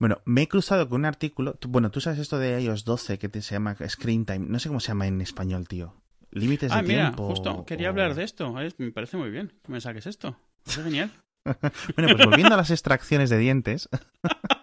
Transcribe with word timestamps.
Bueno, 0.00 0.20
me 0.24 0.42
he 0.42 0.48
cruzado 0.48 0.88
con 0.88 1.02
un 1.02 1.04
artículo. 1.04 1.56
Bueno, 1.68 1.90
tú 1.90 2.00
sabes 2.00 2.18
esto 2.18 2.38
de 2.38 2.60
iOS 2.62 2.84
12 2.84 3.18
que 3.18 3.28
te, 3.28 3.42
se 3.42 3.54
llama 3.54 3.76
Screen 3.88 4.24
Time. 4.24 4.46
No 4.48 4.58
sé 4.58 4.68
cómo 4.68 4.80
se 4.80 4.88
llama 4.88 5.06
en 5.06 5.20
español, 5.20 5.68
tío. 5.68 5.94
Límites 6.32 6.70
de 6.72 6.78
Ah, 6.78 6.82
mira, 6.82 7.02
tiempo. 7.08 7.28
justo, 7.28 7.64
quería 7.66 7.88
o- 7.88 7.90
hablar 7.90 8.14
de 8.14 8.24
esto. 8.24 8.58
Es- 8.60 8.78
Me 8.78 8.90
parece 8.92 9.16
muy 9.18 9.30
bien 9.30 9.52
que 9.62 9.70
me 9.70 9.80
saques 9.80 10.06
esto. 10.06 10.36
Es 10.66 10.76
genial. 10.82 11.12
Bueno, 11.96 12.14
pues 12.16 12.26
volviendo 12.26 12.54
a 12.54 12.56
las 12.58 12.70
extracciones 12.70 13.30
de 13.30 13.38
dientes. 13.38 13.88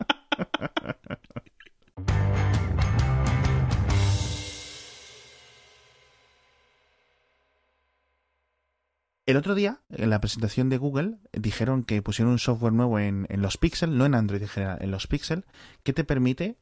El 9.27 9.35
otro 9.35 9.55
día, 9.55 9.81
en 9.89 10.09
la 10.09 10.21
presentación 10.21 10.69
de 10.69 10.77
Google, 10.77 11.17
dijeron 11.33 11.83
que 11.83 12.01
pusieron 12.01 12.31
un 12.31 12.39
software 12.39 12.71
nuevo 12.71 12.97
en, 12.97 13.27
en 13.29 13.41
los 13.41 13.57
Pixel, 13.57 13.97
no 13.97 14.05
en 14.05 14.15
Android 14.15 14.41
en 14.41 14.47
general, 14.47 14.77
en 14.79 14.89
los 14.89 15.07
Pixel, 15.07 15.43
que 15.83 15.91
te 15.91 16.05
permite 16.05 16.57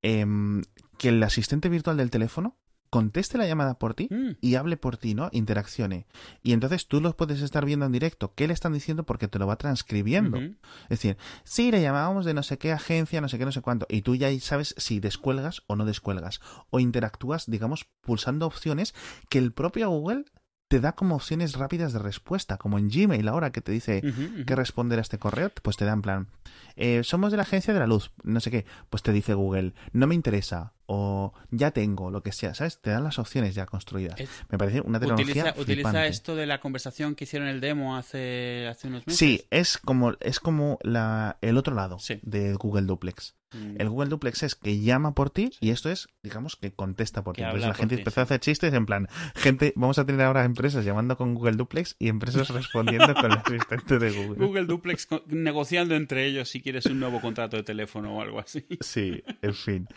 em, 0.00 0.62
que 0.98 1.08
el 1.08 1.20
asistente 1.20 1.68
virtual 1.68 1.96
del 1.96 2.10
teléfono 2.10 2.56
conteste 2.90 3.38
la 3.38 3.46
llamada 3.46 3.78
por 3.78 3.94
ti 3.94 4.08
Mm, 4.08 4.36
y 4.40 4.54
hable 4.54 4.76
por 4.76 4.98
ti, 4.98 5.14
¿no? 5.14 5.30
Interaccione. 5.32 6.06
Y 6.44 6.52
entonces 6.52 6.86
tú 6.86 7.00
los 7.00 7.16
puedes 7.16 7.40
estar 7.40 7.64
viendo 7.64 7.86
en 7.86 7.92
directo. 7.92 8.34
¿Qué 8.36 8.46
le 8.46 8.54
están 8.54 8.72
diciendo? 8.72 9.04
Porque 9.04 9.26
te 9.26 9.40
lo 9.40 9.48
va 9.48 9.56
transcribiendo. 9.56 10.38
Es 10.38 10.88
decir, 10.90 11.16
sí, 11.42 11.72
le 11.72 11.82
llamábamos 11.82 12.24
de 12.24 12.34
no 12.34 12.44
sé 12.44 12.56
qué 12.56 12.70
agencia, 12.70 13.20
no 13.20 13.28
sé 13.28 13.36
qué, 13.36 13.44
no 13.44 13.52
sé 13.52 13.62
cuánto. 13.62 13.86
Y 13.88 14.02
tú 14.02 14.14
ya 14.14 14.28
sabes 14.38 14.76
si 14.78 15.00
descuelgas 15.00 15.62
o 15.66 15.74
no 15.74 15.84
descuelgas. 15.84 16.40
O 16.70 16.78
interactúas, 16.78 17.50
digamos, 17.50 17.86
pulsando 18.00 18.46
opciones 18.46 18.94
que 19.28 19.38
el 19.38 19.52
propio 19.52 19.90
Google 19.90 20.24
te 20.70 20.78
da 20.78 20.92
como 20.92 21.16
opciones 21.16 21.54
rápidas 21.56 21.92
de 21.92 21.98
respuesta. 21.98 22.56
Como 22.56 22.78
en 22.78 22.88
Gmail 22.88 23.26
ahora 23.26 23.50
que 23.50 23.60
te 23.60 23.72
dice 23.72 24.02
que 24.46 24.54
responder 24.54 25.00
a 25.00 25.02
este 25.02 25.18
correo, 25.18 25.50
pues 25.62 25.76
te 25.76 25.84
da 25.84 25.92
en 25.92 26.00
plan, 26.00 26.28
eh, 26.76 27.02
somos 27.02 27.32
de 27.32 27.38
la 27.38 27.42
agencia 27.42 27.74
de 27.74 27.80
la 27.80 27.88
luz, 27.88 28.12
no 28.22 28.38
sé 28.38 28.52
qué, 28.52 28.64
pues 28.88 29.02
te 29.02 29.10
dice 29.12 29.34
Google, 29.34 29.74
no 29.92 30.06
me 30.06 30.14
interesa, 30.14 30.72
o 30.86 31.32
ya 31.50 31.72
tengo, 31.72 32.12
lo 32.12 32.22
que 32.22 32.30
sea, 32.30 32.54
¿sabes? 32.54 32.80
Te 32.80 32.90
dan 32.90 33.02
las 33.02 33.18
opciones 33.18 33.56
ya 33.56 33.66
construidas. 33.66 34.20
Es- 34.20 34.30
Me 34.48 34.58
parece 34.58 34.80
una 34.80 35.00
tecnología 35.00 35.42
Utiliza, 35.56 35.60
utiliza 35.60 36.06
esto 36.06 36.36
de 36.36 36.46
la 36.46 36.60
conversación 36.60 37.16
que 37.16 37.24
hicieron 37.24 37.48
el 37.48 37.60
demo 37.60 37.96
hace, 37.96 38.68
hace 38.70 38.86
unos 38.86 39.04
meses. 39.08 39.18
Sí, 39.18 39.44
es 39.50 39.76
como, 39.76 40.12
es 40.20 40.38
como 40.38 40.78
la, 40.82 41.36
el 41.40 41.56
otro 41.58 41.74
lado 41.74 41.98
Sí. 41.98 42.20
de 42.22 42.54
Google 42.54 42.82
Duplex. 42.86 43.34
Mm. 43.52 43.80
El 43.80 43.88
Google 43.88 44.08
Duplex 44.08 44.42
es 44.42 44.54
que 44.54 44.80
llama 44.80 45.14
por 45.14 45.30
ti 45.30 45.50
y 45.60 45.70
esto 45.70 45.90
es, 45.90 46.08
digamos, 46.22 46.56
que 46.56 46.72
contesta 46.72 47.22
por 47.22 47.36
ti. 47.36 47.42
Entonces 47.42 47.68
la 47.68 47.74
gente 47.74 47.96
ti, 47.96 48.00
empezó 48.00 48.20
a 48.20 48.24
hacer 48.24 48.40
chistes 48.40 48.72
en 48.74 48.86
plan, 48.86 49.08
gente, 49.34 49.72
vamos 49.76 49.98
a 49.98 50.06
tener 50.06 50.22
ahora 50.22 50.44
empresas 50.44 50.84
llamando 50.84 51.16
con 51.16 51.34
Google 51.34 51.56
Duplex 51.56 51.96
y 51.98 52.08
empresas 52.08 52.48
respondiendo 52.50 53.14
con 53.14 53.32
el 53.32 53.38
asistente 53.38 53.98
de 53.98 54.10
Google. 54.10 54.46
Google 54.46 54.66
Duplex 54.66 55.08
negociando 55.26 55.94
entre 55.94 56.26
ellos 56.26 56.48
si 56.48 56.60
quieres 56.60 56.86
un 56.86 57.00
nuevo 57.00 57.20
contrato 57.20 57.56
de 57.56 57.62
teléfono 57.62 58.16
o 58.16 58.22
algo 58.22 58.38
así. 58.40 58.66
Sí, 58.80 59.22
en 59.42 59.54
fin. 59.54 59.88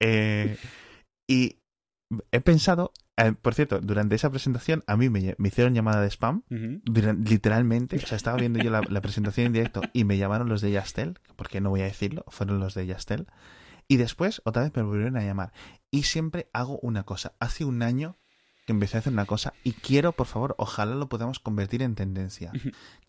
Eh, 0.00 0.56
y 1.26 1.61
he 2.30 2.40
pensado, 2.40 2.92
eh, 3.16 3.32
por 3.40 3.54
cierto, 3.54 3.80
durante 3.80 4.14
esa 4.14 4.30
presentación 4.30 4.82
a 4.86 4.96
mí 4.96 5.08
me, 5.08 5.34
me 5.38 5.48
hicieron 5.48 5.74
llamada 5.74 6.00
de 6.00 6.10
spam. 6.10 6.42
Literalmente, 6.48 7.96
o 7.96 8.06
sea, 8.06 8.16
estaba 8.16 8.36
viendo 8.36 8.58
yo 8.58 8.70
la, 8.70 8.82
la 8.88 9.00
presentación 9.00 9.46
en 9.46 9.52
directo 9.52 9.82
y 9.92 10.04
me 10.04 10.18
llamaron 10.18 10.48
los 10.48 10.60
de 10.60 10.70
Yastel, 10.70 11.18
porque 11.36 11.60
no 11.60 11.70
voy 11.70 11.82
a 11.82 11.84
decirlo, 11.84 12.24
fueron 12.28 12.60
los 12.60 12.74
de 12.74 12.86
Yastel. 12.86 13.26
Y 13.88 13.96
después, 13.96 14.40
otra 14.44 14.62
vez 14.62 14.72
me 14.74 14.82
volvieron 14.82 15.16
a 15.16 15.24
llamar. 15.24 15.52
Y 15.90 16.04
siempre 16.04 16.48
hago 16.52 16.78
una 16.80 17.04
cosa. 17.04 17.34
Hace 17.40 17.64
un 17.64 17.82
año 17.82 18.16
que 18.72 18.76
empecé 18.76 18.96
a 18.96 19.00
hacer 19.00 19.12
una 19.12 19.26
cosa 19.26 19.54
y 19.62 19.72
quiero, 19.72 20.12
por 20.12 20.26
favor, 20.26 20.54
ojalá 20.58 20.94
lo 20.94 21.08
podamos 21.08 21.38
convertir 21.38 21.82
en 21.82 21.94
tendencia. 21.94 22.52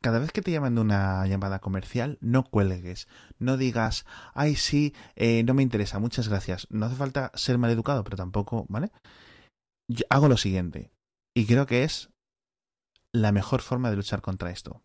Cada 0.02 0.20
vez 0.20 0.32
que 0.32 0.42
te 0.42 0.52
llaman 0.52 0.76
de 0.76 0.82
una 0.82 1.26
llamada 1.28 1.60
comercial, 1.60 2.18
no 2.22 2.44
cuelgues. 2.44 3.08
No 3.40 3.58
digas, 3.58 4.06
ay, 4.34 4.56
sí, 4.56 4.94
eh, 5.16 5.44
no 5.44 5.54
me 5.54 5.64
interesa, 5.64 6.00
muchas 6.00 6.28
gracias. 6.30 6.68
No 6.70 6.86
hace 6.86 6.96
falta 6.96 7.32
ser 7.36 7.58
maleducado, 7.58 8.04
pero 8.04 8.18
tampoco, 8.18 8.66
¿vale? 8.70 8.92
Yo 9.88 10.06
hago 10.10 10.28
lo 10.28 10.38
siguiente. 10.38 10.92
Y 11.36 11.46
creo 11.46 11.66
que 11.66 11.84
es 11.84 12.10
la 13.12 13.32
mejor 13.32 13.62
forma 13.62 13.90
de 13.90 13.96
luchar 13.96 14.22
contra 14.22 14.50
esto. 14.52 14.82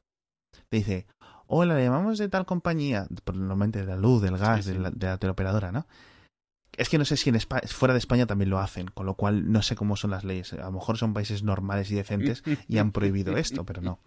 Te 0.71 0.77
dice, 0.78 1.06
hola, 1.47 1.75
le 1.75 1.84
llamamos 1.84 2.19
de 2.19 2.28
tal 2.28 2.47
compañía, 2.47 3.06
por- 3.25 3.37
normalmente 3.37 3.81
de 3.81 3.87
la 3.87 3.97
luz, 3.97 4.22
del 4.22 4.37
gas, 4.39 4.65
Sí, 4.65 4.71
sí. 4.71 4.77
De, 4.77 4.83
la, 4.83 4.91
de 4.91 5.06
la 5.06 5.19
teleoperadora, 5.19 5.72
¿no? 5.72 5.87
Es 6.77 6.89
que 6.89 6.99
no 6.99 7.05
sé 7.05 7.17
si 7.17 7.31
en 7.31 7.41
fuera 7.67 7.95
de 7.95 7.99
España 7.99 8.27
también 8.27 8.51
lo 8.51 8.59
hacen, 8.59 8.89
con 8.89 9.06
lo 9.06 9.15
cual 9.15 9.51
no 9.51 9.62
sé 9.62 9.75
cómo 9.75 9.97
son 9.97 10.11
las 10.11 10.25
leyes. 10.25 10.53
A 10.53 10.56
lo 10.56 10.73
mejor 10.73 10.97
son 10.97 11.15
países 11.15 11.43
normales 11.43 11.91
y 11.91 11.95
decentes 11.95 12.43
y 12.69 12.79
han 12.79 12.93
prohibido 12.93 13.37
esto, 13.37 13.65
pero 13.65 13.81
no. 13.81 14.01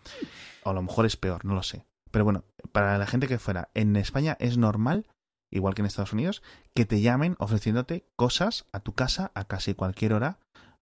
O 0.63 0.69
a 0.69 0.73
lo 0.73 0.81
mejor 0.81 1.05
es 1.05 1.17
peor, 1.17 1.43
no 1.43 1.53
lo 1.53 1.63
sé. 1.63 1.85
Pero 2.11 2.23
bueno, 2.25 2.43
para 2.71 2.97
la 2.97 3.07
gente 3.07 3.27
que 3.27 3.39
fuera, 3.39 3.69
en 3.73 3.95
España 3.95 4.37
es 4.39 4.57
normal, 4.57 5.07
igual 5.49 5.75
que 5.75 5.81
en 5.81 5.85
Estados 5.85 6.13
Unidos, 6.13 6.43
que 6.73 6.85
te 6.85 7.01
llamen 7.01 7.35
ofreciéndote 7.39 8.05
cosas 8.15 8.65
a 8.71 8.79
tu 8.79 8.93
casa 8.93 9.31
a 9.33 9.45
casi 9.45 9.73
cualquier 9.73 10.13
hora, 10.13 10.39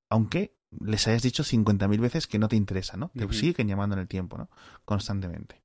aunque 0.10 0.56
les 0.80 1.08
hayas 1.08 1.24
dicho 1.24 1.44
50.000 1.44 2.00
veces 2.00 2.28
que 2.28 2.40
no 2.40 2.48
te 2.48 2.56
interesa, 2.56 2.98
¿no? 2.98 3.10
Te 3.16 3.32
siguen 3.34 3.68
llamando 3.68 3.96
en 3.96 4.02
el 4.02 4.08
tiempo, 4.08 4.38
¿no? 4.38 4.50
Constantemente. 4.86 5.64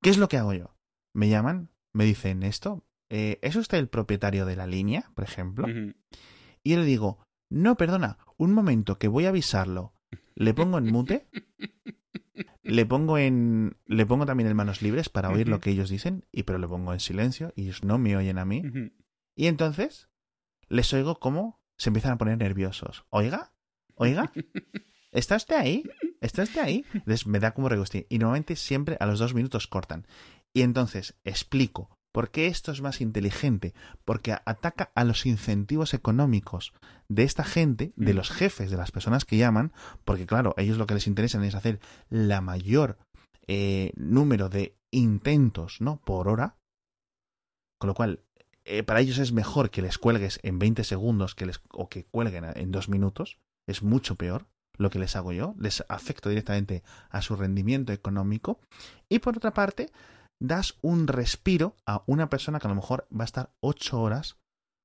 ¿Qué 0.00 0.10
es 0.10 0.18
lo 0.18 0.28
que 0.28 0.38
hago 0.38 0.54
yo? 0.54 0.74
Me 1.14 1.28
llaman, 1.28 1.70
me 1.92 2.04
dicen 2.04 2.42
esto, 2.42 2.82
eh, 3.10 3.38
¿es 3.42 3.56
usted 3.56 3.78
el 3.78 3.88
propietario 3.88 4.46
de 4.46 4.56
la 4.56 4.66
línea, 4.66 5.10
por 5.14 5.24
ejemplo? 5.24 5.66
Y 6.62 6.70
yo 6.70 6.78
le 6.78 6.84
digo, 6.84 7.18
no, 7.50 7.76
perdona, 7.76 8.18
un 8.36 8.52
momento, 8.52 8.98
que 8.98 9.08
voy 9.08 9.26
a 9.26 9.30
avisarlo. 9.30 9.92
Le 10.34 10.54
pongo 10.54 10.78
en 10.78 10.86
mute, 10.86 11.28
le 12.62 12.86
pongo 12.86 13.18
en, 13.18 13.76
le 13.86 14.06
pongo 14.06 14.26
también 14.26 14.48
en 14.48 14.56
manos 14.56 14.80
libres 14.80 15.08
para 15.08 15.30
oír 15.30 15.48
lo 15.48 15.60
que 15.60 15.70
ellos 15.70 15.90
dicen, 15.90 16.24
y 16.30 16.44
pero 16.44 16.58
le 16.58 16.68
pongo 16.68 16.92
en 16.92 17.00
silencio 17.00 17.52
y 17.56 17.64
ellos 17.64 17.82
no 17.84 17.98
me 17.98 18.16
oyen 18.16 18.38
a 18.38 18.44
mí. 18.44 18.62
Y 19.34 19.46
entonces 19.46 20.08
les 20.68 20.92
oigo 20.94 21.18
cómo 21.18 21.60
se 21.76 21.90
empiezan 21.90 22.12
a 22.12 22.18
poner 22.18 22.38
nerviosos. 22.38 23.04
Oiga, 23.10 23.52
oiga, 23.96 24.32
¿está 25.10 25.36
usted 25.36 25.56
ahí? 25.56 25.82
¿Está 26.20 26.44
usted 26.44 26.60
ahí? 26.60 26.84
Entonces 26.94 27.26
me 27.26 27.40
da 27.40 27.52
como 27.52 27.68
regustín. 27.68 28.06
Y 28.08 28.18
normalmente 28.18 28.54
siempre 28.54 28.96
a 29.00 29.06
los 29.06 29.18
dos 29.18 29.34
minutos 29.34 29.66
cortan. 29.66 30.06
Y 30.52 30.62
entonces 30.62 31.18
explico 31.24 31.99
por 32.12 32.30
qué 32.30 32.46
esto 32.46 32.72
es 32.72 32.82
más 32.82 33.00
inteligente. 33.00 33.74
Porque 34.04 34.32
ataca 34.44 34.90
a 34.94 35.04
los 35.04 35.26
incentivos 35.26 35.94
económicos 35.94 36.72
de 37.08 37.22
esta 37.24 37.44
gente, 37.44 37.92
de 37.96 38.12
Mm. 38.12 38.16
los 38.16 38.30
jefes, 38.30 38.70
de 38.70 38.76
las 38.76 38.90
personas 38.90 39.24
que 39.24 39.36
llaman. 39.36 39.72
Porque 40.04 40.26
claro, 40.26 40.54
a 40.56 40.62
ellos 40.62 40.78
lo 40.78 40.86
que 40.86 40.94
les 40.94 41.06
interesa 41.06 41.44
es 41.44 41.54
hacer 41.54 41.80
la 42.08 42.40
mayor 42.40 42.98
eh, 43.52 43.92
número 43.96 44.48
de 44.48 44.76
intentos, 44.92 45.80
¿no? 45.80 45.96
Por 46.04 46.28
hora. 46.28 46.56
Con 47.78 47.88
lo 47.88 47.94
cual, 47.94 48.22
eh, 48.64 48.82
para 48.82 49.00
ellos 49.00 49.18
es 49.18 49.32
mejor 49.32 49.70
que 49.70 49.82
les 49.82 49.98
cuelgues 49.98 50.38
en 50.42 50.58
20 50.58 50.84
segundos 50.84 51.34
que 51.34 51.46
les, 51.46 51.60
o 51.72 51.88
que 51.88 52.04
cuelguen 52.04 52.44
en 52.54 52.70
dos 52.70 52.88
minutos. 52.88 53.38
Es 53.66 53.82
mucho 53.82 54.14
peor 54.16 54.46
lo 54.76 54.90
que 54.90 54.98
les 54.98 55.16
hago 55.16 55.32
yo. 55.32 55.54
Les 55.58 55.84
afecto 55.88 56.28
directamente 56.28 56.82
a 57.08 57.22
su 57.22 57.34
rendimiento 57.34 57.92
económico. 57.92 58.60
Y 59.08 59.18
por 59.18 59.36
otra 59.36 59.52
parte, 59.52 59.90
das 60.40 60.74
un 60.82 61.06
respiro 61.06 61.76
a 61.86 62.02
una 62.06 62.28
persona 62.28 62.58
que 62.58 62.66
a 62.66 62.70
lo 62.70 62.74
mejor 62.74 63.06
va 63.16 63.22
a 63.22 63.24
estar 63.26 63.52
8 63.60 64.00
horas 64.00 64.38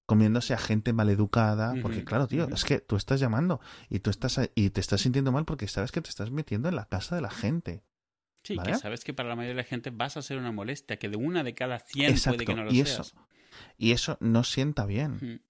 comiéndose 0.06 0.54
a 0.54 0.58
gente 0.58 0.94
maleducada. 0.94 1.74
Porque 1.82 2.04
claro, 2.04 2.28
tío, 2.28 2.48
es 2.54 2.64
que 2.64 2.80
tú 2.80 2.96
estás 2.96 3.20
llamando 3.20 3.60
y 3.90 4.00
tú 4.00 4.12
estás 4.12 4.40
y 4.54 4.70
te 4.70 4.82
estás 4.82 5.02
sintiendo 5.02 5.32
mal 5.32 5.46
porque 5.46 5.68
sabes 5.68 5.92
que 5.92 6.02
te 6.02 6.10
estás 6.10 6.30
metiendo 6.30 6.70
en 6.70 6.76
la 6.76 6.86
casa 6.86 7.16
de 7.16 7.22
la 7.22 7.32
gente. 7.32 7.84
Sí, 8.44 8.56
¿Vale? 8.56 8.74
que 8.74 8.78
sabes 8.78 9.04
que 9.04 9.12
para 9.14 9.30
la 9.30 9.36
mayoría 9.36 9.56
de 9.56 9.64
la 9.64 9.68
gente 9.68 9.90
vas 9.90 10.18
a 10.18 10.22
ser 10.22 10.38
una 10.38 10.52
molestia, 10.52 10.98
que 11.00 11.10
de 11.10 11.18
una 11.18 11.44
de 11.44 11.56
cada 11.56 11.80
100 11.80 12.12
Exacto. 12.12 12.38
puede 12.38 12.46
que 12.46 12.54
no 12.56 12.64
lo 12.66 12.72
y 12.72 12.86
seas. 12.86 13.08
eso, 13.08 13.28
y 13.80 13.92
eso 13.92 14.18
no 14.20 14.44
sienta 14.44 14.86
bien. 14.86 15.42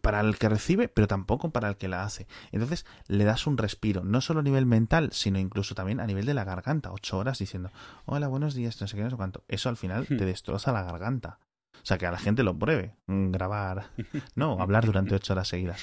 Para 0.00 0.20
el 0.20 0.38
que 0.38 0.48
recibe, 0.48 0.88
pero 0.88 1.06
tampoco 1.06 1.50
para 1.50 1.68
el 1.68 1.76
que 1.76 1.88
la 1.88 2.04
hace. 2.04 2.26
Entonces 2.50 2.86
le 3.08 3.24
das 3.24 3.46
un 3.46 3.58
respiro, 3.58 4.04
no 4.04 4.20
solo 4.20 4.40
a 4.40 4.42
nivel 4.42 4.66
mental, 4.66 5.10
sino 5.12 5.38
incluso 5.38 5.74
también 5.74 6.00
a 6.00 6.06
nivel 6.06 6.26
de 6.26 6.34
la 6.34 6.44
garganta. 6.44 6.92
Ocho 6.92 7.18
horas 7.18 7.38
diciendo, 7.38 7.70
hola, 8.04 8.28
buenos 8.28 8.54
días, 8.54 8.80
no 8.80 8.86
sé 8.86 8.96
qué, 8.96 9.02
no 9.04 9.10
sé 9.10 9.16
cuánto. 9.16 9.44
Eso 9.48 9.68
al 9.68 9.76
final 9.76 10.06
te 10.06 10.24
destroza 10.24 10.72
la 10.72 10.82
garganta. 10.82 11.38
O 11.74 11.84
sea, 11.84 11.98
que 11.98 12.06
a 12.06 12.10
la 12.12 12.18
gente 12.18 12.42
lo 12.42 12.56
pruebe. 12.58 12.94
mm, 13.06 13.30
Grabar, 13.30 13.90
no, 14.34 14.60
hablar 14.60 14.86
durante 14.86 15.14
ocho 15.14 15.32
horas 15.32 15.48
seguidas. 15.48 15.82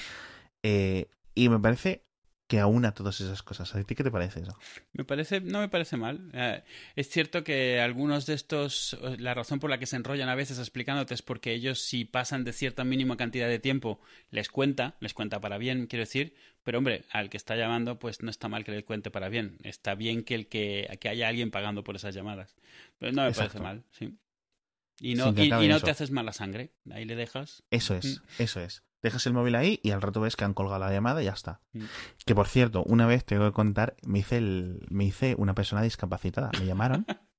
Eh, 0.62 1.08
y 1.34 1.48
me 1.48 1.58
parece 1.58 2.04
que 2.50 2.58
aúna 2.58 2.92
todas 2.92 3.20
esas 3.20 3.44
cosas. 3.44 3.72
¿A 3.76 3.84
ti 3.84 3.94
qué 3.94 4.02
te 4.02 4.10
parece 4.10 4.40
eso? 4.40 4.58
Me 4.92 5.04
parece, 5.04 5.40
no 5.40 5.60
me 5.60 5.68
parece 5.68 5.96
mal. 5.96 6.32
Eh, 6.32 6.64
es 6.96 7.08
cierto 7.08 7.44
que 7.44 7.80
algunos 7.80 8.26
de 8.26 8.34
estos, 8.34 8.98
eh, 9.00 9.18
la 9.20 9.34
razón 9.34 9.60
por 9.60 9.70
la 9.70 9.78
que 9.78 9.86
se 9.86 9.94
enrollan 9.94 10.28
a 10.28 10.34
veces 10.34 10.58
explicándote 10.58 11.14
es 11.14 11.22
porque 11.22 11.52
ellos 11.52 11.80
si 11.80 12.04
pasan 12.04 12.42
de 12.42 12.52
cierta 12.52 12.82
mínima 12.82 13.16
cantidad 13.16 13.46
de 13.46 13.60
tiempo 13.60 14.00
les 14.32 14.48
cuenta, 14.48 14.96
les 14.98 15.14
cuenta 15.14 15.40
para 15.40 15.58
bien, 15.58 15.86
quiero 15.86 16.02
decir, 16.02 16.34
pero 16.64 16.78
hombre, 16.78 17.04
al 17.12 17.30
que 17.30 17.36
está 17.36 17.54
llamando 17.54 18.00
pues 18.00 18.20
no 18.20 18.30
está 18.30 18.48
mal 18.48 18.64
que 18.64 18.72
le 18.72 18.84
cuente 18.84 19.12
para 19.12 19.28
bien, 19.28 19.58
está 19.62 19.94
bien 19.94 20.24
que 20.24 20.34
el 20.34 20.48
que, 20.48 20.98
que 21.00 21.08
haya 21.08 21.28
alguien 21.28 21.52
pagando 21.52 21.84
por 21.84 21.94
esas 21.94 22.16
llamadas. 22.16 22.56
Pero 22.98 23.12
no 23.12 23.22
me 23.22 23.28
Exacto. 23.28 23.58
parece 23.58 23.62
mal, 23.62 23.84
sí. 23.92 24.18
Y 24.98 25.14
no, 25.14 25.32
y, 25.36 25.68
no 25.68 25.80
te 25.80 25.92
haces 25.92 26.10
mala 26.10 26.32
sangre, 26.32 26.72
ahí 26.90 27.04
le 27.04 27.14
dejas. 27.14 27.62
Eso 27.70 27.94
es, 27.94 28.20
eso 28.38 28.60
es. 28.60 28.82
Dejas 29.02 29.26
el 29.26 29.32
móvil 29.32 29.54
ahí 29.54 29.80
y 29.82 29.92
al 29.92 30.02
rato 30.02 30.20
ves 30.20 30.36
que 30.36 30.44
han 30.44 30.54
colgado 30.54 30.80
la 30.80 30.92
llamada 30.92 31.22
y 31.22 31.26
ya 31.26 31.32
está. 31.32 31.60
Mm. 31.72 31.84
Que 32.26 32.34
por 32.34 32.48
cierto, 32.48 32.82
una 32.84 33.06
vez 33.06 33.24
tengo 33.24 33.44
que 33.46 33.52
contar, 33.52 33.96
me 34.02 34.18
hice, 34.18 34.36
el, 34.36 34.86
me 34.90 35.04
hice 35.04 35.34
una 35.38 35.54
persona 35.54 35.82
discapacitada. 35.82 36.50
Me 36.58 36.66
llamaron 36.66 37.06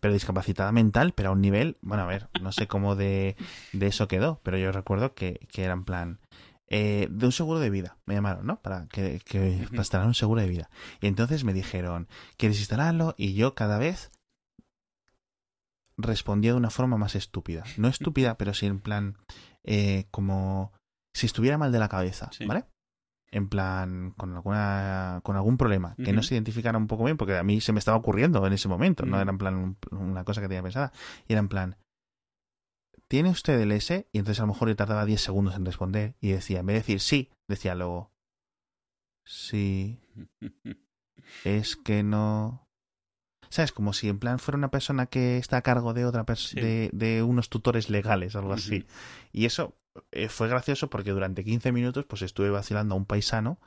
Pero 0.00 0.14
discapacitada 0.14 0.72
mental, 0.72 1.12
pero 1.12 1.30
a 1.30 1.32
un 1.32 1.40
nivel, 1.40 1.76
bueno, 1.82 2.04
a 2.04 2.06
ver, 2.06 2.28
no 2.40 2.52
sé 2.52 2.66
cómo 2.66 2.96
de, 2.96 3.36
de 3.72 3.86
eso 3.86 4.08
quedó, 4.08 4.40
pero 4.42 4.56
yo 4.56 4.72
recuerdo 4.72 5.14
que, 5.14 5.46
que 5.50 5.64
era 5.64 5.74
en 5.74 5.84
plan, 5.84 6.20
eh, 6.68 7.08
de 7.10 7.26
un 7.26 7.32
seguro 7.32 7.58
de 7.58 7.70
vida, 7.70 7.98
me 8.06 8.14
llamaron, 8.14 8.46
¿no? 8.46 8.62
Para 8.62 8.86
que, 8.88 9.20
que 9.24 9.64
para 9.66 9.78
instalar 9.78 10.06
un 10.06 10.14
seguro 10.14 10.40
de 10.40 10.48
vida. 10.48 10.70
Y 11.00 11.06
entonces 11.06 11.44
me 11.44 11.52
dijeron, 11.52 12.08
¿quieres 12.36 12.58
instalarlo? 12.58 13.14
Y 13.18 13.34
yo 13.34 13.54
cada 13.54 13.78
vez 13.78 14.10
respondía 15.96 16.52
de 16.52 16.58
una 16.58 16.70
forma 16.70 16.96
más 16.96 17.14
estúpida. 17.14 17.64
No 17.76 17.88
estúpida, 17.88 18.38
pero 18.38 18.54
sí 18.54 18.66
en 18.66 18.80
plan, 18.80 19.18
eh, 19.64 20.06
como 20.10 20.72
si 21.14 21.26
estuviera 21.26 21.58
mal 21.58 21.72
de 21.72 21.78
la 21.78 21.88
cabeza, 21.88 22.30
Sí. 22.32 22.46
¿vale? 22.46 22.64
En 23.32 23.48
plan, 23.48 24.12
con 24.16 24.34
alguna 24.34 25.20
con 25.22 25.36
algún 25.36 25.56
problema, 25.56 25.94
que 25.96 26.12
no 26.12 26.22
se 26.22 26.34
identificara 26.34 26.76
un 26.78 26.88
poco 26.88 27.04
bien, 27.04 27.16
porque 27.16 27.36
a 27.36 27.44
mí 27.44 27.60
se 27.60 27.72
me 27.72 27.78
estaba 27.78 27.96
ocurriendo 27.96 28.44
en 28.44 28.52
ese 28.52 28.66
momento, 28.68 29.06
no 29.06 29.20
era 29.20 29.30
en 29.30 29.38
plan 29.38 29.54
un- 29.54 29.76
una 29.92 30.24
cosa 30.24 30.40
que 30.40 30.48
tenía 30.48 30.62
pensada, 30.64 30.92
y 31.28 31.32
era 31.34 31.38
en 31.40 31.48
plan, 31.48 31.76
¿tiene 33.06 33.30
usted 33.30 33.60
el 33.60 33.70
S? 33.72 34.08
Y 34.12 34.18
entonces 34.18 34.40
a 34.40 34.42
lo 34.44 34.48
mejor 34.52 34.68
yo 34.68 34.74
tardaba 34.76 35.04
10 35.04 35.20
segundos 35.20 35.54
en 35.54 35.64
responder, 35.64 36.16
y 36.20 36.30
decía, 36.32 36.58
en 36.60 36.66
vez 36.66 36.74
de 36.74 36.80
decir 36.80 37.00
sí, 37.00 37.30
decía 37.48 37.76
luego, 37.76 38.10
sí, 39.24 40.00
es 41.44 41.76
que 41.76 42.02
no... 42.02 42.66
¿Sabes? 43.48 43.72
Como 43.72 43.92
si 43.92 44.08
en 44.08 44.20
plan 44.20 44.38
fuera 44.38 44.58
una 44.58 44.70
persona 44.70 45.06
que 45.06 45.36
está 45.38 45.56
a 45.56 45.62
cargo 45.62 45.92
de 45.92 46.04
otra 46.04 46.24
pers- 46.24 46.50
Sí. 46.50 46.60
de, 46.60 46.90
de 46.92 47.22
unos 47.24 47.48
tutores 47.48 47.90
legales, 47.90 48.36
algo 48.36 48.52
así. 48.52 48.86
Y 49.32 49.44
eso 49.44 49.76
eh, 50.12 50.28
fue 50.28 50.48
gracioso 50.48 50.90
porque 50.90 51.10
durante 51.10 51.44
15 51.44 51.72
minutos 51.72 52.04
pues 52.06 52.22
estuve 52.22 52.50
vacilando 52.50 52.94
a 52.94 52.98
un 52.98 53.06
paisano, 53.06 53.60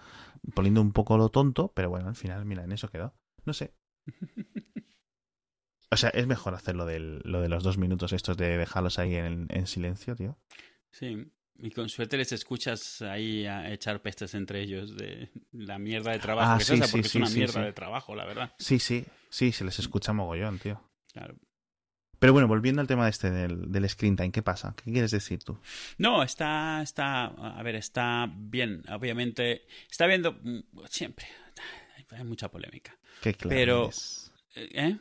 poniendo 0.54 0.82
un 0.82 0.92
poco 0.94 1.18
lo 1.18 1.30
tonto, 1.30 1.72
pero 1.74 1.90
bueno, 1.90 2.10
al 2.10 2.16
final, 2.16 2.46
mira, 2.46 2.64
en 2.64 2.72
eso 2.72 2.90
quedó. 2.90 3.14
No 3.46 3.54
sé. 3.54 3.74
O 5.92 5.96
sea, 5.96 6.10
es 6.10 6.26
mejor 6.26 6.56
hacer 6.56 6.76
lo, 6.76 6.88
del, 6.88 7.22
lo 7.24 7.40
de 7.40 7.50
los 7.50 7.62
dos 7.62 7.78
minutos 7.78 8.14
estos 8.14 8.36
de 8.36 8.58
dejarlos 8.58 8.98
ahí 8.98 9.14
en, 9.14 9.46
en 9.52 9.68
silencio, 9.68 10.16
tío. 10.16 10.40
Sí, 10.90 11.32
y 11.60 11.70
con 11.70 11.88
suerte 11.88 12.18
les 12.18 12.32
escuchas 12.32 13.04
ahí 13.04 13.46
a 13.46 13.72
echar 13.72 14.02
pestes 14.02 14.34
entre 14.34 14.62
ellos 14.62 14.98
de 14.98 15.30
la 15.52 15.78
mierda 15.78 16.12
de 16.12 16.18
trabajo 16.18 16.54
Ah, 16.54 16.58
que 16.58 16.64
es 16.64 16.68
sí, 16.68 16.74
esa, 16.74 16.88
sí, 16.88 16.92
porque 16.94 17.10
sí, 17.10 17.18
es 17.20 17.22
una 17.22 17.28
sí, 17.28 17.38
mierda 17.38 17.54
sí. 17.54 17.60
de 17.62 17.74
trabajo, 17.74 18.16
la 18.16 18.26
verdad. 18.26 18.56
Sí, 18.58 18.80
sí, 18.80 19.06
sí, 19.30 19.52
se 19.52 19.64
les 19.64 19.78
escucha 19.78 20.14
mogollón, 20.14 20.58
tío. 20.58 20.82
Claro. 21.12 21.36
Pero 22.24 22.32
bueno, 22.32 22.48
volviendo 22.48 22.80
al 22.80 22.88
tema 22.88 23.10
este 23.10 23.30
del, 23.30 23.70
del 23.70 23.90
screen 23.90 24.16
time, 24.16 24.32
¿qué 24.32 24.42
pasa? 24.42 24.74
¿Qué 24.82 24.94
quieres 24.94 25.12
decir 25.12 25.44
tú? 25.44 25.60
No, 25.98 26.24
está, 26.24 26.82
está, 26.82 27.26
a 27.26 27.62
ver, 27.64 27.76
está 27.76 28.32
bien, 28.34 28.82
obviamente, 28.88 29.68
está 29.92 30.08
viendo 30.08 30.32
mm, 30.42 30.60
siempre, 30.90 31.28
hay 32.12 32.24
mucha 32.24 32.50
polémica. 32.50 32.98
Qué 33.22 33.34
claro 33.34 33.50
Pero- 33.54 33.84
eres. 33.88 34.32
¿Eh? 34.56 34.98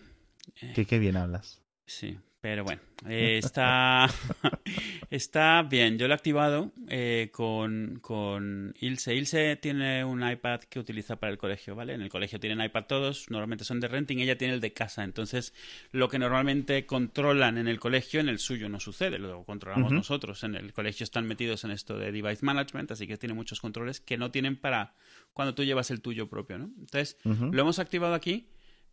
Qué, 0.75 0.85
qué 0.85 0.99
bien 0.99 1.17
hablas. 1.17 1.63
Sí, 1.87 2.19
pero 2.43 2.65
bueno, 2.65 2.83
eh, 3.09 3.39
está, 3.39 4.11
está 5.11 5.63
bien. 5.63 5.97
Yo 5.97 6.09
lo 6.09 6.15
he 6.15 6.17
activado 6.17 6.73
eh, 6.89 7.31
con, 7.33 8.01
con 8.03 8.75
Ilse. 8.81 9.15
Ilse 9.15 9.55
tiene 9.55 10.05
un 10.05 10.29
iPad 10.29 10.63
que 10.63 10.81
utiliza 10.81 11.15
para 11.21 11.31
el 11.31 11.39
colegio, 11.39 11.77
¿vale? 11.77 11.95
En 11.95 12.03
el 12.03 12.09
colegio 12.09 12.41
tienen 12.41 12.61
iPad 12.61 12.87
todos, 12.87 13.31
normalmente 13.31 13.65
son 13.65 13.79
de 13.79 13.87
renting, 13.87 14.19
ella 14.19 14.37
tiene 14.37 14.55
el 14.55 14.61
de 14.61 14.73
casa. 14.73 15.05
Entonces, 15.05 15.55
lo 15.93 16.09
que 16.09 16.19
normalmente 16.19 16.85
controlan 16.85 17.59
en 17.59 17.69
el 17.69 17.79
colegio, 17.79 18.19
en 18.19 18.29
el 18.29 18.41
suyo 18.41 18.69
no 18.69 18.81
sucede, 18.81 19.21
lo 19.21 19.45
controlamos 19.45 19.93
nosotros. 19.93 20.43
En 20.43 20.57
el 20.57 20.73
colegio 20.73 21.05
están 21.05 21.29
metidos 21.29 21.63
en 21.63 21.71
esto 21.71 21.97
de 21.97 22.11
device 22.11 22.45
management, 22.45 22.91
así 22.91 23.07
que 23.07 23.17
tiene 23.17 23.37
muchos 23.37 23.61
controles 23.61 24.01
que 24.01 24.19
no 24.19 24.33
tienen 24.33 24.57
para 24.57 24.95
cuando 25.33 25.55
tú 25.55 25.63
llevas 25.63 25.93
el 25.93 26.01
tuyo 26.01 26.29
propio, 26.29 26.59
¿no? 26.59 26.73
Entonces, 26.81 27.19
lo 27.23 27.63
hemos 27.63 27.79
activado 27.79 28.15
aquí. 28.15 28.49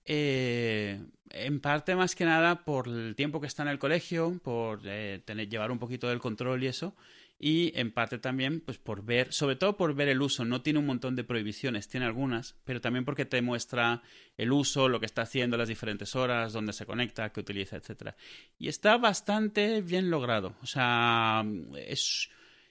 Eh, 0.06 1.00
en 1.32 1.60
parte 1.60 1.96
más 1.96 2.16
que 2.16 2.26
nada 2.26 2.64
por 2.64 2.88
el 2.88 3.16
tiempo 3.16 3.40
que 3.40 3.48
está 3.48 3.64
en 3.64 3.70
el 3.70 3.80
colegio, 3.80 4.40
por 4.44 4.82
eh, 4.86 5.22
tener, 5.26 5.50
llevar 5.50 5.72
un 5.72 5.80
poquito 5.80 6.08
del 6.08 6.20
control 6.20 6.64
y 6.64 6.68
eso, 6.68 6.96
y 7.40 7.72
en 7.80 7.92
parte 7.92 8.18
también 8.18 8.60
pues 8.62 8.78
por 8.78 9.04
ver, 9.04 9.32
sobre 9.32 9.56
todo 9.56 9.78
por 9.78 9.94
ver 9.94 10.10
el 10.10 10.22
uso, 10.22 10.44
no 10.44 10.62
tiene 10.62 10.80
un 10.80 10.86
montón 10.86 11.16
de 11.16 11.24
prohibiciones, 11.24 11.88
tiene 11.88 12.06
algunas, 12.06 12.56
pero 12.66 12.82
también 12.82 13.06
porque 13.06 13.26
te 13.26 13.42
muestra 13.42 14.02
el 14.38 14.52
uso, 14.52 14.90
lo 14.90 15.00
que 15.00 15.06
está 15.06 15.22
haciendo, 15.22 15.58
las 15.58 15.70
diferentes 15.70 16.16
horas, 16.16 16.54
dónde 16.54 16.74
se 16.74 16.86
conecta, 16.86 17.32
qué 17.32 17.40
utiliza, 17.40 17.78
etcétera. 17.78 18.16
Y 18.58 18.68
está 18.68 18.98
bastante 18.98 19.82
bien 19.82 20.10
logrado, 20.10 20.56
o 20.62 20.66
sea, 20.66 21.46
es 21.78 22.30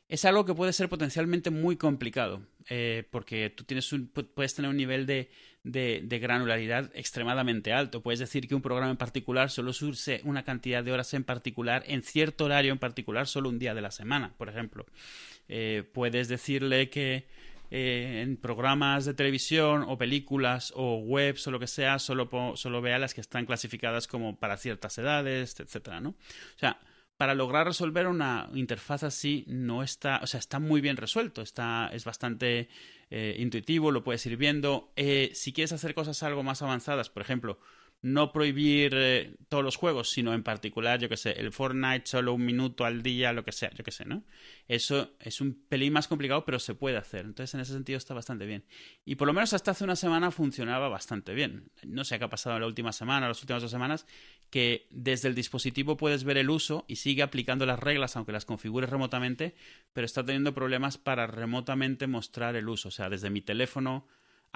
es 0.08 0.24
algo 0.24 0.44
que 0.46 0.54
puede 0.54 0.72
ser 0.72 0.88
potencialmente 0.88 1.50
muy 1.50 1.76
complicado, 1.76 2.42
eh, 2.68 3.06
porque 3.10 3.50
tú 3.50 3.64
tienes 3.64 3.94
puedes 4.34 4.54
tener 4.54 4.70
un 4.70 4.76
nivel 4.76 5.04
de, 5.06 5.30
de- 5.64 6.18
granularidad 6.20 6.90
extremadamente 6.94 7.72
alto. 7.72 8.02
Puedes 8.02 8.20
decir 8.20 8.48
que 8.48 8.54
un 8.54 8.62
programa 8.62 8.90
en 8.90 8.96
particular 8.96 9.50
solo 9.50 9.70
use 9.70 10.20
una 10.24 10.44
cantidad 10.44 10.82
de 10.82 10.92
horas 10.92 11.12
en 11.14 11.24
particular, 11.24 11.82
en 11.86 12.02
cierto 12.02 12.44
horario 12.46 12.72
en 12.72 12.78
particular, 12.78 13.26
solo 13.26 13.48
un 13.48 13.58
día 13.58 13.74
de 13.74 13.80
la 13.82 13.90
semana, 13.90 14.32
por 14.36 14.48
ejemplo. 14.48 14.86
Eh, 15.48 15.84
puedes 15.92 16.28
decirle 16.28 16.90
que 16.90 17.26
eh, 17.70 18.22
en 18.22 18.36
programas 18.38 19.04
de 19.04 19.12
televisión 19.14 19.84
o 19.86 19.98
películas 19.98 20.72
o 20.74 20.96
webs 20.96 21.46
o 21.46 21.50
lo 21.50 21.58
que 21.60 21.66
sea, 21.66 21.98
solo, 21.98 22.28
solo 22.56 22.80
vea 22.80 22.98
las 22.98 23.12
que 23.12 23.20
están 23.20 23.44
clasificadas 23.44 24.06
como 24.06 24.36
para 24.36 24.56
ciertas 24.56 24.96
edades, 24.96 25.58
etcétera, 25.60 26.00
¿no? 26.00 26.10
O 26.10 26.58
sea, 26.58 26.80
para 27.18 27.34
lograr 27.34 27.66
resolver 27.66 28.06
una 28.06 28.48
interfaz 28.54 29.02
así 29.02 29.44
no 29.48 29.82
está, 29.82 30.20
o 30.22 30.26
sea, 30.28 30.38
está 30.38 30.60
muy 30.60 30.80
bien 30.80 30.96
resuelto, 30.96 31.42
está, 31.42 31.90
es 31.92 32.04
bastante 32.04 32.68
eh, 33.10 33.36
intuitivo, 33.40 33.90
lo 33.90 34.04
puedes 34.04 34.24
ir 34.26 34.36
viendo. 34.36 34.92
Eh, 34.94 35.32
si 35.34 35.52
quieres 35.52 35.72
hacer 35.72 35.94
cosas 35.94 36.22
algo 36.22 36.44
más 36.44 36.62
avanzadas, 36.62 37.10
por 37.10 37.20
ejemplo, 37.20 37.58
no 38.00 38.30
prohibir 38.30 38.92
eh, 38.94 39.34
todos 39.48 39.64
los 39.64 39.74
juegos, 39.74 40.10
sino 40.10 40.32
en 40.32 40.44
particular, 40.44 41.00
yo 41.00 41.08
que 41.08 41.16
sé, 41.16 41.32
el 41.32 41.50
Fortnite 41.50 42.06
solo 42.06 42.34
un 42.34 42.44
minuto 42.44 42.84
al 42.84 43.02
día, 43.02 43.32
lo 43.32 43.44
que 43.44 43.50
sea, 43.50 43.70
yo 43.74 43.82
que 43.82 43.90
sé, 43.90 44.04
¿no? 44.04 44.22
Eso 44.68 45.16
es 45.18 45.40
un 45.40 45.64
pelín 45.68 45.92
más 45.92 46.06
complicado, 46.06 46.44
pero 46.44 46.60
se 46.60 46.74
puede 46.74 46.96
hacer. 46.96 47.24
Entonces, 47.24 47.54
en 47.54 47.60
ese 47.60 47.72
sentido 47.72 47.98
está 47.98 48.14
bastante 48.14 48.46
bien. 48.46 48.64
Y 49.04 49.16
por 49.16 49.26
lo 49.26 49.34
menos 49.34 49.52
hasta 49.52 49.72
hace 49.72 49.82
una 49.82 49.96
semana 49.96 50.30
funcionaba 50.30 50.88
bastante 50.88 51.34
bien. 51.34 51.72
No 51.82 52.04
sé 52.04 52.18
qué 52.18 52.24
ha 52.26 52.30
pasado 52.30 52.56
en 52.56 52.62
la 52.62 52.68
última 52.68 52.92
semana, 52.92 53.26
las 53.26 53.40
últimas 53.40 53.62
dos 53.62 53.70
semanas, 53.72 54.06
que 54.50 54.86
desde 54.90 55.28
el 55.28 55.34
dispositivo 55.34 55.96
puedes 55.96 56.24
ver 56.24 56.38
el 56.38 56.50
uso 56.50 56.84
y 56.88 56.96
sigue 56.96 57.22
aplicando 57.22 57.66
las 57.66 57.78
reglas, 57.78 58.16
aunque 58.16 58.32
las 58.32 58.44
configures 58.44 58.88
remotamente, 58.88 59.54
pero 59.92 60.04
está 60.04 60.24
teniendo 60.24 60.54
problemas 60.54 60.98
para 60.98 61.26
remotamente 61.26 62.06
mostrar 62.06 62.56
el 62.56 62.68
uso. 62.68 62.88
O 62.88 62.92
sea, 62.92 63.10
desde 63.10 63.30
mi 63.30 63.42
teléfono 63.42 64.06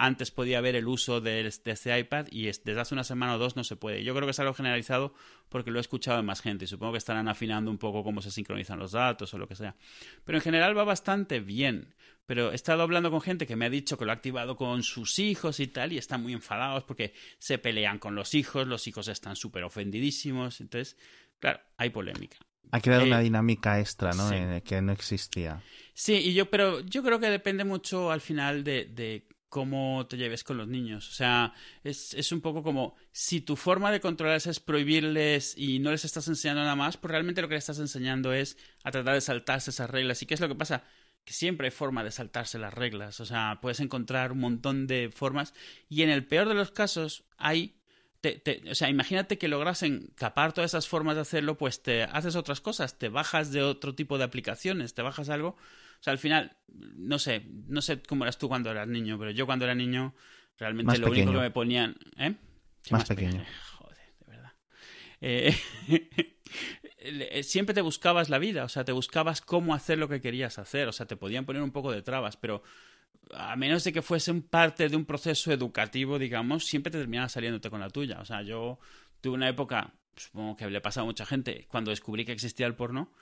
antes 0.05 0.31
podía 0.33 0.61
ver 0.61 0.75
el 0.75 0.89
uso 0.89 1.21
de, 1.21 1.47
este 1.47 1.99
iPad 1.99 2.27
y 2.31 2.49
es- 2.49 2.65
desde 2.65 2.81
hace 2.81 2.95
una 2.95 3.05
semana 3.05 3.35
o 3.37 3.39
dos 3.39 3.55
no 3.57 3.63
se 3.65 3.77
puede. 3.77 4.03
Yo 4.03 4.15
creo 4.15 4.27
que 4.27 4.33
es 4.33 4.39
algo 4.41 4.53
generalizado 4.55 5.15
porque 5.49 5.71
lo 5.71 5.79
he 5.79 5.81
escuchado 5.81 6.17
de 6.17 6.23
más 6.25 6.41
gente 6.41 6.65
y 6.65 6.69
supongo 6.69 6.93
que 6.93 6.99
estarán 6.99 7.29
afinando 7.29 7.71
un 7.71 7.79
poco 7.79 8.03
cómo 8.03 8.21
se 8.21 8.31
sincronizan 8.31 8.79
los 8.79 8.93
datos 8.93 9.33
o 9.33 9.39
lo 9.39 9.47
que 9.47 9.55
sea. 9.55 9.77
Pero 10.25 10.39
en 10.39 10.43
general 10.43 10.77
va 10.77 10.85
bastante 10.85 11.41
bien. 11.41 11.95
Pero 12.27 12.53
he 12.53 12.55
estado 12.55 12.83
hablando 12.83 13.11
con 13.11 13.21
gente 13.21 13.47
que 13.47 13.57
me 13.57 13.65
ha 13.67 13.71
dicho 13.71 13.97
que 13.99 14.05
lo 14.05 14.11
ha 14.13 14.15
activado 14.15 14.57
con 14.57 14.83
sus 14.83 15.19
hijos 15.19 15.61
y 15.61 15.67
tal 15.67 15.93
y 15.93 15.99
están 15.99 16.23
muy 16.23 16.33
enfadados 16.33 16.85
porque 16.85 17.15
se 17.39 17.59
pelean 17.59 17.99
con 17.99 18.15
los 18.15 18.35
hijos, 18.35 18.67
los 18.67 18.87
hijos 18.87 19.09
están 19.09 19.37
súper 19.37 19.65
ofendidísimos. 19.65 20.61
Entonces, 20.61 20.97
claro, 21.39 21.61
hay 21.77 21.91
polémica. 21.91 22.39
Ha 22.71 22.81
creado 22.81 23.03
Eh, 23.05 23.09
una 23.09 23.21
dinámica 23.21 23.79
extra, 23.81 24.13
¿no? 24.15 24.29
sí. 24.29 24.37
Eh, 24.37 24.63
que 24.65 24.81
no 24.81 24.93
existía. 24.93 25.63
Sí, 25.95 26.15
y 26.15 26.33
yo, 26.35 26.49
pero 26.49 26.81
yo 26.81 27.03
creo 27.03 27.19
que 27.21 27.27
depende 27.29 27.65
mucho 27.65 28.11
al 28.11 28.21
final 28.21 28.65
de, 28.65 28.87
de 28.87 29.27
cómo 29.53 30.07
te 30.09 30.17
lleves 30.17 30.45
con 30.45 30.57
los 30.57 30.67
niños. 30.67 31.09
O 31.11 31.13
sea, 31.13 31.53
es, 31.85 32.15
es 32.15 32.33
un 32.33 32.41
poco 32.41 32.63
como 32.63 32.97
si 33.13 33.43
tu 33.43 33.55
forma 33.57 33.93
de 33.93 34.01
controlarles 34.01 34.47
es 34.47 34.61
prohibirles 34.61 35.55
y 35.59 35.79
no 35.79 35.91
les 35.91 36.07
estás 36.07 36.27
enseñando 36.29 36.63
nada 36.63 36.75
más, 36.75 36.97
pues 36.97 37.11
realmente 37.11 37.43
lo 37.43 37.49
que 37.49 37.57
les 37.57 37.63
estás 37.65 37.79
enseñando 37.79 38.33
es 38.33 38.57
a 38.83 38.91
tratar 38.91 39.13
de 39.15 39.21
saltarse 39.21 39.71
esas 39.71 39.91
reglas. 39.91 40.23
¿Y 40.23 40.27
qué 40.27 40.33
es 40.35 40.41
lo 40.41 40.49
que 40.49 40.55
pasa? 40.55 40.85
Que 41.25 41.35
siempre 41.35 41.67
hay 41.67 41.71
forma 41.71 42.03
de 42.03 42.11
saltarse 42.13 42.59
las 42.59 42.73
reglas. 42.73 43.21
O 43.21 43.27
sea, 43.27 43.59
puedes 43.61 43.81
encontrar 43.81 44.33
un 44.33 44.41
montón 44.41 44.87
de 44.87 45.11
formas 45.15 45.53
y 45.89 46.03
en 46.03 46.09
el 46.11 46.27
peor 46.27 46.49
de 46.49 46.55
los 46.55 46.71
casos 46.71 47.25
hay 47.37 47.77
te- 48.23 48.39
te- 48.39 48.63
o 48.71 48.75
sea, 48.75 48.89
imagínate 48.89 49.37
que 49.37 49.49
lograsen 49.49 50.13
capar 50.15 50.53
todas 50.53 50.71
esas 50.71 50.87
formas 50.89 51.17
de 51.17 51.23
hacerlo, 51.23 51.59
pues 51.59 51.83
te 51.83 52.05
haces 52.05 52.37
otras 52.37 52.61
cosas, 52.61 52.99
te 52.99 53.09
bajas 53.09 53.51
de 53.53 53.63
otro 53.63 53.95
tipo 53.97 54.17
de 54.17 54.25
aplicaciones, 54.25 54.95
te 54.95 55.03
bajas 55.03 55.29
algo. 55.29 55.57
O 56.03 56.05
sea, 56.05 56.11
al 56.11 56.19
final, 56.19 56.57
no 56.97 57.21
sé, 57.21 57.47
no 57.69 57.81
sé 57.81 58.03
cómo 58.03 58.25
eras 58.25 58.37
tú 58.37 58.49
cuando 58.49 58.73
eras 58.73 58.89
niño, 58.89 59.17
pero 59.21 59.31
yo 59.31 59.47
cuando 59.47 59.67
era 59.67 59.75
niño, 59.77 60.17
realmente 60.59 60.89
Más 60.89 60.99
lo 60.99 61.07
único 61.07 61.31
que 61.31 61.39
me 61.39 61.53
ponían. 61.53 61.95
¿Eh? 62.17 62.35
¿Qué 62.83 62.93
Más 62.93 63.05
pequeño. 63.05 63.45
Joder, 63.79 63.99
de 64.19 64.27
verdad. 64.27 64.53
Eh, 65.21 65.55
siempre 67.45 67.73
te 67.73 67.83
buscabas 67.83 68.31
la 68.31 68.41
vida, 68.41 68.65
o 68.65 68.69
sea, 68.69 68.83
te 68.83 68.91
buscabas 68.91 69.43
cómo 69.43 69.77
hacer 69.77 69.97
lo 69.97 70.09
que 70.09 70.21
querías 70.21 70.59
hacer, 70.59 70.89
o 70.89 70.93
sea, 70.93 71.07
te 71.07 71.17
podían 71.17 71.45
poner 71.45 71.63
un 71.63 71.71
poco 71.71 71.93
de 71.93 72.03
trabas, 72.03 72.37
pero 72.37 72.65
a 73.33 73.55
menos 73.55 73.85
de 73.85 73.93
que 73.93 74.03
fuese 74.03 74.33
un 74.33 74.43
parte 74.43 74.89
de 74.89 74.97
un 74.97 75.05
proceso 75.05 75.53
educativo, 75.53 76.19
digamos, 76.19 76.65
siempre 76.65 76.91
te 76.91 76.99
terminabas 76.99 77.31
saliéndote 77.31 77.71
con 77.71 77.79
la 77.79 77.91
tuya. 77.91 78.19
O 78.21 78.25
sea, 78.25 78.43
yo 78.43 78.81
tuve 79.21 79.35
una 79.35 79.49
época, 79.49 79.95
supongo 80.17 80.57
que 80.57 80.69
le 80.69 80.81
pasa 80.81 81.03
a 81.03 81.05
mucha 81.05 81.25
gente, 81.25 81.69
cuando 81.69 81.93
descubrí 81.93 82.25
que 82.25 82.33
existía 82.33 82.67
el 82.67 82.75
porno. 82.75 83.13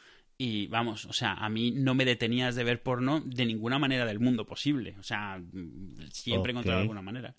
Y 0.42 0.68
vamos, 0.68 1.04
o 1.04 1.12
sea, 1.12 1.34
a 1.34 1.50
mí 1.50 1.70
no 1.70 1.94
me 1.94 2.06
detenías 2.06 2.54
de 2.54 2.64
ver 2.64 2.82
porno 2.82 3.20
de 3.20 3.44
ninguna 3.44 3.78
manera 3.78 4.06
del 4.06 4.20
mundo 4.20 4.46
posible. 4.46 4.96
O 4.98 5.02
sea, 5.02 5.38
siempre 6.10 6.52
Ok. 6.52 6.56
encontraba 6.56 6.80
alguna 6.80 7.02
manera. 7.02 7.34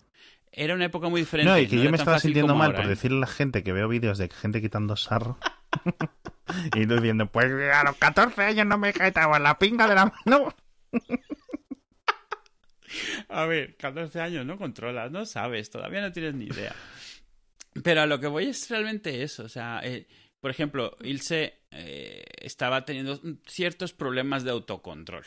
era 0.52 0.74
una 0.76 0.84
época 0.84 1.08
muy 1.08 1.22
diferente. 1.22 1.50
No, 1.50 1.58
y 1.58 1.66
que 1.66 1.82
yo 1.82 1.90
me 1.90 1.96
estaba 1.96 2.20
sintiendo 2.20 2.54
mal 2.54 2.66
ahora, 2.66 2.78
por 2.82 2.86
¿eh? 2.86 2.90
decirle 2.90 3.16
a 3.16 3.20
la 3.22 3.26
gente 3.26 3.64
que 3.64 3.72
veo 3.72 3.88
vídeos 3.88 4.18
de 4.18 4.28
gente 4.28 4.60
quitando 4.60 4.94
sarro. 4.94 5.36
y 6.76 6.86
tú 6.86 6.94
diciendo, 6.94 7.26
pues 7.26 7.46
a 7.74 7.82
los 7.82 7.96
14 7.96 8.40
años 8.40 8.66
no 8.66 8.78
me 8.78 8.92
quitaba 8.92 9.40
la 9.40 9.58
pinga 9.58 9.88
de 9.88 9.94
la 9.96 10.12
mano. 10.24 10.54
A 13.28 13.46
ver, 13.46 13.76
14 13.78 14.20
años 14.20 14.46
no 14.46 14.58
controlas, 14.58 15.10
no 15.10 15.26
sabes, 15.26 15.70
todavía 15.70 16.02
no 16.02 16.12
tienes 16.12 16.34
ni 16.34 16.44
idea. 16.44 16.74
Pero 17.82 18.02
a 18.02 18.06
lo 18.06 18.20
que 18.20 18.28
voy 18.28 18.46
es 18.46 18.70
realmente 18.70 19.24
eso. 19.24 19.42
O 19.44 19.48
sea, 19.48 19.80
eh, 19.82 20.06
por 20.40 20.52
ejemplo, 20.52 20.96
Ilse 21.00 21.61
eh, 21.72 22.24
estaba 22.38 22.84
teniendo 22.84 23.20
ciertos 23.46 23.92
problemas 23.92 24.44
de 24.44 24.50
autocontrol. 24.50 25.24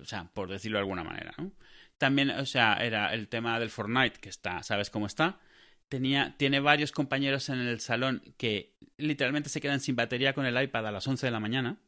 O 0.00 0.04
sea, 0.04 0.30
por 0.32 0.50
decirlo 0.50 0.78
de 0.78 0.82
alguna 0.82 1.04
manera, 1.04 1.34
¿no? 1.38 1.52
También, 1.98 2.30
o 2.30 2.44
sea, 2.44 2.74
era 2.74 3.14
el 3.14 3.28
tema 3.28 3.58
del 3.58 3.70
Fortnite, 3.70 4.20
que 4.20 4.28
está, 4.28 4.62
¿sabes 4.62 4.90
cómo 4.90 5.06
está? 5.06 5.40
Tenía, 5.88 6.34
tiene 6.36 6.60
varios 6.60 6.92
compañeros 6.92 7.48
en 7.48 7.58
el 7.58 7.80
salón 7.80 8.22
que 8.36 8.74
literalmente 8.98 9.48
se 9.48 9.60
quedan 9.60 9.80
sin 9.80 9.96
batería 9.96 10.34
con 10.34 10.44
el 10.44 10.60
iPad 10.62 10.86
a 10.88 10.90
las 10.90 11.06
11 11.06 11.26
de 11.26 11.30
la 11.30 11.40
mañana. 11.40 11.78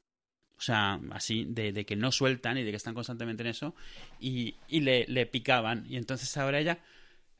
O 0.56 0.60
sea, 0.60 0.98
así, 1.10 1.44
de, 1.48 1.84
que 1.84 1.94
no 1.94 2.10
sueltan 2.10 2.58
y 2.58 2.64
de 2.64 2.70
que 2.70 2.76
están 2.76 2.94
constantemente 2.94 3.42
en 3.42 3.48
eso. 3.48 3.74
Y, 4.18 4.56
y 4.66 4.80
le, 4.80 5.26
picaban. 5.26 5.84
Y 5.88 5.96
entonces 5.96 6.34
ahora 6.36 6.58
ella 6.58 6.78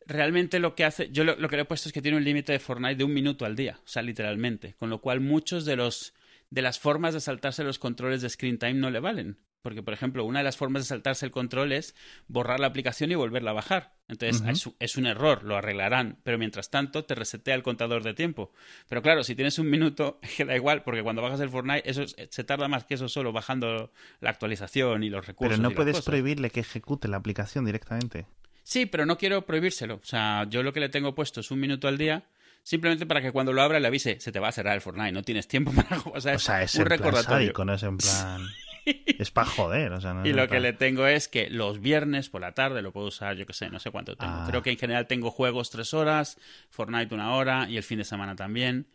realmente 0.07 0.59
lo 0.59 0.75
que 0.75 0.85
hace, 0.85 1.11
yo 1.11 1.25
lo 1.25 1.49
que 1.49 1.57
le 1.57 1.63
he 1.63 1.67
puesto 1.67 1.89
es 1.89 1.93
que 1.93 2.03
tiene 2.03 2.17
un 2.17 2.25
límite 2.25 2.53
de 2.53 2.59
Fortnite 2.59 2.97
de 2.97 3.05
un 3.05 3.13
minuto 3.13 3.45
al 3.45 3.55
día, 3.55 3.79
o 3.85 3.89
sea, 3.89 4.03
literalmente, 4.03 4.75
con 4.79 4.89
lo 4.89 5.03
cual 5.03 5.21
muchos 5.21 5.67
de 5.67 5.77
los 5.77 6.15
de 6.51 6.63
las 6.63 6.79
formas 6.79 7.15
de 7.15 7.21
saltarse 7.21 7.65
los 7.65 7.79
controles 7.79 8.23
de 8.23 8.29
screen 8.31 8.59
time 8.59 8.75
no 8.75 8.91
le 8.91 9.01
valen, 9.01 9.39
porque 9.63 9.83
por 9.83 9.93
ejemplo, 9.93 10.25
una 10.25 10.39
de 10.39 10.45
las 10.45 10.57
formas 10.57 10.83
de 10.83 10.87
saltarse 10.89 11.27
el 11.27 11.33
control 11.33 11.73
es 11.73 11.95
borrar 12.27 12.59
la 12.61 12.69
aplicación 12.69 13.11
y 13.13 13.15
volverla 13.17 13.51
a 13.51 13.55
bajar. 13.55 13.97
Entonces, 14.09 14.43
es, 14.49 14.71
es 14.79 14.97
un 14.97 15.07
error, 15.07 15.43
lo 15.45 15.57
arreglarán, 15.59 16.21
pero 16.23 16.39
mientras 16.39 16.71
tanto 16.71 17.05
te 17.05 17.15
resetea 17.15 17.55
el 17.55 17.63
contador 17.63 18.03
de 18.03 18.15
tiempo. 18.15 18.53
Pero 18.89 19.03
claro, 19.03 19.23
si 19.25 19.35
tienes 19.35 19.59
un 19.59 19.69
minuto, 19.69 20.21
que 20.37 20.47
da 20.47 20.57
igual, 20.57 20.83
porque 20.85 21.03
cuando 21.03 21.21
bajas 21.21 21.41
el 21.41 21.51
Fortnite, 21.51 21.91
eso 21.91 22.03
es- 22.03 22.17
se 22.31 22.45
tarda 22.45 22.69
más 22.69 22.85
que 22.85 22.95
eso 22.95 23.09
solo 23.09 23.33
bajando 23.33 23.93
la 24.21 24.31
actualización 24.31 25.03
y 25.03 25.11
los 25.11 25.27
recursos. 25.27 25.57
Pero 25.59 25.63
no 25.63 25.69
y 25.69 25.73
las 25.73 25.77
puedes 25.77 25.93
cosas. 25.97 26.07
prohibirle 26.07 26.49
que 26.51 26.61
ejecute 26.61 27.09
la 27.09 27.19
aplicación 27.19 27.67
directamente. 27.67 28.27
Sí, 28.63 28.87
pero 28.87 29.05
no 29.07 29.19
quiero 29.19 29.45
prohibírselo. 29.45 29.97
O 29.97 30.05
sea, 30.05 30.47
yo 30.49 30.63
lo 30.63 30.73
que 30.73 30.81
le 30.81 30.89
tengo 30.89 31.15
puesto 31.15 31.41
es 31.41 31.51
un 31.51 31.61
minuto 31.61 31.89
al 31.89 31.99
día, 31.99 32.25
simplemente 32.69 33.07
para 33.07 33.23
que 33.23 33.33
cuando 33.33 33.55
lo 33.55 33.63
abra 33.63 33.81
le 33.81 33.87
avise, 33.89 34.21
se 34.21 34.31
te 34.31 34.39
va 34.41 34.49
a 34.49 34.53
cerrar 34.53 34.75
el 34.75 34.83
Fortnite, 34.83 35.13
no 35.13 35.23
tienes 35.23 35.49
tiempo 35.49 35.73
para 35.77 35.99
jugar. 35.99 36.19
O 36.19 36.21
sea, 36.21 36.33
O 36.33 36.37
es 36.37 36.43
sea, 36.43 36.63
es 36.63 36.75
un 36.75 36.83
en 36.83 36.87
plan 36.89 36.99
recordatorio. 36.99 37.39
sádico, 37.47 37.65
no 37.65 37.73
es 37.75 37.83
en 37.83 37.97
plan... 37.97 38.43
es 38.85 39.31
para 39.31 39.47
joder, 39.49 39.93
o 39.93 40.01
sea, 40.03 40.13
no 40.13 40.27
Y 40.27 40.33
lo 40.35 40.43
que 40.43 40.49
plan- 40.49 40.63
le 40.63 40.73
tengo 40.75 41.07
es 41.07 41.29
que 41.29 41.49
los 41.49 41.81
viernes 41.81 42.29
por 42.29 42.43
la 42.43 42.53
tarde 42.53 42.83
lo 42.83 42.93
puedo 42.93 43.07
usar, 43.07 43.37
yo 43.37 43.47
que 43.47 43.55
sé, 43.55 43.71
no 43.71 43.79
sé 43.79 43.91
cuánto 43.91 44.17
tengo. 44.17 44.33
Ah. 44.35 44.47
Creo 44.49 44.61
que 44.63 44.71
en 44.71 44.77
general 44.79 45.07
tengo 45.07 45.31
juegos 45.31 45.71
tres 45.71 45.95
horas, 45.95 46.39
Fortnite 46.69 47.15
una 47.15 47.33
hora 47.35 47.69
y 47.71 47.79
el 47.79 47.83
fin 47.83 47.99
de 47.99 48.05
semana 48.05 48.37
también. 48.37 48.87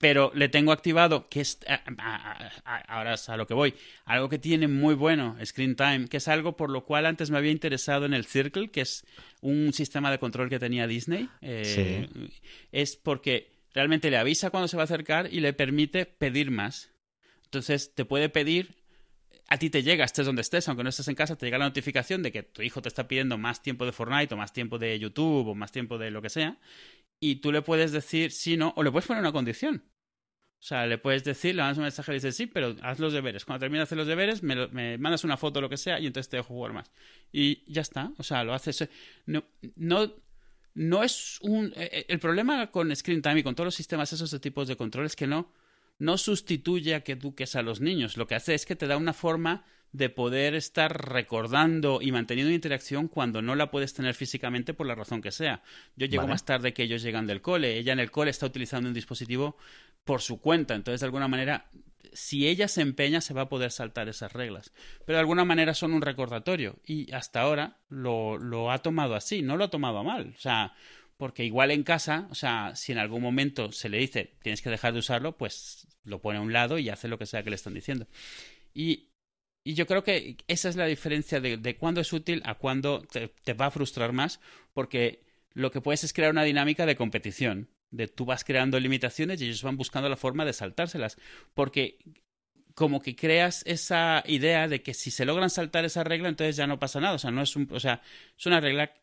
Pero 0.00 0.32
le 0.34 0.48
tengo 0.48 0.72
activado, 0.72 1.28
que 1.28 1.42
es, 1.42 1.58
a- 1.68 1.82
a- 1.98 2.50
a- 2.64 2.78
ahora 2.88 3.14
es 3.14 3.28
a 3.28 3.36
lo 3.36 3.46
que 3.46 3.52
voy, 3.54 3.74
algo 4.06 4.30
que 4.30 4.38
tiene 4.38 4.66
muy 4.66 4.94
bueno, 4.94 5.36
Screen 5.44 5.76
Time, 5.76 6.08
que 6.08 6.16
es 6.16 6.26
algo 6.26 6.56
por 6.56 6.70
lo 6.70 6.84
cual 6.86 7.04
antes 7.04 7.30
me 7.30 7.36
había 7.36 7.52
interesado 7.52 8.06
en 8.06 8.14
el 8.14 8.24
Circle, 8.24 8.70
que 8.70 8.80
es 8.80 9.04
un 9.42 9.74
sistema 9.74 10.10
de 10.10 10.18
control 10.18 10.48
que 10.48 10.58
tenía 10.58 10.86
Disney. 10.86 11.28
Eh, 11.42 12.08
Es 12.72 12.96
porque 12.96 13.52
realmente 13.74 14.10
le 14.10 14.16
avisa 14.16 14.48
cuando 14.50 14.68
se 14.68 14.76
va 14.78 14.82
a 14.82 14.84
acercar 14.84 15.28
y 15.30 15.40
le 15.40 15.52
permite 15.52 16.06
pedir 16.06 16.50
más. 16.50 16.90
Entonces 17.44 17.94
te 17.94 18.04
puede 18.06 18.30
pedir 18.30 18.80
a 19.52 19.58
ti 19.58 19.68
te 19.68 19.82
llega, 19.82 20.04
estés 20.04 20.26
donde 20.26 20.42
estés, 20.42 20.68
aunque 20.68 20.84
no 20.84 20.90
estés 20.90 21.08
en 21.08 21.16
casa, 21.16 21.34
te 21.36 21.44
llega 21.44 21.58
la 21.58 21.64
notificación 21.64 22.22
de 22.22 22.30
que 22.30 22.44
tu 22.44 22.62
hijo 22.62 22.80
te 22.82 22.88
está 22.88 23.08
pidiendo 23.08 23.36
más 23.36 23.60
tiempo 23.64 23.84
de 23.84 23.90
Fortnite 23.90 24.32
o 24.32 24.36
más 24.36 24.52
tiempo 24.52 24.78
de 24.78 24.96
YouTube 24.96 25.48
o 25.48 25.54
más 25.56 25.72
tiempo 25.72 25.98
de 25.98 26.12
lo 26.12 26.22
que 26.22 26.30
sea, 26.30 26.56
y 27.20 27.36
tú 27.36 27.52
le 27.52 27.62
puedes 27.62 27.92
decir 27.92 28.32
sí, 28.32 28.56
no, 28.56 28.72
o 28.76 28.82
le 28.82 28.90
puedes 28.90 29.06
poner 29.06 29.20
una 29.22 29.32
condición. 29.32 29.84
O 30.60 30.62
sea, 30.62 30.86
le 30.86 30.98
puedes 30.98 31.24
decir, 31.24 31.54
le 31.54 31.62
mandas 31.62 31.78
un 31.78 31.84
mensaje 31.84 32.12
y 32.12 32.14
dices 32.16 32.36
sí, 32.36 32.46
pero 32.46 32.76
haz 32.82 32.98
los 32.98 33.12
deberes. 33.14 33.44
Cuando 33.46 33.60
termines 33.60 33.80
de 33.80 33.84
hacer 33.84 33.98
los 33.98 34.06
deberes, 34.06 34.42
me, 34.42 34.54
lo- 34.54 34.68
me 34.70 34.98
mandas 34.98 35.24
una 35.24 35.38
foto 35.38 35.58
o 35.58 35.62
lo 35.62 35.70
que 35.70 35.78
sea 35.78 35.98
y 36.00 36.06
entonces 36.06 36.28
te 36.28 36.36
dejo 36.36 36.48
jugar 36.54 36.72
más. 36.74 36.90
Y 37.32 37.64
ya 37.72 37.80
está. 37.82 38.12
O 38.18 38.22
sea, 38.22 38.44
lo 38.44 38.52
haces. 38.54 38.88
No, 39.26 39.44
no, 39.76 40.12
no 40.74 41.02
es 41.02 41.38
un. 41.42 41.72
eh, 41.76 42.04
El 42.08 42.18
problema 42.18 42.70
con 42.70 42.94
Screen 42.94 43.22
Time 43.22 43.40
y 43.40 43.42
con 43.42 43.54
todos 43.54 43.66
los 43.66 43.74
sistemas 43.74 44.12
esos 44.12 44.38
tipos 44.40 44.68
de 44.68 44.76
control 44.76 45.06
es 45.06 45.16
que 45.16 45.26
no, 45.26 45.50
no 45.98 46.18
sustituye 46.18 46.94
a 46.94 47.02
que 47.04 47.12
eduques 47.12 47.56
a 47.56 47.62
los 47.62 47.80
niños. 47.80 48.16
Lo 48.18 48.26
que 48.26 48.34
hace 48.34 48.54
es 48.54 48.66
que 48.66 48.76
te 48.76 48.86
da 48.86 48.96
una 48.98 49.12
forma 49.14 49.64
de 49.92 50.08
poder 50.08 50.54
estar 50.54 51.08
recordando 51.08 52.00
y 52.00 52.12
manteniendo 52.12 52.48
una 52.48 52.54
interacción 52.54 53.08
cuando 53.08 53.42
no 53.42 53.54
la 53.54 53.70
puedes 53.70 53.92
tener 53.92 54.14
físicamente 54.14 54.72
por 54.72 54.86
la 54.86 54.94
razón 54.94 55.20
que 55.20 55.32
sea. 55.32 55.62
Yo 55.96 56.06
llego 56.06 56.22
Vale. 56.22 56.34
más 56.34 56.44
tarde 56.44 56.72
que 56.72 56.84
ellos 56.84 57.02
llegan 57.02 57.26
del 57.26 57.42
cole. 57.42 57.76
Ella 57.76 57.92
en 57.92 58.00
el 58.00 58.10
cole 58.10 58.30
está 58.30 58.46
utilizando 58.46 58.88
un 58.88 58.94
dispositivo 58.94 59.56
por 60.04 60.20
su 60.20 60.40
cuenta. 60.40 60.74
Entonces, 60.74 61.00
de 61.00 61.06
alguna 61.06 61.28
manera, 61.28 61.70
si 62.12 62.46
ella 62.46 62.68
se 62.68 62.82
empeña, 62.82 63.20
se 63.20 63.34
va 63.34 63.42
a 63.42 63.48
poder 63.48 63.72
saltar 63.72 64.08
esas 64.08 64.32
reglas. 64.32 64.72
Pero 65.04 65.16
de 65.16 65.20
alguna 65.20 65.44
manera 65.44 65.74
son 65.74 65.92
un 65.92 66.02
recordatorio. 66.02 66.76
Y 66.86 67.12
hasta 67.12 67.40
ahora 67.40 67.78
lo, 67.88 68.38
lo 68.38 68.70
ha 68.70 68.78
tomado 68.78 69.16
así, 69.16 69.42
no 69.42 69.56
lo 69.56 69.64
ha 69.64 69.70
tomado 69.70 70.04
mal. 70.04 70.34
O 70.36 70.40
sea, 70.40 70.74
porque 71.16 71.44
igual 71.44 71.70
en 71.70 71.82
casa, 71.82 72.28
o 72.30 72.34
sea, 72.34 72.74
si 72.76 72.92
en 72.92 72.98
algún 72.98 73.20
momento 73.20 73.72
se 73.72 73.90
le 73.90 73.98
dice 73.98 74.36
tienes 74.42 74.62
que 74.62 74.70
dejar 74.70 74.94
de 74.94 75.00
usarlo, 75.00 75.36
pues 75.36 75.86
lo 76.02 76.22
pone 76.22 76.38
a 76.38 76.42
un 76.42 76.52
lado 76.52 76.78
y 76.78 76.88
hace 76.88 77.08
lo 77.08 77.18
que 77.18 77.26
sea 77.26 77.42
que 77.42 77.50
le 77.50 77.56
están 77.56 77.74
diciendo. 77.74 78.06
Y, 78.72 79.09
y 79.62 79.74
yo 79.74 79.86
creo 79.86 80.02
que 80.02 80.36
esa 80.48 80.68
es 80.68 80.76
la 80.76 80.86
diferencia 80.86 81.40
de, 81.40 81.56
de 81.56 81.76
cuándo 81.76 82.00
es 82.00 82.12
útil 82.12 82.42
a 82.44 82.54
cuándo 82.54 83.02
te, 83.02 83.52
va 83.52 83.66
a 83.66 83.70
frustrar 83.70 84.12
más, 84.12 84.40
porque 84.72 85.22
lo 85.52 85.70
que 85.70 85.80
puedes 85.80 86.04
es 86.04 86.12
crear 86.12 86.30
una 86.30 86.44
dinámica 86.44 86.86
de 86.86 86.96
competición, 86.96 87.68
de 87.90 88.08
tú 88.08 88.24
vas 88.24 88.44
creando 88.44 88.80
limitaciones 88.80 89.40
y 89.40 89.46
ellos 89.46 89.62
van 89.62 89.76
buscando 89.76 90.08
la 90.08 90.16
forma 90.16 90.44
de 90.44 90.52
saltárselas, 90.52 91.18
porque 91.54 91.98
como 92.74 93.02
que 93.02 93.16
creas 93.16 93.62
esa 93.66 94.22
idea 94.26 94.66
de 94.68 94.80
que 94.82 94.94
si 94.94 95.10
se 95.10 95.26
logran 95.26 95.50
saltar 95.50 95.84
esa 95.84 96.04
regla, 96.04 96.28
entonces 96.28 96.56
ya 96.56 96.66
no 96.66 96.78
pasa 96.78 97.00
nada, 97.00 97.14
o 97.14 97.18
sea, 97.18 97.30
no 97.30 97.42
es 97.42 97.54
un, 97.56 97.68
o 97.70 97.80
sea, 97.80 98.00
es 98.38 98.46
una 98.46 98.60
regla 98.60 98.94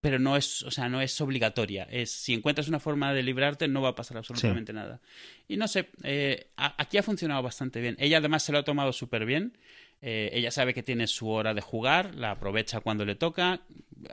pero 0.00 0.18
no 0.18 0.36
es, 0.36 0.62
o 0.62 0.70
sea, 0.70 0.88
no 0.88 1.00
es 1.00 1.20
obligatoria. 1.20 1.84
Es 1.90 2.10
si 2.10 2.32
encuentras 2.34 2.68
una 2.68 2.80
forma 2.80 3.12
de 3.12 3.22
librarte, 3.22 3.68
no 3.68 3.82
va 3.82 3.90
a 3.90 3.94
pasar 3.94 4.16
absolutamente 4.16 4.72
nada. 4.72 5.00
Y 5.48 5.56
no 5.56 5.68
sé, 5.68 5.90
eh, 6.02 6.48
a- 6.56 6.74
aquí 6.82 6.96
ha 6.98 7.02
funcionado 7.02 7.42
bastante 7.42 7.80
bien. 7.80 7.96
Ella 7.98 8.18
además 8.18 8.42
se 8.42 8.52
lo 8.52 8.58
ha 8.58 8.64
tomado 8.64 8.92
súper 8.92 9.26
bien. 9.26 9.58
Eh, 10.02 10.30
ella 10.32 10.50
sabe 10.50 10.72
que 10.72 10.82
tiene 10.82 11.06
su 11.06 11.28
hora 11.28 11.52
de 11.52 11.60
jugar, 11.60 12.14
la 12.14 12.30
aprovecha 12.30 12.80
cuando 12.80 13.04
le 13.04 13.14
toca. 13.14 13.60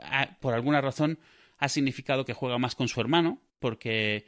Ah, 0.02 0.36
por 0.40 0.52
alguna 0.52 0.80
razón 0.82 1.18
ha 1.56 1.68
significado 1.70 2.24
que 2.26 2.34
juega 2.34 2.58
más 2.58 2.74
con 2.74 2.88
su 2.88 3.00
hermano, 3.00 3.40
porque 3.58 4.26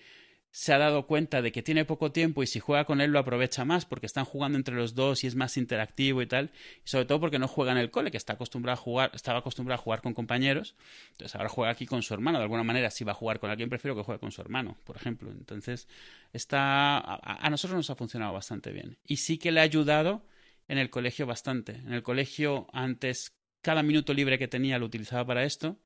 se 0.52 0.72
ha 0.72 0.78
dado 0.78 1.06
cuenta 1.06 1.42
de 1.42 1.52
que 1.52 1.62
tiene 1.62 1.84
poco 1.84 2.10
tiempo 2.10 2.42
y 2.42 2.46
si 2.46 2.58
juega 2.58 2.84
con 2.84 3.00
él 3.00 3.12
lo 3.12 3.20
aprovecha 3.20 3.64
más 3.64 3.84
porque 3.84 4.06
están 4.06 4.24
jugando 4.24 4.58
entre 4.58 4.74
los 4.74 4.94
dos 4.96 5.22
y 5.22 5.28
es 5.28 5.36
más 5.36 5.56
interactivo 5.56 6.22
y 6.22 6.26
tal. 6.26 6.50
Y 6.84 6.88
sobre 6.88 7.04
todo 7.04 7.20
porque 7.20 7.38
no 7.38 7.46
juega 7.46 7.72
en 7.72 7.78
el 7.78 7.90
cole, 7.90 8.10
que 8.10 8.16
está 8.16 8.32
acostumbrado 8.32 8.74
a 8.74 8.82
jugar, 8.82 9.12
estaba 9.14 9.38
acostumbrado 9.38 9.80
a 9.80 9.82
jugar 9.82 10.02
con 10.02 10.12
compañeros. 10.12 10.74
Entonces 11.12 11.36
ahora 11.36 11.48
juega 11.48 11.70
aquí 11.70 11.86
con 11.86 12.02
su 12.02 12.14
hermano. 12.14 12.38
De 12.38 12.44
alguna 12.44 12.64
manera, 12.64 12.90
si 12.90 13.04
va 13.04 13.12
a 13.12 13.14
jugar 13.14 13.38
con 13.38 13.50
alguien, 13.50 13.68
prefiero 13.68 13.94
que 13.94 14.02
juegue 14.02 14.18
con 14.18 14.32
su 14.32 14.40
hermano, 14.40 14.76
por 14.84 14.96
ejemplo. 14.96 15.30
Entonces, 15.30 15.86
está. 16.32 16.98
A, 16.98 17.46
a 17.46 17.50
nosotros 17.50 17.76
nos 17.76 17.90
ha 17.90 17.94
funcionado 17.94 18.32
bastante 18.32 18.72
bien. 18.72 18.98
Y 19.04 19.18
sí 19.18 19.38
que 19.38 19.52
le 19.52 19.60
ha 19.60 19.64
ayudado 19.64 20.24
en 20.66 20.78
el 20.78 20.90
colegio 20.90 21.26
bastante. 21.26 21.76
En 21.76 21.92
el 21.92 22.02
colegio, 22.02 22.66
antes, 22.72 23.36
cada 23.62 23.82
minuto 23.82 24.14
libre 24.14 24.38
que 24.38 24.48
tenía 24.48 24.78
lo 24.78 24.86
utilizaba 24.86 25.24
para 25.26 25.44
esto. 25.44 25.78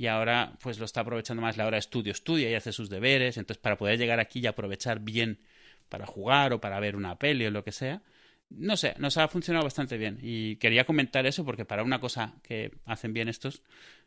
Y 0.00 0.06
ahora, 0.06 0.54
pues 0.62 0.78
lo 0.78 0.86
está 0.86 1.02
aprovechando 1.02 1.42
más 1.42 1.56
la 1.58 1.66
hora 1.66 1.74
de 1.74 1.80
estudio. 1.80 2.12
Estudia 2.12 2.48
y 2.50 2.54
hace 2.54 2.72
sus 2.72 2.88
deberes. 2.88 3.36
Entonces, 3.36 3.60
para 3.60 3.76
poder 3.76 3.98
llegar 3.98 4.18
aquí 4.18 4.40
y 4.40 4.46
aprovechar 4.46 5.00
bien 5.00 5.38
para 5.90 6.06
jugar 6.06 6.54
o 6.54 6.60
para 6.60 6.80
ver 6.80 6.96
una 6.96 7.18
peli 7.18 7.44
o 7.44 7.50
lo 7.50 7.62
que 7.64 7.72
sea. 7.72 8.00
No 8.48 8.76
sé, 8.78 8.94
nos 8.98 9.18
ha 9.18 9.28
funcionado 9.28 9.64
bastante 9.64 9.98
bien. 9.98 10.18
Y 10.22 10.56
quería 10.56 10.84
comentar 10.86 11.26
eso 11.26 11.44
porque 11.44 11.66
para 11.66 11.82
una 11.82 12.00
cosa 12.00 12.34
que 12.42 12.70
hacen 12.86 13.12
bien 13.12 13.28
estos, 13.28 13.62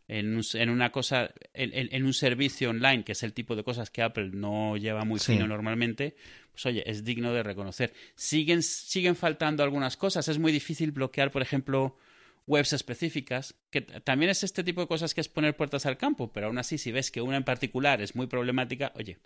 en, 0.07 0.35
un- 0.35 0.43
en 0.55 0.69
una 0.71 0.91
cosa, 0.91 1.29
en, 1.53 2.03
un 2.03 2.13
servicio 2.13 2.71
online, 2.71 3.03
que 3.03 3.11
es 3.11 3.21
el 3.21 3.33
tipo 3.33 3.55
de 3.55 3.63
cosas 3.63 3.91
que 3.91 4.01
Apple 4.01 4.31
no 4.33 4.75
lleva 4.77 5.05
muy 5.05 5.19
Sí. 5.19 5.33
fino 5.33 5.45
normalmente, 5.47 6.15
pues 6.51 6.65
oye, 6.65 6.83
es 6.89 7.03
digno 7.03 7.31
de 7.33 7.43
reconocer. 7.43 7.93
Siguen, 8.15 8.63
siguen 8.63 9.15
faltando 9.15 9.61
algunas 9.63 9.95
cosas. 9.95 10.27
Es 10.27 10.39
muy 10.39 10.51
difícil 10.51 10.91
bloquear, 10.91 11.29
por 11.31 11.41
ejemplo, 11.43 11.97
webs 12.45 12.73
específicas, 12.73 13.55
que 13.69 13.81
también 13.81 14.29
es 14.29 14.43
este 14.43 14.63
tipo 14.63 14.81
de 14.81 14.87
cosas 14.87 15.13
que 15.13 15.21
es 15.21 15.29
poner 15.29 15.55
puertas 15.55 15.85
al 15.85 15.97
campo, 15.97 16.31
pero 16.31 16.47
aún 16.47 16.57
así, 16.57 16.77
si 16.77 16.91
ves 16.91 17.11
que 17.11 17.21
una 17.21 17.37
en 17.37 17.43
particular 17.43 18.01
es 18.01 18.15
muy 18.15 18.27
problemática, 18.27 18.91
oye. 18.95 19.19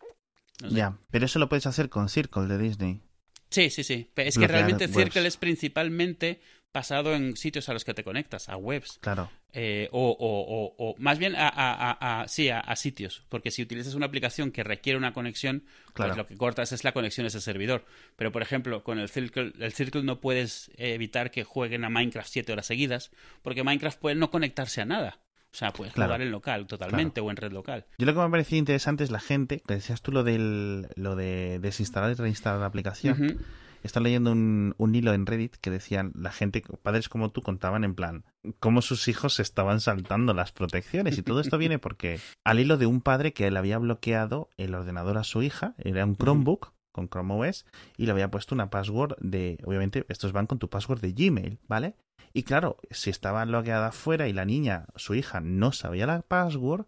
no 0.61 0.69
sé. 0.69 0.75
Ya, 0.75 0.97
pero 1.09 1.25
eso 1.25 1.39
lo 1.39 1.49
puedes 1.49 1.65
hacer 1.65 1.89
con 1.89 2.09
Circle 2.09 2.47
de 2.47 2.57
Disney. 2.57 3.01
Sí, 3.49 3.69
sí, 3.69 3.83
sí. 3.83 4.11
Es 4.15 4.37
que 4.37 4.47
realmente 4.47 4.85
webs. 4.85 4.95
Circle 4.95 5.27
es 5.27 5.37
principalmente 5.37 6.41
basado 6.77 7.13
en 7.15 7.35
sitios 7.35 7.67
a 7.69 7.73
los 7.73 7.83
que 7.83 7.93
te 7.93 8.03
conectas, 8.03 8.49
a 8.49 8.55
webs. 8.57 8.99
Claro. 9.01 9.29
Eh, 9.53 9.89
o, 9.91 10.09
o- 10.11 10.15
o- 10.17 10.75
o 10.91 10.95
más 10.99 11.17
bien 11.19 11.35
a, 11.35 11.47
a- 11.47 11.73
a- 11.91 12.21
a- 12.21 12.27
sí, 12.27 12.49
a, 12.49 12.59
a 12.59 12.75
sitios, 12.75 13.23
porque 13.29 13.49
si 13.49 13.61
utilizas 13.63 13.95
una 13.95 14.05
aplicación 14.05 14.51
que 14.51 14.63
requiere 14.63 14.97
una 14.97 15.13
conexión, 15.13 15.63
Claro. 15.93 16.11
pues 16.13 16.17
lo 16.17 16.25
que 16.27 16.37
cortas 16.37 16.71
es 16.71 16.83
la 16.83 16.91
conexión 16.91 17.25
a 17.25 17.27
ese 17.29 17.41
servidor. 17.41 17.83
Pero, 18.15 18.31
por 18.31 18.41
ejemplo, 18.43 18.83
con 18.83 18.99
el 18.99 19.09
Circle, 19.09 19.53
el 19.59 19.73
Circle 19.73 20.03
no 20.03 20.19
puedes 20.19 20.69
evitar 20.77 21.31
que 21.31 21.43
jueguen 21.43 21.83
a 21.85 21.89
Minecraft 21.89 22.29
siete 22.29 22.51
horas 22.53 22.67
seguidas, 22.67 23.09
porque 23.41 23.63
Minecraft 23.63 23.99
puede 23.99 24.15
no 24.15 24.29
conectarse 24.29 24.81
a 24.81 24.85
nada. 24.85 25.19
O 25.49 25.55
sea, 25.57 25.71
puedes 25.71 25.93
jugar 25.93 26.21
en 26.21 26.29
local 26.29 26.67
totalmente 26.67 27.19
o 27.21 27.31
en 27.31 27.37
red 27.37 27.51
local. 27.51 27.85
Yo 27.97 28.05
lo 28.05 28.13
que 28.13 28.19
me 28.19 28.29
parecía 28.29 28.59
interesante 28.59 29.03
es 29.05 29.09
la 29.11 29.19
gente, 29.21 29.61
que 29.65 29.75
decías 29.75 30.01
tú 30.03 30.11
lo, 30.11 30.23
del, 30.23 30.87
lo 30.95 31.15
de 31.15 31.57
desinstalar 31.59 32.11
y 32.11 32.13
reinstalar 32.15 32.59
la 32.59 32.67
aplicación. 32.67 33.39
Estaba 33.87 34.03
leyendo 34.03 34.31
un, 34.31 34.75
un, 34.77 34.93
hilo 34.93 35.13
en 35.13 35.25
Reddit 35.25 35.55
que 35.55 35.71
decían 35.71 36.11
la 36.13 36.31
gente, 36.31 36.61
padres 36.83 37.09
como 37.09 37.31
tú, 37.31 37.41
contaban 37.41 37.83
en 37.83 37.95
plan 37.95 38.25
cómo 38.59 38.81
sus 38.81 39.07
hijos 39.07 39.35
se 39.35 39.41
estaban 39.41 39.79
saltando 39.79 40.33
las 40.33 40.51
protecciones. 40.51 41.17
Y 41.17 41.23
todo 41.23 41.39
esto 41.39 41.57
viene 41.57 41.79
porque 41.79 42.19
al 42.45 42.59
hilo 42.59 42.77
de 42.77 42.85
un 42.85 43.01
padre 43.01 43.33
que 43.33 43.49
le 43.49 43.57
había 43.57 43.77
bloqueado 43.79 44.49
el 44.57 44.75
ordenador 44.75 45.17
a 45.17 45.23
su 45.23 45.41
hija, 45.41 45.73
era 45.77 46.05
un 46.05 46.15
Chromebook 46.15 46.73
con 46.91 47.09
Chrome 47.09 47.49
OS, 47.49 47.65
y 47.95 48.05
le 48.07 48.11
había 48.11 48.31
puesto 48.31 48.55
una 48.55 48.71
password 48.71 49.17
de, 49.19 49.59
obviamente, 49.65 50.05
estos 50.09 50.31
van 50.31 50.47
con 50.47 50.57
tu 50.57 50.67
password 50.67 50.99
de 50.99 51.13
Gmail, 51.13 51.59
¿vale? 51.67 51.95
Y 52.33 52.43
claro, 52.43 52.77
si 52.89 53.11
estaba 53.11 53.45
bloqueada 53.45 53.87
afuera 53.87 54.27
y 54.27 54.33
la 54.33 54.45
niña, 54.45 54.87
su 54.95 55.13
hija, 55.13 55.39
no 55.39 55.71
sabía 55.71 56.07
la 56.07 56.23
password, 56.23 56.87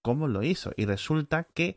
¿cómo 0.00 0.28
lo 0.28 0.44
hizo? 0.44 0.72
Y 0.76 0.86
resulta 0.86 1.42
que 1.42 1.76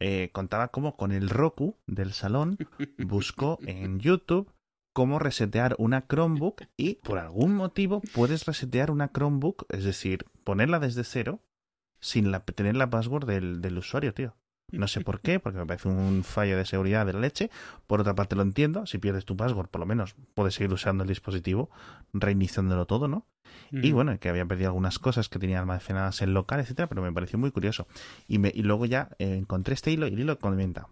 eh, 0.00 0.30
contaba 0.32 0.68
como 0.68 0.96
con 0.96 1.12
el 1.12 1.28
Roku 1.30 1.76
del 1.86 2.12
salón 2.12 2.58
buscó 2.98 3.58
en 3.66 3.98
YouTube 4.00 4.52
cómo 4.92 5.18
resetear 5.18 5.74
una 5.78 6.06
Chromebook 6.06 6.62
y 6.76 6.94
por 6.94 7.18
algún 7.18 7.54
motivo 7.54 8.00
puedes 8.14 8.46
resetear 8.46 8.90
una 8.90 9.08
Chromebook, 9.12 9.66
es 9.68 9.84
decir, 9.84 10.26
ponerla 10.42 10.78
desde 10.78 11.04
cero 11.04 11.40
sin 12.00 12.32
tener 12.54 12.76
la 12.76 12.88
password 12.88 13.26
del, 13.26 13.60
del 13.60 13.78
usuario, 13.78 14.14
tío. 14.14 14.36
No 14.72 14.88
sé 14.88 15.00
por 15.00 15.20
qué, 15.20 15.38
porque 15.38 15.58
me 15.58 15.66
parece 15.66 15.88
un 15.88 16.24
fallo 16.24 16.56
de 16.56 16.64
seguridad 16.64 17.06
de 17.06 17.12
la 17.12 17.20
leche. 17.20 17.50
Por 17.86 18.00
otra 18.00 18.14
parte 18.14 18.34
lo 18.34 18.42
entiendo, 18.42 18.84
si 18.86 18.98
pierdes 18.98 19.24
tu 19.24 19.36
password, 19.36 19.68
por 19.68 19.80
lo 19.80 19.86
menos 19.86 20.16
puedes 20.34 20.54
seguir 20.54 20.72
usando 20.72 21.04
el 21.04 21.08
dispositivo, 21.08 21.70
reiniciándolo 22.12 22.86
todo, 22.86 23.06
¿no? 23.06 23.26
Y 23.70 23.92
bueno, 23.92 24.18
que 24.18 24.28
había 24.28 24.44
perdido 24.44 24.68
algunas 24.68 24.98
cosas 24.98 25.28
que 25.28 25.38
tenía 25.38 25.60
almacenadas 25.60 26.20
en 26.20 26.34
local, 26.34 26.60
etcétera, 26.60 26.88
pero 26.88 27.00
me 27.02 27.12
pareció 27.12 27.38
muy 27.38 27.52
curioso. 27.52 27.86
Y, 28.26 28.38
me, 28.38 28.50
y 28.54 28.62
luego 28.62 28.86
ya 28.86 29.10
eh, 29.18 29.36
encontré 29.36 29.74
este 29.74 29.92
hilo 29.92 30.08
y 30.08 30.14
el 30.14 30.20
hilo 30.20 30.38
comenta 30.38 30.88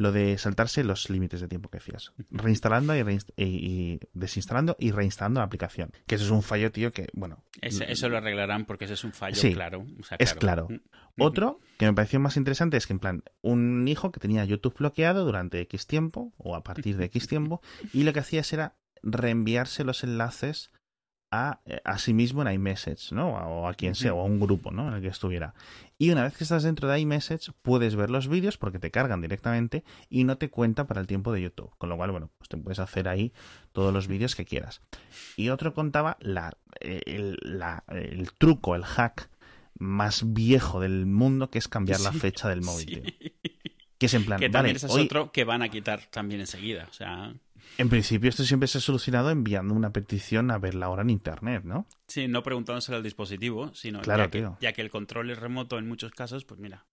lo 0.00 0.12
de 0.12 0.38
saltarse 0.38 0.82
los 0.82 1.10
límites 1.10 1.42
de 1.42 1.48
tiempo 1.48 1.68
que 1.68 1.76
decías. 1.76 2.14
Reinstalando 2.30 2.96
y, 2.96 4.00
desinstalando 4.14 4.74
y 4.80 4.92
reinstalando 4.92 5.40
la 5.40 5.44
aplicación. 5.44 5.92
Que 6.06 6.14
eso 6.14 6.24
es 6.24 6.30
un 6.30 6.42
fallo, 6.42 6.72
tío, 6.72 6.90
que, 6.90 7.08
bueno... 7.12 7.44
eso 7.60 8.08
lo 8.08 8.16
arreglarán 8.16 8.64
porque 8.64 8.86
ese 8.86 8.94
es 8.94 9.04
un 9.04 9.12
fallo 9.12 9.38
claro. 9.52 9.84
Es 10.18 10.32
claro. 10.32 10.68
Mm, 10.70 10.74
mm, 10.74 10.80
Otro 11.18 11.60
que 11.76 11.84
me 11.84 11.92
pareció 11.92 12.18
más 12.18 12.38
interesante 12.38 12.78
es 12.78 12.86
que, 12.86 12.94
en 12.94 12.98
plan, 12.98 13.24
un 13.42 13.86
hijo 13.88 14.10
que 14.10 14.20
tenía 14.20 14.42
YouTube 14.46 14.78
bloqueado 14.78 15.26
durante 15.26 15.60
X 15.60 15.86
tiempo, 15.86 16.32
o 16.38 16.56
a 16.56 16.62
partir 16.62 16.96
de 16.96 17.04
X 17.04 17.28
tiempo, 17.28 17.60
y 17.92 18.04
lo 18.04 18.14
que 18.14 18.20
hacía 18.20 18.42
era 18.52 18.76
reenviarse 19.02 19.84
los 19.84 20.02
enlaces 20.02 20.70
a, 21.30 21.60
eh, 21.64 21.80
a 21.84 21.98
sí 21.98 22.12
mismo 22.12 22.42
en 22.42 22.52
iMessage, 22.52 23.12
¿no? 23.12 23.30
O 23.30 23.68
a 23.68 23.74
quien 23.74 23.94
sea, 23.94 24.14
o 24.14 24.20
a 24.20 24.24
un 24.24 24.40
grupo, 24.40 24.70
¿no? 24.70 24.88
En 24.88 24.94
el 24.94 25.02
que 25.02 25.08
estuviera. 25.08 25.54
Y 25.98 26.10
una 26.10 26.24
vez 26.24 26.36
que 26.36 26.44
estás 26.44 26.62
dentro 26.62 26.88
de 26.88 26.98
iMessage, 26.98 27.52
puedes 27.62 27.94
ver 27.94 28.10
los 28.10 28.28
vídeos 28.28 28.56
porque 28.56 28.78
te 28.78 28.90
cargan 28.90 29.20
directamente 29.20 29.84
y 30.08 30.24
no 30.24 30.38
te 30.38 30.50
cuenta 30.50 30.86
para 30.86 31.00
el 31.00 31.06
tiempo 31.06 31.32
de 31.32 31.42
YouTube. 31.42 31.70
Con 31.78 31.88
lo 31.88 31.96
cual, 31.96 32.10
bueno, 32.10 32.30
pues 32.38 32.48
te 32.48 32.56
puedes 32.56 32.78
hacer 32.78 33.08
ahí 33.08 33.32
todos 33.72 33.92
los 33.92 34.08
vídeos 34.08 34.34
que 34.34 34.44
quieras. 34.44 34.80
Y 35.36 35.50
otro 35.50 35.74
contaba 35.74 36.16
la, 36.20 36.56
el, 36.80 37.38
el 37.88 38.32
truco, 38.38 38.74
el 38.74 38.84
hack 38.84 39.30
más 39.78 40.32
viejo 40.32 40.80
del 40.80 41.06
mundo, 41.06 41.50
que 41.50 41.58
es 41.58 41.68
cambiar 41.68 42.00
la 42.00 42.12
fecha 42.12 42.48
del 42.48 42.62
móvil. 42.62 43.14
Que 43.98 44.06
es 44.06 44.14
en 44.14 44.24
plan. 44.24 44.40
Que 44.40 44.48
también 44.48 44.76
es 44.76 44.84
otro 44.84 45.30
que 45.30 45.44
van 45.44 45.62
a 45.62 45.68
quitar 45.68 46.00
también 46.10 46.40
enseguida. 46.40 46.86
O 46.88 46.92
sea. 46.92 47.34
En 47.78 47.88
principio 47.88 48.28
esto 48.28 48.44
siempre 48.44 48.68
se 48.68 48.78
ha 48.78 48.80
solucionado 48.80 49.30
enviando 49.30 49.74
una 49.74 49.92
petición 49.92 50.50
a 50.50 50.58
ver 50.58 50.74
la 50.74 50.88
hora 50.88 51.02
en 51.02 51.10
Internet, 51.10 51.64
¿no? 51.64 51.86
Sí, 52.06 52.28
no 52.28 52.42
preguntándoselo 52.42 52.98
al 52.98 53.02
dispositivo, 53.02 53.74
sino 53.74 54.00
claro, 54.02 54.24
ya, 54.24 54.30
que, 54.30 54.50
ya, 54.60 54.72
que, 54.72 54.82
el 54.82 54.90
control 54.90 55.30
es 55.30 55.38
remoto 55.38 55.78
en 55.78 55.88
muchos 55.88 56.12
casos, 56.12 56.44
pues 56.44 56.60
mira. 56.60 56.86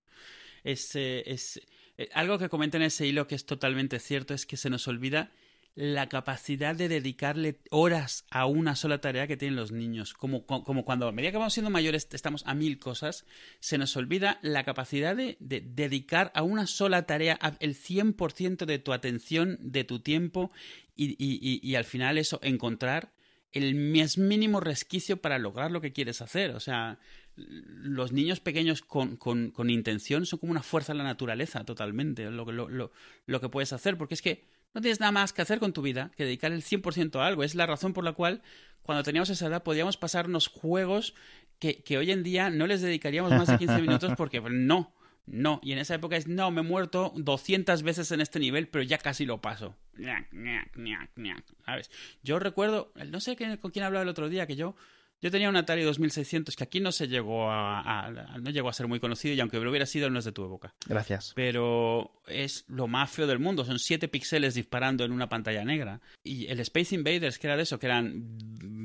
Es, 0.64 0.96
es, 0.96 1.62
eh, 1.98 2.10
algo 2.14 2.38
que 2.38 2.50
comenta 2.50 2.78
en 2.78 2.84
ese 2.84 3.06
hilo 3.06 3.28
que 3.28 3.36
es 3.36 3.46
totalmente 3.46 4.00
cierto 4.00 4.34
es 4.34 4.46
que 4.46 4.58
se 4.58 4.70
nos 4.70 4.88
olvida 4.88 5.32
la 5.78 6.10
capacidad 6.10 6.76
de 6.76 6.88
dedicarle 6.88 7.60
horas 7.70 8.26
a 8.32 8.48
una 8.48 8.76
sola 8.76 9.00
tarea 9.00 9.28
que 9.28 9.38
tienen 9.38 9.56
los 9.56 9.72
niños. 9.72 10.16
Como, 10.16 10.44
como 10.48 10.84
cuando 10.84 11.08
a 11.08 11.12
medida 11.12 11.30
que 11.30 11.38
vamos 11.38 11.54
siendo 11.54 11.70
mayores 11.70 12.08
estamos 12.14 12.42
a 12.48 12.56
mil 12.56 12.80
cosas, 12.80 13.28
se 13.60 13.78
nos 13.78 13.96
olvida 13.96 14.40
la 14.42 14.64
capacidad 14.64 15.16
de, 15.16 15.38
dedicar 15.40 16.32
a 16.34 16.42
una 16.42 16.66
sola 16.66 17.06
tarea 17.06 17.38
el 17.60 17.76
100% 17.76 18.66
de 18.66 18.80
tu 18.80 18.92
atención, 18.92 19.60
de 19.62 19.84
tu 19.84 20.00
tiempo 20.00 20.52
y, 20.96 21.12
y, 21.24 21.60
y, 21.62 21.76
al 21.76 21.86
final 21.86 22.18
eso, 22.18 22.40
encontrar 22.42 23.14
el 23.52 23.76
más 23.76 24.18
mínimo 24.18 24.60
resquicio 24.60 25.22
para 25.22 25.38
lograr 25.38 25.70
lo 25.70 25.80
que 25.80 25.94
quieres 25.94 26.24
hacer. 26.24 26.56
O 26.56 26.60
sea, 26.60 26.98
los 27.36 28.12
niños 28.12 28.40
pequeños 28.40 28.82
con, 28.82 29.16
con, 29.16 29.52
con 29.52 29.70
intención 29.70 30.26
son 30.26 30.40
como 30.40 30.54
una 30.54 30.64
fuerza 30.64 30.94
de 30.94 30.98
la 30.98 31.04
naturaleza 31.04 31.66
totalmente, 31.66 32.32
lo, 32.32 32.52
lo, 32.52 32.68
lo, 32.68 32.92
lo 33.28 33.42
que 33.42 33.50
puedes 33.50 33.74
hacer, 33.74 33.96
porque 33.96 34.16
es 34.16 34.24
que 34.24 34.57
no 34.74 34.82
tienes 34.82 35.00
nada 35.00 35.12
más 35.12 35.34
que 35.34 35.42
hacer 35.42 35.60
con 35.60 35.74
tu 35.74 35.82
vida 35.82 36.12
que 36.18 36.26
dedicar 36.26 36.52
el 36.52 36.64
100% 36.64 37.20
a 37.20 37.28
algo. 37.28 37.44
Es 37.44 37.56
la 37.56 37.66
razón 37.66 37.94
por 37.94 38.04
la 38.04 38.14
cual 38.14 38.42
cuando 38.84 39.04
teníamos 39.04 39.30
esa 39.30 39.48
edad 39.48 39.64
podíamos 39.64 39.98
pasarnos 39.98 40.48
juegos 40.48 41.14
que, 41.60 41.82
que 41.84 41.98
hoy 41.98 42.12
en 42.12 42.24
día 42.24 42.50
no 42.50 42.68
les 42.68 42.82
dedicaríamos 42.82 43.32
más 43.32 43.48
de 43.48 43.58
15 43.58 43.82
minutos 43.82 44.14
porque 44.18 44.40
no, 44.42 44.94
no. 45.26 45.60
Y 45.64 45.74
en 45.74 45.80
esa 45.80 45.96
época 45.96 46.16
es, 46.16 46.28
no, 46.28 46.52
me 46.52 46.62
he 46.62 46.64
muerto 46.64 47.12
200 47.16 47.84
veces 47.84 48.12
en 48.12 48.22
este 48.22 48.40
nivel, 48.40 48.68
pero 48.68 48.84
ya 48.84 48.98
casi 48.98 49.26
lo 49.26 49.42
paso. 49.42 49.76
¿Sabes? 51.66 51.92
Yo 52.24 52.40
recuerdo, 52.40 52.94
no 53.08 53.20
sé 53.20 53.36
con 53.60 53.72
quién 53.72 53.84
hablaba 53.84 54.04
el 54.04 54.10
otro 54.10 54.30
día, 54.30 54.48
que 54.48 54.56
yo 54.56 54.76
yo 55.22 55.32
tenía 55.32 55.50
un 55.50 55.56
Atari 55.56 55.84
2600 55.84 56.56
que 56.56 56.64
aquí 56.64 56.80
no 56.80 56.92
se 56.92 57.08
llegó 57.08 57.50
a, 57.50 58.12
no 58.40 58.50
llegó 58.52 58.70
a 58.70 58.74
ser 58.74 58.88
muy 58.88 59.00
conocido 59.00 59.34
y 59.34 59.40
aunque 59.40 59.60
lo 59.60 59.70
hubiera 59.70 59.86
sido 59.86 60.10
no 60.10 60.20
es 60.20 60.26
de 60.26 60.32
tu 60.32 60.46
época. 60.46 60.76
Gracias. 60.88 61.34
Pero 61.36 62.22
es 62.28 62.66
lo 62.68 62.88
más 62.88 63.10
feo 63.10 63.26
del 63.26 63.40
mundo, 63.40 63.66
son 63.66 63.80
7 63.80 64.08
píxeles 64.08 64.54
disparando 64.54 65.04
en 65.06 65.12
una 65.12 65.30
pantalla 65.30 65.66
negra. 65.66 66.02
Y 66.24 66.48
el 66.48 66.60
Space 66.60 66.94
Invaders, 66.94 67.40
que 67.40 67.48
era 67.48 67.58
de 67.58 67.64
eso, 67.64 67.80
que 67.80 67.88
eran 67.88 68.38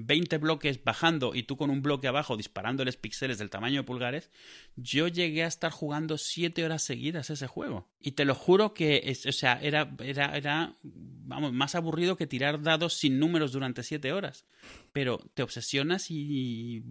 20 0.07 0.39
bloques 0.39 0.83
bajando 0.83 1.35
y 1.35 1.43
tú 1.43 1.57
con 1.57 1.71
un 1.71 1.83
bloque 1.83 2.09
abajo 2.09 2.37
disparándoles 2.37 2.97
píxeles 2.97 3.39
del 3.39 3.51
tamaño 3.51 3.81
de 3.81 3.87
pulgares, 3.87 4.31
yo 4.77 5.09
llegué 5.09 5.45
a 5.45 5.49
estar 5.49 5.71
jugando 5.71 6.19
7 6.19 6.65
horas 6.65 6.83
seguidas 6.83 7.31
ese 7.31 7.47
juego. 7.47 7.91
Y 8.01 8.13
te 8.13 8.25
lo 8.25 8.35
juro 8.35 8.75
que, 8.75 9.03
es, 9.05 9.27
o 9.27 9.33
sea, 9.33 9.61
era, 9.61 9.95
era, 10.01 10.37
era, 10.37 10.77
vamos, 10.83 11.53
más 11.53 11.75
aburrido 11.75 12.17
que 12.17 12.27
tirar 12.27 12.63
dados 12.63 12.95
sin 12.95 13.19
números 13.19 13.53
durante 13.53 13.83
7 13.83 14.13
horas. 14.13 14.47
Pero 14.93 15.19
te 15.35 15.43
obsesionas 15.43 16.11
y 16.11 16.23
y, 16.23 16.83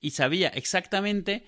y 0.00 0.10
sabía 0.10 0.48
exactamente 0.48 1.44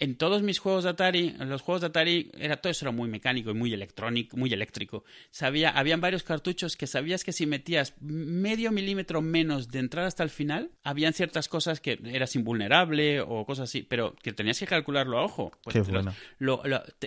en 0.00 0.16
todos 0.16 0.42
mis 0.42 0.60
juegos 0.60 0.84
de 0.84 0.90
Atari, 0.90 1.34
en 1.40 1.48
los 1.48 1.62
juegos 1.62 1.80
de 1.80 1.88
Atari, 1.88 2.30
era 2.38 2.58
todo 2.58 2.70
eso 2.70 2.84
era 2.84 2.92
muy 2.92 3.08
mecánico 3.08 3.50
y 3.50 3.54
muy 3.54 3.72
electrónico, 3.74 4.36
muy 4.36 4.52
eléctrico. 4.52 5.02
Sabía, 5.30 5.70
habían 5.70 6.00
varios 6.00 6.22
cartuchos 6.22 6.76
que 6.76 6.86
sabías 6.86 7.24
que 7.24 7.32
si 7.32 7.46
metías 7.46 7.94
medio 8.00 8.70
milímetro 8.70 9.22
menos 9.22 9.68
de 9.68 9.80
entrar 9.80 10.04
hasta 10.04 10.22
el 10.22 10.30
final, 10.30 10.70
habían 10.84 11.14
ciertas 11.14 11.48
cosas 11.48 11.80
que 11.80 11.98
eras 12.04 12.36
invulnerable 12.36 13.20
o 13.20 13.44
cosas 13.44 13.70
así, 13.70 13.82
pero 13.82 14.14
que 14.22 14.32
tenías 14.32 14.60
que 14.60 14.66
calcularlo 14.66 15.18
a 15.18 15.24
ojo. 15.24 15.50
Pues 15.64 15.74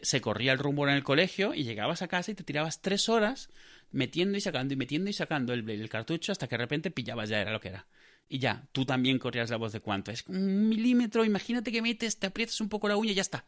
se 0.01 0.21
corría 0.21 0.51
el 0.51 0.59
rumbo 0.59 0.85
en 0.85 0.93
el 0.93 1.03
colegio 1.03 1.53
y 1.53 1.63
llegabas 1.63 2.01
a 2.01 2.09
casa 2.09 2.31
y 2.31 2.35
te 2.35 2.43
tirabas 2.43 2.81
tres 2.81 3.07
horas 3.07 3.49
metiendo 3.91 4.37
y 4.37 4.41
sacando 4.41 4.73
y 4.73 4.77
metiendo 4.77 5.09
y 5.09 5.13
sacando 5.13 5.53
el, 5.53 5.69
el 5.69 5.89
cartucho 5.89 6.33
hasta 6.33 6.47
que 6.47 6.55
de 6.55 6.63
repente 6.63 6.91
pillabas 6.91 7.29
ya 7.29 7.39
era 7.39 7.51
lo 7.51 7.61
que 7.61 7.69
era 7.69 7.87
y 8.31 8.39
ya, 8.39 8.63
tú 8.71 8.85
también 8.85 9.19
corrías 9.19 9.49
la 9.49 9.57
voz 9.57 9.73
de 9.73 9.81
cuánto. 9.81 10.09
Es 10.09 10.23
un 10.25 10.69
milímetro, 10.69 11.25
imagínate 11.25 11.69
que 11.69 11.81
metes, 11.81 12.17
te 12.17 12.27
aprietas 12.27 12.61
un 12.61 12.69
poco 12.69 12.87
la 12.87 12.95
uña 12.95 13.11
y 13.11 13.15
ya 13.15 13.21
está. 13.21 13.43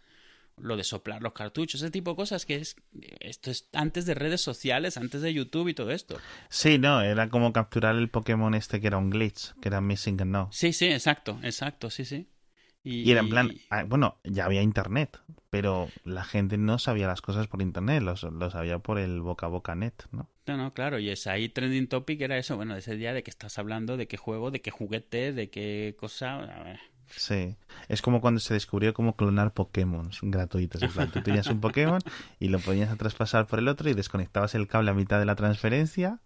Lo 0.58 0.76
de 0.76 0.84
soplar 0.84 1.22
los 1.22 1.32
cartuchos, 1.32 1.82
ese 1.82 1.89
tipo 1.89 2.12
de 2.12 2.17
cosas 2.17 2.46
que 2.46 2.56
es. 2.56 2.76
Esto 3.22 3.50
es 3.50 3.69
antes 3.72 4.06
de 4.06 4.13
redes 4.13 4.41
sociales, 4.41 4.98
antes 4.98 5.22
de 5.22 5.34
YouTube 5.34 5.69
y 5.69 5.74
todo 5.74 5.91
esto. 5.91 6.19
Sí, 6.50 6.80
no, 6.80 7.02
era 7.02 7.30
como 7.30 7.54
capturar 7.54 7.96
el 7.96 8.10
Pokémon 8.10 8.54
este 8.56 8.82
que 8.82 8.88
era 8.88 8.98
un 8.98 9.10
glitch, 9.10 9.54
que 9.62 9.69
era 9.69 9.80
Missing 9.80 10.19
and 10.22 10.32
No. 10.32 10.50
Sí, 10.52 10.74
sí, 10.74 10.88
exacto, 10.88 11.39
exacto, 11.43 11.89
sí, 11.89 12.04
sí. 12.04 12.28
Y, 12.84 13.10
era 13.10 13.22
en 13.22 13.30
plan, 13.30 13.52
ah, 13.69 13.86
bueno, 13.86 14.17
ya 14.26 14.43
había 14.43 14.62
internet, 14.62 15.17
pero 15.50 15.88
la 16.04 16.26
gente 16.26 16.58
no 16.58 16.80
sabía 16.80 17.08
las 17.08 17.22
cosas 17.22 17.48
por 17.48 17.62
internet, 17.62 18.04
lo, 18.04 18.17
sabía 18.17 18.80
por 18.80 19.00
el 19.00 19.22
boca 19.22 19.46
a 19.46 19.50
boca 19.50 19.74
net, 19.74 19.93
¿no? 20.12 20.30
No, 20.48 20.58
no, 20.58 20.74
claro, 20.74 21.00
y 21.00 21.10
es 21.10 21.26
ahí 21.28 21.48
trending 21.48 21.88
topic 21.88 22.19
era 22.19 22.38
eso, 22.38 22.58
bueno, 22.58 22.76
ese 22.76 22.98
día 22.98 23.13
de 23.13 23.24
que 23.24 23.30
estás 23.30 23.58
hablando, 23.58 23.96
de 23.96 24.08
qué 24.08 24.17
juego, 24.17 24.52
de 24.52 24.62
qué 24.62 24.72
juguete, 24.72 25.32
de 25.32 25.50
qué 25.50 25.96
cosa. 25.98 26.78
Sí, 27.08 27.56
es 27.88 28.02
como 28.02 28.19
cuando 28.19 28.41
se 28.41 28.54
descubrió 28.54 28.93
cómo 28.93 29.15
clonar 29.15 29.54
Pokémon 29.54 30.10
gratuitos. 30.22 30.82
tú 31.13 31.22
tenías 31.22 31.48
un 31.48 31.62
Pokémon 31.62 32.02
y 32.39 32.50
lo 32.50 32.60
podías 32.60 32.98
traspasar 32.98 33.48
por 33.48 33.60
el 33.60 33.69
otro 33.69 33.89
y 33.89 33.93
desconectabas 33.93 34.56
el 34.56 34.67
cable 34.67 34.91
a 34.91 34.93
mitad 34.93 35.19
de 35.19 35.26
la 35.26 35.36
transferencia 35.36 36.19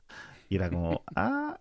y 0.49 0.55
era 0.55 0.69
como, 0.69 1.03
ah. 1.15 1.57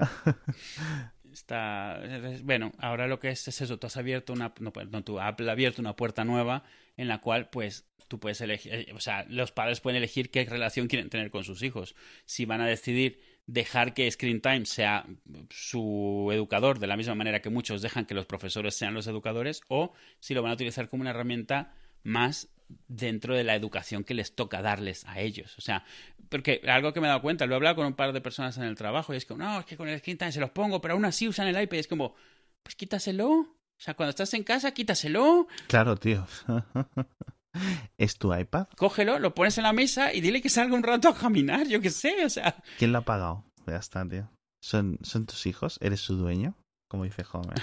Está, 1.37 2.01
bueno, 2.45 2.73
ahora 2.79 3.07
lo 3.07 3.21
que 3.21 3.29
es, 3.29 3.47
es 3.47 3.61
eso, 3.61 3.79
tú 3.79 3.87
has 3.87 3.99
abierto 3.99 4.33
una, 4.33 4.55
no, 4.59 4.73
no 4.91 5.05
tú, 5.05 5.21
abierto 5.21 5.83
una 5.83 5.95
puerta 5.95 6.25
nueva 6.25 6.65
en 6.97 7.09
la 7.09 7.21
cual 7.21 7.51
pues 7.51 7.87
tú 8.09 8.19
puedes 8.19 8.41
elegir, 8.41 8.73
eh, 8.73 8.93
o 8.95 9.01
sea, 9.01 9.27
los 9.29 9.53
padres 9.53 9.81
pueden 9.81 9.99
elegir 9.99 10.31
qué 10.31 10.47
relación 10.47 10.87
quieren 10.89 11.11
tener 11.11 11.29
con 11.29 11.45
sus 11.45 11.63
hijos. 11.63 11.95
Si 12.25 12.47
van 12.47 12.63
a 12.63 12.67
decidir 12.67 13.21
dejar 13.47 13.93
que 13.93 14.11
Screen 14.11 14.41
Time 14.41 14.65
sea 14.65 15.07
su 15.51 16.31
educador 16.33 16.79
de 16.79 16.87
la 16.87 16.97
misma 16.97 17.15
manera 17.15 17.43
que 17.43 17.51
muchos 17.51 17.83
dejan 17.83 18.07
que 18.07 18.15
los 18.15 18.25
profesores 18.25 18.75
sean 18.75 18.95
los 18.95 19.07
educadores 19.07 19.61
o 19.69 19.93
si 20.21 20.33
lo 20.33 20.41
van 20.43 20.53
a 20.53 20.55
utilizar 20.55 20.89
como 20.89 21.03
una 21.03 21.11
herramienta 21.11 21.75
más 22.03 22.49
dentro 22.89 23.35
de 23.35 23.45
la 23.45 23.55
educación 23.55 24.05
que 24.05 24.15
les 24.15 24.35
toca 24.35 24.63
darles 24.63 25.05
a 25.07 25.21
ellos. 25.21 25.57
O 25.59 25.61
sea, 25.61 25.85
porque 26.29 26.63
algo 26.67 26.93
que 26.93 27.01
me 27.01 27.07
he 27.07 27.09
dado 27.09 27.23
cuenta, 27.23 27.47
lo 27.47 27.55
he 27.55 27.57
hablado 27.57 27.77
con 27.77 27.87
un 27.87 27.95
par 27.95 28.13
de 28.13 28.21
personas 28.21 28.57
en 28.59 28.65
el 28.65 28.77
trabajo 28.77 29.15
y 29.15 29.17
es 29.17 29.27
como, 29.27 29.45
no, 29.45 29.61
es 29.61 29.67
que 29.67 29.77
con 29.77 29.89
el 29.89 29.99
Screen 29.99 30.19
Time 30.19 30.33
se 30.33 30.41
los 30.41 30.51
pongo, 30.51 30.81
pero 30.81 30.95
aún 30.95 31.05
así 31.05 31.29
usan 31.29 31.49
el 31.49 31.61
iPad 31.61 31.77
y 31.77 31.81
es 31.81 31.89
como, 31.89 32.15
pues 32.63 32.75
quítaselo. 32.75 33.29
O 33.31 33.79
sea, 33.79 33.95
cuando 33.95 34.11
estás 34.11 34.33
en 34.35 34.43
casa, 34.43 34.73
quítaselo. 34.73 35.47
Claro, 35.69 35.97
tío. 35.97 36.27
¿Es 37.99 38.19
tu 38.19 38.35
iPad? 38.35 38.69
Cógelo, 38.77 39.19
lo 39.19 39.35
pones 39.35 39.59
en 39.59 39.65
la 39.65 39.73
mesa 39.73 40.13
y 40.13 40.21
dile 40.21 40.43
que 40.43 40.49
salga 40.49 40.75
un 40.75 40.83
rato 40.83 41.09
a 41.09 41.17
caminar, 41.17 41.67
yo 41.67 41.81
qué 41.81 41.91
sé, 41.91 42.25
o 42.25 42.31
sea. 42.31 42.57
¿Quién 42.79 42.93
lo 42.93 42.99
ha 42.99 43.03
pagado? 43.03 43.45
Ya 43.67 43.77
está, 43.77 44.07
tío. 44.07 44.31
¿Son, 44.63 44.99
¿Son 45.03 45.27
tus 45.27 45.47
hijos? 45.47 45.79
¿Eres 45.81 46.01
su 46.01 46.17
dueño? 46.17 46.57
Como 46.89 47.03
dice 47.03 47.25
Homer. 47.33 47.61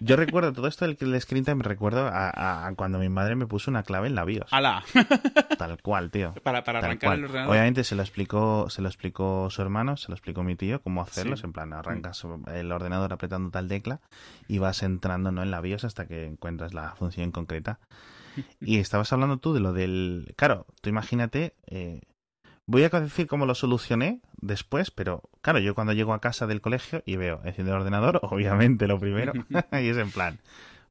Yo 0.00 0.14
recuerdo 0.14 0.52
todo 0.52 0.68
esto 0.68 0.86
del, 0.86 1.20
screen 1.20 1.44
time, 1.44 1.64
recuerdo 1.64 2.06
a, 2.06 2.66
a, 2.66 2.74
cuando 2.76 3.00
mi 3.00 3.08
madre 3.08 3.34
me 3.34 3.46
puso 3.46 3.72
una 3.72 3.82
clave 3.82 4.06
en 4.06 4.14
la 4.14 4.24
BIOS. 4.24 4.52
¡Hala! 4.52 4.84
Tal 5.58 5.82
cual, 5.82 6.12
tío. 6.12 6.32
Para, 6.44 6.58
arrancar 6.58 6.98
cual. 7.08 7.18
el 7.18 7.24
ordenador. 7.24 7.50
Obviamente 7.50 7.82
se 7.82 7.96
lo 7.96 8.02
explicó, 8.02 8.70
se 8.70 8.82
lo 8.82 8.88
explicó 8.88 9.50
su 9.50 9.62
hermano, 9.62 9.96
se 9.96 10.08
lo 10.08 10.14
explicó 10.14 10.44
mi 10.44 10.54
tío, 10.54 10.80
cómo 10.80 11.02
hacerlo. 11.02 11.36
Sí. 11.36 11.44
En 11.44 11.52
plan, 11.52 11.72
arrancas 11.72 12.24
el 12.52 12.70
ordenador 12.70 13.12
apretando 13.12 13.50
tal 13.50 13.66
tecla 13.66 14.00
y 14.46 14.58
vas 14.58 14.84
entrando 14.84 15.32
¿no? 15.32 15.42
en 15.42 15.50
la 15.50 15.60
BIOS 15.60 15.84
hasta 15.84 16.06
que 16.06 16.26
encuentras 16.26 16.72
la 16.72 16.94
función 16.94 17.32
concreta. 17.32 17.80
Y 18.60 18.78
estabas 18.78 19.12
hablando 19.12 19.38
tú 19.38 19.54
de 19.54 19.60
lo 19.60 19.72
del... 19.72 20.34
Claro, 20.36 20.66
tú 20.80 20.88
imagínate... 20.88 21.54
eh, 21.66 22.00
Voy 22.66 22.82
a 22.84 22.88
decir 22.88 23.26
cómo 23.26 23.44
lo 23.46 23.54
solucioné 23.54 24.20
después, 24.40 24.90
pero 24.90 25.22
claro, 25.42 25.58
yo 25.58 25.74
cuando 25.74 25.92
llego 25.92 26.14
a 26.14 26.20
casa 26.20 26.46
del 26.46 26.60
colegio 26.62 27.02
y 27.04 27.16
veo 27.16 27.40
enciende 27.44 27.72
el 27.72 27.78
ordenador, 27.78 28.20
obviamente 28.22 28.86
lo 28.88 28.98
primero, 28.98 29.32
y 29.72 29.88
es 29.88 29.96
en 29.98 30.10
plan, 30.10 30.38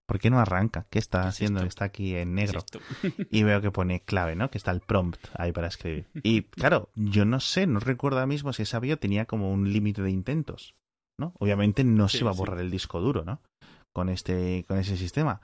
¿por 0.05 0.19
qué 0.19 0.29
no 0.29 0.39
arranca? 0.39 0.86
¿Qué 0.91 0.99
está 0.99 1.21
¿Qué 1.21 1.27
es 1.29 1.33
haciendo? 1.36 1.63
Está 1.63 1.86
aquí 1.86 2.15
en 2.15 2.36
¿Qué 2.36 2.43
es 2.43 2.53
negro. 2.53 2.65
Y 3.31 3.43
veo 3.43 3.62
que 3.62 3.71
pone 3.71 4.01
clave, 4.01 4.36
¿no? 4.36 4.51
Que 4.51 4.57
está 4.59 4.69
el 4.71 4.81
prompt 4.81 5.25
ahí 5.36 5.51
para 5.51 5.67
escribir. 5.67 6.05
Y 6.21 6.43
claro, 6.43 6.89
yo 6.95 7.25
no 7.25 7.39
sé, 7.39 7.65
no 7.65 7.79
recuerdo 7.79 8.19
ahora 8.19 8.27
mismo 8.27 8.53
si 8.53 8.62
esa 8.63 8.79
bio 8.79 8.99
tenía 8.99 9.25
como 9.25 9.51
un 9.51 9.73
límite 9.73 10.03
de 10.03 10.12
intentos, 10.12 10.75
¿no? 11.17 11.33
Obviamente 11.39 11.83
no 11.83 12.07
Sí, 12.07 12.17
se 12.19 12.23
iba 12.23 12.31
a 12.31 12.33
sí. 12.33 12.39
borrar 12.39 12.59
el 12.59 12.69
disco 12.69 12.99
duro, 13.01 13.23
¿no? 13.25 13.41
Con 13.93 14.09
este, 14.09 14.63
con 14.67 14.77
ese 14.77 14.95
sistema. 14.97 15.41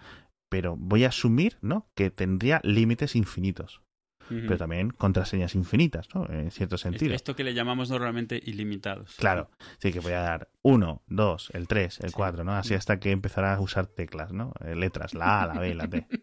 Pero 0.49 0.75
voy 0.77 1.05
a 1.05 1.09
asumir, 1.09 1.57
¿no? 1.61 1.87
Que 1.95 2.11
tendría 2.11 2.59
límites 2.63 3.15
infinitos. 3.15 3.81
Pero 4.29 4.57
también 4.57 4.91
contraseñas 4.91 5.55
infinitas, 5.55 6.07
¿no? 6.13 6.25
En 6.29 6.51
cierto 6.51 6.77
sentido. 6.77 7.13
Esto 7.13 7.35
que 7.35 7.43
le 7.43 7.53
llamamos 7.53 7.89
normalmente 7.89 8.41
ilimitados. 8.45 9.15
Claro, 9.15 9.49
sí 9.79 9.91
que 9.91 9.99
voy 9.99 10.13
a 10.13 10.21
dar 10.21 10.49
1, 10.61 11.03
2, 11.07 11.51
el 11.53 11.67
3, 11.67 11.99
el 12.01 12.09
Sí. 12.09 12.15
4, 12.15 12.43
¿no? 12.43 12.53
Así 12.53 12.73
hasta 12.73 12.99
que 12.99 13.11
empezará 13.11 13.53
a 13.55 13.59
usar 13.59 13.87
teclas, 13.87 14.31
¿no? 14.31 14.53
Eh, 14.63 14.75
Letras, 14.75 15.13
la 15.13 15.41
A, 15.43 15.47
la 15.47 15.59
B, 15.59 15.75
la 15.75 15.87
T. 15.87 16.07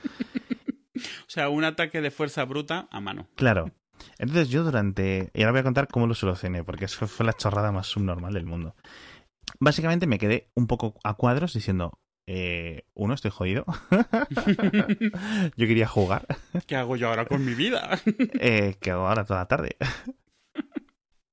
O 0.97 1.29
sea, 1.29 1.51
un 1.51 1.63
ataque 1.65 2.01
de 2.01 2.11
fuerza 2.11 2.45
bruta 2.47 2.89
a 2.91 3.01
mano. 3.01 3.29
Claro. 3.35 3.71
Entonces 4.19 4.49
yo 4.49 4.65
durante... 4.65 5.31
Y 5.35 5.43
ahora 5.43 5.53
voy 5.53 5.61
a 5.61 5.65
contar 5.65 5.89
cómo 5.89 6.07
lo 6.07 6.15
solucioné, 6.15 6.65
porque 6.65 6.87
eso 6.87 7.07
fue 7.07 7.27
la 7.27 7.35
chorrada 7.35 7.71
más 7.71 7.87
subnormal 7.87 8.33
del 8.33 8.47
mundo. 8.47 8.75
Básicamente 9.61 10.07
me 10.07 10.19
quedé 10.19 10.51
un 10.55 10.67
poco 10.67 10.95
a 11.05 11.15
cuadros 11.15 11.53
diciendo... 11.53 11.99
Eh, 12.27 12.83
uno, 12.95 13.15
estoy 13.15 13.31
jodido. 13.31 13.65
yo 15.57 15.67
quería 15.67 15.87
jugar. 15.87 16.27
¿Qué 16.67 16.75
hago 16.77 16.97
yo 16.97 17.09
ahora 17.09 17.27
con 17.27 17.45
mi 17.45 17.55
vida? 17.55 18.01
Eh, 18.41 18.77
¿Qué 18.81 18.91
hago 18.91 19.07
ahora 19.07 19.25
toda 19.25 19.41
la 19.41 19.49
tarde? 19.49 19.77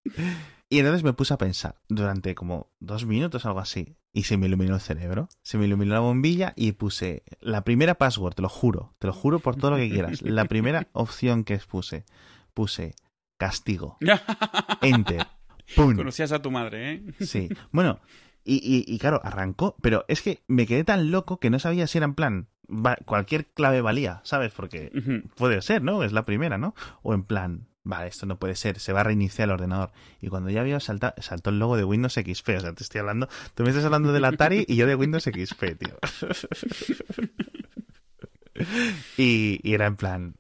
y 0.69 0.79
entonces 0.79 1.03
me 1.03 1.13
puse 1.13 1.34
a 1.34 1.38
pensar 1.38 1.82
durante 1.89 2.36
como 2.36 2.71
dos 2.79 3.06
minutos, 3.06 3.45
algo 3.45 3.60
así. 3.60 3.95
Y 4.13 4.23
se 4.23 4.38
me 4.38 4.45
iluminó 4.45 4.75
el 4.75 4.82
cerebro. 4.82 5.27
Se 5.41 5.58
me 5.58 5.65
iluminó 5.65 5.93
la 5.93 5.99
bombilla 5.99 6.53
y 6.56 6.73
puse 6.73 7.23
la 7.39 7.63
primera 7.63 7.95
password, 7.95 8.36
te 8.36 8.43
lo 8.43 8.49
juro. 8.49 8.93
Te 8.99 9.08
lo 9.08 9.13
juro 9.13 9.39
por 9.39 9.56
todo 9.56 9.71
lo 9.71 9.77
que 9.77 9.89
quieras. 9.89 10.21
La 10.21 10.45
primera 10.45 10.88
opción 10.93 11.43
que 11.43 11.58
puse. 11.58 12.06
Puse 12.53 12.95
castigo. 13.38 13.97
Enter. 14.82 15.25
¡Pum! 15.75 15.95
Conocías 15.95 16.32
a 16.32 16.41
tu 16.41 16.51
madre, 16.51 16.93
¿eh? 16.93 17.03
Sí. 17.21 17.49
Bueno, 17.71 17.99
y, 18.45 18.56
y, 18.56 18.86
y 18.93 18.99
claro, 18.99 19.21
arrancó, 19.23 19.75
pero 19.82 20.06
es 20.08 20.21
que 20.21 20.43
me 20.47 20.65
quedé 20.67 20.84
tan 20.84 21.12
loco 21.12 21.39
que 21.39 21.49
no 21.49 21.60
sabía 21.60 21.88
si 21.88 21.97
era 21.97 22.06
en 22.06 22.13
plan, 22.15 22.47
va- 22.69 22.97
cualquier 23.06 23.47
clave 23.47 23.82
valía, 23.82 24.21
¿sabes? 24.23 24.51
Porque 24.53 24.91
puede 25.38 25.62
ser, 25.62 25.82
¿no? 25.84 26.03
Es 26.03 26.12
la 26.13 26.25
primera, 26.25 26.58
¿no? 26.58 26.75
O 27.01 27.13
en 27.13 27.23
plan, 27.23 27.67
vale, 27.84 28.08
esto 28.08 28.25
no 28.25 28.39
puede 28.39 28.56
ser, 28.56 28.79
se 28.79 28.93
va 28.93 29.01
a 29.01 29.03
reiniciar 29.03 29.47
el 29.49 29.53
ordenador. 29.53 29.91
Y 30.21 30.27
cuando 30.27 30.49
ya 30.49 30.62
había 30.62 30.79
saltado, 30.79 31.13
saltó 31.21 31.49
el 31.49 31.60
logo 31.60 31.77
de 31.77 31.84
Windows 31.84 32.13
XP, 32.13 32.49
o 32.58 32.60
sea, 32.60 32.73
te 32.73 32.84
estoy 32.84 32.99
hablando, 32.99 33.27
tú 33.56 33.63
me 33.63 33.69
estás 33.69 33.86
hablando 33.86 34.12
del 34.13 34.25
Atari 34.25 34.65
y 34.67 34.75
yo 34.75 34.88
de 34.88 34.95
Windows 34.95 35.23
XP, 35.23 35.63
tío. 35.77 35.97
y, 39.17 39.60
y 39.63 39.73
era 39.73 39.86
en 39.88 39.95
plan, 39.95 40.36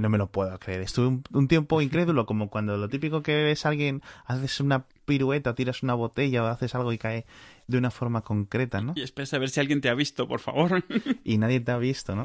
no 0.00 0.08
me 0.08 0.18
lo 0.18 0.28
puedo 0.28 0.58
creer. 0.58 0.80
Estuve 0.82 1.06
un, 1.06 1.22
un 1.32 1.48
tiempo 1.48 1.80
incrédulo, 1.80 2.26
como 2.26 2.50
cuando 2.50 2.76
lo 2.76 2.88
típico 2.88 3.22
que 3.22 3.42
ves 3.44 3.64
a 3.66 3.68
alguien, 3.70 4.02
haces 4.26 4.60
una 4.60 4.84
pirueta, 5.04 5.54
tiras 5.54 5.82
una 5.82 5.94
botella 5.94 6.42
o 6.42 6.46
haces 6.46 6.74
algo 6.74 6.92
y 6.92 6.98
cae 6.98 7.26
de 7.66 7.78
una 7.78 7.90
forma 7.90 8.22
concreta, 8.22 8.80
¿no? 8.80 8.94
Y 8.96 9.02
esperas 9.02 9.32
a 9.34 9.38
ver 9.38 9.50
si 9.50 9.60
alguien 9.60 9.80
te 9.80 9.88
ha 9.88 9.94
visto, 9.94 10.26
por 10.26 10.40
favor. 10.40 10.82
Y 11.24 11.38
nadie 11.38 11.60
te 11.60 11.70
ha 11.72 11.78
visto, 11.78 12.16
¿no? 12.16 12.24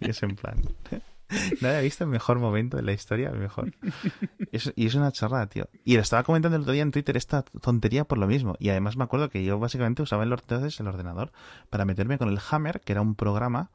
y 0.00 0.10
es 0.10 0.22
en 0.22 0.36
plan. 0.36 0.60
Nadie 1.62 1.76
ha 1.78 1.80
visto 1.80 2.04
el 2.04 2.10
mejor 2.10 2.38
momento 2.40 2.76
de 2.76 2.82
la 2.82 2.92
historia, 2.92 3.30
el 3.30 3.38
mejor. 3.38 3.72
Es- 4.50 4.70
y 4.76 4.84
es 4.84 4.94
una 4.94 5.10
chorrada, 5.12 5.46
tío. 5.46 5.66
Y 5.82 5.94
le 5.94 6.00
estaba 6.02 6.24
comentando 6.24 6.56
el 6.56 6.62
otro 6.62 6.74
día 6.74 6.82
en 6.82 6.90
Twitter 6.90 7.16
esta 7.16 7.42
tontería 7.42 8.04
por 8.04 8.18
lo 8.18 8.26
mismo. 8.26 8.54
Y 8.58 8.68
además 8.68 8.98
me 8.98 9.04
acuerdo 9.04 9.30
que 9.30 9.42
yo 9.42 9.58
básicamente 9.58 10.02
usaba 10.02 10.24
el, 10.24 10.32
entonces 10.32 10.78
el 10.78 10.88
ordenador 10.88 11.32
para 11.70 11.86
meterme 11.86 12.18
con 12.18 12.28
el 12.28 12.38
Hammer, 12.50 12.82
que 12.82 12.92
era 12.92 13.00
un 13.00 13.14
programa. 13.14 13.70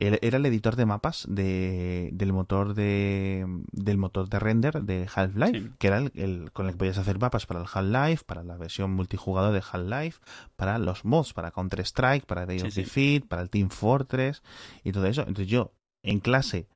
Era 0.00 0.36
el 0.38 0.46
editor 0.46 0.74
de 0.74 0.86
mapas 0.86 1.24
de, 1.28 2.10
del 2.12 2.32
motor 2.32 2.74
de 2.74 3.46
del 3.70 3.96
motor 3.96 4.28
de 4.28 4.38
render 4.40 4.82
de 4.82 5.06
Half-Life, 5.14 5.60
Sí. 5.60 5.70
que 5.78 5.86
era 5.86 5.98
el, 5.98 6.10
el- 6.16 6.50
con 6.52 6.66
el 6.66 6.72
que 6.72 6.78
podías 6.78 6.98
hacer 6.98 7.20
mapas 7.20 7.46
para 7.46 7.60
el 7.60 7.66
Half-Life, 7.72 8.24
para 8.26 8.42
la 8.42 8.56
versión 8.56 8.92
multijugador 8.92 9.52
de 9.52 9.60
Half-Life, 9.60 10.18
para 10.56 10.78
los 10.78 11.04
mods, 11.04 11.32
para 11.32 11.52
Counter-Strike, 11.52 12.26
para 12.26 12.44
Day 12.44 12.58
Sí, 12.58 12.66
of 12.66 12.72
sí. 12.74 12.80
Defeat, 12.82 13.26
para 13.28 13.42
el 13.42 13.50
Team 13.50 13.68
Fortress 13.70 14.42
y 14.82 14.90
todo 14.90 15.06
eso. 15.06 15.20
Entonces 15.22 15.46
yo 15.46 15.72
en 16.02 16.18
clase 16.18 16.66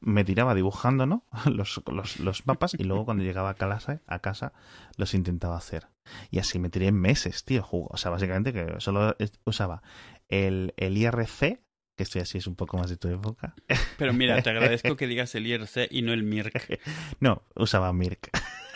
me 0.00 0.24
tiraba 0.24 0.54
dibujando, 0.54 1.06
¿no? 1.06 1.24
Los, 1.46 1.80
los, 1.90 2.20
los 2.20 2.46
mapas 2.46 2.74
y 2.78 2.84
luego 2.84 3.06
cuando 3.06 3.24
llegaba 3.24 3.48
a 3.50 3.54
casa, 3.54 4.02
a 4.06 4.18
casa 4.18 4.52
los 4.96 5.14
intentaba 5.14 5.56
hacer. 5.56 5.88
Y 6.30 6.38
así 6.38 6.58
me 6.58 6.68
tiré 6.68 6.92
meses, 6.92 7.44
tío, 7.44 7.62
jugo. 7.62 7.88
O 7.90 7.96
sea, 7.96 8.10
básicamente 8.10 8.52
que 8.52 8.74
solo 8.78 9.16
usaba 9.44 9.82
el, 10.28 10.74
el 10.76 10.96
IRC, 10.98 11.60
que 11.98 12.04
esto 12.04 12.20
ya 12.20 12.24
sí 12.24 12.38
es 12.38 12.46
un 12.46 12.54
poco 12.54 12.78
más 12.78 12.88
de 12.88 12.96
tu 12.96 13.08
época. 13.08 13.54
Pero 13.98 14.14
mira, 14.14 14.40
te 14.40 14.50
agradezco 14.50 14.96
que 14.96 15.08
digas 15.08 15.34
el 15.34 15.46
IRC 15.46 15.88
y 15.90 16.02
no 16.02 16.14
el 16.14 16.22
MIRC. 16.22 16.80
No, 17.20 17.42
usaba 17.56 17.92
Mirk. 17.92 18.30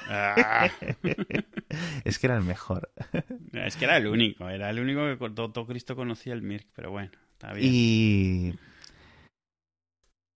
Ah, 0.09 0.69
es 2.05 2.19
que 2.19 2.27
era 2.27 2.37
el 2.37 2.43
mejor. 2.43 2.91
es 3.53 3.77
que 3.77 3.85
era 3.85 3.97
el 3.97 4.09
único, 4.09 4.49
era 4.49 4.69
el 4.69 4.81
único 4.81 5.17
que 5.17 5.31
todo 5.31 5.67
Cristo 5.67 5.95
conocía 5.95 6.33
el 6.33 6.43
MIRC, 6.43 6.67
pero 6.75 6.91
bueno, 6.91 7.13
está 7.33 7.53
bien. 7.53 7.71
Y. 7.73 8.55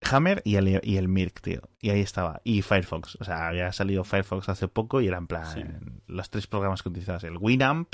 Hammer 0.09 0.41
y 0.45 0.55
el, 0.55 0.79
y 0.83 0.95
el 0.95 1.09
Mirk, 1.09 1.41
tío. 1.41 1.61
Y 1.81 1.89
ahí 1.89 1.99
estaba. 1.99 2.39
Y 2.45 2.61
Firefox. 2.61 3.17
O 3.19 3.25
sea, 3.25 3.49
había 3.49 3.73
salido 3.73 4.05
Firefox 4.05 4.47
hace 4.47 4.69
poco 4.69 5.01
y 5.01 5.07
era 5.07 5.17
en 5.17 5.27
plan. 5.27 5.53
Sí. 5.53 5.61
Los 6.07 6.29
tres 6.29 6.47
programas 6.47 6.81
que 6.81 6.87
utilizabas: 6.87 7.25
el 7.25 7.35
Winamp. 7.37 7.93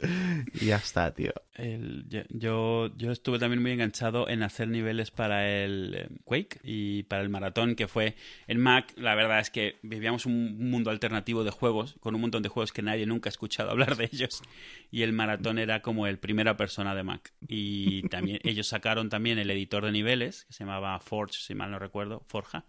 y 0.54 0.66
ya 0.66 0.76
está, 0.76 1.12
tío. 1.12 1.32
El- 1.54 2.04
yo, 2.08 2.22
yo, 2.30 2.96
yo 2.96 3.10
estuve 3.12 3.38
también 3.38 3.60
muy 3.62 3.72
enganchado 3.72 4.28
en 4.28 4.42
hacer 4.42 4.68
niveles 4.68 5.10
para 5.10 5.48
el 5.48 5.94
eh, 5.94 6.08
Quake 6.24 6.60
y 6.62 7.02
para 7.04 7.22
el 7.22 7.28
Maratón, 7.28 7.74
que 7.74 7.88
fue 7.88 8.14
en 8.46 8.60
Mac. 8.60 8.92
La 8.96 9.14
verdad 9.14 9.40
es 9.40 9.50
que 9.50 9.76
vivíamos 9.82 10.26
un 10.26 10.70
mundo 10.70 10.90
alternativo 10.90 11.44
de 11.44 11.50
juegos, 11.50 11.96
con 12.00 12.14
un 12.14 12.20
montón 12.20 12.42
de 12.42 12.48
juegos 12.48 12.72
que 12.72 12.82
nadie 12.82 13.06
nunca 13.06 13.28
ha 13.28 13.32
escuchado 13.32 13.70
hablar 13.72 13.96
de 13.96 14.08
ellos. 14.12 14.42
Y 14.90 15.02
el 15.02 15.12
Maratón 15.12 15.58
era 15.58 15.82
como 15.82 16.06
el 16.06 16.18
primera 16.18 16.56
persona 16.56 16.94
de 16.94 17.02
Mac. 17.02 17.32
Y 17.48 18.02
también 18.08 18.40
ellos 18.44 18.68
sacaron 18.68 19.08
también 19.08 19.38
el 19.38 19.50
editor 19.50 19.84
de 19.84 19.92
niveles, 19.92 20.44
que 20.44 20.52
se 20.52 20.64
llamaba 20.64 20.98
Forge, 21.00 21.38
si 21.40 21.54
mal 21.54 21.70
no 21.70 21.78
recuerdo, 21.78 22.22
Forja. 22.28 22.64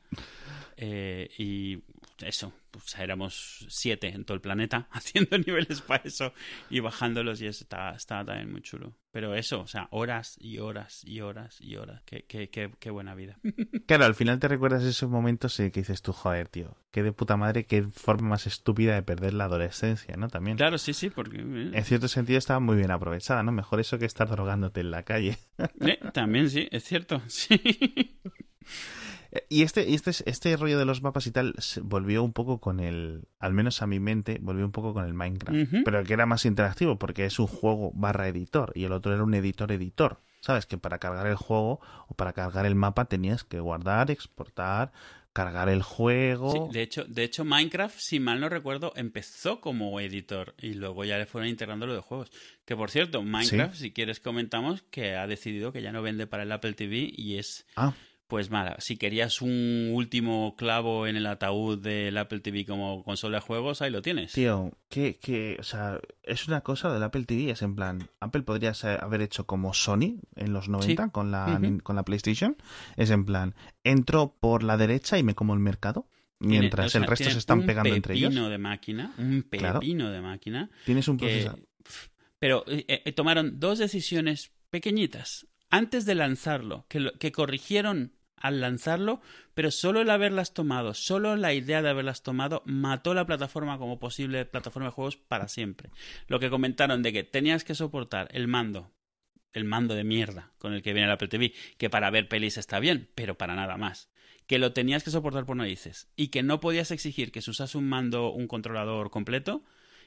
Eh, 0.77 1.29
y 1.37 1.79
eso, 2.21 2.53
pues 2.71 2.95
éramos 2.99 3.65
siete 3.69 4.07
en 4.09 4.25
todo 4.25 4.35
el 4.35 4.41
planeta 4.41 4.87
haciendo 4.91 5.37
niveles 5.37 5.81
para 5.81 6.03
eso 6.03 6.33
y 6.69 6.79
bajándolos 6.79 7.41
y 7.41 7.47
eso 7.47 7.63
estaba, 7.63 7.91
estaba 7.95 8.25
también 8.25 8.51
muy 8.51 8.61
chulo. 8.61 8.93
Pero 9.11 9.33
eso, 9.33 9.61
o 9.61 9.67
sea, 9.67 9.87
horas 9.91 10.35
y 10.39 10.59
horas 10.59 11.03
y 11.03 11.21
horas 11.21 11.59
y 11.59 11.77
horas. 11.77 12.03
Qué, 12.05 12.25
qué, 12.27 12.49
qué, 12.49 12.71
qué 12.79 12.89
buena 12.91 13.15
vida. 13.15 13.39
Claro, 13.87 14.05
al 14.05 14.13
final 14.13 14.37
te 14.37 14.47
recuerdas 14.47 14.83
esos 14.83 15.09
momentos 15.09 15.59
en 15.59 15.71
que 15.71 15.79
dices 15.79 16.03
tú, 16.03 16.13
joder, 16.13 16.47
tío. 16.47 16.77
Qué 16.91 17.01
de 17.01 17.11
puta 17.11 17.37
madre, 17.37 17.65
qué 17.65 17.81
forma 17.81 18.29
más 18.29 18.45
estúpida 18.45 18.93
de 18.93 19.01
perder 19.01 19.33
la 19.33 19.45
adolescencia, 19.45 20.15
¿no? 20.15 20.27
También. 20.27 20.57
Claro, 20.57 20.77
sí, 20.77 20.93
sí, 20.93 21.09
porque... 21.09 21.37
eh, 21.37 21.71
En 21.73 21.83
cierto 21.85 22.07
sentido 22.07 22.37
estaba 22.37 22.59
muy 22.59 22.75
bien 22.77 22.91
aprovechada, 22.91 23.41
¿no? 23.41 23.51
Mejor 23.51 23.79
eso 23.79 23.97
que 23.97 24.05
estar 24.05 24.29
drogándote 24.29 24.81
en 24.81 24.91
la 24.91 25.01
calle. 25.03 25.39
eh, 25.81 25.99
también 26.13 26.51
sí, 26.51 26.67
es 26.71 26.83
cierto, 26.83 27.19
sí. 27.27 28.19
Eh, 29.31 29.45
Y 29.49 29.63
este, 29.63 29.93
este, 29.93 30.11
este 30.25 30.57
rollo 30.57 30.77
de 30.79 30.85
los 30.85 31.01
mapas 31.01 31.27
y 31.27 31.31
tal 31.31 31.53
se 31.59 31.81
volvió 31.81 32.23
un 32.23 32.33
poco 32.33 32.59
con 32.59 32.79
el, 32.79 33.27
al 33.39 33.53
menos 33.53 33.81
a 33.81 33.87
mi 33.87 33.99
mente, 33.99 34.39
volvió 34.41 34.65
un 34.65 34.71
poco 34.71 34.93
con 34.93 35.05
el 35.05 35.13
Minecraft, 35.13 35.83
pero 35.85 36.03
que 36.03 36.13
era 36.13 36.25
más 36.25 36.45
interactivo 36.45 36.97
porque 36.97 37.25
es 37.25 37.39
un 37.39 37.47
juego 37.47 37.91
barra 37.93 38.27
editor 38.27 38.71
y 38.75 38.83
el 38.85 38.91
otro 38.91 39.13
era 39.13 39.23
un 39.23 39.33
editor 39.33 39.71
editor. 39.71 40.21
¿Sabes? 40.41 40.65
Que 40.65 40.77
para 40.77 40.99
cargar 40.99 41.27
el 41.27 41.35
juego 41.35 41.81
o 42.07 42.13
para 42.15 42.31
cargar 42.31 42.65
el 42.65 42.73
mapa 42.73 43.05
tenías 43.05 43.43
que 43.43 43.59
guardar, 43.59 44.09
exportar, 44.09 44.93
cargar 45.33 45.67
el 45.67 45.81
juego. 45.83 46.51
Sí, 46.69 46.73
de 46.73 46.81
hecho, 46.81 47.03
de 47.03 47.23
hecho, 47.25 47.43
Minecraft, 47.43 47.97
si 47.99 48.21
mal 48.21 48.39
no 48.39 48.47
recuerdo, 48.47 48.93
empezó 48.95 49.59
como 49.59 49.99
editor 49.99 50.55
y 50.57 50.75
luego 50.75 51.03
ya 51.03 51.17
le 51.17 51.25
fueron 51.25 51.49
integrando 51.49 51.87
lo 51.87 51.93
de 51.93 51.99
juegos. 51.99 52.31
Que 52.63 52.75
por 52.77 52.89
cierto, 52.89 53.21
Minecraft, 53.21 53.75
si 53.75 53.91
quieres 53.91 54.21
comentamos 54.21 54.81
que 54.89 55.17
ha 55.17 55.27
decidido 55.27 55.73
que 55.73 55.81
ya 55.81 55.91
no 55.91 56.01
vende 56.01 56.25
para 56.25 56.43
el 56.43 56.51
Apple 56.53 56.71
TV 56.73 57.11
y 57.13 57.35
es 57.35 57.65
Ah, 57.75 57.93
pues 58.29 58.49
mala. 58.51 58.77
Si 58.79 58.95
querías 58.95 59.41
un 59.41 59.89
último 59.91 60.55
clavo 60.55 61.07
en 61.07 61.17
el 61.17 61.25
ataúd 61.25 61.79
del 61.79 62.15
Apple 62.17 62.39
TV 62.39 62.63
como 62.65 63.03
consola 63.03 63.37
de 63.39 63.41
juegos, 63.41 63.81
ahí 63.81 63.89
lo 63.91 64.01
tienes. 64.01 64.31
tío, 64.31 64.71
que, 64.87 65.17
que, 65.17 65.57
o 65.59 65.63
sea, 65.63 65.99
es 66.23 66.47
una 66.47 66.61
cosa 66.61 66.93
del 66.93 67.03
Apple 67.03 67.25
TV, 67.25 67.49
es 67.51 67.61
en 67.63 67.75
plan, 67.75 68.07
Apple 68.21 68.43
podría 68.43 68.73
haber 69.01 69.21
hecho 69.23 69.45
como 69.47 69.73
Sony 69.73 70.21
en 70.35 70.53
los 70.53 70.69
90 70.69 71.03
Sí. 71.05 71.09
con, 71.11 71.31
la, 71.31 71.59
con 71.83 71.95
la 71.97 72.03
PlayStation, 72.03 72.55
es 72.95 73.09
en 73.09 73.25
plan, 73.25 73.55
entro 73.83 74.37
por 74.39 74.63
la 74.63 74.77
derecha 74.77 75.17
y 75.17 75.23
me 75.23 75.33
como 75.35 75.53
el 75.55 75.59
mercado, 75.59 76.07
mientras 76.39 76.93
el 76.95 77.05
resto 77.07 77.29
se 77.31 77.37
están 77.39 77.59
un 77.61 77.65
pegando 77.65 77.93
entre 77.93 78.13
ellos. 78.13 78.29
pepino 78.29 78.49
de 78.49 78.57
máquina, 78.59 79.11
un 79.17 79.41
Claro. 79.49 79.79
pepino 79.79 80.11
de 80.11 80.21
máquina. 80.21 80.69
Tienes 80.85 81.07
un 81.07 81.17
procesador. 81.17 81.59
Pero 82.37 82.63
eh, 82.67 82.85
eh, 83.05 83.11
tomaron 83.11 83.59
dos 83.59 83.79
decisiones 83.79 84.51
pequeñitas 84.69 85.47
antes 85.71 86.05
de 86.05 86.15
lanzarlo, 86.15 86.85
que, 86.87 86.99
lo- 86.99 87.11
que 87.13 87.31
corrigieron 87.31 88.13
al 88.41 88.61
lanzarlo, 88.61 89.21
pero 89.53 89.71
solo 89.71 90.01
el 90.01 90.09
haberlas 90.09 90.53
tomado, 90.53 90.93
solo 90.93 91.35
la 91.35 91.53
idea 91.53 91.81
de 91.81 91.89
haberlas 91.89 92.23
tomado, 92.23 92.63
mató 92.65 93.13
la 93.13 93.25
plataforma 93.25 93.77
como 93.77 93.99
posible 93.99 94.45
plataforma 94.45 94.87
de 94.89 94.93
juegos 94.93 95.17
para 95.17 95.47
siempre. 95.47 95.89
Lo 96.27 96.39
que 96.39 96.49
comentaron 96.49 97.03
de 97.03 97.13
que 97.13 97.23
tenías 97.23 97.63
que 97.63 97.75
soportar 97.75 98.29
el 98.31 98.47
mando, 98.47 98.91
el 99.53 99.65
mando 99.65 99.95
de 99.95 100.03
mierda 100.03 100.51
con 100.57 100.73
el 100.73 100.81
que 100.81 100.93
viene 100.93 101.07
el 101.07 101.13
Apple 101.13 101.27
TV, 101.27 101.53
que 101.77 101.89
para 101.89 102.09
ver 102.09 102.27
pelis 102.27 102.57
está 102.57 102.79
bien, 102.79 103.09
pero 103.15 103.37
para 103.37 103.55
nada 103.55 103.77
más. 103.77 104.09
Que 104.47 104.59
lo 104.59 104.73
tenías 104.73 105.03
que 105.03 105.11
soportar 105.11 105.45
por 105.45 105.57
narices 105.57 106.09
y 106.15 106.29
que 106.29 106.43
no 106.43 106.59
podías 106.59 106.91
exigir 106.91 107.31
que 107.31 107.41
se 107.41 107.51
usase 107.51 107.77
un 107.77 107.87
mando, 107.87 108.31
un 108.31 108.47
controlador 108.47 109.11
completo, 109.11 109.63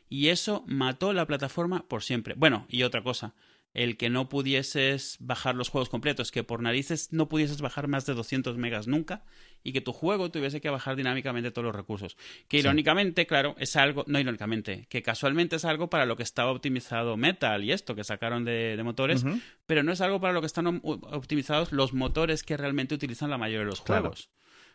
y 0.08 0.28
eso 0.28 0.64
mató 0.66 1.12
la 1.12 1.26
plataforma 1.26 1.88
por 1.88 2.02
siempre. 2.02 2.34
Bueno, 2.36 2.66
y 2.68 2.82
otra 2.82 3.02
cosa, 3.02 3.34
el 3.74 3.96
que 3.96 4.10
no 4.10 4.28
pudieses 4.28 5.16
bajar 5.20 5.54
los 5.54 5.68
juegos 5.70 5.88
completos, 5.88 6.30
que 6.30 6.44
por 6.44 6.60
narices 6.62 7.12
no 7.12 7.28
pudieses 7.28 7.60
bajar 7.60 7.88
más 7.88 8.04
de 8.06 8.12
200 8.14 8.58
megas 8.58 8.86
nunca 8.86 9.24
y 9.64 9.72
que 9.72 9.80
tu 9.80 9.92
juego 9.92 10.30
tuviese 10.30 10.60
que 10.60 10.68
bajar 10.68 10.94
dinámicamente 10.96 11.50
todos 11.50 11.64
los 11.66 11.74
recursos. 11.74 12.16
Que 12.48 12.58
Sí. 12.58 12.64
irónicamente, 12.64 13.26
claro, 13.26 13.54
es 13.58 13.76
algo, 13.76 14.04
no 14.06 14.18
irónicamente, 14.20 14.86
que 14.90 15.02
casualmente 15.02 15.56
es 15.56 15.64
algo 15.64 15.88
para 15.88 16.04
lo 16.04 16.16
que 16.16 16.22
estaba 16.22 16.50
optimizado 16.50 17.16
Metal 17.16 17.64
y 17.64 17.72
esto 17.72 17.94
que 17.94 18.04
sacaron 18.04 18.44
de, 18.44 18.76
de 18.76 18.82
motores, 18.82 19.24
pero 19.66 19.82
no 19.82 19.92
es 19.92 20.00
algo 20.00 20.20
para 20.20 20.32
lo 20.34 20.40
que 20.40 20.46
están 20.46 20.80
optimizados 20.82 21.72
los 21.72 21.92
motores 21.94 22.42
que 22.42 22.56
realmente 22.56 22.94
utilizan 22.94 23.30
la 23.30 23.38
mayoría 23.38 23.60
de 23.60 23.66
los 23.70 23.80
Claro. 23.80 24.02
juegos. 24.02 24.28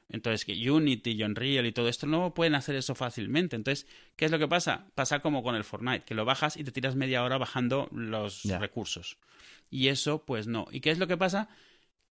Entonces, 0.09 0.45
que 0.45 0.71
Unity, 0.71 1.21
Unreal 1.23 1.65
y 1.65 1.71
todo 1.73 1.89
esto 1.89 2.07
no 2.07 2.33
pueden 2.33 2.55
hacer 2.55 2.75
eso 2.75 2.95
fácilmente. 2.95 3.55
Entonces, 3.57 3.87
¿qué 4.15 4.25
es 4.25 4.31
lo 4.31 4.39
que 4.39 4.47
pasa? 4.47 4.87
Pasa 4.95 5.19
como 5.19 5.43
con 5.43 5.55
el 5.55 5.63
Fortnite, 5.65 6.05
que 6.05 6.15
lo 6.15 6.23
bajas 6.23 6.55
y 6.55 6.63
te 6.63 6.71
tiras 6.71 6.95
media 6.95 7.23
hora 7.23 7.37
bajando 7.37 7.89
los 7.91 8.43
recursos. 8.59 9.17
Y 9.69 9.89
eso, 9.89 10.23
pues 10.23 10.47
no. 10.47 10.67
¿Y 10.71 10.79
qué 10.79 10.91
es 10.91 10.97
lo 10.97 11.07
que 11.07 11.17
pasa? 11.17 11.49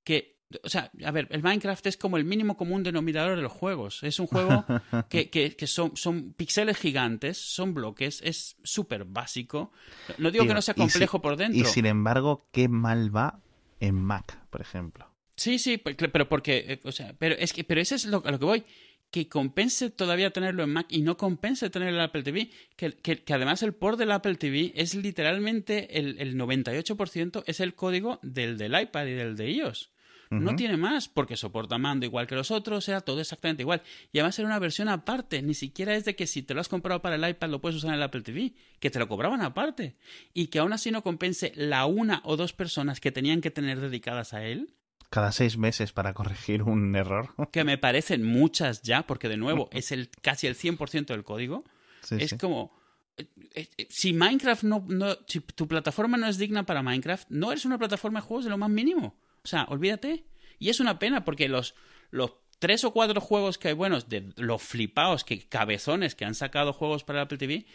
Que, 0.04 0.37
o 0.62 0.68
sea, 0.68 0.90
a 1.04 1.11
ver, 1.11 1.26
el 1.30 1.42
Minecraft 1.42 1.87
es 1.87 1.96
como 1.96 2.18
el 2.18 2.24
mínimo 2.24 2.56
común 2.59 2.82
denominador 2.82 3.35
de 3.37 3.42
los 3.42 3.50
juegos. 3.52 4.02
Es 4.02 4.20
un 4.20 4.26
juego 4.26 4.66
que, 5.09 5.30
que, 5.30 5.56
que 5.56 5.66
son, 5.66 5.96
son 5.96 6.35
píxeles 6.35 6.76
gigantes, 6.76 7.38
son 7.38 7.72
bloques, 7.72 8.20
es 8.22 8.56
súper 8.62 9.06
básico. 9.06 9.72
No 10.18 10.30
digo 10.30 10.44
Tío, 10.44 10.50
que 10.50 10.54
no 10.54 10.61
sea 10.62 10.74
si- 10.74 10.80
complejo 10.82 11.22
por 11.22 11.37
dentro. 11.37 11.59
Y 11.59 11.64
sin 11.64 11.87
embargo, 11.87 12.46
qué 12.52 12.68
mal 12.68 13.14
va 13.16 13.40
en 13.80 13.94
Mac, 13.94 14.38
por 14.50 14.61
ejemplo. 14.61 15.11
Sí, 15.37 15.59
sí, 15.59 15.77
cl- 15.79 16.11
pero 16.11 16.29
porque, 16.29 16.64
eh, 16.68 16.81
o 16.85 16.92
sea, 16.92 17.14
pero 17.18 17.35
es 17.38 17.53
que, 17.53 17.62
pero 17.64 17.81
eso 17.81 17.94
es 17.94 18.07
lo, 18.07 18.22
a 18.27 18.31
lo 18.31 18.38
que 18.38 18.44
voy. 18.44 18.64
Que 19.11 19.29
compense 19.29 19.90
todavía 19.90 20.31
tenerlo 20.31 20.64
en 20.64 20.70
Mac 20.70 20.87
y 20.90 21.03
no 21.03 21.16
compense 21.16 21.70
tenerlo 21.70 21.99
en 21.99 22.05
Apple 22.05 22.22
TV. 22.25 22.51
Que, 22.75 22.92
que, 22.92 23.22
que 23.22 23.33
además 23.35 23.62
el 23.62 23.72
port 23.72 23.99
del 23.99 24.11
Apple 24.11 24.35
TV 24.35 24.72
es 24.75 24.94
literalmente 24.94 25.99
el, 25.99 26.18
el 26.18 26.37
98% 26.37 27.44
es 27.46 27.61
el 27.61 27.75
código 27.75 28.18
del 28.22 28.59
del 28.59 28.81
iPad 28.81 29.07
y 29.07 29.12
del 29.12 29.37
de 29.37 29.51
iOS. 29.53 29.90
No 30.29 30.57
tiene 30.57 30.77
más, 30.77 31.09
porque 31.09 31.37
soporta 31.37 31.79
mando 31.79 32.05
igual 32.05 32.27
que 32.27 32.35
los 32.35 32.51
otros, 32.51 32.88
era 32.88 33.01
todo 33.01 33.20
exactamente 33.20 33.62
igual. 33.62 33.83
Y 34.12 34.18
además 34.18 34.37
era 34.40 34.49
una 34.49 34.59
versión 34.59 34.88
aparte, 34.88 35.40
ni 35.40 35.55
siquiera 35.55 35.94
es 35.94 36.05
de 36.05 36.16
que 36.16 36.27
si 36.27 36.42
te 36.42 36.53
lo 36.53 36.61
has 36.61 36.68
comprado 36.68 37.01
para 37.01 37.14
el 37.14 37.29
iPad 37.29 37.49
lo 37.49 37.61
puedes 37.61 37.77
usar 37.77 37.90
en 37.90 37.94
el 37.99 38.03
Apple 38.03 38.22
TV, 38.22 38.53
que 38.81 38.90
te 38.90 38.99
lo 38.99 39.07
cobraban 39.07 39.40
aparte. 39.42 39.94
Y 40.35 40.49
que 40.49 40.59
aún 40.59 40.72
así 40.72 40.90
no 40.90 41.05
compense 41.05 41.53
la 41.55 41.87
una 41.87 42.22
o 42.25 42.37
dos 42.37 42.53
personas 42.53 42.99
que 42.99 43.12
tenían 43.12 43.40
que 43.40 43.53
tener 43.53 43.79
dedicadas 43.81 44.35
a 44.35 44.44
él, 44.44 44.75
Cada 45.11 45.33
seis 45.33 45.57
meses 45.57 45.92
para 45.92 46.12
corregir 46.14 46.62
un 46.62 46.95
error. 46.97 47.35
que 47.53 47.64
me 47.64 47.79
parecen 47.79 48.25
muchas 48.25 48.83
ya, 48.83 49.07
porque 49.07 49.29
de 49.29 49.37
nuevo 49.37 49.69
es 49.73 49.92
el 49.92 50.11
casi 50.23 50.47
el 50.47 50.57
100% 50.57 51.07
del 51.07 51.25
código, 51.25 51.64
Sí, 52.03 52.16
es 52.21 52.31
sí. 52.31 52.38
como... 52.38 52.73
eh, 53.16 53.27
eh, 53.55 53.87
Si 53.90 54.12
Minecraft 54.12 54.62
no, 54.64 54.85
no... 54.88 55.16
Si 55.27 55.40
tu 55.40 55.66
plataforma 55.66 56.16
no 56.16 56.27
es 56.29 56.38
digna 56.38 56.64
para 56.64 56.83
Minecraft, 56.83 57.29
no 57.31 57.51
eres 57.53 57.64
una 57.64 57.79
plataforma 57.79 58.21
de 58.21 58.27
juegos 58.27 58.45
de 58.45 58.51
lo 58.51 58.59
más 58.59 58.71
mínimo. 58.71 59.16
O 59.42 59.49
sea, 59.49 59.64
olvídate. 59.71 60.25
Y 60.59 60.69
es 60.71 60.81
una 60.81 60.99
pena 60.99 61.25
porque 61.25 61.49
los, 61.49 61.75
los 62.11 62.33
tres 62.59 62.85
o 62.85 62.92
cuatro 62.92 63.21
juegos 63.21 63.59
que 63.59 63.69
hay 63.69 63.75
buenos, 63.75 64.09
de 64.09 64.33
los 64.37 64.62
flipados, 64.62 65.25
que 65.25 65.47
cabezones 65.49 66.14
que 66.14 66.25
han 66.25 66.35
sacado 66.35 66.73
juegos 66.73 67.05
para 67.05 67.23
Apple 67.23 67.38
TV, 67.38 67.66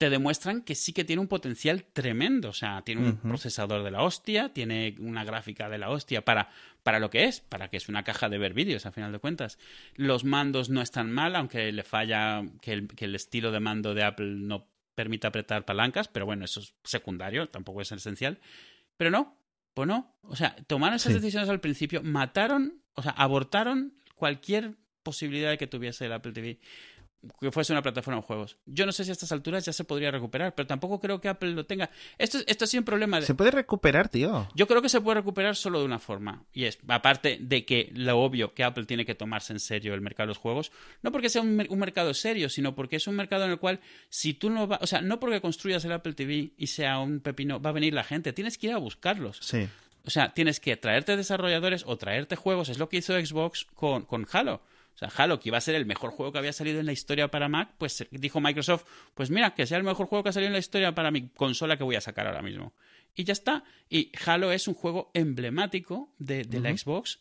te 0.00 0.08
demuestran 0.08 0.62
que 0.62 0.74
sí 0.74 0.94
que 0.94 1.04
tiene 1.04 1.20
un 1.20 1.28
potencial 1.28 1.84
tremendo. 1.84 2.48
O 2.48 2.52
sea, 2.54 2.80
tiene 2.86 3.02
un 3.02 3.16
procesador 3.18 3.82
de 3.84 3.90
la 3.90 4.02
hostia, 4.02 4.50
tiene 4.50 4.94
una 4.98 5.24
gráfica 5.24 5.68
de 5.68 5.76
la 5.76 5.90
hostia 5.90 6.24
para, 6.24 6.48
para 6.82 6.98
lo 7.00 7.10
que 7.10 7.24
es, 7.24 7.42
para 7.42 7.68
que 7.68 7.76
es 7.76 7.86
una 7.90 8.02
caja 8.02 8.30
de 8.30 8.38
ver 8.38 8.54
vídeos, 8.54 8.86
a 8.86 8.92
final 8.92 9.12
de 9.12 9.18
cuentas. 9.18 9.58
Los 9.96 10.24
mandos 10.24 10.70
no 10.70 10.80
están 10.80 11.12
mal, 11.12 11.36
aunque 11.36 11.70
le 11.70 11.82
falla 11.82 12.42
que 12.62 12.72
el, 12.72 12.88
que 12.88 13.04
el 13.04 13.14
estilo 13.14 13.52
de 13.52 13.60
mando 13.60 13.92
de 13.92 14.04
Apple 14.04 14.36
no 14.36 14.66
permite 14.94 15.26
apretar 15.26 15.66
palancas, 15.66 16.08
pero 16.08 16.24
bueno, 16.24 16.46
eso 16.46 16.60
es 16.60 16.72
secundario, 16.82 17.50
tampoco 17.50 17.82
es 17.82 17.92
esencial. 17.92 18.38
Pero 18.96 19.10
no, 19.10 19.36
pues 19.74 19.86
no. 19.86 20.16
O 20.22 20.34
sea, 20.34 20.56
tomaron 20.66 20.96
esas 20.96 21.12
Sí. 21.12 21.18
decisiones 21.18 21.50
al 21.50 21.60
principio, 21.60 22.02
mataron, 22.02 22.80
o 22.94 23.02
sea, 23.02 23.12
abortaron 23.12 23.92
cualquier 24.14 24.76
posibilidad 25.02 25.50
de 25.50 25.58
que 25.58 25.66
tuviese 25.66 26.06
el 26.06 26.12
Apple 26.12 26.32
TV 26.32 26.58
que 27.40 27.52
fuese 27.52 27.72
una 27.72 27.82
plataforma 27.82 28.20
de 28.20 28.26
juegos. 28.26 28.56
Yo 28.66 28.86
no 28.86 28.92
sé 28.92 29.04
si 29.04 29.10
a 29.10 29.12
estas 29.12 29.30
alturas 29.32 29.64
ya 29.64 29.72
se 29.72 29.84
podría 29.84 30.10
recuperar, 30.10 30.54
pero 30.54 30.66
tampoco 30.66 31.00
creo 31.00 31.20
que 31.20 31.28
Apple 31.28 31.50
lo 31.50 31.66
tenga. 31.66 31.90
Esto, 32.16 32.38
esto 32.46 32.64
ha 32.64 32.66
sido 32.66 32.80
un 32.80 32.84
problema 32.86 33.20
de... 33.20 33.26
Se 33.26 33.34
puede 33.34 33.50
recuperar, 33.50 34.08
tío. 34.08 34.48
Yo 34.54 34.66
creo 34.66 34.80
que 34.80 34.88
se 34.88 35.00
puede 35.00 35.16
recuperar 35.16 35.54
solo 35.56 35.80
de 35.80 35.84
una 35.84 35.98
forma. 35.98 36.44
Y 36.52 36.64
es, 36.64 36.78
aparte 36.88 37.38
de 37.40 37.64
que 37.66 37.90
lo 37.94 38.18
obvio 38.18 38.54
que 38.54 38.64
Apple 38.64 38.86
tiene 38.86 39.04
que 39.04 39.14
tomarse 39.14 39.52
en 39.52 39.60
serio 39.60 39.92
el 39.94 40.00
mercado 40.00 40.28
de 40.28 40.30
los 40.30 40.38
juegos, 40.38 40.72
no 41.02 41.12
porque 41.12 41.28
sea 41.28 41.42
un, 41.42 41.56
mer- 41.56 41.66
un 41.70 41.78
mercado 41.78 42.14
serio, 42.14 42.48
sino 42.48 42.74
porque 42.74 42.96
es 42.96 43.06
un 43.06 43.16
mercado 43.16 43.44
en 43.44 43.50
el 43.50 43.58
cual 43.58 43.80
si 44.08 44.32
tú 44.34 44.48
no 44.48 44.66
vas, 44.66 44.80
o 44.82 44.86
sea, 44.86 45.00
no 45.02 45.20
porque 45.20 45.40
construyas 45.40 45.84
el 45.84 45.92
Apple 45.92 46.14
TV 46.14 46.52
y 46.56 46.66
sea 46.68 46.98
un 47.00 47.20
pepino, 47.20 47.60
va 47.60 47.70
a 47.70 47.74
venir 47.74 47.92
la 47.92 48.04
gente, 48.04 48.32
tienes 48.32 48.56
que 48.56 48.68
ir 48.68 48.72
a 48.72 48.78
buscarlos. 48.78 49.38
Sí. 49.42 49.68
O 50.06 50.10
sea, 50.10 50.32
tienes 50.32 50.60
que 50.60 50.78
traerte 50.78 51.14
desarrolladores 51.16 51.84
o 51.86 51.98
traerte 51.98 52.34
juegos. 52.34 52.70
Es 52.70 52.78
lo 52.78 52.88
que 52.88 52.96
hizo 52.96 53.12
Xbox 53.12 53.66
con, 53.74 54.06
con 54.06 54.26
Halo. 54.32 54.62
O 54.94 54.98
sea, 54.98 55.08
Halo, 55.16 55.40
que 55.40 55.48
iba 55.48 55.58
a 55.58 55.60
ser 55.62 55.74
el 55.74 55.86
mejor 55.86 56.10
juego 56.10 56.30
que 56.32 56.38
había 56.38 56.52
salido 56.52 56.78
en 56.80 56.86
la 56.86 56.92
historia 56.92 57.30
para 57.30 57.48
Mac, 57.48 57.74
pues 57.78 58.06
dijo 58.10 58.40
Microsoft, 58.40 58.84
pues 59.14 59.30
mira, 59.30 59.54
que 59.54 59.66
sea 59.66 59.78
el 59.78 59.84
mejor 59.84 60.06
juego 60.06 60.22
que 60.22 60.28
ha 60.28 60.32
salido 60.32 60.48
en 60.48 60.52
la 60.54 60.58
historia 60.58 60.94
para 60.94 61.10
mi 61.10 61.28
consola 61.30 61.76
que 61.78 61.84
voy 61.84 61.96
a 61.96 62.00
sacar 62.00 62.26
ahora 62.26 62.42
mismo. 62.42 62.74
Y 63.14 63.24
ya 63.24 63.32
está. 63.32 63.64
Y 63.88 64.12
Halo 64.26 64.52
es 64.52 64.68
un 64.68 64.74
juego 64.74 65.10
emblemático 65.14 66.12
de, 66.18 66.44
de 66.44 66.60
la. 66.60 66.76
Xbox 66.76 67.18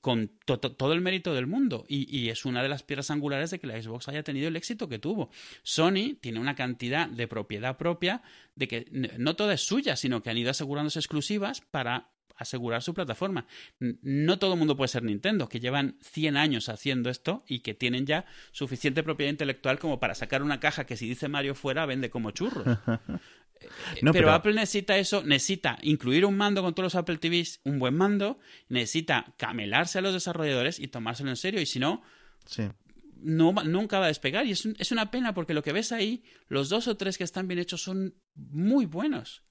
con 0.00 0.30
to- 0.44 0.60
to- 0.60 0.76
todo 0.76 0.92
el 0.92 1.00
mérito 1.00 1.34
del 1.34 1.48
mundo 1.48 1.84
y, 1.88 2.06
y 2.16 2.30
es 2.30 2.44
una 2.44 2.62
de 2.62 2.68
las 2.68 2.84
piedras 2.84 3.10
angulares 3.10 3.50
de 3.50 3.58
que 3.58 3.66
la 3.66 3.82
Xbox 3.82 4.06
haya 4.08 4.22
tenido 4.22 4.46
el 4.46 4.54
éxito 4.54 4.88
que 4.88 5.00
tuvo. 5.00 5.28
Sony 5.64 6.14
tiene 6.20 6.38
una 6.38 6.54
cantidad 6.54 7.08
de 7.08 7.26
propiedad 7.26 7.76
propia 7.76 8.22
de 8.54 8.68
que 8.68 8.86
no 9.18 9.34
toda 9.34 9.54
es 9.54 9.62
suya, 9.62 9.96
sino 9.96 10.22
que 10.22 10.30
han 10.30 10.38
ido 10.38 10.52
asegurándose 10.52 11.00
exclusivas 11.00 11.62
para 11.62 12.10
asegurar 12.38 12.82
su 12.82 12.94
plataforma. 12.94 13.46
No 13.80 14.38
todo 14.38 14.54
el 14.54 14.58
mundo 14.58 14.76
puede 14.76 14.88
ser 14.88 15.02
Nintendo, 15.02 15.48
que 15.48 15.60
llevan 15.60 15.98
100 16.00 16.36
años 16.36 16.68
haciendo 16.68 17.10
esto 17.10 17.44
y 17.46 17.60
que 17.60 17.74
tienen 17.74 18.06
ya 18.06 18.24
suficiente 18.52 19.02
propiedad 19.02 19.30
intelectual 19.30 19.78
como 19.78 20.00
para 20.00 20.14
sacar 20.14 20.42
una 20.42 20.60
caja 20.60 20.86
que 20.86 20.96
si 20.96 21.08
dice 21.08 21.28
Mario 21.28 21.54
fuera 21.54 21.84
vende 21.86 22.10
como 22.10 22.30
churros. 22.30 22.64
No, 24.02 24.12
pero, 24.12 24.26
pero- 24.26 24.32
Apple 24.34 24.54
necesita 24.54 24.96
eso, 24.98 25.24
necesita 25.24 25.78
incluir 25.82 26.24
un 26.24 26.36
mando 26.36 26.62
con 26.62 26.74
todos 26.74 26.84
los 26.84 26.94
Apple 26.94 27.18
TVs, 27.18 27.60
un 27.64 27.80
buen 27.80 27.92
mando, 27.96 28.38
necesita 28.68 29.34
camelarse 29.36 29.98
a 29.98 30.00
los 30.00 30.12
desarrolladores 30.14 30.78
y 30.78 30.86
tomárselo 30.86 31.30
en 31.30 31.36
serio, 31.36 31.60
y 31.60 31.66
si 31.66 31.80
no, 31.80 32.02
Sí. 32.46 32.68
no, 33.16 33.52
nunca 33.64 33.98
va 33.98 34.04
a 34.04 34.08
despegar. 34.08 34.46
Y 34.46 34.52
es, 34.52 34.64
un- 34.64 34.76
es 34.78 34.92
una 34.92 35.10
pena 35.10 35.34
porque 35.34 35.54
lo 35.54 35.64
que 35.64 35.72
ves 35.72 35.90
ahí, 35.90 36.22
los 36.46 36.68
dos 36.68 36.86
o 36.86 36.96
tres 36.96 37.18
que 37.18 37.24
están 37.24 37.48
bien 37.48 37.58
hechos 37.58 37.82
son 37.82 38.14
muy 38.36 38.86
buenos. 38.86 39.42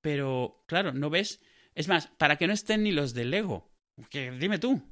Pero, 0.00 0.64
claro, 0.66 0.92
no 0.92 1.08
ves. 1.08 1.40
Es 1.74 1.88
más, 1.88 2.08
para 2.18 2.36
que 2.36 2.46
no 2.46 2.52
estén 2.52 2.82
ni 2.82 2.92
los 2.92 3.14
de 3.14 3.24
Lego. 3.24 3.70
Que, 4.10 4.30
dime 4.32 4.58
tú. 4.58 4.82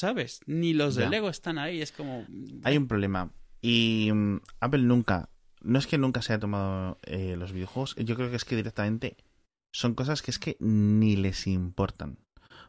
¿sabes? 0.00 0.40
Ni 0.46 0.72
los 0.72 0.94
de 0.94 1.04
Ya. 1.04 1.10
Lego 1.10 1.28
están 1.28 1.58
ahí, 1.58 1.82
es 1.82 1.92
como... 1.92 2.26
Hay 2.64 2.76
un 2.76 2.88
problema. 2.88 3.32
Y 3.60 4.10
mm, 4.12 4.40
Apple 4.60 4.82
nunca, 4.82 5.28
no 5.60 5.78
es 5.78 5.86
que 5.86 5.98
nunca 5.98 6.22
se 6.22 6.32
haya 6.32 6.40
tomado 6.40 6.98
eh, 7.02 7.36
los 7.36 7.52
videojuegos, 7.52 7.94
yo 7.96 8.16
creo 8.16 8.30
que 8.30 8.36
es 8.36 8.44
que 8.44 8.56
directamente 8.56 9.16
son 9.72 9.94
cosas 9.94 10.22
que 10.22 10.30
es 10.30 10.38
que 10.38 10.56
ni 10.60 11.16
les 11.16 11.46
importan. 11.46 12.18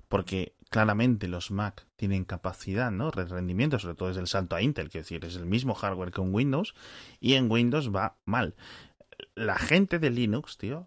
Porque 0.10 0.58
claramente 0.70 1.30
los 1.30 1.52
Mac 1.52 1.88
tienen 1.96 2.26
capacidad, 2.26 2.92
¿no? 2.92 3.12
Rendimiento, 3.12 3.80
sobre 3.80 3.96
todo 3.96 4.10
desde 4.10 4.22
el 4.22 4.28
salto 4.28 4.58
a 4.58 4.62
Intel, 4.62 4.90
quiero 4.90 5.04
decir, 5.04 5.24
es 5.24 5.38
el 5.38 5.46
mismo 5.46 5.74
hardware 5.74 6.12
que 6.12 6.20
un 6.20 6.34
Windows, 6.36 6.76
y 7.22 7.36
en 7.36 7.50
Windows 7.50 7.96
va 7.96 8.20
mal. 8.26 8.56
La 9.36 9.58
gente 9.58 10.00
de 10.00 10.10
Linux, 10.10 10.58
tío, 10.58 10.86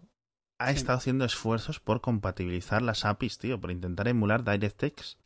ha 0.59 0.71
Sí. 0.71 0.77
estado 0.77 0.97
haciendo 0.97 1.25
esfuerzos 1.25 1.79
por 1.79 2.01
compatibilizar 2.01 2.81
las 2.81 3.05
APIs, 3.05 3.37
tío, 3.37 3.59
por 3.59 3.71
intentar 3.71 4.07
emular 4.07 4.43
DirectX 4.43 5.17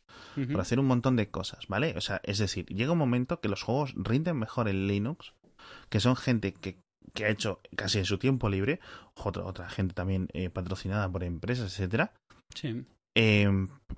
por 0.52 0.60
hacer 0.60 0.80
un 0.80 0.86
montón 0.86 1.14
de 1.16 1.30
cosas, 1.30 1.66
¿vale? 1.68 1.94
O 1.96 2.00
sea, 2.00 2.20
es 2.24 2.38
decir, 2.38 2.66
llega 2.66 2.92
un 2.92 2.98
momento 2.98 3.40
que 3.40 3.48
los 3.48 3.62
juegos 3.62 3.94
rinden 3.96 4.36
mejor 4.38 4.68
en 4.68 4.86
Linux, 4.88 5.34
que 5.88 6.00
son 6.00 6.16
gente 6.16 6.52
que, 6.52 6.78
que 7.14 7.24
ha 7.24 7.28
hecho 7.28 7.60
casi 7.76 7.98
en 7.98 8.04
su 8.04 8.18
tiempo 8.18 8.48
libre, 8.48 8.80
otra, 9.14 9.44
otra 9.44 9.68
gente 9.70 9.94
también 9.94 10.28
eh, 10.32 10.50
patrocinada 10.50 11.08
por 11.10 11.22
empresas, 11.22 11.72
etcétera, 11.72 12.12
Sí. 12.54 12.84
eh, 13.14 13.48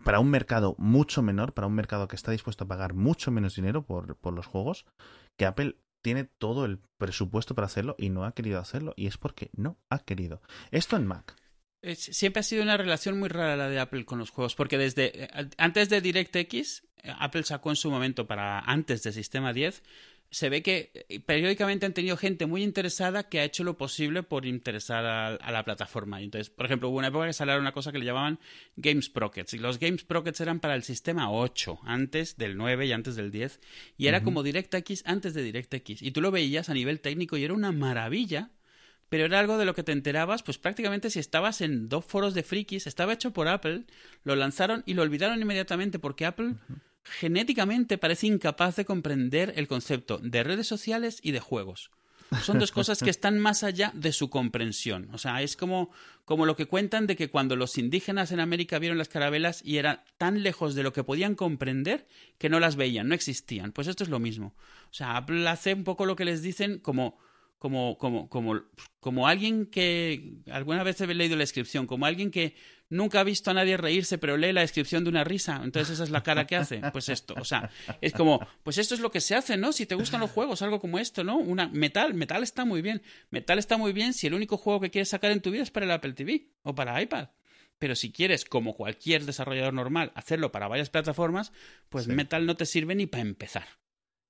para 0.05 0.21
un 0.21 0.29
mercado 0.31 0.75
mucho 0.79 1.23
menor, 1.23 1.55
para 1.55 1.67
un 1.67 1.75
mercado 1.75 2.09
que 2.09 2.17
está 2.17 2.31
dispuesto 2.31 2.65
a 2.65 2.69
pagar 2.69 2.93
mucho 2.95 3.31
menos 3.31 3.55
dinero 3.57 3.83
por, 3.83 4.17
por 4.17 4.35
los 4.35 4.47
juegos, 4.47 4.85
que 5.39 5.47
Apple 5.47 5.77
tiene 6.03 6.25
todo 6.25 6.65
el 6.65 6.79
presupuesto 6.99 7.55
para 7.55 7.67
hacerlo 7.67 7.95
y 7.99 8.11
no 8.11 8.25
ha 8.25 8.33
querido 8.33 8.59
hacerlo, 8.59 8.93
y 8.97 9.07
es 9.07 9.17
porque 9.17 9.51
no 9.57 9.79
ha 9.89 10.01
querido. 10.01 10.43
Esto 10.71 10.97
en 10.97 11.07
Mac. 11.07 11.37
Siempre 11.97 12.41
ha 12.41 12.45
sido 12.45 12.63
una 12.63 12.77
relación 12.77 13.19
muy 13.19 13.29
rara 13.29 13.57
la 13.57 13.69
de 13.69 13.81
Apple 13.81 14.05
con 14.05 14.19
los 14.19 14.31
juegos, 14.31 14.55
porque 14.55 14.79
desde 14.79 15.25
eh, 15.25 15.51
antes 15.59 15.89
de 15.89 16.01
DirectX, 16.01 16.85
eh, 17.03 17.13
Apple 17.19 17.43
sacó 17.43 17.71
en 17.71 17.77
su 17.77 17.91
momento 17.91 18.27
para 18.27 18.61
antes 18.61 19.03
del 19.03 19.13
sistema 19.13 19.53
10, 19.53 19.83
se 20.33 20.49
ve 20.49 20.63
que 20.63 20.91
eh, 21.09 21.21
periódicamente 21.21 21.85
han 21.85 21.93
tenido 21.93 22.17
gente 22.17 22.47
muy 22.47 22.63
interesada 22.63 23.29
que 23.29 23.39
ha 23.39 23.45
hecho 23.45 23.65
lo 23.65 23.77
posible 23.77 24.23
por 24.23 24.47
interesar 24.47 25.05
a, 25.05 25.35
a 25.35 25.53
la 25.53 25.63
plataforma. 25.63 26.23
Entonces, 26.23 26.49
por 26.49 26.65
ejemplo, 26.65 26.89
hubo 26.89 26.99
una 26.99 27.09
época 27.09 27.27
que 27.27 27.35
salió 27.35 27.59
una 27.59 27.73
cosa 27.73 27.93
que 27.93 27.99
le 27.99 28.07
llamaban 28.07 28.41
Games 28.77 29.05
Sprockets, 29.05 29.53
y 29.53 29.59
los 29.59 29.79
Games 29.79 30.01
Sprockets 30.01 30.41
eran 30.41 30.59
para 30.59 30.75
el 30.75 30.83
sistema 30.83 31.31
8, 31.31 31.81
antes 31.85 32.39
del 32.39 32.57
9 32.57 32.87
y 32.87 32.93
antes 32.93 33.15
del 33.15 33.31
10, 33.31 33.61
y 33.99 34.07
era 34.07 34.23
como 34.23 34.43
DirectX 34.43 35.03
antes 35.05 35.35
de 35.35 35.43
DirectX, 35.43 36.01
y 36.01 36.11
tú 36.13 36.23
lo 36.23 36.31
veías 36.31 36.71
a 36.71 36.75
nivel 36.75 37.01
técnico 37.01 37.37
y 37.37 37.45
era 37.45 37.55
una 37.55 37.71
maravilla 37.71 38.51
pero 39.11 39.27
era 39.27 39.41
algo 39.41 39.59
de 39.59 39.67
lo 39.67 39.75
que 39.75 39.83
te 39.83 39.93
enterabas, 39.93 40.43
pues 40.43 40.57
prácticamente 40.57 41.11
si 41.11 41.19
estabas 41.19 41.61
en 41.61 41.91
dos 41.91 42.03
foros 42.03 42.33
de 42.33 42.43
frikis, 42.43 42.87
estaba 42.87 43.13
hecho 43.13 43.31
por 43.31 43.47
Apple, 43.47 43.85
lo 44.25 44.35
lanzaron 44.37 44.83
y 44.87 44.95
lo 44.95 45.03
olvidaron 45.03 45.39
inmediatamente 45.43 45.99
porque 45.99 46.25
Apple 46.25 46.55
genéticamente 47.05 47.99
parece 47.99 48.27
incapaz 48.27 48.77
de 48.77 48.85
comprender 48.85 49.53
el 49.57 49.69
concepto 49.69 50.19
de 50.19 50.43
redes 50.43 50.67
sociales 50.67 51.19
y 51.23 51.33
de 51.33 51.41
juegos. 51.41 51.91
Son 52.41 52.59
dos 52.59 52.73
cosas 52.73 53.01
que 53.01 53.11
están 53.11 53.39
más 53.39 53.63
allá 53.63 53.93
de 53.95 54.13
su 54.13 54.31
comprensión. 54.31 55.09
O 55.13 55.19
sea, 55.19 55.43
es 55.43 55.57
como, 55.57 55.91
como 56.25 56.47
lo 56.47 56.57
que 56.57 56.67
cuentan 56.67 57.07
de 57.07 57.17
que 57.17 57.29
cuando 57.29 57.57
los 57.57 57.77
indígenas 57.77 58.33
en 58.33 58.41
América 58.41 58.79
vieron 58.79 58.99
las 58.99 59.09
carabelas 59.09 59.63
y 59.65 59.77
eran 59.77 60.03
tan 60.17 60.43
lejos 60.43 60.75
de 60.75 60.83
lo 60.83 60.93
que 60.93 61.05
podían 61.05 61.35
comprender 61.35 62.07
que 62.39 62.49
no 62.49 62.61
las 62.61 62.77
veían, 62.77 63.09
no 63.09 63.15
existían. 63.15 63.73
Pues 63.73 63.87
esto 63.89 64.05
es 64.05 64.11
lo 64.11 64.19
mismo. 64.19 64.55
O 64.91 64.95
sea, 64.95 65.17
Apple 65.17 65.47
hace 65.49 65.75
un 65.75 65.85
poco 65.85 66.07
lo 66.07 66.17
que 66.17 66.25
les 66.25 66.43
dicen 66.43 66.79
como 66.79 67.19
como, 67.63 67.97
como, 67.97 68.29
como, 68.29 68.61
como 68.99 69.29
alguien 69.29 69.67
que 69.67 70.33
alguna 70.51 70.83
vez 70.83 71.01
he 71.01 71.07
leído 71.15 71.37
la 71.37 71.43
descripción, 71.43 71.87
como 71.87 72.07
alguien 72.07 72.33
que 72.33 72.57
nunca 72.89 73.21
ha 73.21 73.23
visto 73.23 73.53
a 73.53 73.55
nadie 73.55 73.77
reírse, 73.77 74.19
pero 74.19 74.37
lee 74.37 74.53
la 74.53 74.63
descripción 74.63 75.05
de 75.05 75.11
una 75.11 75.23
risa, 75.23 75.61
entonces 75.63 75.95
esa 75.95 76.03
es 76.03 76.11
la 76.11 76.25
cara 76.25 76.45
que 76.45 76.57
hace. 76.57 76.83
Pues 76.93 77.09
esto, 77.09 77.35
o 77.39 77.45
sea, 77.45 77.71
es 78.01 78.15
como, 78.15 78.45
pues 78.65 78.79
esto 78.79 78.97
es 78.97 79.01
lo 79.01 79.13
que 79.13 79.21
se 79.21 79.37
hace, 79.37 79.57
¿no? 79.57 79.73
Si 79.73 79.87
te 79.87 79.95
gustan 79.95 80.19
los 80.19 80.33
juegos, 80.33 80.61
algo 80.63 80.81
como 80.81 80.99
esto, 80.99 81.23
¿no? 81.23 81.37
Una 81.39 81.69
metal, 81.69 82.15
metal 82.15 82.43
está 82.43 82.65
muy 82.65 82.83
bien. 82.83 83.01
Metal 83.31 83.61
está 83.61 83.77
muy 83.77 83.93
bien 83.93 84.13
si 84.13 84.27
el 84.27 84.35
único 84.35 84.57
juego 84.57 84.81
que 84.81 84.91
quieres 84.91 85.11
sacar 85.11 85.31
en 85.31 85.41
tu 85.41 85.53
vida 85.53 85.63
es 85.63 85.71
para 85.71 85.87
el 85.87 85.93
Apple 85.93 86.15
TV 86.15 86.49
o 86.65 86.75
para 86.75 87.01
iPad. 87.01 87.29
Pero 87.79 87.95
si 87.95 88.11
quieres, 88.11 88.45
como 88.45 88.75
cualquier 88.75 89.25
desarrollador 89.25 89.73
normal, 89.73 90.11
hacerlo 90.17 90.51
para 90.51 90.67
varias 90.67 90.91
plataformas, 90.91 91.53
pues 91.91 92.07
Sí. 92.07 92.11
Metal 92.11 92.45
no 92.45 92.57
te 92.57 92.67
sirve 92.67 92.97
ni 92.97 93.07
para 93.07 93.23
empezar. 93.23 93.69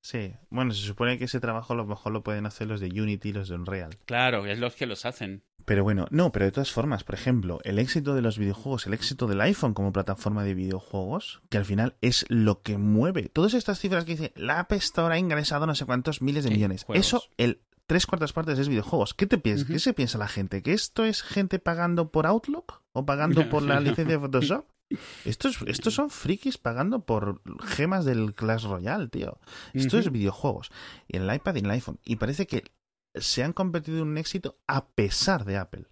Sí, 0.02 0.34
bueno, 0.50 0.72
se 0.74 0.84
supone 0.84 1.16
que 1.16 1.24
ese 1.26 1.38
trabajo 1.40 1.72
a 1.72 1.76
lo 1.76 1.86
mejor 1.86 2.12
lo 2.12 2.22
pueden 2.24 2.44
hacer 2.44 2.66
los 2.66 2.80
de 2.80 2.88
Unity 2.88 3.28
y 3.28 3.32
los 3.32 3.48
de 3.48 3.54
Unreal. 3.54 3.96
Claro, 4.04 4.44
es 4.46 4.58
los 4.58 4.74
que 4.74 4.86
los 4.86 5.06
hacen. 5.06 5.42
Pero 5.64 5.84
bueno, 5.84 6.06
no, 6.10 6.32
pero 6.32 6.44
de 6.44 6.50
todas 6.50 6.72
formas, 6.72 7.04
por 7.04 7.14
ejemplo, 7.14 7.60
el 7.62 7.78
éxito 7.78 8.14
de 8.16 8.20
los 8.20 8.36
videojuegos, 8.36 8.88
el 8.88 8.94
éxito 8.94 9.28
del 9.28 9.40
iPhone 9.40 9.74
como 9.74 9.92
plataforma 9.92 10.42
de 10.42 10.54
videojuegos, 10.54 11.40
que 11.50 11.56
al 11.58 11.64
final 11.64 11.94
es 12.00 12.26
lo 12.28 12.62
que 12.62 12.78
mueve. 12.78 13.30
Todas 13.32 13.54
estas 13.54 13.78
cifras 13.78 14.04
que 14.04 14.12
dice, 14.16 14.32
la 14.34 14.58
App 14.58 14.72
Store 14.72 15.14
ha 15.14 15.18
ingresado 15.18 15.66
no 15.66 15.76
sé 15.76 15.86
cuántos 15.86 16.20
miles 16.20 16.42
de 16.42 16.48
Sí, 16.50 16.56
millones. 16.56 16.82
juegos. 16.82 17.06
Eso, 17.06 17.22
el 17.38 17.60
tres 17.86 18.06
cuartas 18.06 18.32
partes 18.32 18.58
es 18.58 18.68
videojuegos. 18.68 19.14
¿Qué 19.14 19.26
te 19.28 19.38
piensas? 19.38 19.68
¿Qué 19.68 19.78
se 19.78 19.94
piensa 19.94 20.18
la 20.18 20.26
gente? 20.26 20.62
¿Que 20.62 20.72
esto 20.72 21.04
es 21.04 21.22
gente 21.22 21.60
pagando 21.60 22.10
por 22.10 22.26
Outlook? 22.26 22.82
¿O 22.92 23.06
pagando 23.06 23.48
por 23.48 23.62
la 23.62 23.78
licencia 23.78 24.16
de 24.16 24.18
Photoshop? 24.18 24.66
Estos, 25.24 25.58
estos 25.66 25.94
son 25.94 26.10
frikis 26.10 26.58
pagando 26.58 27.04
por 27.04 27.40
gemas 27.64 28.04
del 28.04 28.34
Clash 28.34 28.64
Royale, 28.64 29.08
tío. 29.08 29.38
Esto 29.72 29.98
es 29.98 30.10
videojuegos. 30.10 30.70
Y 31.08 31.16
en 31.16 31.28
el 31.28 31.34
iPad 31.34 31.54
y 31.56 31.58
en 31.60 31.64
el 31.66 31.70
iPhone. 31.72 31.98
Y 32.04 32.16
parece 32.16 32.46
que 32.46 32.64
se 33.14 33.42
han 33.42 33.52
convertido 33.52 33.98
en 33.98 34.08
un 34.08 34.18
éxito 34.18 34.58
a 34.66 34.86
pesar 34.88 35.44
de 35.44 35.56
Apple. 35.58 35.84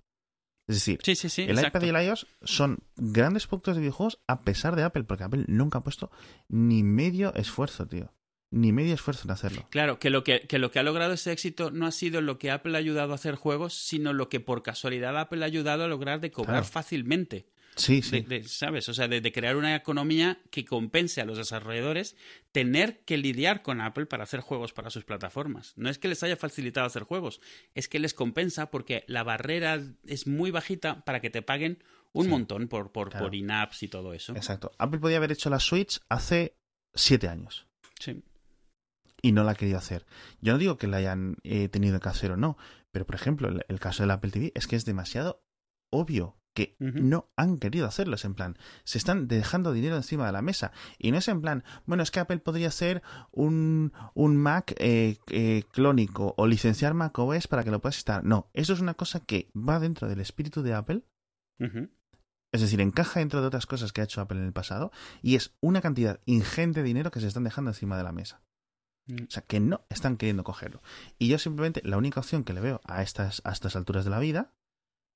Es 0.68 0.76
decir, 0.76 1.00
Sí, 1.02 1.16
sí, 1.16 1.28
sí. 1.28 1.42
el 1.42 1.50
exacto. 1.58 1.78
iPad 1.78 1.86
y 1.86 1.88
el 1.90 2.06
iOS 2.06 2.26
son 2.42 2.78
grandes 2.96 3.46
productos 3.48 3.74
de 3.74 3.80
videojuegos 3.80 4.20
a 4.28 4.42
pesar 4.42 4.76
de 4.76 4.84
Apple, 4.84 5.02
porque 5.04 5.24
Apple 5.24 5.44
nunca 5.48 5.78
ha 5.78 5.82
puesto 5.82 6.10
ni 6.48 6.82
medio 6.84 7.34
esfuerzo, 7.34 7.86
tío. 7.88 8.12
Ni 8.52 8.72
medio 8.72 8.94
esfuerzo 8.94 9.22
en 9.26 9.30
hacerlo. 9.32 9.66
Claro, 9.70 9.98
que 10.00 10.10
lo 10.10 10.24
que, 10.24 10.40
que 10.48 10.58
lo 10.58 10.70
que 10.72 10.80
ha 10.80 10.82
logrado 10.82 11.12
ese 11.12 11.30
éxito 11.30 11.70
no 11.70 11.86
ha 11.86 11.92
sido 11.92 12.20
lo 12.20 12.38
que 12.38 12.50
Apple 12.50 12.74
ha 12.76 12.78
ayudado 12.80 13.12
a 13.12 13.14
hacer 13.14 13.36
juegos, 13.36 13.74
sino 13.74 14.12
lo 14.12 14.28
que 14.28 14.40
por 14.40 14.62
casualidad 14.64 15.16
Apple 15.18 15.42
ha 15.44 15.46
ayudado 15.46 15.84
a 15.84 15.88
lograr 15.88 16.20
de 16.20 16.30
cobrar 16.32 16.62
Claro. 16.62 16.66
fácilmente. 16.72 17.46
Sí, 17.80 18.02
sí. 18.02 18.20
De- 18.22 18.40
de- 18.40 18.48
¿Sabes? 18.48 18.88
O 18.88 18.94
sea, 18.94 19.08
de, 19.08 19.20
de 19.20 19.32
crear 19.32 19.56
una 19.56 19.74
economía 19.74 20.40
que 20.50 20.64
compense 20.64 21.20
a 21.20 21.24
los 21.24 21.38
desarrolladores 21.38 22.16
tener 22.52 23.00
que 23.04 23.16
lidiar 23.16 23.62
con 23.62 23.80
Apple 23.80 24.06
para 24.06 24.24
hacer 24.24 24.40
juegos 24.40 24.72
para 24.72 24.90
sus 24.90 25.04
plataformas. 25.04 25.72
No 25.76 25.88
es 25.90 25.98
que 25.98 26.08
les 26.08 26.22
haya 26.22 26.36
facilitado 26.36 26.86
hacer 26.86 27.02
juegos, 27.04 27.40
es 27.74 27.88
que 27.88 27.98
les 27.98 28.14
compensa 28.14 28.70
porque 28.70 29.04
la 29.06 29.22
barrera 29.22 29.80
es 30.06 30.26
muy 30.26 30.50
bajita 30.50 31.04
para 31.04 31.20
que 31.20 31.30
te 31.30 31.42
paguen 31.42 31.82
un 32.12 32.24
Sí. 32.24 32.30
montón 32.30 32.66
por, 32.68 32.90
por, 32.92 33.10
Claro. 33.10 33.26
por 33.26 33.34
in-apps 33.34 33.82
y 33.84 33.88
todo 33.88 34.12
eso. 34.14 34.34
Exacto. 34.34 34.72
Apple 34.78 34.98
podía 35.00 35.16
haber 35.18 35.32
hecho 35.32 35.48
la 35.50 35.60
Switch 35.60 36.00
hace 36.08 36.56
siete 36.94 37.28
años. 37.28 37.66
Sí. 38.00 38.22
y 39.22 39.32
no 39.32 39.44
la 39.44 39.50
ha 39.52 39.54
querido 39.54 39.76
hacer. 39.76 40.06
Yo 40.40 40.54
no 40.54 40.58
digo 40.58 40.78
que 40.78 40.86
la 40.86 40.96
hayan 40.96 41.36
eh, 41.44 41.68
tenido 41.68 42.00
que 42.00 42.08
hacer 42.08 42.30
o 42.32 42.38
no, 42.38 42.56
pero 42.90 43.04
por 43.04 43.14
ejemplo, 43.16 43.48
el, 43.48 43.62
el 43.68 43.78
caso 43.78 44.02
del 44.02 44.10
Apple 44.12 44.30
TV 44.30 44.50
es 44.54 44.66
que 44.66 44.76
es 44.76 44.86
demasiado 44.86 45.44
obvio 45.90 46.39
que 46.54 46.76
no 46.78 47.30
han 47.36 47.58
querido 47.58 47.86
hacerlo. 47.86 48.16
Es 48.16 48.24
en 48.24 48.34
plan, 48.34 48.58
se 48.84 48.98
están 48.98 49.28
dejando 49.28 49.72
dinero 49.72 49.96
encima 49.96 50.26
de 50.26 50.32
la 50.32 50.42
mesa. 50.42 50.72
Y 50.98 51.12
no 51.12 51.18
es 51.18 51.28
en 51.28 51.40
plan, 51.40 51.64
bueno, 51.86 52.02
es 52.02 52.10
que 52.10 52.20
Apple 52.20 52.38
podría 52.38 52.68
hacer 52.68 53.02
un, 53.30 53.92
un 54.14 54.36
Mac 54.36 54.74
eh, 54.78 55.18
eh, 55.28 55.64
clónico 55.72 56.34
o 56.36 56.46
licenciar 56.46 56.94
Mac 56.94 57.18
OS 57.18 57.48
para 57.48 57.64
que 57.64 57.70
lo 57.70 57.80
puedas 57.80 57.96
instalar. 57.96 58.24
No, 58.24 58.50
eso 58.54 58.72
es 58.72 58.80
una 58.80 58.94
cosa 58.94 59.20
que 59.20 59.50
va 59.56 59.80
dentro 59.80 60.08
del 60.08 60.20
espíritu 60.20 60.62
de 60.62 60.74
Apple 60.74 61.04
es 62.52 62.60
decir, 62.60 62.80
encaja 62.80 63.20
dentro 63.20 63.40
de 63.40 63.46
otras 63.46 63.66
cosas 63.66 63.92
que 63.92 64.00
ha 64.00 64.04
hecho 64.04 64.20
Apple 64.20 64.38
en 64.38 64.46
el 64.46 64.52
pasado 64.52 64.90
y 65.22 65.36
es 65.36 65.54
una 65.60 65.80
cantidad 65.80 66.20
ingente 66.24 66.80
de 66.80 66.86
dinero 66.86 67.10
que 67.10 67.20
se 67.20 67.28
están 67.28 67.44
dejando 67.44 67.70
encima 67.70 67.96
de 67.96 68.02
la 68.02 68.12
mesa. 68.12 68.42
Mm. 69.06 69.24
O 69.28 69.30
sea, 69.30 69.42
que 69.42 69.60
no 69.60 69.86
están 69.88 70.16
queriendo 70.16 70.44
cogerlo. 70.44 70.82
Y 71.18 71.28
yo 71.28 71.38
simplemente, 71.38 71.80
la 71.84 71.96
única 71.96 72.20
opción 72.20 72.44
que 72.44 72.52
le 72.52 72.60
veo 72.60 72.80
a 72.84 73.02
estas, 73.02 73.40
a 73.44 73.52
estas 73.52 73.76
alturas 73.76 74.04
de 74.04 74.10
la 74.10 74.18
vida, 74.18 74.52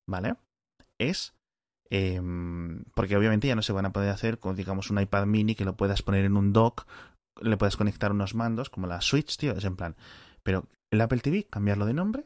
¿vale? 0.07 0.37
Es. 0.99 1.33
em, 1.91 2.83
porque 2.95 3.15
obviamente 3.15 3.47
ya 3.47 3.55
no 3.55 3.61
se 3.61 3.71
van 3.71 3.85
a 3.85 3.93
poder 3.93 4.09
hacer 4.09 4.39
con, 4.39 4.55
digamos, 4.55 4.89
un 4.89 4.99
iPad 4.99 5.27
mini 5.27 5.53
que 5.53 5.65
lo 5.65 5.77
puedas 5.77 6.01
poner 6.01 6.25
en 6.25 6.35
un 6.35 6.51
dock, 6.51 6.87
le 7.41 7.57
puedes 7.57 7.77
conectar 7.77 8.11
unos 8.11 8.33
mandos, 8.33 8.69
como 8.69 8.87
la 8.87 9.01
Switch, 9.01 9.37
tío, 9.37 9.53
es 9.53 9.63
en 9.65 9.75
plan. 9.75 9.95
Pero 10.41 10.67
el 10.91 11.01
Apple 11.01 11.19
TV, 11.19 11.45
cambiarlo 11.45 11.85
de 11.85 11.93
nombre, 11.93 12.25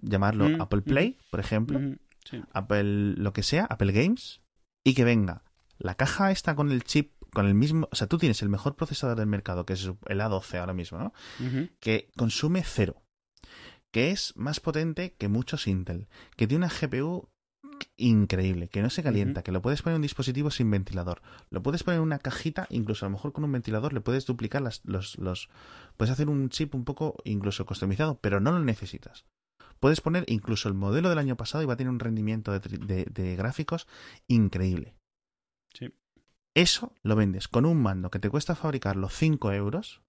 llamarlo 0.00 0.48
Mm, 0.48 0.60
Apple 0.60 0.80
mm. 0.80 0.84
Play, 0.84 1.18
por 1.30 1.40
ejemplo. 1.40 1.80
Sí. 2.24 2.42
Apple 2.52 3.14
lo 3.16 3.32
que 3.32 3.42
sea, 3.42 3.64
Apple 3.64 3.92
Games, 3.92 4.42
y 4.84 4.94
que 4.94 5.04
venga 5.04 5.44
la 5.78 5.94
caja 5.94 6.30
esta 6.30 6.54
con 6.54 6.70
el 6.70 6.84
chip, 6.84 7.12
con 7.32 7.46
el 7.46 7.54
mismo, 7.54 7.88
o 7.90 7.96
sea, 7.96 8.06
tú 8.06 8.18
tienes 8.18 8.42
el 8.42 8.48
mejor 8.48 8.76
procesador 8.76 9.16
del 9.16 9.26
mercado, 9.26 9.64
que 9.64 9.74
es 9.74 9.84
el 9.84 10.20
A12 10.20 10.58
ahora 10.58 10.74
mismo, 10.74 10.98
¿no? 10.98 11.12
Que 11.80 12.10
consume 12.16 12.62
cero, 12.64 13.02
que 13.92 14.10
es 14.10 14.36
más 14.36 14.60
potente 14.60 15.14
que 15.16 15.28
muchos 15.28 15.66
Intel, 15.66 16.08
que 16.36 16.46
tiene 16.46 16.66
una 16.66 16.74
GPU 16.74 17.28
increíble, 17.98 18.68
que 18.68 18.80
no 18.80 18.88
se 18.90 19.02
calienta, 19.02 19.42
que 19.42 19.52
lo 19.52 19.60
puedes 19.60 19.82
poner 19.82 19.94
en 19.94 19.98
un 19.98 20.02
dispositivo 20.02 20.50
sin 20.50 20.70
ventilador, 20.70 21.20
lo 21.50 21.62
puedes 21.62 21.82
poner 21.82 21.98
en 21.98 22.04
una 22.04 22.18
cajita, 22.18 22.66
incluso 22.70 23.04
a 23.04 23.08
lo 23.08 23.14
mejor 23.16 23.32
con 23.32 23.44
un 23.44 23.52
ventilador 23.52 23.92
le 23.92 24.00
puedes 24.00 24.24
duplicar 24.24 24.62
las, 24.62 24.80
los, 24.84 25.18
los, 25.18 25.50
puedes 25.96 26.12
hacer 26.12 26.28
un 26.28 26.48
chip 26.48 26.74
un 26.74 26.84
poco 26.84 27.16
incluso 27.24 27.66
customizado, 27.66 28.18
pero 28.20 28.40
no 28.40 28.52
lo 28.52 28.60
necesitas. 28.60 29.26
Puedes 29.80 30.00
poner 30.00 30.24
incluso 30.28 30.68
el 30.68 30.74
modelo 30.74 31.08
del 31.08 31.18
año 31.18 31.36
pasado 31.36 31.62
y 31.62 31.66
va 31.66 31.74
a 31.74 31.76
tener 31.76 31.90
un 31.92 32.00
rendimiento 32.00 32.50
de, 32.52 32.60
tri- 32.60 32.84
de- 32.84 33.04
de 33.04 33.36
gráficos 33.36 33.86
increíble. 34.26 34.94
Sí. 35.74 35.92
Eso 36.54 36.94
lo 37.02 37.14
vendes 37.14 37.46
con 37.46 37.64
un 37.66 37.80
mando 37.82 38.10
que 38.10 38.18
te 38.18 38.30
cuesta 38.30 38.56
fabricarlo 38.56 39.08
5 39.08 39.52
euros, 39.52 40.02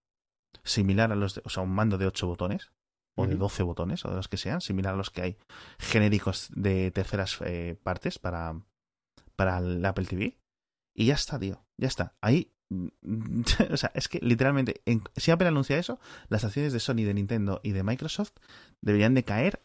similar 0.63 1.11
a 1.11 1.15
los 1.15 1.35
de, 1.35 1.41
o 1.45 1.49
sea, 1.49 1.61
un 1.63 1.71
mando 1.75 1.97
de 1.97 2.07
8 2.07 2.25
botones, 2.27 2.71
o 3.19 3.27
de 3.27 3.33
Ujú. 3.35 3.43
12 3.43 3.63
botones, 3.63 4.05
o 4.05 4.09
de 4.09 4.15
los 4.15 4.27
que 4.27 4.37
sean, 4.37 4.61
similar 4.61 4.93
a 4.93 4.97
los 4.97 5.09
que 5.09 5.21
hay 5.21 5.37
genéricos 5.77 6.49
de 6.55 6.91
terceras 6.91 7.37
eh, 7.45 7.75
partes 7.83 8.19
para, 8.19 8.61
para 9.35 9.57
el 9.59 9.83
Apple 9.85 10.05
TV. 10.05 10.37
Y 10.95 11.05
ya 11.07 11.13
está, 11.15 11.39
tío. 11.39 11.63
Ya 11.77 11.87
está. 11.87 12.15
Ahí. 12.21 12.51
mm, 12.69 12.87
o 13.71 13.77
sea, 13.77 13.91
es 13.93 14.07
que 14.07 14.19
literalmente, 14.21 14.81
en- 14.85 15.03
si 15.15 15.31
Apple 15.31 15.47
anuncia 15.47 15.77
eso, 15.77 15.99
las 16.29 16.43
acciones 16.43 16.73
de 16.73 16.79
Sony, 16.79 17.03
de 17.05 17.13
Nintendo 17.13 17.59
y 17.63 17.71
de 17.71 17.83
Microsoft 17.83 18.33
deberían 18.81 19.13
de 19.15 19.23
caer 19.23 19.61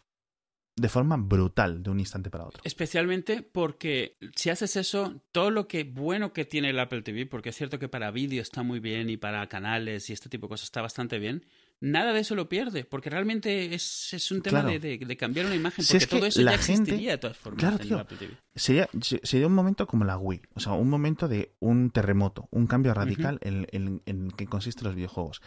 de 0.76 0.88
forma 0.88 1.16
brutal 1.16 1.84
de 1.84 1.90
un 1.90 2.00
instante 2.00 2.30
para 2.30 2.46
otro. 2.46 2.60
Especialmente 2.64 3.42
porque 3.42 4.16
si 4.34 4.50
haces 4.50 4.74
eso, 4.74 5.20
todo 5.30 5.52
lo 5.52 5.68
que 5.68 5.84
bueno 5.84 6.32
que 6.32 6.44
tiene 6.44 6.70
el 6.70 6.80
Apple 6.80 7.02
TV, 7.02 7.26
porque 7.26 7.50
es 7.50 7.56
cierto 7.56 7.78
que 7.78 7.88
para 7.88 8.10
vídeo 8.10 8.42
está 8.42 8.64
muy 8.64 8.80
bien 8.80 9.08
y 9.08 9.16
para 9.16 9.46
canales 9.48 10.10
y 10.10 10.12
este 10.12 10.28
tipo 10.28 10.46
de 10.46 10.50
cosas 10.50 10.64
está 10.64 10.82
bastante 10.82 11.20
bien, 11.20 11.46
nada 11.80 12.12
de 12.12 12.20
eso 12.20 12.34
lo 12.34 12.48
pierde, 12.48 12.84
porque 12.84 13.10
realmente 13.10 13.74
es, 13.74 14.12
es 14.14 14.30
un 14.30 14.40
tema 14.42 14.60
Claro. 14.62 14.78
de, 14.80 14.98
de- 14.98 15.04
de 15.04 15.16
cambiar 15.16 15.46
una 15.46 15.54
imagen, 15.54 15.84
Si 15.84 15.92
porque 15.92 16.04
es 16.04 16.08
que 16.10 16.16
todo 16.16 16.26
eso 16.26 16.40
la 16.42 16.52
ya 16.52 16.58
gente- 16.58 16.72
existiría 16.82 17.10
de 17.12 17.18
todas 17.18 17.36
formas 17.36 17.60
Claro, 17.60 17.76
en 17.76 17.82
tío. 17.88 17.98
Apple 17.98 18.16
TV. 18.16 18.32
Sería, 18.54 18.88
se- 19.02 19.20
sería 19.22 19.46
un 19.46 19.54
momento 19.54 19.86
como 19.86 20.04
la 20.04 20.16
Wii, 20.16 20.40
o 20.54 20.60
sea, 20.60 20.72
un 20.72 20.88
momento 20.88 21.28
de 21.28 21.54
un 21.60 21.90
terremoto, 21.90 22.48
un 22.50 22.66
cambio 22.66 22.94
radical 22.94 23.38
en, 23.42 23.66
en, 23.72 24.02
en 24.06 24.30
que 24.30 24.46
consisten 24.46 24.84
los 24.84 24.94
videojuegos. 24.94 25.42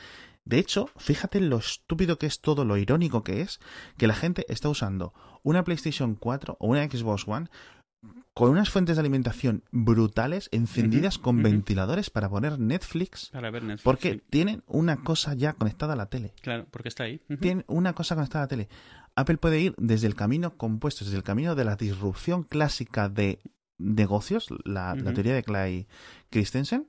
De 0.45 0.59
hecho, 0.59 0.89
fíjate 0.95 1.41
lo 1.41 1.57
estúpido 1.57 2.17
que 2.17 2.25
es 2.25 2.39
todo, 2.39 2.63
lo 2.63 2.78
irónico 2.78 3.21
que 3.23 3.41
es, 3.41 3.59
que 3.97 4.07
la 4.07 4.13
gente 4.15 4.45
está 4.47 4.69
usando 4.69 5.13
una 5.43 5.63
PlayStation 5.65 6.15
4 6.15 6.55
o 6.59 6.67
una 6.67 6.86
Xbox 6.89 7.28
One 7.28 7.49
con 8.34 8.52
unas 8.52 8.70
fuentes 8.70 8.95
de 8.95 9.00
alimentación 9.00 9.64
brutales, 9.72 10.50
encendidas 10.52 11.18
con 11.18 11.41
ventiladores 11.41 12.10
para 12.12 12.30
poner 12.30 12.60
Netflix, 12.60 13.30
Para 13.32 13.50
ver 13.50 13.64
Netflix. 13.64 13.84
porque 13.84 14.14
sí. 14.14 14.22
tienen 14.30 14.64
una 14.68 14.98
cosa 15.04 15.34
ya 15.34 15.54
conectada 15.54 15.93
a 15.93 15.95
la 15.95 16.06
tele. 16.08 16.34
Claro, 16.41 16.68
porque 16.70 16.89
está 16.89 17.04
ahí. 17.06 17.22
Tienen 17.41 17.66
una 17.68 17.93
cosa 17.93 18.16
conectada 18.16 18.43
a 18.43 18.45
la 18.45 18.50
tele. 18.50 18.70
Apple 19.16 19.38
puede 19.38 19.60
ir 19.60 19.74
desde 19.78 20.06
el 20.06 20.14
camino 20.16 20.56
compuesto, 20.58 21.04
desde 21.04 21.18
el 21.18 21.24
camino 21.24 21.56
de 21.56 21.66
la 21.66 21.76
disrupción 21.76 22.43
clásica 22.43 23.10
de 23.10 23.39
negocios, 23.80 24.48
la, 24.66 24.93
la 24.95 25.14
teoría 25.14 25.34
de 25.34 25.43
Clay 25.43 25.88
Christensen, 26.30 26.88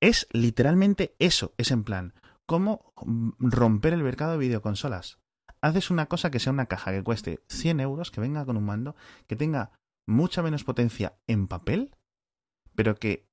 es 0.00 0.26
literalmente 0.32 1.14
eso. 1.18 1.52
Es 1.58 1.70
en 1.70 1.84
plan, 1.84 2.14
¿cómo 2.46 2.92
romper 3.38 3.92
el 3.92 4.02
mercado 4.02 4.32
de 4.32 4.38
videoconsolas? 4.38 5.18
Haces 5.60 5.90
una 5.90 6.06
cosa 6.06 6.30
que 6.30 6.38
sea 6.38 6.52
una 6.52 6.66
caja 6.66 6.92
que 6.92 7.02
cueste 7.02 7.40
100 7.48 7.80
euros, 7.80 8.10
que 8.10 8.20
venga 8.20 8.44
con 8.44 8.56
un 8.56 8.64
mando, 8.64 8.94
que 9.26 9.36
tenga 9.36 9.70
mucha 10.06 10.42
menos 10.42 10.64
potencia 10.64 11.16
en 11.26 11.48
papel, 11.48 11.94
pero 12.74 12.94
que 12.96 13.26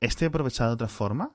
esté 0.00 0.26
aprovechada 0.26 0.70
de 0.70 0.74
otra 0.74 0.88
forma 0.88 1.34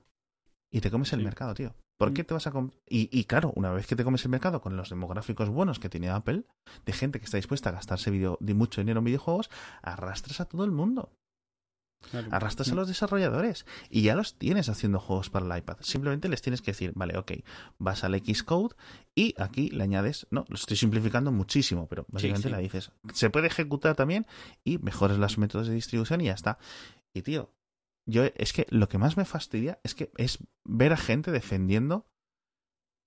y 0.70 0.80
te 0.80 0.90
comes 0.90 1.12
el 1.12 1.20
Sí. 1.20 1.24
mercado, 1.24 1.54
tío. 1.54 1.74
¿Por 1.98 2.12
qué 2.12 2.22
Mm. 2.22 2.26
te 2.26 2.34
vas 2.34 2.46
a 2.46 2.50
com- 2.52 2.70
y, 2.86 3.08
y 3.16 3.24
claro, 3.24 3.52
una 3.56 3.70
vez 3.72 3.86
que 3.86 3.96
te 3.96 4.04
comes 4.04 4.22
el 4.24 4.30
mercado 4.30 4.60
con 4.60 4.76
los 4.76 4.90
demográficos 4.90 5.48
buenos 5.48 5.78
que 5.78 5.88
tiene 5.88 6.10
Apple, 6.10 6.44
de 6.84 6.92
gente 6.92 7.18
que 7.18 7.24
está 7.24 7.38
dispuesta 7.38 7.70
a 7.70 7.72
gastarse 7.72 8.10
video, 8.10 8.36
de 8.40 8.54
mucho 8.54 8.80
dinero 8.82 8.98
en 8.98 9.04
videojuegos, 9.04 9.50
arrastras 9.82 10.40
a 10.40 10.44
todo 10.44 10.64
el 10.64 10.72
mundo. 10.72 11.10
Claro. 12.10 12.28
Arrastras 12.30 12.70
a 12.70 12.74
los 12.74 12.88
desarrolladores 12.88 13.66
y 13.90 14.02
ya 14.02 14.14
los 14.14 14.38
tienes 14.38 14.68
haciendo 14.68 15.00
juegos 15.00 15.30
para 15.30 15.46
el 15.46 15.58
iPad. 15.58 15.76
Simplemente 15.80 16.28
les 16.28 16.42
tienes 16.42 16.62
que 16.62 16.72
decir, 16.72 16.92
vale, 16.94 17.16
ok, 17.18 17.32
vas 17.78 18.04
al 18.04 18.14
Xcode 18.14 18.74
y 19.14 19.34
aquí 19.38 19.70
le 19.70 19.82
añades, 19.82 20.26
no, 20.30 20.44
lo 20.48 20.54
estoy 20.54 20.76
simplificando 20.76 21.32
muchísimo, 21.32 21.88
pero 21.88 22.06
básicamente 22.08 22.48
sí. 22.48 22.54
le 22.54 22.60
dices, 22.60 22.92
se 23.12 23.30
puede 23.30 23.48
ejecutar 23.48 23.94
también 23.96 24.26
y 24.64 24.78
mejoras 24.78 25.18
los 25.18 25.38
métodos 25.38 25.68
de 25.68 25.74
distribución 25.74 26.20
y 26.20 26.26
ya 26.26 26.34
está. 26.34 26.58
Y 27.14 27.22
tío, 27.22 27.52
yo 28.06 28.24
es 28.36 28.52
que 28.52 28.66
lo 28.70 28.88
que 28.88 28.98
más 28.98 29.16
me 29.16 29.24
fastidia 29.24 29.80
es 29.82 29.94
que 29.94 30.10
es 30.16 30.38
ver 30.64 30.92
a 30.92 30.96
gente 30.96 31.32
defendiendo 31.32 32.06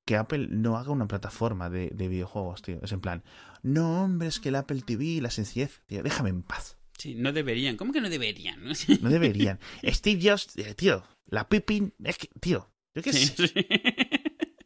que 0.06 0.18
Apple 0.18 0.48
no 0.50 0.78
haga 0.78 0.92
una 0.92 1.08
plataforma 1.08 1.70
de, 1.70 1.90
de 1.94 2.08
videojuegos, 2.08 2.64
tío. 2.64 2.80
Es 2.82 2.92
en 2.92 3.00
plan, 3.00 3.24
no, 3.62 4.04
hombre, 4.04 4.28
es 4.28 4.40
que 4.40 4.50
el 4.50 4.56
Apple 4.56 4.82
TV, 4.82 5.22
la 5.22 5.30
sencillez, 5.30 5.84
tío, 5.86 6.02
déjame 6.02 6.32
en 6.32 6.42
paz. 6.42 6.79
Sí, 7.00 7.16
no 7.16 7.32
deberían. 7.34 7.78
¿Cómo 7.78 7.92
que 7.94 8.02
no 8.02 8.10
deberían? 8.10 8.62
No 9.02 9.10
deberían. 9.10 9.60
Steve 9.84 10.20
Jobs, 10.30 10.56
eh, 10.58 10.76
tío, 10.76 11.04
la 11.26 11.48
Pippin, 11.50 11.94
es 12.04 12.18
que, 12.18 12.28
tío, 12.40 12.70
yo 12.94 13.02
qué 13.02 13.14
Sí, 13.14 13.26
sé, 13.28 13.48
sí. 13.48 13.66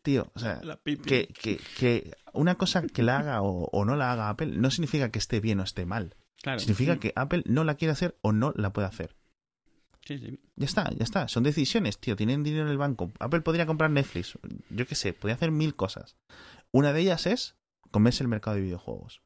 tío, 0.02 0.30
o 0.36 0.40
sea, 0.40 0.60
La 0.64 0.78
que, 0.84 1.28
que, 1.28 1.60
que 1.78 2.12
una 2.34 2.56
cosa 2.56 2.86
que 2.88 3.04
la 3.04 3.20
haga 3.20 3.42
o, 3.42 3.66
o 3.72 3.86
no 3.86 3.96
la 3.96 4.12
haga 4.12 4.30
Apple 4.30 4.48
no 4.58 4.70
significa 4.72 5.12
que 5.12 5.20
esté 5.20 5.40
bien 5.40 5.60
o 5.60 5.64
esté 5.64 5.86
mal. 5.86 6.16
Claro. 6.42 6.60
Significa 6.60 6.96
Mm. 6.96 7.00
que 7.00 7.14
Apple 7.16 7.44
no 7.46 7.64
la 7.64 7.76
quiere 7.76 7.92
hacer 7.94 8.18
o 8.22 8.34
no 8.34 8.52
la 8.58 8.74
puede 8.74 8.88
hacer. 8.88 9.16
Sí, 10.06 10.18
sí. 10.18 10.38
Ya 10.58 10.66
está, 10.66 10.90
ya 10.92 11.04
está. 11.06 11.30
Son 11.30 11.44
decisiones, 11.44 11.98
tío. 11.98 12.18
Tienen 12.18 12.44
dinero 12.44 12.66
en 12.66 12.72
el 12.72 12.78
banco. 12.78 13.14
Apple 13.20 13.40
podría 13.42 13.66
comprar 13.66 13.90
Netflix. 13.92 14.38
Yo 14.70 14.86
qué 14.86 14.96
sé, 14.96 15.14
podría 15.14 15.36
hacer 15.36 15.52
mil 15.52 15.76
cosas. 15.76 16.18
Una 16.72 16.92
de 16.92 17.00
ellas 17.02 17.26
es 17.26 17.56
comerse 17.92 18.22
el 18.24 18.28
mercado 18.28 18.58
de 18.58 18.64
videojuegos. 18.64 19.22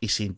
Y 0.00 0.08
sin 0.08 0.36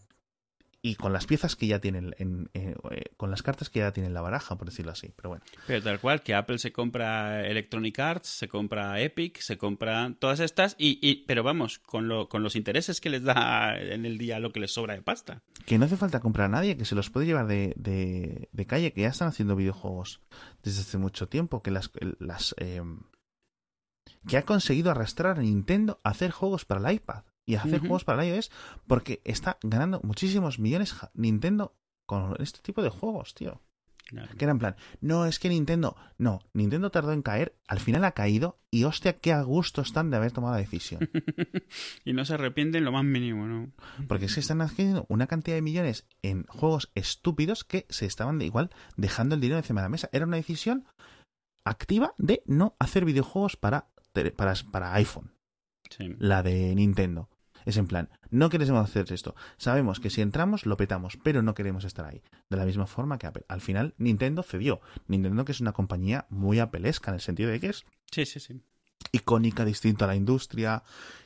y 0.84 0.96
con 0.96 1.14
las 1.14 1.24
piezas 1.24 1.56
que 1.56 1.66
ya 1.66 1.80
tienen, 1.80 2.14
en, 2.18 2.50
eh, 2.52 2.74
eh, 2.90 3.04
con 3.16 3.30
las 3.30 3.42
cartas 3.42 3.70
que 3.70 3.78
ya 3.78 3.90
tienen 3.94 4.10
en 4.10 4.14
la 4.14 4.20
baraja, 4.20 4.58
por 4.58 4.68
decirlo 4.68 4.92
así. 4.92 5.14
Pero 5.16 5.30
bueno, 5.30 5.44
Pero 5.66 5.82
tal 5.82 5.98
cual, 5.98 6.20
que 6.20 6.34
Apple 6.34 6.58
se 6.58 6.72
compra 6.72 7.46
Electronic 7.46 7.98
Arts, 7.98 8.28
se 8.28 8.48
compra 8.48 9.00
Epic, 9.00 9.40
se 9.40 9.56
compra 9.56 10.14
todas 10.18 10.40
estas, 10.40 10.76
y, 10.76 10.98
y 11.00 11.24
pero 11.24 11.42
vamos, 11.42 11.78
con, 11.78 12.06
lo, 12.06 12.28
con 12.28 12.42
los 12.42 12.54
intereses 12.54 13.00
que 13.00 13.08
les 13.08 13.22
da 13.24 13.80
en 13.80 14.04
el 14.04 14.18
día 14.18 14.38
lo 14.40 14.52
que 14.52 14.60
les 14.60 14.74
sobra 14.74 14.92
de 14.92 15.00
pasta. 15.00 15.42
que 15.64 15.78
no 15.78 15.86
hace 15.86 15.96
falta 15.96 16.20
comprar 16.20 16.44
a 16.46 16.50
nadie, 16.50 16.76
que 16.76 16.84
se 16.84 16.94
los 16.94 17.08
puede 17.08 17.24
llevar 17.24 17.46
de, 17.46 17.72
de, 17.78 18.50
de 18.52 18.66
calle, 18.66 18.92
que 18.92 19.00
ya 19.00 19.08
están 19.08 19.28
haciendo 19.28 19.56
videojuegos 19.56 20.20
desde 20.62 20.82
hace 20.82 20.98
mucho 20.98 21.28
tiempo, 21.28 21.62
que 21.62 21.70
las, 21.70 21.90
las 22.18 22.54
eh, 22.58 22.82
que 24.28 24.36
ha 24.36 24.42
conseguido 24.42 24.90
arrastrar 24.90 25.38
a 25.38 25.42
Nintendo 25.42 25.98
a 26.04 26.10
hacer 26.10 26.30
juegos 26.30 26.66
para 26.66 26.86
el 26.86 26.96
iPad 26.96 27.24
y 27.46 27.56
hacer 27.56 27.80
juegos 27.80 28.04
para 28.04 28.24
iOS 28.24 28.50
porque 28.86 29.20
está 29.24 29.58
ganando 29.62 30.00
muchísimos 30.02 30.58
millones 30.58 30.94
Nintendo 31.14 31.76
con 32.06 32.36
este 32.40 32.60
tipo 32.60 32.82
de 32.82 32.90
juegos, 32.90 33.34
tío. 33.34 33.60
Que 34.36 34.44
era 34.44 34.52
en 34.52 34.58
plan, 34.58 34.76
no, 35.00 35.24
es 35.24 35.38
que 35.38 35.48
Nintendo, 35.48 35.96
no, 36.18 36.42
Nintendo 36.52 36.90
tardó 36.90 37.12
en 37.12 37.22
caer, 37.22 37.56
al 37.66 37.80
final 37.80 38.04
ha 38.04 38.12
caído 38.12 38.60
y 38.70 38.84
hostia, 38.84 39.18
qué 39.18 39.32
a 39.32 39.42
gusto 39.42 39.80
están 39.80 40.10
de 40.10 40.18
haber 40.18 40.30
tomado 40.30 40.52
la 40.54 40.60
decisión. 40.60 41.08
y 42.04 42.12
no 42.12 42.24
se 42.26 42.34
arrepienten 42.34 42.84
lo 42.84 42.92
más 42.92 43.02
mínimo, 43.04 43.46
¿no? 43.46 43.72
Porque 44.06 44.26
es 44.26 44.34
que 44.34 44.40
están 44.40 44.60
haciendo 44.60 45.06
una 45.08 45.26
cantidad 45.26 45.56
de 45.56 45.62
millones 45.62 46.06
en 46.22 46.44
juegos 46.44 46.92
estúpidos 46.94 47.64
que 47.64 47.86
se 47.88 48.04
estaban 48.04 48.38
de 48.38 48.44
igual 48.44 48.70
dejando 48.96 49.36
el 49.36 49.40
dinero 49.40 49.58
encima 49.58 49.80
de 49.80 49.86
la 49.86 49.90
mesa. 49.90 50.10
Era 50.12 50.26
una 50.26 50.36
decisión 50.36 50.84
activa 51.64 52.14
de 52.18 52.42
no 52.46 52.76
hacer 52.78 53.06
videojuegos 53.06 53.56
para, 53.56 53.88
para, 54.36 54.54
para 54.70 54.94
iPhone, 54.94 55.32
Sí. 55.90 56.14
la 56.18 56.42
de 56.42 56.74
Nintendo. 56.74 57.30
Es 57.64 57.76
en 57.76 57.86
plan, 57.86 58.08
no 58.30 58.50
queremos 58.50 58.82
hacer 58.84 59.10
esto. 59.12 59.34
Sabemos 59.56 60.00
que 60.00 60.10
si 60.10 60.20
entramos 60.20 60.66
lo 60.66 60.76
petamos, 60.76 61.18
pero 61.22 61.42
no 61.42 61.54
queremos 61.54 61.84
estar 61.84 62.04
ahí. 62.06 62.22
De 62.50 62.56
la 62.56 62.64
misma 62.64 62.86
forma 62.86 63.18
que 63.18 63.26
Apple. 63.26 63.44
Al 63.48 63.60
final, 63.60 63.94
Nintendo 63.98 64.42
cedió. 64.42 64.80
Nintendo 65.08 65.44
que 65.44 65.52
es 65.52 65.60
una 65.60 65.72
compañía 65.72 66.26
muy 66.30 66.58
apelesca 66.58 67.10
en 67.10 67.14
el 67.16 67.20
sentido 67.20 67.50
de 67.50 67.60
que 67.60 67.68
es 67.68 67.84
Sí, 68.10 68.26
sí, 68.26 68.38
sí. 68.40 68.60
icónica, 69.12 69.64
distinta 69.64 70.04
a 70.04 70.08
la 70.08 70.16
industria, 70.16 70.82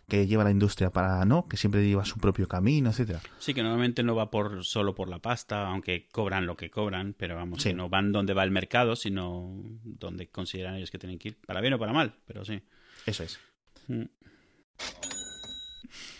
que 0.08 0.26
lleva 0.26 0.42
la 0.44 0.50
industria 0.50 0.90
para, 0.90 1.24
¿no? 1.24 1.46
Que 1.48 1.56
siempre 1.56 1.86
lleva 1.86 2.04
su 2.04 2.18
propio 2.18 2.48
camino, 2.48 2.90
etcétera. 2.90 3.20
Sí, 3.38 3.52
que 3.54 3.62
normalmente 3.62 4.02
no 4.02 4.14
va 4.14 4.30
por 4.30 4.64
solo 4.64 4.94
por 4.94 5.08
la 5.08 5.18
pasta, 5.20 5.66
aunque 5.68 6.08
cobran 6.08 6.46
lo 6.46 6.56
que 6.56 6.70
cobran, 6.70 7.14
pero 7.16 7.34
vamos, 7.36 7.62
Sí. 7.62 7.70
que 7.70 7.74
no 7.74 7.88
van 7.88 8.10
donde 8.12 8.32
va 8.34 8.42
el 8.44 8.50
mercado, 8.50 8.96
sino 8.96 9.54
donde 9.84 10.28
consideran 10.28 10.74
ellos 10.76 10.90
que 10.90 10.98
tienen 10.98 11.18
que 11.18 11.28
ir. 11.28 11.38
Para 11.46 11.60
bien 11.60 11.74
o 11.74 11.78
para 11.78 11.92
mal, 11.92 12.14
pero 12.26 12.44
sí. 12.44 12.62
Eso 13.06 13.22
es. 13.24 13.38
Mm. 13.86 14.04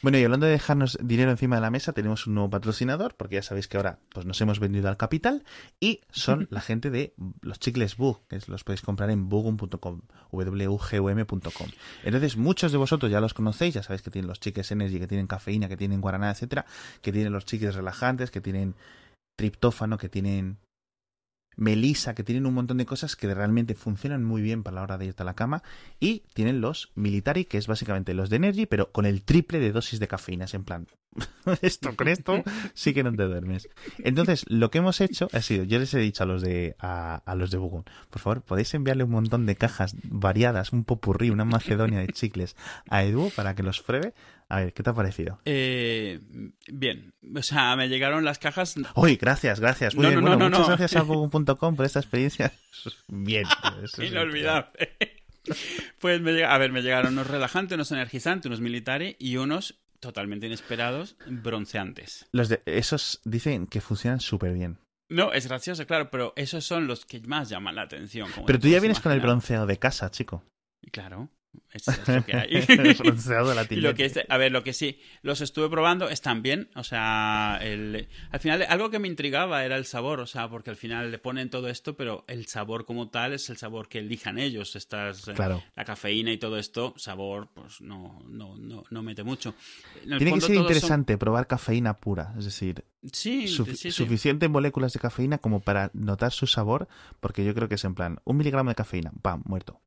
Bueno, 0.00 0.16
y 0.18 0.24
hablando 0.24 0.46
de 0.46 0.52
dejarnos 0.52 0.96
dinero 1.02 1.30
encima 1.32 1.56
de 1.56 1.62
la 1.62 1.70
mesa, 1.70 1.92
tenemos 1.92 2.26
un 2.28 2.34
nuevo 2.34 2.50
patrocinador, 2.50 3.16
porque 3.16 3.34
ya 3.36 3.42
sabéis 3.42 3.66
que 3.66 3.78
ahora 3.78 3.98
pues 4.10 4.26
nos 4.26 4.40
hemos 4.40 4.60
vendido 4.60 4.88
al 4.88 4.96
capital, 4.96 5.44
y 5.80 6.02
son 6.10 6.46
la 6.50 6.60
gente 6.60 6.90
de 6.90 7.14
los 7.40 7.58
chicles 7.58 7.96
Bug, 7.96 8.20
que 8.28 8.38
los 8.46 8.62
podéis 8.62 8.82
comprar 8.82 9.10
en 9.10 9.28
bugum.com, 9.28 10.02
wgum.com. 10.30 11.68
Entonces, 12.04 12.36
muchos 12.36 12.70
de 12.70 12.78
vosotros 12.78 13.10
ya 13.10 13.20
los 13.20 13.34
conocéis, 13.34 13.74
ya 13.74 13.82
sabéis 13.82 14.02
que 14.02 14.10
tienen 14.10 14.28
los 14.28 14.38
chicles 14.38 14.70
Energy, 14.70 15.00
que 15.00 15.08
tienen 15.08 15.26
cafeína, 15.26 15.68
que 15.68 15.76
tienen 15.76 16.00
guaraná, 16.00 16.30
etcétera, 16.30 16.64
que 17.02 17.10
tienen 17.12 17.32
los 17.32 17.44
chicles 17.44 17.74
relajantes, 17.74 18.30
que 18.30 18.40
tienen 18.40 18.76
triptófano, 19.36 19.98
que 19.98 20.08
tienen 20.08 20.58
melisa, 21.58 22.14
que 22.14 22.24
tienen 22.24 22.46
un 22.46 22.54
montón 22.54 22.78
de 22.78 22.86
cosas 22.86 23.16
que 23.16 23.32
realmente 23.34 23.74
funcionan 23.74 24.24
muy 24.24 24.40
bien 24.40 24.62
para 24.62 24.76
la 24.76 24.82
hora 24.82 24.96
de 24.96 25.06
irte 25.06 25.22
a 25.22 25.26
la 25.26 25.34
cama. 25.34 25.62
Y 26.00 26.22
tienen 26.32 26.60
los 26.60 26.90
military, 26.94 27.44
que 27.44 27.58
es 27.58 27.66
básicamente 27.66 28.14
los 28.14 28.30
de 28.30 28.36
energy, 28.36 28.66
pero 28.66 28.90
con 28.92 29.04
el 29.04 29.22
triple 29.22 29.58
de 29.58 29.72
dosis 29.72 30.00
de 30.00 30.08
cafeína. 30.08 30.46
Es 30.46 30.54
en 30.54 30.64
plan, 30.64 30.86
esto 31.62 31.96
con 31.96 32.08
esto 32.08 32.42
sí 32.74 32.94
que 32.94 33.02
no 33.02 33.12
te 33.12 33.24
duermes. 33.24 33.68
Entonces, 33.98 34.44
lo 34.48 34.70
que 34.70 34.78
hemos 34.78 35.00
hecho 35.00 35.28
ha 35.32 35.42
sido, 35.42 35.64
yo 35.64 35.78
les 35.78 35.92
he 35.94 35.98
dicho 35.98 36.22
a 36.22 36.26
los 36.26 36.42
de 36.42 36.76
a, 36.78 37.22
a 37.24 37.34
los 37.34 37.50
de 37.50 37.58
Bugun, 37.58 37.84
por 38.10 38.20
favor, 38.20 38.42
podéis 38.42 38.72
enviarle 38.74 39.04
un 39.04 39.10
montón 39.10 39.46
de 39.46 39.56
cajas 39.56 39.96
variadas, 40.04 40.72
un 40.72 40.84
popurrí, 40.84 41.30
una 41.30 41.44
macedonia 41.44 41.98
de 42.00 42.08
chicles 42.08 42.56
a 42.88 43.02
Edu 43.04 43.30
para 43.34 43.54
que 43.54 43.62
los 43.62 43.82
pruebe. 43.82 44.14
A 44.50 44.60
ver, 44.60 44.72
¿qué 44.72 44.82
te 44.82 44.90
ha 44.90 44.94
parecido? 44.94 45.38
Eh, 45.44 46.20
bien, 46.72 47.12
o 47.36 47.42
sea, 47.42 47.76
me 47.76 47.88
llegaron 47.88 48.24
las 48.24 48.38
cajas. 48.38 48.76
Uy, 48.94 49.16
gracias, 49.16 49.60
gracias. 49.60 49.94
Muy 49.94 50.04
No, 50.04 50.08
bien, 50.10 50.20
no, 50.24 50.30
bueno, 50.30 50.48
no, 50.48 50.58
muchas 50.58 50.78
gracias 50.78 51.00
a 51.00 51.02
Booking.com 51.06 51.76
por 51.76 51.84
esta 51.84 51.98
experiencia. 52.00 52.52
Bien. 53.08 53.44
eso 53.82 54.02
es- 54.02 54.10
Inolvidable. 54.10 54.70
Pues 55.98 56.20
me 56.20 56.32
llega, 56.32 56.54
a 56.54 56.58
ver, 56.58 56.72
me 56.72 56.82
llegaron 56.82 57.14
unos 57.14 57.26
relajantes, 57.26 57.74
unos 57.74 57.90
energizantes, 57.90 58.46
unos 58.46 58.60
militares 58.60 59.16
y 59.18 59.38
unos 59.38 59.80
totalmente 59.98 60.46
inesperados, 60.46 61.16
bronceantes. 61.26 62.26
Los 62.32 62.50
de, 62.50 62.60
esos 62.66 63.22
dicen 63.24 63.66
que 63.66 63.80
funcionan 63.80 64.20
súper 64.20 64.52
bien. 64.52 64.76
No, 65.08 65.32
es 65.32 65.46
gracioso, 65.48 65.86
claro, 65.86 66.10
pero 66.10 66.34
esos 66.36 66.66
son 66.66 66.86
los 66.86 67.06
que 67.06 67.20
más 67.20 67.48
llaman 67.48 67.76
la 67.76 67.82
atención. 67.82 68.30
como 68.30 68.44
Pero 68.46 68.58
tú 68.58 68.68
ya 68.68 68.78
vienes 68.78 69.00
con 69.00 69.10
el 69.10 69.20
bronceado 69.20 69.64
de 69.66 69.78
casa, 69.78 70.10
chico. 70.10 70.44
Claro, 70.92 71.30
es, 71.72 71.88
es 71.88 72.08
lo 72.08 72.24
que 72.24 72.36
hay. 72.36 72.48
bronceado 72.98 73.54
Y 73.70 73.76
lo 73.76 73.94
que 73.94 74.04
es, 74.06 74.18
a 74.28 74.36
ver, 74.36 74.52
lo 74.52 74.62
que 74.62 74.72
sí, 74.72 75.00
los 75.22 75.40
estuve 75.40 75.68
probando, 75.68 76.08
están 76.08 76.42
bien, 76.42 76.68
o 76.74 76.84
sea, 76.84 77.58
el, 77.62 78.08
al 78.30 78.40
final 78.40 78.64
algo 78.68 78.90
que 78.90 78.98
me 78.98 79.08
intrigaba 79.08 79.64
era 79.64 79.76
el 79.76 79.84
sabor, 79.84 80.20
o 80.20 80.26
sea, 80.26 80.48
porque 80.48 80.70
al 80.70 80.76
final 80.76 81.10
le 81.10 81.18
ponen 81.18 81.50
todo 81.50 81.68
esto, 81.68 81.96
pero 81.96 82.24
el 82.28 82.46
sabor 82.46 82.84
como 82.84 83.08
tal 83.08 83.32
es 83.32 83.48
el 83.50 83.56
sabor 83.56 83.88
que 83.88 83.98
elijan 83.98 84.38
ellos, 84.38 84.76
estas, 84.76 85.28
eh, 85.28 85.32
Claro. 85.34 85.62
la 85.76 85.84
cafeína 85.84 86.32
y 86.32 86.38
todo 86.38 86.58
esto, 86.58 86.94
sabor, 86.96 87.48
pues 87.54 87.80
no, 87.80 88.22
no, 88.28 88.56
no, 88.56 88.84
no 88.90 89.02
mete 89.02 89.22
mucho. 89.22 89.54
Tiene 90.18 90.32
que 90.32 90.40
ser 90.40 90.54
son- 90.54 90.56
interesante 90.56 91.18
probar 91.18 91.46
cafeína 91.46 91.94
pura, 91.94 92.34
es 92.38 92.44
decir, 92.44 92.84
Sí, 93.12 93.46
moléculas 94.48 94.92
de 94.92 94.98
cafeína 95.00 95.38
como 95.38 95.60
para 95.60 95.90
notar 95.94 96.32
su 96.32 96.46
sabor, 96.46 96.88
porque 97.20 97.44
yo 97.44 97.54
creo 97.54 97.68
que 97.68 97.76
es 97.76 97.84
en 97.84 97.94
plan, 97.94 98.18
un 98.24 98.36
miligramo 98.36 98.70
de 98.70 98.74
cafeína, 98.74 99.12
¡pam! 99.22 99.42
muerto. 99.46 99.80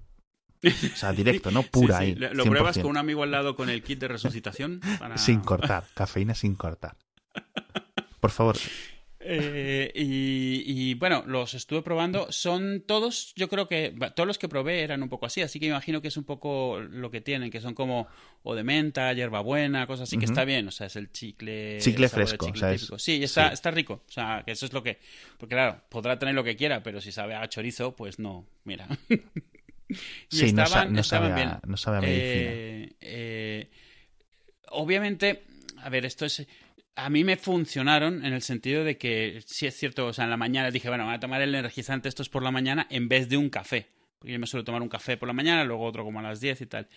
O 0.63 0.95
sea, 0.95 1.11
directo, 1.13 1.51
no 1.51 1.63
pura 1.63 1.97
sí. 1.99 2.03
ahí. 2.03 2.15
Lo, 2.15 2.43
pruebas 2.45 2.77
100%. 2.77 2.81
con 2.81 2.91
un 2.91 2.97
amigo 2.97 3.23
al 3.23 3.31
lado 3.31 3.55
con 3.55 3.69
el 3.69 3.81
kit 3.83 3.99
de 3.99 4.07
resucitación. 4.07 4.79
para- 4.99 5.17
Sin 5.17 5.39
cortar, 5.41 5.85
cafeína 5.93 6.35
sin 6.35 6.55
cortar. 6.55 6.95
Por 8.19 8.31
favor, 8.31 8.55
Eh, 9.23 9.91
y, 9.93 10.63
y, 10.65 10.93
bueno, 10.95 11.23
los 11.27 11.53
estuve 11.53 11.83
probando. 11.83 12.31
Son 12.31 12.81
todos, 12.87 13.33
yo 13.35 13.49
creo 13.49 13.67
que 13.67 13.95
todos 14.15 14.25
los 14.25 14.39
que 14.39 14.49
probé 14.49 14.81
eran 14.81 15.03
un 15.03 15.09
poco 15.09 15.27
así, 15.27 15.41
así 15.43 15.59
que 15.59 15.67
imagino 15.67 16.01
que 16.01 16.07
es 16.07 16.17
un 16.17 16.23
poco 16.23 16.79
lo 16.79 17.11
que 17.11 17.21
tienen, 17.21 17.51
que 17.51 17.61
son 17.61 17.75
como 17.75 18.07
o 18.41 18.55
de 18.55 18.63
menta, 18.63 19.13
hierbabuena, 19.13 19.85
cosas 19.85 20.09
así, 20.09 20.17
que 20.17 20.25
está 20.25 20.43
bien, 20.43 20.67
o 20.67 20.71
sea, 20.71 20.87
es 20.87 20.95
el 20.95 21.11
chicle. 21.11 21.77
Chicle 21.79 22.05
el 22.05 22.09
fresco, 22.09 22.45
chicle 22.47 22.59
o 22.59 22.61
sea, 22.61 22.73
es-. 22.73 22.91
Sí, 22.97 23.23
está, 23.23 23.49
sí. 23.49 23.53
está 23.53 23.69
rico, 23.69 24.01
o 24.07 24.11
sea, 24.11 24.41
que 24.43 24.53
eso 24.53 24.65
es 24.65 24.73
lo 24.73 24.81
que. 24.81 24.97
Porque 25.37 25.53
claro, 25.53 25.81
podrá 25.89 26.17
tener 26.17 26.33
lo 26.33 26.43
que 26.43 26.55
quiera, 26.55 26.81
pero 26.81 26.99
si 26.99 27.11
sabe 27.11 27.35
a 27.35 27.47
chorizo, 27.47 27.95
pues 27.95 28.17
no, 28.17 28.47
mira. 28.63 28.87
Y 30.29 30.35
sí, 30.37 30.53
no, 30.53 30.63
estaban- 30.63 30.93
no 30.93 31.03
sabe 31.03 31.27
a, 31.33 31.61
no 31.65 31.77
sabe 31.77 31.97
a 31.97 32.01
medicina. 32.01 32.51
Eh, 32.51 32.89
eh, 33.01 33.69
obviamente, 34.69 35.43
a 35.77 35.89
ver, 35.89 36.05
esto 36.05 36.25
es. 36.25 36.45
A 36.95 37.09
mí 37.09 37.23
me 37.23 37.37
funcionaron 37.37 38.25
en 38.25 38.33
el 38.33 38.41
sentido 38.41 38.83
de 38.83 38.97
que, 38.97 39.41
sí 39.45 39.65
es 39.65 39.75
cierto, 39.75 40.07
o 40.07 40.13
sea, 40.13 40.25
en 40.25 40.29
la 40.29 40.37
mañana 40.37 40.71
dije, 40.71 40.89
bueno, 40.89 41.05
voy 41.05 41.13
a 41.15 41.19
tomar 41.19 41.41
el 41.41 41.55
energizante 41.55 42.09
estos 42.09 42.29
por 42.29 42.43
la 42.43 42.51
mañana 42.51 42.85
en 42.89 43.07
vez 43.07 43.29
de 43.29 43.37
un 43.37 43.49
café. 43.49 43.87
Porque 44.19 44.33
yo 44.33 44.39
me 44.39 44.45
suelo 44.45 44.63
tomar 44.63 44.81
un 44.81 44.89
café 44.89 45.17
por 45.17 45.27
la 45.27 45.33
mañana, 45.33 45.63
luego 45.63 45.83
otro 45.85 46.03
como 46.03 46.19
a 46.19 46.23
las 46.23 46.41
10 46.41 46.61
y 46.61 46.65
tal. 46.67 46.87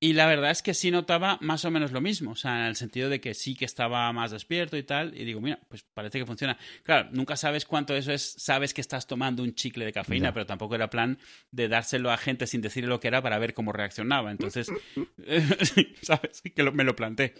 Y 0.00 0.12
la 0.12 0.26
verdad 0.26 0.50
es 0.50 0.60
que 0.62 0.74
sí 0.74 0.90
notaba 0.90 1.38
más 1.40 1.64
o 1.64 1.70
menos 1.70 1.90
lo 1.92 2.00
mismo, 2.02 2.32
o 2.32 2.36
sea, 2.36 2.60
en 2.60 2.66
el 2.66 2.76
sentido 2.76 3.08
de 3.08 3.20
que 3.22 3.32
sí 3.32 3.54
que 3.54 3.64
estaba 3.64 4.12
más 4.12 4.32
despierto 4.32 4.76
y 4.76 4.82
tal, 4.82 5.16
y 5.18 5.24
digo, 5.24 5.40
mira, 5.40 5.58
pues 5.68 5.82
parece 5.94 6.18
que 6.18 6.26
funciona. 6.26 6.58
Claro, 6.82 7.08
nunca 7.12 7.36
sabes 7.36 7.64
cuánto 7.64 7.96
eso 7.96 8.12
es, 8.12 8.34
sabes 8.36 8.74
que 8.74 8.82
estás 8.82 9.06
tomando 9.06 9.42
un 9.42 9.54
chicle 9.54 9.84
de 9.86 9.92
cafeína, 9.92 10.28
Ya. 10.28 10.32
pero 10.34 10.44
tampoco 10.46 10.74
era 10.74 10.90
plan 10.90 11.18
de 11.52 11.68
dárselo 11.68 12.10
a 12.10 12.18
gente 12.18 12.46
sin 12.46 12.60
decirle 12.60 12.88
lo 12.88 13.00
que 13.00 13.08
era 13.08 13.22
para 13.22 13.38
ver 13.38 13.54
cómo 13.54 13.72
reaccionaba. 13.72 14.30
Entonces, 14.30 14.70
sabes, 16.02 16.42
que 16.54 16.62
lo- 16.62 16.72
me 16.72 16.84
lo 16.84 16.94
planté. 16.96 17.34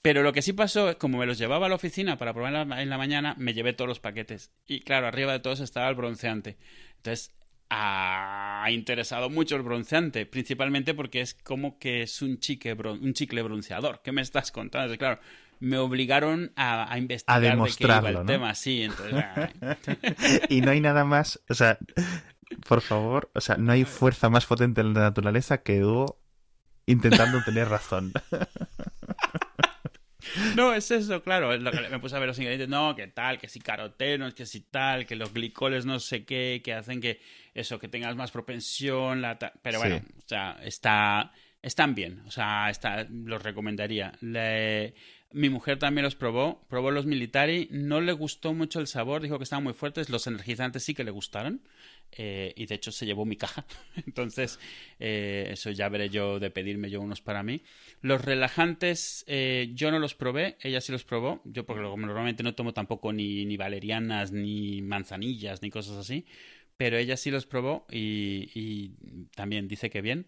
Pero 0.00 0.22
lo 0.22 0.32
que 0.32 0.42
sí 0.42 0.52
pasó 0.52 0.90
es, 0.90 0.96
como 0.96 1.18
me 1.18 1.26
los 1.26 1.36
llevaba 1.38 1.66
a 1.66 1.68
la 1.68 1.74
oficina 1.74 2.16
para 2.16 2.32
probar 2.32 2.54
en 2.54 2.68
la, 2.70 2.82
en 2.82 2.88
la 2.88 2.98
mañana, 2.98 3.34
me 3.36 3.52
llevé 3.52 3.72
todos 3.72 3.88
los 3.88 4.00
paquetes. 4.00 4.52
Y 4.66 4.80
claro, 4.80 5.08
arriba 5.08 5.32
de 5.32 5.40
todos 5.40 5.60
estaba 5.60 5.88
el 5.88 5.96
bronceante. 5.96 6.56
Entonces, 6.96 7.34
ha 7.70 8.66
interesado 8.70 9.28
mucho 9.30 9.56
el 9.56 9.62
bronceante, 9.62 10.24
principalmente 10.26 10.94
porque 10.94 11.20
es 11.20 11.34
como 11.34 11.78
que 11.78 12.02
es 12.02 12.22
un, 12.22 12.38
chique 12.38 12.76
bron- 12.76 13.00
un 13.02 13.12
chicle 13.12 13.42
bronceador. 13.42 14.00
¿Qué 14.02 14.12
me 14.12 14.22
estás 14.22 14.50
contando? 14.52 14.96
Claro, 14.96 15.20
me 15.60 15.76
obligaron 15.78 16.52
a, 16.56 16.90
a 16.92 16.98
investigar 16.98 17.40
de 17.40 17.46
qué 17.46 17.46
iba 17.48 17.54
demostrarlo, 17.56 18.08
el 18.08 18.14
¿no? 18.14 18.24
tema. 18.26 18.54
Sí, 18.54 18.82
entonces... 18.82 19.24
Y 20.48 20.60
no 20.60 20.70
hay 20.70 20.80
nada 20.80 21.04
más, 21.04 21.40
o 21.48 21.54
sea, 21.54 21.78
por 22.66 22.80
favor, 22.80 23.30
o 23.34 23.40
sea, 23.40 23.56
no 23.56 23.72
hay 23.72 23.84
fuerza 23.84 24.30
más 24.30 24.46
potente 24.46 24.80
en 24.80 24.94
la 24.94 25.00
naturaleza 25.00 25.62
que 25.62 25.84
Hugo 25.84 26.20
intentando 26.86 27.42
tener 27.44 27.68
razón. 27.68 28.12
No, 30.56 30.74
es 30.74 30.90
eso, 30.90 31.22
claro. 31.22 31.54
es 31.54 31.62
lo 31.62 31.70
que 31.70 31.88
me 31.88 31.98
puse 32.00 32.14
a 32.16 32.18
ver 32.18 32.28
los 32.28 32.38
ingredientes. 32.38 32.68
No, 32.68 32.94
que 32.94 33.06
tal, 33.06 33.38
que 33.38 33.48
si 33.48 33.60
carotenos, 33.60 34.34
que 34.34 34.44
si 34.46 34.60
tal, 34.60 35.06
que 35.06 35.16
los 35.16 35.32
glicoles 35.32 35.86
no 35.86 36.00
sé 36.00 36.24
qué, 36.24 36.60
que 36.62 36.74
hacen 36.74 37.00
que 37.00 37.20
eso, 37.60 37.78
que 37.78 37.88
tengas 37.88 38.16
más 38.16 38.30
propensión. 38.30 39.20
La 39.22 39.38
ta- 39.38 39.52
Pero 39.62 39.80
Sí. 39.80 39.88
bueno, 39.88 40.04
o 40.18 40.28
sea, 40.28 40.58
está, 40.62 41.32
están 41.62 41.94
bien. 41.94 42.20
O 42.26 42.30
sea, 42.30 42.70
está, 42.70 43.06
los 43.10 43.42
recomendaría. 43.42 44.12
Le- 44.20 44.94
Mi 45.30 45.50
mujer 45.50 45.78
también 45.78 46.04
los 46.04 46.14
probó. 46.14 46.64
Probó 46.70 46.90
los 46.90 47.04
militari. 47.04 47.68
No 47.70 48.00
le 48.00 48.12
gustó 48.12 48.54
mucho 48.54 48.80
el 48.80 48.86
sabor. 48.86 49.20
Dijo 49.20 49.36
que 49.36 49.44
estaban 49.44 49.62
muy 49.62 49.74
fuertes. 49.74 50.08
Los 50.08 50.26
energizantes 50.26 50.82
sí 50.84 50.94
que 50.94 51.04
le 51.04 51.10
gustaron. 51.10 51.60
eh, 52.12 52.54
y 52.56 52.64
de 52.64 52.74
hecho 52.76 52.90
se 52.90 53.04
llevó 53.04 53.26
mi 53.26 53.36
caja. 53.36 53.66
Entonces, 54.06 54.58
eh, 54.98 55.50
eso 55.52 55.70
ya 55.70 55.90
veré 55.90 56.08
yo 56.08 56.40
de 56.40 56.48
pedirme 56.50 56.88
yo 56.88 57.02
unos 57.02 57.20
para 57.20 57.42
mí. 57.42 57.60
Los 58.00 58.24
relajantes 58.24 59.24
eh, 59.26 59.68
yo 59.74 59.90
no 59.90 59.98
los 59.98 60.14
probé, 60.14 60.56
ella 60.62 60.80
sí 60.80 60.90
los 60.90 61.04
probó. 61.04 61.42
Yo 61.44 61.66
porque 61.66 61.82
normalmente 61.82 62.42
no 62.42 62.54
tomo 62.54 62.72
tampoco 62.72 63.12
ni, 63.12 63.44
ni 63.44 63.58
valerianas, 63.58 64.32
ni 64.32 64.80
manzanillas, 64.80 65.60
ni 65.60 65.68
cosas 65.68 65.98
así. 65.98 66.24
Pero 66.78 66.96
ella 66.96 67.18
sí 67.18 67.30
los 67.30 67.44
probó 67.44 67.86
y, 67.90 68.50
y 68.54 69.26
también 69.36 69.68
dice 69.68 69.90
que 69.90 70.00
bien. 70.00 70.26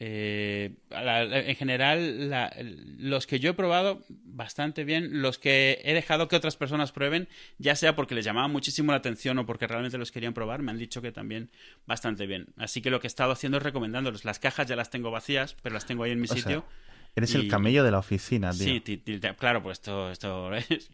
Eh, 0.00 0.74
la- 0.90 1.22
en 1.22 1.54
general, 1.56 2.28
la- 2.28 2.52
los 2.98 3.26
que 3.28 3.38
yo 3.38 3.50
he 3.50 3.54
probado, 3.54 4.02
bastante 4.08 4.84
bien. 4.84 5.22
Los 5.22 5.38
que 5.38 5.80
he 5.84 5.94
dejado 5.94 6.26
que 6.28 6.36
otras 6.36 6.56
personas 6.56 6.90
prueben, 6.92 7.28
ya 7.58 7.76
sea 7.76 7.94
porque 7.94 8.16
les 8.16 8.24
llamaba 8.24 8.48
muchísimo 8.48 8.90
la 8.92 8.98
atención 8.98 9.38
o 9.38 9.46
porque 9.46 9.68
realmente 9.68 9.96
los 9.96 10.10
querían 10.10 10.34
probar, 10.34 10.60
me 10.60 10.72
han 10.72 10.78
dicho 10.78 11.00
que 11.02 11.12
también 11.12 11.50
bastante 11.86 12.26
bien. 12.26 12.48
Así 12.56 12.82
que 12.82 12.90
lo 12.90 12.98
que 13.00 13.06
he 13.06 13.08
estado 13.08 13.30
haciendo 13.32 13.58
es 13.58 13.62
recomendándolos. 13.62 14.24
Las 14.24 14.40
cajas 14.40 14.66
ya 14.66 14.74
las 14.76 14.90
tengo 14.90 15.10
vacías, 15.12 15.54
pero 15.62 15.74
las 15.74 15.86
tengo 15.86 16.02
ahí 16.02 16.10
en 16.10 16.20
mi 16.20 16.24
O 16.24 16.32
sea, 16.32 16.36
sitio. 16.42 16.64
Eres 17.14 17.32
Y- 17.32 17.36
el 17.38 17.48
camello 17.48 17.84
de 17.84 17.92
la 17.92 17.98
oficina, 18.00 18.50
tío. 18.50 18.82
Sí, 18.82 19.00
claro, 19.38 19.62
pues 19.62 19.78
esto, 19.78 20.10
esto 20.10 20.52
es, 20.68 20.90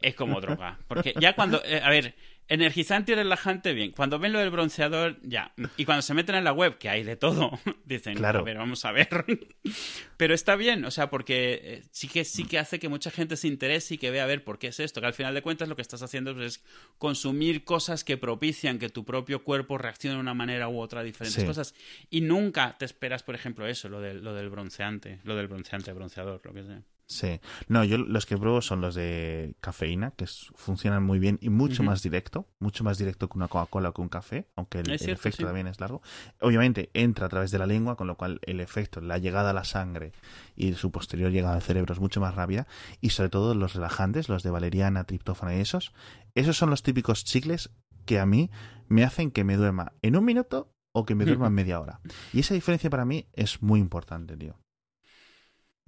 es 0.00 0.14
como 0.14 0.40
droga. 0.40 0.78
Porque 0.88 1.14
ya 1.20 1.34
cuando, 1.34 1.62
eh, 1.64 1.80
a 1.82 1.90
ver, 1.90 2.14
energizante 2.50 3.12
y 3.12 3.14
relajante, 3.14 3.74
bien. 3.74 3.92
Cuando 3.92 4.18
ven 4.18 4.32
lo 4.32 4.38
del 4.38 4.48
bronceador, 4.50 5.18
ya. 5.22 5.52
Y 5.76 5.84
cuando 5.84 6.00
se 6.00 6.14
meten 6.14 6.34
en 6.34 6.44
la 6.44 6.52
web, 6.54 6.78
que 6.78 6.88
hay 6.88 7.02
de 7.02 7.14
todo, 7.16 7.50
dicen, 7.84 8.14
Claro. 8.16 8.38
a 8.38 8.42
ver, 8.42 8.56
vamos 8.56 8.84
a 8.86 8.92
ver. 8.92 9.08
Pero 10.16 10.34
está 10.34 10.56
bien, 10.56 10.84
o 10.86 10.90
sea, 10.90 11.10
porque 11.10 11.60
eh, 11.62 11.82
sí 11.90 12.08
que 12.08 12.24
sí 12.24 12.44
que 12.46 12.58
hace 12.58 12.78
que 12.78 12.88
mucha 12.88 13.10
gente 13.10 13.36
se 13.36 13.48
interese 13.48 13.94
y 13.94 13.98
que 13.98 14.10
vea 14.10 14.24
a 14.24 14.26
ver 14.26 14.44
por 14.44 14.58
qué 14.58 14.68
es 14.68 14.80
esto. 14.80 15.00
Que 15.02 15.06
al 15.08 15.12
final 15.12 15.34
de 15.34 15.42
cuentas 15.42 15.68
lo 15.68 15.76
que 15.76 15.82
estás 15.82 16.02
haciendo 16.02 16.34
pues, 16.34 16.46
es 16.56 16.64
consumir 16.96 17.64
cosas 17.64 18.02
que 18.02 18.16
propician 18.16 18.78
que 18.78 18.88
tu 18.88 19.04
propio 19.04 19.44
cuerpo 19.44 19.76
reaccione 19.76 20.14
de 20.14 20.20
una 20.20 20.34
manera 20.34 20.68
u 20.68 20.80
otra 20.80 21.00
a 21.00 21.04
diferentes 21.04 21.42
Sí. 21.42 21.46
cosas. 21.46 21.74
Y 22.08 22.22
nunca 22.22 22.76
te 22.78 22.86
esperas, 22.86 23.22
por 23.22 23.34
ejemplo, 23.34 23.66
eso, 23.66 23.88
lo 23.90 24.00
del, 24.00 24.24
lo 24.24 24.32
del 24.32 24.48
bronceante, 24.48 25.18
lo 25.24 25.36
del 25.36 25.48
bronceante, 25.48 25.92
bronceador, 25.92 26.40
lo 26.44 26.54
que 26.54 26.64
sea. 26.64 26.82
Sí. 27.10 27.40
No, 27.68 27.84
yo 27.84 27.96
los 27.96 28.26
que 28.26 28.36
pruebo 28.36 28.60
son 28.60 28.82
los 28.82 28.94
de 28.94 29.54
cafeína, 29.60 30.10
que 30.10 30.24
es- 30.24 30.52
funcionan 30.54 31.02
muy 31.02 31.18
bien 31.18 31.38
y 31.40 31.48
mucho 31.48 31.82
más 31.82 32.02
directo, 32.02 32.46
mucho 32.58 32.84
más 32.84 32.98
directo 32.98 33.28
que 33.30 33.38
una 33.38 33.48
Coca-Cola 33.48 33.88
o 33.88 33.94
que 33.94 34.02
un 34.02 34.10
café, 34.10 34.46
aunque 34.56 34.80
el, 34.80 34.86
Es 34.90 35.00
el 35.00 35.06
cierto, 35.06 35.20
efecto 35.22 35.36
sí. 35.38 35.44
también 35.44 35.66
es 35.68 35.80
largo. 35.80 36.02
Obviamente 36.40 36.90
entra 36.92 37.24
a 37.24 37.28
través 37.30 37.50
de 37.50 37.58
la 37.58 37.64
lengua, 37.66 37.96
con 37.96 38.06
lo 38.08 38.16
cual 38.16 38.40
el 38.42 38.60
efecto, 38.60 39.00
la 39.00 39.16
llegada 39.16 39.50
a 39.50 39.52
la 39.54 39.64
sangre 39.64 40.12
y 40.54 40.74
su 40.74 40.90
posterior 40.90 41.30
llegada 41.32 41.54
al 41.54 41.62
cerebro 41.62 41.94
es 41.94 42.00
mucho 42.00 42.20
más 42.20 42.34
rápida. 42.34 42.66
Y 43.00 43.08
sobre 43.10 43.30
todo 43.30 43.54
los 43.54 43.72
relajantes, 43.74 44.28
los 44.28 44.42
de 44.42 44.50
valeriana, 44.50 45.04
triptófano 45.04 45.52
y 45.56 45.60
esos, 45.60 45.92
esos 46.34 46.58
son 46.58 46.68
los 46.68 46.82
típicos 46.82 47.24
chicles 47.24 47.70
que 48.04 48.20
a 48.20 48.26
mí 48.26 48.50
me 48.88 49.02
hacen 49.04 49.30
que 49.30 49.44
me 49.44 49.56
duerma 49.56 49.92
en 50.02 50.14
un 50.14 50.26
minuto 50.26 50.74
o 50.92 51.06
que 51.06 51.14
me 51.14 51.24
duerma 51.24 51.46
en 51.46 51.54
media 51.54 51.80
hora. 51.80 52.00
Y 52.34 52.40
esa 52.40 52.52
diferencia 52.52 52.90
para 52.90 53.06
mí 53.06 53.26
es 53.32 53.62
muy 53.62 53.80
importante, 53.80 54.36
tío. 54.36 54.58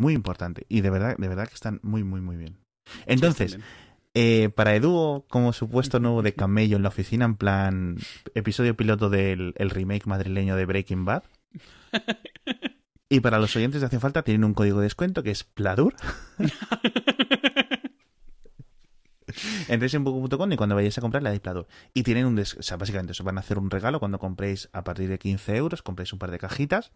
Muy 0.00 0.14
importante. 0.14 0.64
Y 0.68 0.80
de 0.80 0.88
verdad, 0.88 1.14
de 1.18 1.28
verdad 1.28 1.46
que 1.46 1.54
están 1.54 1.78
muy, 1.82 2.02
muy, 2.04 2.22
muy 2.22 2.36
bien. 2.36 2.56
Entonces, 3.04 3.58
eh, 4.14 4.48
para 4.48 4.74
Edu, 4.74 5.26
como 5.28 5.52
supuesto 5.52 6.00
nuevo 6.00 6.22
de 6.22 6.32
camello 6.32 6.76
en 6.78 6.82
la 6.82 6.88
oficina, 6.88 7.26
en 7.26 7.36
plan 7.36 7.98
episodio 8.34 8.74
piloto 8.74 9.10
del 9.10 9.52
el 9.56 9.68
remake 9.68 10.06
madrileño 10.06 10.56
de 10.56 10.64
Breaking 10.64 11.04
Bad. 11.04 11.24
Y 13.12 13.18
para 13.18 13.40
los 13.40 13.56
oyentes 13.56 13.80
de 13.80 13.88
Hace 13.88 13.98
Falta 13.98 14.22
tienen 14.22 14.44
un 14.44 14.54
código 14.54 14.78
de 14.78 14.84
descuento 14.84 15.24
que 15.24 15.32
es 15.32 15.42
PLADUR. 15.42 15.96
Entréis 19.68 19.94
en 19.94 20.04
Book.com 20.04 20.52
y 20.52 20.56
cuando 20.56 20.76
vayáis 20.76 20.96
a 20.98 21.00
comprar 21.00 21.20
le 21.22 21.30
dais 21.30 21.40
PLADUR. 21.40 21.66
Y 21.92 22.04
tienen 22.04 22.26
un... 22.26 22.36
des- 22.36 22.56
O 22.56 22.62
sea, 22.62 22.76
básicamente 22.76 23.10
os 23.10 23.20
van 23.22 23.36
a 23.36 23.40
hacer 23.40 23.58
un 23.58 23.68
regalo 23.68 23.98
cuando 23.98 24.20
compréis 24.20 24.68
a 24.72 24.84
partir 24.84 25.08
de 25.08 25.18
15 25.18 25.56
euros, 25.56 25.82
compréis 25.82 26.12
un 26.12 26.20
par 26.20 26.30
de 26.30 26.38
cajitas 26.38 26.92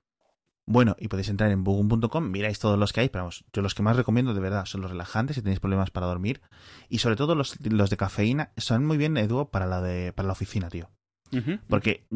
Bueno, 0.66 0.96
y 0.98 1.08
podéis 1.08 1.28
entrar 1.28 1.50
en 1.50 1.62
bugum.com, 1.62 2.30
miráis 2.30 2.58
todos 2.58 2.78
los 2.78 2.92
que 2.92 3.00
hay, 3.00 3.08
pero 3.10 3.24
vamos, 3.24 3.44
yo 3.52 3.60
los 3.60 3.74
que 3.74 3.82
más 3.82 3.96
recomiendo 3.96 4.32
de 4.32 4.40
verdad 4.40 4.64
son 4.64 4.80
los 4.80 4.90
relajantes 4.90 5.36
si 5.36 5.42
tenéis 5.42 5.60
problemas 5.60 5.90
para 5.90 6.06
dormir. 6.06 6.40
Y 6.88 6.98
sobre 6.98 7.16
todo 7.16 7.34
los, 7.34 7.60
los 7.60 7.90
de 7.90 7.96
cafeína 7.96 8.52
son 8.56 8.86
muy 8.86 8.96
bien, 8.96 9.16
Edu, 9.16 9.50
para 9.50 9.66
la, 9.66 9.82
de, 9.82 10.12
para 10.12 10.26
la 10.26 10.32
oficina, 10.32 10.70
tío. 10.70 10.90
Porque 11.68 12.06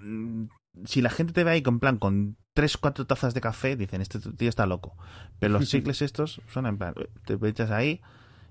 mm, 0.00 0.44
si 0.84 1.02
la 1.02 1.10
gente 1.10 1.32
te 1.32 1.44
ve 1.44 1.52
ahí 1.52 1.62
con 1.62 1.78
plan 1.78 1.98
con 1.98 2.36
tres, 2.54 2.76
cuatro 2.76 3.06
tazas 3.06 3.34
de 3.34 3.40
café, 3.40 3.76
dicen, 3.76 4.00
este 4.00 4.18
tío 4.18 4.48
está 4.48 4.66
loco. 4.66 4.96
Pero 5.38 5.52
los 5.52 5.68
chicles 5.70 6.02
estos 6.02 6.40
son 6.48 6.66
en 6.66 6.78
plan, 6.78 6.94
te 7.24 7.38
echas 7.48 7.70
ahí 7.70 8.00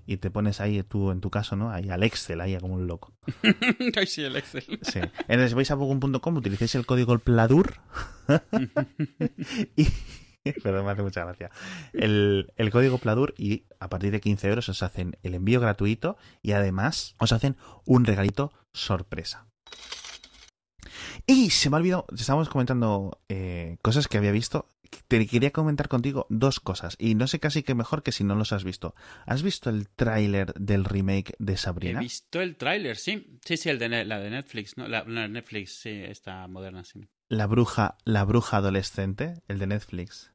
y 0.06 0.18
te 0.18 0.30
pones 0.30 0.60
ahí 0.60 0.82
tú, 0.82 1.10
en 1.10 1.20
tu 1.20 1.30
caso, 1.30 1.56
¿no? 1.56 1.70
Ahí 1.70 1.90
al 1.90 2.02
Excel, 2.02 2.40
ahí 2.40 2.56
como 2.58 2.74
un 2.74 2.86
loco. 2.86 3.14
Sí, 4.06 4.22
el 4.22 4.36
Excel. 4.36 4.78
Sí. 4.82 5.00
Entonces 5.28 5.54
vais 5.54 5.70
a 5.70 5.74
bugum.com, 5.74 6.36
utilicéis 6.36 6.74
el 6.74 6.86
código 6.86 7.18
PLADUR 7.18 7.74
y... 9.76 9.86
Perdón, 10.62 10.84
me 10.84 10.92
hace 10.92 11.02
mucha 11.02 11.24
gracia. 11.24 11.50
El, 11.92 12.52
el 12.56 12.70
código 12.70 12.98
PLADUR 12.98 13.34
y 13.36 13.64
a 13.80 13.88
partir 13.88 14.10
de 14.12 14.20
15 14.20 14.48
euros 14.48 14.68
os 14.68 14.82
hacen 14.82 15.16
el 15.22 15.34
envío 15.34 15.60
gratuito 15.60 16.16
y 16.42 16.52
además 16.52 17.14
os 17.18 17.32
hacen 17.32 17.56
un 17.84 18.04
regalito 18.04 18.52
sorpresa. 18.72 19.46
Y 21.26 21.50
se 21.50 21.70
me 21.70 21.76
ha 21.76 21.80
olvidado, 21.80 22.06
estábamos 22.14 22.48
comentando 22.48 23.18
eh, 23.28 23.78
cosas 23.82 24.08
que 24.08 24.18
había 24.18 24.32
visto. 24.32 24.68
Te 25.08 25.26
quería 25.26 25.50
comentar 25.52 25.88
contigo 25.88 26.26
dos 26.30 26.60
cosas 26.60 26.96
y 26.98 27.14
no 27.14 27.26
sé 27.26 27.40
casi 27.40 27.62
que 27.62 27.74
mejor 27.74 28.02
que 28.02 28.12
si 28.12 28.24
no 28.24 28.34
los 28.34 28.52
has 28.52 28.64
visto. 28.64 28.94
¿Has 29.26 29.42
visto 29.42 29.70
el 29.70 29.88
tráiler 29.88 30.52
del 30.54 30.84
remake 30.84 31.34
de 31.38 31.52
He 31.54 31.56
Sabrina? 31.56 32.00
visto 32.00 32.40
el 32.40 32.56
tráiler, 32.56 32.96
sí. 32.96 33.38
Sí, 33.44 33.56
sí, 33.56 33.68
el 33.68 33.78
de 33.78 34.04
la 34.04 34.18
de 34.18 34.30
Netflix, 34.30 34.76
¿no? 34.76 34.88
La, 34.88 35.04
la 35.04 35.28
Netflix, 35.28 35.80
sí, 35.80 35.90
esta 35.90 36.46
moderna, 36.48 36.84
sí. 36.84 37.08
La 37.28 37.46
bruja, 37.46 37.96
la 38.04 38.24
bruja 38.24 38.58
adolescente, 38.58 39.34
el 39.48 39.58
de 39.58 39.66
Netflix. 39.66 40.32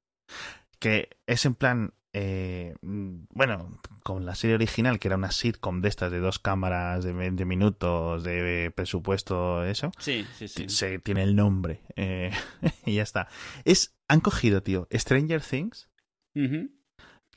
Que 0.79 1.09
es 1.27 1.45
en 1.45 1.55
plan, 1.55 1.93
eh, 2.13 2.75
mm, 2.81 3.25
bueno, 3.31 3.79
con 4.03 4.25
la 4.25 4.35
serie 4.35 4.55
original, 4.55 4.99
que 4.99 5.07
era 5.07 5.17
una 5.17 5.31
sitcom 5.31 5.81
de 5.81 5.89
estas 5.89 6.11
de 6.11 6.19
dos 6.19 6.39
cámaras 6.39 7.03
de 7.03 7.13
20 7.13 7.45
minutos, 7.45 8.23
de 8.23 8.71
presupuesto, 8.75 9.63
eso. 9.63 9.91
Sí, 9.99 10.25
sí, 10.35 10.47
sí. 10.47 10.69
Se 10.69 10.99
tiene 10.99 11.23
el 11.23 11.35
nombre. 11.35 11.81
eh, 11.95 12.31
y 12.85 12.95
ya 12.95 13.03
está. 13.03 13.27
Es, 13.65 13.95
han 14.07 14.21
cogido, 14.21 14.63
tío, 14.63 14.87
Stranger 14.91 15.41
Things, 15.41 15.89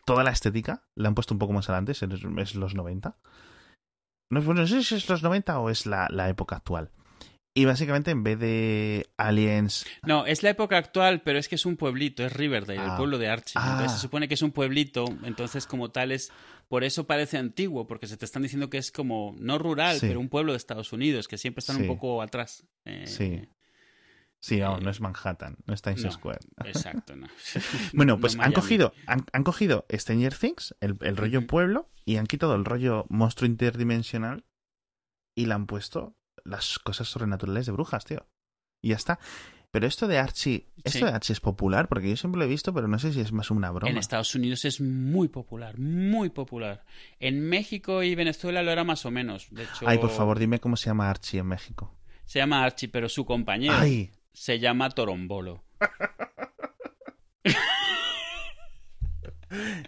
toda 0.04 0.24
la 0.24 0.30
estética, 0.30 0.84
la 0.94 1.08
han 1.08 1.14
puesto 1.14 1.34
un 1.34 1.38
poco 1.38 1.52
más 1.52 1.68
adelante, 1.68 1.92
es, 1.92 2.02
es 2.02 2.54
los 2.54 2.74
90. 2.74 3.16
No, 4.30 4.40
bueno, 4.40 4.62
no 4.62 4.66
sé 4.66 4.82
si 4.82 4.94
es 4.94 5.08
los 5.10 5.22
90 5.22 5.58
o 5.58 5.68
es 5.68 5.84
la, 5.84 6.08
la 6.10 6.30
época 6.30 6.56
actual. 6.56 6.90
Y 7.54 7.66
básicamente 7.66 8.10
en 8.10 8.22
vez 8.22 8.38
de 8.38 9.10
aliens 9.18 9.84
No, 10.06 10.24
es 10.24 10.42
la 10.42 10.50
época 10.50 10.78
actual, 10.78 11.20
pero 11.22 11.38
es 11.38 11.48
que 11.48 11.56
es 11.56 11.66
un 11.66 11.76
pueblito, 11.76 12.24
es 12.24 12.32
Riverdale, 12.32 12.78
Ah. 12.80 12.92
el 12.92 12.96
pueblo 12.96 13.18
de 13.18 13.28
Archie. 13.28 13.52
Ah. 13.56 13.72
Entonces 13.72 13.92
se 13.96 14.00
supone 14.02 14.26
que 14.26 14.34
es 14.34 14.42
un 14.42 14.52
pueblito, 14.52 15.04
entonces 15.24 15.66
como 15.66 15.90
tal 15.90 16.12
es... 16.12 16.30
Por 16.68 16.84
eso 16.84 17.06
parece 17.06 17.36
antiguo, 17.36 17.86
porque 17.86 18.06
se 18.06 18.16
te 18.16 18.24
están 18.24 18.42
diciendo 18.42 18.70
que 18.70 18.78
es 18.78 18.90
como, 18.90 19.34
no 19.38 19.58
rural, 19.58 19.98
Sí. 20.00 20.06
pero 20.06 20.20
un 20.20 20.30
pueblo 20.30 20.52
de 20.52 20.56
Estados 20.56 20.94
Unidos, 20.94 21.28
que 21.28 21.36
siempre 21.36 21.58
están 21.60 21.76
Sí. 21.76 21.82
un 21.82 21.88
poco 21.88 22.22
atrás. 22.22 22.66
Eh, 22.86 23.06
Sí. 23.06 23.42
Sí, 24.40 24.58
no, 24.58 24.78
Eh, 24.78 24.80
no 24.80 24.90
es 24.90 25.00
Manhattan, 25.02 25.58
no 25.66 25.74
es 25.74 25.82
Times 25.82 26.02
no. 26.04 26.10
Square. 26.10 26.40
Exacto, 26.64 27.14
no. 27.14 27.28
Bueno, 27.92 28.14
No 28.14 28.20
pues 28.20 28.38
han 28.38 28.52
cogido, 28.52 28.94
han, 29.06 29.26
han 29.32 29.44
cogido 29.44 29.84
Stranger 29.92 30.34
Things, 30.34 30.74
el, 30.80 30.96
el 31.02 31.16
rollo 31.18 31.46
pueblo, 31.46 31.90
y 32.06 32.16
han 32.16 32.26
quitado 32.26 32.54
el 32.54 32.64
rollo 32.64 33.04
monstruo 33.10 33.46
interdimensional 33.46 34.44
y 35.36 35.44
le 35.46 35.52
han 35.54 35.66
puesto 35.66 36.16
las 36.44 36.78
cosas 36.78 37.08
sobrenaturales 37.08 37.66
de 37.66 37.72
brujas, 37.72 38.04
tío. 38.04 38.26
Y 38.82 38.90
ya 38.90 38.96
está. 38.96 39.18
Pero 39.70 39.86
esto 39.86 40.06
de 40.06 40.18
Archie, 40.18 40.68
esto 40.84 40.98
Sí. 40.98 41.04
de 41.04 41.10
Archie 41.12 41.32
es 41.32 41.40
popular, 41.40 41.88
porque 41.88 42.10
yo 42.10 42.16
siempre 42.16 42.38
lo 42.40 42.44
he 42.44 42.48
visto, 42.48 42.74
pero 42.74 42.88
no 42.88 42.98
sé 42.98 43.10
si 43.12 43.20
es 43.20 43.32
más 43.32 43.50
una 43.50 43.70
broma. 43.70 43.90
En 43.90 43.96
Estados 43.96 44.34
Unidos 44.34 44.66
es 44.66 44.82
muy 44.82 45.28
popular, 45.28 45.78
muy 45.78 46.28
popular. 46.28 46.84
En 47.18 47.40
México 47.48 48.02
y 48.02 48.14
Venezuela 48.14 48.62
lo 48.62 48.70
era 48.70 48.84
más 48.84 49.06
o 49.06 49.10
menos. 49.10 49.48
De 49.50 49.62
hecho, 49.62 49.88
Ay, 49.88 49.96
por 49.98 50.10
favor, 50.10 50.38
dime 50.38 50.60
cómo 50.60 50.76
se 50.76 50.86
llama 50.90 51.08
Archie 51.08 51.40
en 51.40 51.46
México. 51.46 51.96
se 52.26 52.38
llama 52.38 52.62
Archie, 52.64 52.88
pero 52.90 53.08
su 53.08 53.24
compañero 53.24 53.74
Ay, 53.74 54.10
se 54.32 54.58
llama 54.58 54.90
Torombolo. 54.90 55.64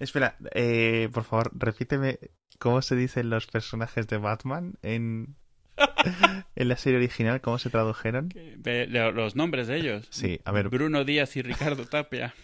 espera, 0.00 0.36
eh, 0.54 1.08
por 1.12 1.24
favor, 1.24 1.50
repíteme 1.54 2.18
cómo 2.58 2.82
se 2.82 2.96
dicen 2.96 3.30
los 3.30 3.46
personajes 3.46 4.06
de 4.06 4.18
Batman 4.18 4.74
en, 4.82 5.36
en 6.56 6.68
la 6.68 6.76
serie 6.76 6.98
original, 6.98 7.40
cómo 7.40 7.58
se 7.58 7.70
tradujeron. 7.70 8.28
Los 9.14 9.36
nombres 9.36 9.66
de 9.66 9.76
ellos. 9.76 10.06
Sí, 10.10 10.40
a 10.44 10.52
ver, 10.52 10.68
Bruno 10.68 11.04
Díaz 11.04 11.36
y 11.36 11.42
Ricardo 11.42 11.86
Tapia. 11.86 12.34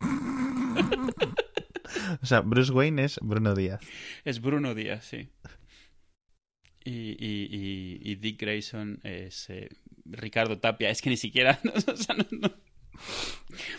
o 2.22 2.26
sea, 2.26 2.40
Bruce 2.40 2.72
Wayne 2.72 3.04
es 3.04 3.18
Bruno 3.22 3.54
Díaz. 3.54 3.80
Es 4.24 4.40
Bruno 4.40 4.74
Díaz, 4.74 5.04
sí. 5.04 5.28
Y, 6.84 6.90
y- 7.18 7.48
y- 7.50 7.98
y 8.12 8.14
Dick 8.16 8.40
Grayson 8.40 9.00
es 9.02 9.50
eh, 9.50 9.68
Ricardo 10.04 10.58
Tapia. 10.58 10.90
Es 10.90 11.02
que 11.02 11.10
ni 11.10 11.16
siquiera. 11.16 11.58
o 11.86 11.96
sea, 11.96 12.14
no- 12.16 12.26
no. 12.30 12.52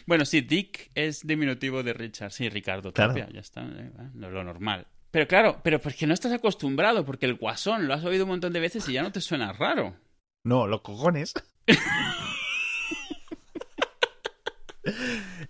Bueno, 0.05 0.25
sí, 0.25 0.41
Dick 0.41 0.91
es 0.93 1.25
diminutivo 1.25 1.83
de 1.83 1.93
Richard. 1.93 2.31
Sí, 2.31 2.49
Ricardo 2.49 2.93
Claro. 2.93 3.13
Tapia, 3.13 3.29
ya 3.33 3.39
está. 3.39 3.61
eh, 3.65 3.91
Lo, 4.15 4.29
lo 4.31 4.43
normal. 4.43 4.87
Pero 5.11 5.27
claro, 5.27 5.61
pero 5.63 5.79
porque 5.79 6.07
no 6.07 6.13
estás 6.13 6.33
acostumbrado, 6.33 7.05
porque 7.05 7.25
el 7.25 7.35
guasón 7.35 7.87
lo 7.87 7.93
has 7.93 8.03
oído 8.03 8.25
un 8.25 8.31
montón 8.31 8.53
de 8.53 8.59
veces 8.59 8.87
y 8.89 8.93
ya 8.93 9.03
no 9.03 9.11
te 9.11 9.21
suena 9.21 9.53
raro. 9.53 9.95
No, 10.43 10.67
los 10.67 10.81
cojones. 10.81 11.33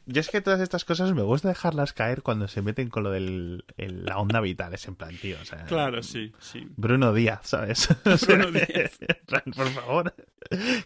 Yo 0.05 0.21
es 0.21 0.29
que 0.29 0.41
todas 0.41 0.61
estas 0.61 0.85
cosas 0.85 1.13
me 1.13 1.21
gusta 1.21 1.49
dejarlas 1.49 1.93
caer 1.93 2.21
cuando 2.21 2.47
se 2.47 2.61
meten 2.61 2.89
con 2.89 3.03
lo 3.03 3.11
de 3.11 3.63
la 3.77 4.17
onda 4.17 4.41
vital, 4.41 4.73
es 4.73 4.87
en 4.87 4.95
plan, 4.95 5.15
tío. 5.17 5.37
O 5.41 5.45
sea, 5.45 5.65
sí, 6.01 6.31
sí. 6.39 6.67
Bruno 6.75 7.13
Díaz, 7.13 7.41
¿sabes? 7.43 7.89
Bruno 8.27 8.51
Díaz. 8.51 8.97
Por 9.55 9.69
favor. 9.69 10.13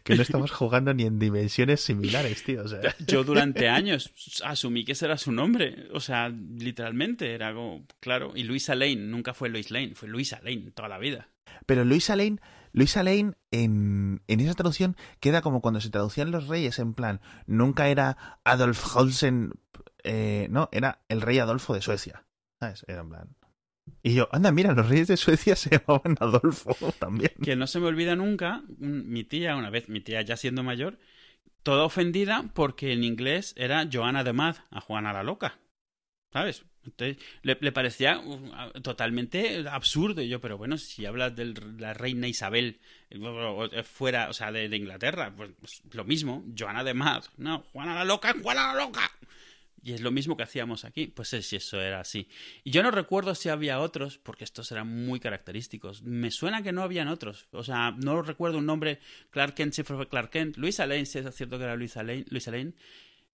Que 0.03 0.15
no 0.15 0.21
estamos 0.21 0.51
jugando 0.51 0.93
ni 0.93 1.03
en 1.03 1.19
dimensiones 1.19 1.81
similares, 1.81 2.43
tío. 2.43 2.63
O 2.63 2.67
sea, 2.67 2.95
Yo 3.05 3.23
durante 3.23 3.69
años 3.69 4.11
asumí 4.43 4.83
que 4.85 4.93
ese 4.93 5.05
era 5.05 5.17
su 5.17 5.31
nombre. 5.31 5.87
O 5.93 5.99
sea, 5.99 6.29
literalmente 6.29 7.33
era 7.33 7.53
como, 7.53 7.85
claro. 7.99 8.31
Y 8.35 8.43
Luisa 8.43 8.75
Lane 8.75 8.95
nunca 8.95 9.33
fue 9.33 9.49
Lois 9.49 9.71
Lane, 9.71 9.93
fue 9.95 10.07
Luisa 10.07 10.39
Lane 10.43 10.71
toda 10.73 10.89
la 10.89 10.97
vida. 10.97 11.27
Pero 11.65 11.85
Luisa 11.85 12.15
Lane, 12.15 12.39
Luisa 12.73 13.03
Lane 13.03 13.33
en, 13.51 14.21
esa 14.27 14.53
traducción 14.53 14.95
queda 15.19 15.41
como 15.41 15.61
cuando 15.61 15.81
se 15.81 15.89
traducían 15.89 16.31
los 16.31 16.47
reyes, 16.47 16.79
en 16.79 16.93
plan, 16.93 17.21
nunca 17.47 17.87
era 17.89 18.39
Adolf 18.43 18.95
Holsen, 18.95 19.53
eh, 20.03 20.47
no, 20.49 20.69
era 20.71 21.01
el 21.09 21.21
rey 21.21 21.39
Adolfo 21.39 21.73
de 21.73 21.81
Suecia. 21.81 22.25
¿Sabes? 22.59 22.85
Era 22.87 23.01
en 23.01 23.09
plan. 23.09 23.35
Y 24.03 24.13
yo, 24.13 24.29
anda, 24.31 24.51
mira, 24.51 24.73
los 24.73 24.87
reyes 24.87 25.07
de 25.07 25.17
Suecia 25.17 25.55
se 25.57 25.69
llamaban 25.71 26.15
Adolfo 26.19 26.75
también. 26.99 27.31
Que 27.41 27.55
no 27.55 27.67
se 27.67 27.79
me 27.79 27.87
olvida 27.87 28.15
nunca, 28.15 28.63
un- 28.79 29.09
mi 29.09 29.23
tía, 29.23 29.55
una 29.55 29.69
vez, 29.69 29.89
mi 29.89 30.01
tía 30.01 30.21
ya 30.21 30.37
siendo 30.37 30.63
mayor, 30.63 30.99
toda 31.63 31.83
ofendida 31.83 32.49
porque 32.53 32.93
en 32.93 33.03
inglés 33.03 33.53
era 33.57 33.87
Joana 33.91 34.23
de 34.23 34.33
Mad, 34.33 34.57
a 34.69 34.81
Juana 34.81 35.13
la 35.13 35.23
Loca. 35.23 35.59
¿Sabes? 36.31 36.65
Entonces, 36.85 37.17
le, 37.43 37.71
parecía 37.71 38.21
totalmente 38.81 39.67
absurdo. 39.69 40.21
Y 40.21 40.29
yo, 40.29 40.41
pero 40.41 40.57
bueno, 40.57 40.77
si 40.77 41.05
hablas 41.05 41.35
de 41.35 41.53
la 41.77 41.93
reina 41.93 42.27
Isabel 42.27 42.79
eh, 43.09 43.19
o- 43.19 43.69
fuera, 43.83 44.29
o 44.29 44.33
sea, 44.33 44.51
de, 44.51 44.75
Inglaterra, 44.75 45.33
pues, 45.35 45.51
pues 45.59 45.81
lo 45.93 46.03
mismo, 46.03 46.43
Joana 46.57 46.83
de 46.83 46.93
Mad. 46.93 47.23
No, 47.37 47.65
Juana 47.71 47.95
la 47.95 48.05
Loca, 48.05 48.35
Juana 48.41 48.73
la 48.73 48.83
Loca. 48.83 49.11
Y 49.83 49.93
es 49.93 50.01
lo 50.01 50.11
mismo 50.11 50.37
que 50.37 50.43
hacíamos 50.43 50.85
aquí. 50.85 51.07
Pues 51.07 51.33
es 51.33 51.47
si 51.47 51.55
eso 51.55 51.81
era 51.81 52.01
así. 52.01 52.27
Y 52.63 52.71
yo 52.71 52.83
no 52.83 52.91
recuerdo 52.91 53.33
si 53.33 53.49
había 53.49 53.79
otros, 53.79 54.19
porque 54.19 54.43
estos 54.43 54.71
eran 54.71 54.87
muy 55.05 55.19
característicos. 55.19 56.03
Me 56.03 56.29
suena 56.29 56.61
que 56.61 56.71
no 56.71 56.83
habían 56.83 57.07
otros. 57.07 57.47
O 57.51 57.63
sea, 57.63 57.91
no 57.97 58.21
recuerdo 58.21 58.59
un 58.59 58.67
nombre. 58.67 58.99
Clark 59.31 59.55
Kent 59.55 59.73
fue 59.83 60.07
Clark 60.07 60.29
Kent. 60.29 60.57
Luisa 60.57 60.85
Lane, 60.85 61.05
sí 61.05 61.17
es 61.19 61.35
cierto 61.35 61.57
que 61.57 61.63
era. 61.63 61.75
Luisa 61.75 62.03
Lane. 62.03 62.73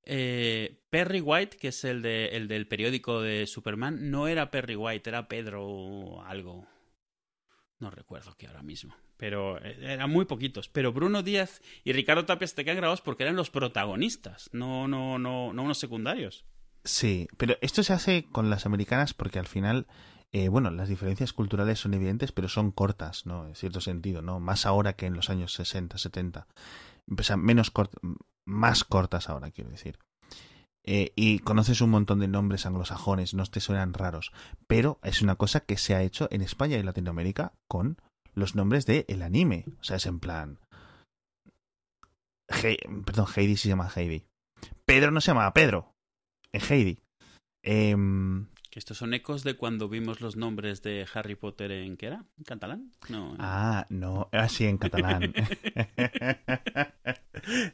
Eh, 0.10 0.80
Perry 0.90 1.20
White, 1.20 1.58
que 1.58 1.68
es 1.68 1.84
el, 1.84 2.02
de, 2.02 2.30
el 2.30 2.48
del 2.48 2.66
periódico 2.66 3.22
de 3.22 3.46
Superman, 3.46 4.10
no 4.10 4.30
era 4.30 4.52
Perry 4.52 4.78
White, 4.78 5.10
era 5.10 5.28
Pedro 5.28 6.24
algo. 6.26 6.66
No 7.80 7.92
recuerdo 7.92 8.34
qué 8.38 8.48
ahora 8.48 8.64
mismo. 8.64 8.96
Pero 9.18 9.58
eh, 9.58 9.78
eran 9.82 10.10
muy 10.10 10.24
poquitos. 10.24 10.70
Pero 10.70 10.94
Bruno 10.94 11.24
Díaz 11.24 11.62
y 11.84 11.92
Ricardo 11.92 12.26
Tapia 12.26 12.48
se 12.48 12.64
quedan 12.64 12.78
grabados 12.78 13.02
porque 13.02 13.24
eran 13.24 13.36
los 13.36 13.50
protagonistas, 13.50 14.50
no, 14.54 14.88
no, 14.88 15.20
no, 15.20 15.52
no 15.52 15.64
unos 15.64 15.78
secundarios. 15.78 16.46
Sí, 16.86 17.28
pero 17.36 17.58
esto 17.60 17.84
se 17.84 17.92
hace 17.92 18.24
con 18.32 18.50
las 18.50 18.66
americanas 18.66 19.14
porque 19.14 19.40
al 19.40 19.48
final, 19.48 19.88
eh, 20.32 20.48
bueno, 20.48 20.72
las 20.72 20.88
diferencias 20.88 21.34
culturales 21.34 21.80
son 21.80 21.94
evidentes, 21.94 22.32
pero 22.32 22.48
son 22.48 22.72
cortas, 22.72 23.26
¿no? 23.26 23.46
En 23.46 23.56
cierto 23.56 23.82
sentido, 23.82 24.22
¿no? 24.22 24.40
Más 24.40 24.66
ahora 24.66 24.94
que 24.94 25.06
en 25.06 25.16
los 25.16 25.30
años 25.30 25.52
60, 25.52 25.98
70. 25.98 26.48
O 27.20 27.24
sea, 27.24 27.36
menos 27.36 27.72
cort 27.72 27.94
más 28.48 28.84
cortas 28.84 29.30
ahora, 29.30 29.52
quiero 29.52 29.70
decir. 29.70 30.00
Eh, 30.90 31.12
y 31.16 31.40
conoces 31.40 31.82
un 31.82 31.90
montón 31.90 32.20
de 32.20 32.30
nombres 32.30 32.66
anglosajones, 32.66 33.34
no 33.34 33.46
te 33.46 33.60
suenan 33.60 33.94
raros. 33.94 34.32
Pero 34.68 35.00
es 35.04 35.22
una 35.22 35.36
cosa 35.36 35.60
que 35.60 35.78
se 35.78 35.94
ha 35.94 36.02
hecho 36.02 36.30
en 36.32 36.42
España 36.42 36.78
y 36.78 36.84
Latinoamérica 36.84 37.54
con 37.68 37.98
los 38.34 38.56
nombres 38.56 38.86
del 38.86 39.04
el 39.10 39.22
anime. 39.22 39.66
O 39.82 39.84
sea, 39.84 39.98
es 39.98 40.06
en 40.06 40.20
plan. 40.20 40.60
Perdón, 43.06 43.28
Heidi 43.36 43.58
se 43.58 43.68
llama 43.68 43.92
Heidi. 43.94 44.24
Pedro 44.86 45.12
no 45.12 45.20
se 45.20 45.28
llamaba 45.28 45.54
Pedro 45.54 45.92
en 46.54 46.62
Heidi. 46.62 47.00
Em, 47.64 48.48
Que 48.70 48.80
estos 48.80 48.98
son 48.98 49.14
ecos 49.14 49.44
de 49.44 49.56
cuando 49.56 49.88
vimos 49.90 50.22
los 50.22 50.36
nombres 50.36 50.82
de 50.82 51.06
Harry 51.14 51.36
Potter 51.36 51.72
en. 51.72 51.98
¿Qué 51.98 52.08
era? 52.08 52.26
¿En 52.38 52.44
catalán? 52.44 52.92
No. 53.10 53.36
ah, 53.40 53.86
no, 53.90 54.30
ah, 54.32 54.50
sí, 54.50 54.66
en 54.66 54.78
catalán. 54.78 55.34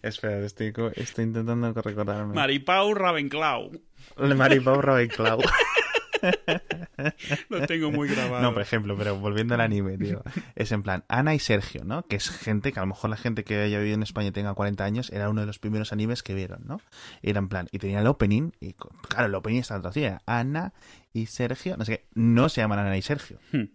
Espera, 0.02 0.46
estoy, 0.46 0.74
estoy 0.96 1.24
intentando 1.26 1.74
recordarme. 1.74 2.34
Maripau 2.36 2.94
Ravenclaw. 2.94 3.72
Maripau 4.18 4.82
Ravenclaw. 4.82 5.40
Lo 7.50 7.66
tengo 7.68 7.92
muy 7.92 8.08
grabado. 8.10 8.42
No, 8.42 8.54
por 8.54 8.62
ejemplo, 8.62 8.96
pero 8.98 9.18
volviendo 9.18 9.56
al 9.56 9.62
anime, 9.62 9.98
tío. 9.98 10.24
Es 10.56 10.72
en 10.72 10.84
plan, 10.84 11.04
Ana 11.08 11.36
y 11.36 11.40
Sergio, 11.40 11.84
¿no? 11.84 12.04
Que 12.08 12.16
es 12.16 12.30
gente 12.30 12.72
que 12.72 12.80
a 12.80 12.84
lo 12.84 12.88
mejor 12.88 13.10
la 13.10 13.18
gente 13.18 13.44
que 13.44 13.62
haya 13.62 13.78
vivido 13.80 13.96
en 13.96 14.04
España 14.04 14.30
y 14.30 14.32
tenga 14.32 14.54
40 14.54 14.84
años 14.84 15.10
era 15.12 15.30
uno 15.30 15.42
de 15.42 15.48
los 15.48 15.60
primeros 15.60 15.92
animes 15.92 16.24
que 16.24 16.34
vieron, 16.34 16.64
¿no? 16.66 16.82
Era 17.22 17.40
en 17.40 17.50
plan, 17.50 17.68
y 17.72 17.80
tenía 17.80 18.00
el 18.00 18.08
opening, 18.08 18.52
y 18.60 18.74
claro, 18.74 19.28
el 19.28 19.36
opening 19.36 19.60
estaba 19.60 19.82
traducido, 19.82 20.20
Ana 20.26 20.74
y 21.12 21.28
Sergio, 21.28 21.78
no 21.78 21.86
sé 21.86 21.98
qué, 21.98 22.08
no 22.14 22.50
se 22.50 22.62
llaman 22.62 22.80
Ana 22.80 22.98
y 22.98 23.02
Sergio. 23.02 23.40
Hmm. 23.52 23.66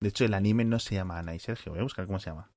De 0.00 0.08
hecho, 0.08 0.24
el 0.24 0.34
anime 0.34 0.64
no 0.64 0.78
se 0.78 0.94
llama 0.94 1.18
Ana 1.18 1.34
y 1.34 1.38
Sergio, 1.38 1.72
voy 1.72 1.80
a 1.80 1.84
buscar 1.84 2.06
cómo 2.06 2.18
se 2.18 2.30
llama. 2.30 2.50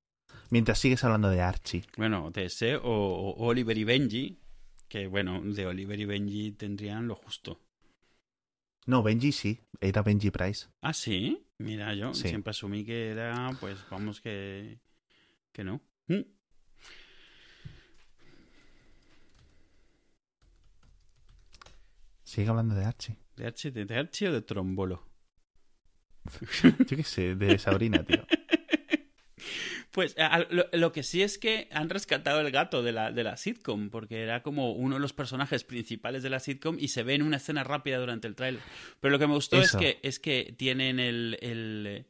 Mientras 0.49 0.79
sigues 0.79 1.03
hablando 1.03 1.29
de 1.29 1.41
Archie. 1.41 1.84
Bueno, 1.97 2.29
de 2.31 2.45
ese 2.45 2.75
o, 2.75 2.84
o 2.84 3.45
Oliver 3.47 3.77
y 3.77 3.84
Benji. 3.84 4.39
Que 4.88 5.07
bueno, 5.07 5.41
de 5.41 5.65
Oliver 5.65 5.99
y 5.99 6.05
Benji 6.05 6.51
tendrían 6.51 7.07
lo 7.07 7.15
justo. 7.15 7.59
No, 8.86 9.01
Benji 9.01 9.31
sí, 9.31 9.59
era 9.79 10.01
Benji 10.01 10.29
Price. 10.31 10.67
Ah, 10.81 10.93
sí. 10.93 11.39
Mira, 11.59 11.93
yo 11.93 12.13
Sí. 12.13 12.27
siempre 12.27 12.51
asumí 12.51 12.84
que 12.84 13.09
era, 13.09 13.49
pues 13.59 13.77
vamos, 13.89 14.19
que. 14.21 14.79
que 15.53 15.63
no. 15.63 15.81
Mm. 16.07 16.21
Sigue 22.23 22.49
hablando 22.49 22.75
de 22.75 22.86
Archie. 22.86 23.17
¿De 23.36 23.45
Archie, 23.45 23.71
de, 23.71 23.86
de 23.86 23.97
Archie 23.97 24.27
o 24.29 24.34
de 24.34 24.41
Trombolo? 24.41 25.07
Yo 26.88 26.97
qué 26.97 27.03
sé, 27.03 27.36
de 27.36 27.57
Sabrina, 27.57 28.03
tío. 28.03 28.25
Pues 29.94 30.16
a- 30.18 30.39
lo, 30.50 30.66
lo 30.74 30.91
que 30.91 31.04
sí 31.04 31.22
es 31.22 31.38
que 31.38 31.68
han 31.72 31.89
rescatado 31.89 32.41
el 32.41 32.50
gato 32.52 32.82
de 32.82 32.91
la, 32.91 33.12
de 33.12 33.24
la 33.24 33.38
sitcom, 33.38 33.89
porque 33.91 34.24
era 34.24 34.41
como 34.41 34.72
uno 34.74 34.96
de 34.96 35.02
los 35.02 35.14
personajes 35.14 35.64
principales 35.64 36.24
de 36.24 36.32
la 36.32 36.39
sitcom 36.39 36.78
y 36.80 36.88
se 36.88 37.04
ve 37.04 37.14
en 37.14 37.22
una 37.22 37.38
escena 37.38 37.64
rápida 37.64 38.00
durante 38.00 38.28
el 38.28 38.36
tráiler. 38.36 38.64
Pero 39.00 39.12
lo 39.12 39.20
que 39.20 39.28
me 39.28 39.36
gustó 39.36 39.62
es 39.62 39.72
que, 39.76 40.00
es 40.04 40.20
que 40.20 40.56
tienen 40.58 41.00
el... 41.00 41.38
el, 41.41 42.06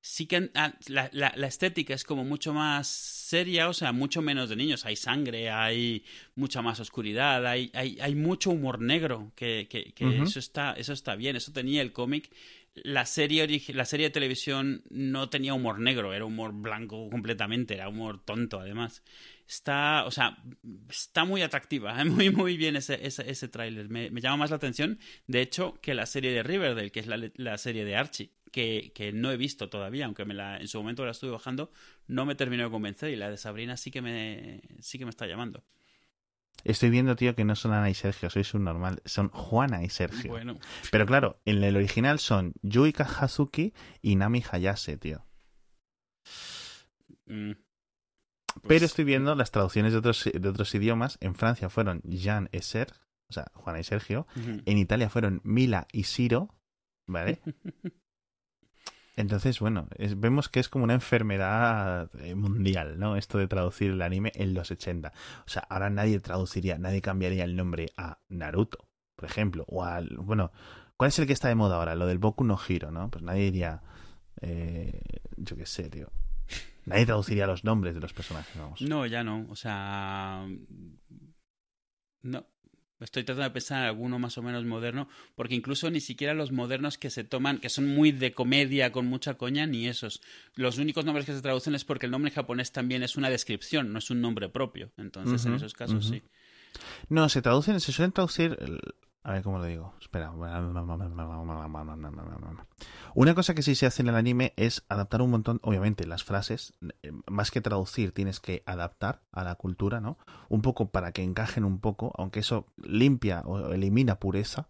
sí 0.00 0.26
que 0.26 0.36
han- 0.36 0.50
ah, 0.54 0.74
la, 0.88 1.10
la- 1.12 1.32
la 1.36 1.46
estética 1.46 1.94
es 1.94 2.04
como 2.04 2.24
mucho 2.24 2.52
más 2.54 2.88
seria, 2.88 3.68
o 3.68 3.74
sea, 3.74 3.92
mucho 3.92 4.22
menos 4.22 4.48
de 4.48 4.56
niños. 4.56 4.84
Hay 4.86 4.96
sangre, 4.96 5.50
hay 5.50 6.04
mucha 6.34 6.62
más 6.62 6.80
oscuridad, 6.80 7.46
hay, 7.46 7.70
hay, 7.74 7.98
hay 8.00 8.14
mucho 8.16 8.50
humor 8.50 8.80
negro, 8.80 9.32
que, 9.36 9.66
que, 9.70 9.92
que 9.92 10.22
eso, 10.22 10.38
está, 10.38 10.72
eso 10.74 10.92
está 10.92 11.14
bien, 11.16 11.36
eso 11.36 11.52
tenía 11.52 11.82
el 11.82 11.92
cómic 11.92 12.30
la 12.84 13.06
serie, 13.06 13.46
la 13.68 13.84
serie 13.84 14.06
de 14.06 14.10
televisión 14.10 14.82
no 14.90 15.28
tenía 15.30 15.54
humor 15.54 15.80
negro, 15.80 16.12
era 16.12 16.24
humor 16.24 16.52
blanco 16.52 17.08
completamente, 17.10 17.74
era 17.74 17.88
humor 17.88 18.24
tonto 18.24 18.60
además. 18.60 19.02
Está, 19.46 20.04
o 20.06 20.10
sea, 20.10 20.38
está 20.90 21.24
muy 21.24 21.42
atractiva, 21.42 22.04
muy, 22.04 22.30
muy 22.30 22.56
bien 22.56 22.76
ese, 22.76 23.06
ese, 23.06 23.30
ese 23.30 23.48
tráiler. 23.48 23.88
Me, 23.88 24.10
me 24.10 24.20
llama 24.20 24.38
más 24.38 24.50
la 24.50 24.56
atención, 24.56 24.98
de 25.26 25.40
hecho, 25.40 25.78
que 25.80 25.94
la 25.94 26.06
serie 26.06 26.32
de 26.32 26.42
Riverdale, 26.42 26.90
que 26.90 27.00
es 27.00 27.06
la, 27.06 27.18
la 27.34 27.58
serie 27.58 27.84
de 27.84 27.96
Archie, 27.96 28.32
que, 28.50 28.92
que 28.94 29.12
no 29.12 29.30
he 29.30 29.36
visto 29.36 29.68
todavía, 29.68 30.06
aunque 30.06 30.24
me 30.24 30.34
la, 30.34 30.58
en 30.58 30.68
su 30.68 30.78
momento 30.78 31.04
la 31.04 31.12
estuve 31.12 31.30
bajando, 31.30 31.70
no 32.06 32.26
me 32.26 32.34
terminó 32.34 32.64
de 32.64 32.70
convencer 32.70 33.10
y 33.10 33.16
la 33.16 33.30
de 33.30 33.36
Sabrina 33.36 33.76
sí 33.76 33.90
que 33.90 34.02
me, 34.02 34.60
sí 34.80 34.98
que 34.98 35.04
me 35.04 35.10
está 35.10 35.26
llamando. 35.26 35.64
Estoy 36.64 36.90
viendo, 36.90 37.16
tío, 37.16 37.34
que 37.34 37.44
no 37.44 37.54
son 37.56 37.72
Ana 37.72 37.88
y 37.88 37.94
Sergio, 37.94 38.30
soy 38.30 38.44
subnormal. 38.44 39.00
Son 39.04 39.28
Juana 39.30 39.82
y 39.84 39.88
Sergio. 39.90 40.30
Bueno, 40.32 40.58
Pero 40.90 41.06
claro, 41.06 41.40
en 41.44 41.62
el 41.62 41.76
original 41.76 42.18
son 42.18 42.52
Yuika 42.62 43.04
Hazuki 43.04 43.72
y 44.02 44.16
Nami 44.16 44.42
Hayase, 44.50 44.96
tío. 44.96 45.24
mm, 47.26 47.52
Pero 47.52 48.62
pues, 48.62 48.82
estoy 48.82 49.04
viendo 49.04 49.34
las 49.34 49.50
traducciones 49.50 49.92
de 49.92 49.98
otros, 49.98 50.24
de 50.32 50.48
otros 50.48 50.74
idiomas. 50.74 51.16
En 51.20 51.34
Francia 51.34 51.68
fueron 51.70 52.02
Jean 52.02 52.48
y 52.52 52.60
Ser, 52.60 52.92
o 53.30 53.32
sea, 53.32 53.50
Juana 53.54 53.80
y 53.80 53.84
Sergio. 53.84 54.26
En 54.36 54.78
Italia 54.78 55.08
fueron 55.08 55.40
Mila 55.44 55.86
y 55.92 56.04
Siro, 56.04 56.54
¿vale? 57.06 57.40
Entonces, 59.18 59.58
bueno, 59.58 59.88
vemos 60.16 60.48
que 60.48 60.60
es 60.60 60.68
como 60.68 60.84
una 60.84 60.94
enfermedad 60.94 62.08
eh, 62.20 62.36
mundial, 62.36 63.00
¿no? 63.00 63.16
Esto 63.16 63.38
de 63.38 63.48
traducir 63.48 63.90
el 63.90 64.00
anime 64.00 64.30
en 64.36 64.54
los 64.54 64.70
80. 64.70 65.12
O 65.44 65.48
sea, 65.48 65.66
ahora 65.68 65.90
nadie 65.90 66.20
traduciría, 66.20 66.78
nadie 66.78 67.02
cambiaría 67.02 67.42
el 67.42 67.56
nombre 67.56 67.88
a 67.96 68.20
Naruto, 68.28 68.88
por 69.16 69.28
ejemplo, 69.28 69.64
o 69.66 69.82
al... 69.82 70.16
Bueno, 70.18 70.52
¿cuál 70.96 71.08
es 71.08 71.18
el 71.18 71.26
que 71.26 71.32
está 71.32 71.48
de 71.48 71.56
moda 71.56 71.78
ahora? 71.78 71.96
Lo 71.96 72.06
del 72.06 72.18
Boku 72.18 72.44
no 72.44 72.56
Hiro, 72.68 72.92
¿no? 72.92 73.10
Pues 73.10 73.24
nadie 73.24 73.42
diría... 73.42 73.82
eh, 74.40 75.00
yo 75.36 75.56
qué 75.56 75.66
sé, 75.66 75.90
tío. 75.90 76.12
Nadie 76.86 77.04
traduciría 77.04 77.48
los 77.48 77.64
nombres 77.64 77.96
de 77.96 78.00
los 78.00 78.12
personajes, 78.12 78.56
vamos. 78.56 78.80
No, 78.82 79.04
ya 79.04 79.24
no. 79.24 79.46
O 79.50 79.56
sea. 79.56 80.46
No. 82.22 82.46
Estoy 83.00 83.22
tratando 83.22 83.44
de 83.44 83.50
pensar 83.50 83.82
en 83.82 83.84
alguno 83.84 84.18
más 84.18 84.38
o 84.38 84.42
menos 84.42 84.64
moderno, 84.64 85.08
porque 85.36 85.54
incluso 85.54 85.88
ni 85.90 86.00
siquiera 86.00 86.34
los 86.34 86.50
modernos 86.50 86.98
que 86.98 87.10
se 87.10 87.22
toman, 87.22 87.58
que 87.58 87.68
son 87.68 87.86
muy 87.86 88.10
de 88.10 88.32
comedia 88.32 88.90
con 88.90 89.06
mucha 89.06 89.34
coña, 89.34 89.66
ni 89.66 89.86
esos. 89.86 90.20
Los 90.56 90.78
únicos 90.78 91.04
nombres 91.04 91.24
que 91.24 91.32
se 91.32 91.40
traducen 91.40 91.74
es 91.74 91.84
porque 91.84 92.06
el 92.06 92.12
nombre 92.12 92.30
en 92.30 92.34
japonés 92.34 92.72
también 92.72 93.02
es 93.02 93.16
una 93.16 93.30
descripción, 93.30 93.92
no 93.92 94.00
es 94.00 94.10
un 94.10 94.20
nombre 94.20 94.48
propio. 94.48 94.90
Entonces, 94.96 95.44
en 95.46 95.54
esos 95.54 95.74
casos 95.74 96.06
sí. 96.06 96.22
No, 97.08 97.28
se 97.28 97.40
traducen, 97.40 97.80
se 97.80 97.92
suelen 97.92 98.12
traducir. 98.12 98.58
A 99.24 99.32
ver 99.32 99.42
cómo 99.42 99.58
lo 99.58 99.64
digo. 99.64 99.92
Espera. 100.00 100.32
Una 103.14 103.34
cosa 103.34 103.54
que 103.54 103.62
sí 103.62 103.74
se 103.74 103.86
hace 103.86 104.02
en 104.02 104.08
el 104.08 104.14
anime 104.14 104.54
es 104.56 104.84
adaptar 104.88 105.20
un 105.22 105.30
montón, 105.30 105.60
obviamente, 105.62 106.06
las 106.06 106.24
frases. 106.24 106.72
eh, 107.02 107.12
Más 107.26 107.50
que 107.50 107.60
traducir, 107.60 108.12
tienes 108.12 108.40
que 108.40 108.62
adaptar 108.64 109.22
a 109.32 109.44
la 109.44 109.56
cultura, 109.56 110.00
¿no? 110.00 110.18
Un 110.48 110.62
poco 110.62 110.90
para 110.90 111.12
que 111.12 111.22
encajen 111.22 111.64
un 111.64 111.80
poco, 111.80 112.12
aunque 112.16 112.40
eso 112.40 112.66
limpia 112.76 113.42
o 113.44 113.72
elimina 113.72 114.18
pureza. 114.18 114.68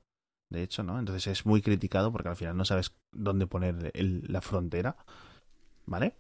De 0.51 0.63
hecho, 0.63 0.83
¿no? 0.83 0.99
Entonces 0.99 1.27
es 1.27 1.47
muy 1.47 1.63
criticado 1.63 2.11
porque 2.11 2.31
al 2.31 2.37
final 2.37 2.57
no 2.57 2.65
sabes 2.65 2.97
dónde 3.13 3.47
poner 3.47 3.93
la 3.95 4.41
frontera. 4.41 4.97
¿Vale? 5.87 6.17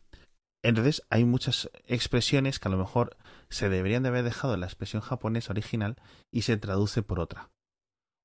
Entonces 0.62 1.02
hay 1.10 1.24
muchas 1.24 1.70
expresiones 1.86 2.58
que 2.58 2.68
a 2.68 2.70
lo 2.70 2.78
mejor 2.78 3.16
se 3.48 3.68
deberían 3.68 4.02
de 4.02 4.10
haber 4.10 4.24
dejado 4.24 4.54
en 4.54 4.60
la 4.60 4.66
expresión 4.66 5.02
japonesa 5.02 5.52
original 5.52 5.96
y 6.30 6.42
se 6.42 6.56
traduce 6.56 7.02
por 7.02 7.20
otra. 7.20 7.50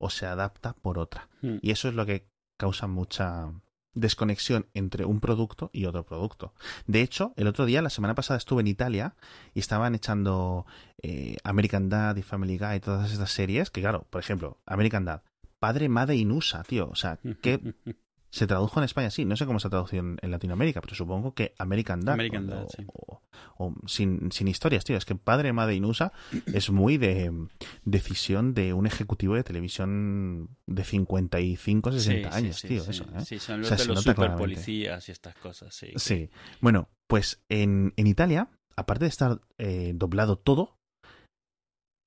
O 0.04 0.10
se 0.10 0.26
adapta 0.26 0.74
por 0.74 0.98
otra. 0.98 1.30
Mm. 1.40 1.56
Y 1.62 1.70
eso 1.70 1.88
es 1.88 1.94
lo 1.94 2.04
que 2.04 2.28
causa 2.58 2.86
mucha 2.86 3.50
desconexión 3.94 4.66
entre 4.74 5.06
un 5.06 5.20
producto 5.20 5.70
y 5.72 5.86
otro 5.86 6.04
producto. 6.04 6.52
De 6.86 7.00
hecho, 7.00 7.32
el 7.36 7.46
otro 7.46 7.64
día, 7.64 7.80
la 7.80 7.88
semana 7.88 8.14
pasada, 8.14 8.36
estuve 8.36 8.60
en 8.60 8.66
Italia 8.66 9.14
y 9.54 9.60
estaban 9.60 9.94
echando 9.94 10.66
eh, 11.02 11.38
American 11.42 11.88
Dad 11.88 12.16
y 12.16 12.22
Family 12.22 12.58
Guy 12.58 12.76
y 12.76 12.80
todas 12.80 13.12
estas 13.12 13.30
series, 13.30 13.70
que 13.70 13.80
claro, 13.80 14.06
por 14.10 14.20
ejemplo, 14.20 14.58
American 14.66 15.06
Dad, 15.06 15.22
padre, 15.58 15.88
madre 15.88 16.16
Inusa, 16.16 16.64
tío. 16.64 16.90
O 16.90 16.96
sea, 16.96 17.18
que 17.40 17.60
se 18.34 18.46
tradujo 18.48 18.80
en 18.80 18.84
España, 18.84 19.10
sí. 19.10 19.24
No 19.24 19.36
sé 19.36 19.46
cómo 19.46 19.60
se 19.60 19.68
ha 19.68 19.70
traducido 19.70 20.02
en, 20.02 20.16
en 20.20 20.30
Latinoamérica, 20.30 20.80
pero 20.80 20.94
supongo 20.96 21.34
que 21.34 21.54
American 21.58 22.00
Dad. 22.00 22.14
American 22.14 22.50
o, 22.50 22.54
Dad, 22.54 22.66
sí. 22.76 22.84
o- 22.92 23.20
o 23.58 23.74
sin, 23.86 24.32
sin 24.32 24.48
historias, 24.48 24.84
tío. 24.84 24.96
Es 24.96 25.04
que 25.04 25.14
Padre, 25.14 25.52
Madre 25.52 25.74
Inusa 25.76 26.12
es 26.52 26.70
muy 26.70 26.98
de 26.98 27.30
mm, 27.30 27.48
decisión 27.84 28.54
de 28.54 28.72
un 28.74 28.86
ejecutivo 28.86 29.34
de 29.36 29.44
televisión 29.44 30.48
de 30.66 30.82
55, 30.84 31.92
60 31.92 32.30
Sí, 32.32 32.36
años, 32.36 32.56
sí, 32.58 32.68
tío. 32.68 32.82
sí, 32.82 32.90
Eso. 32.90 33.04
¿eh? 33.14 33.24
Sí, 33.24 33.38
son 33.38 33.54
O 33.54 33.58
los 33.58 33.68
sea, 33.68 33.76
de 33.76 33.84
los 33.86 34.02
superpolicías 34.02 35.08
y 35.08 35.12
estas 35.12 35.36
cosas, 35.36 35.74
sí. 35.74 35.92
Sí. 35.96 36.30
Bueno, 36.60 36.88
pues 37.06 37.44
en, 37.48 37.92
en 37.96 38.06
Italia, 38.08 38.48
aparte 38.76 39.04
de 39.04 39.10
estar 39.10 39.40
eh, 39.58 39.92
doblado 39.94 40.36
todo, 40.36 40.76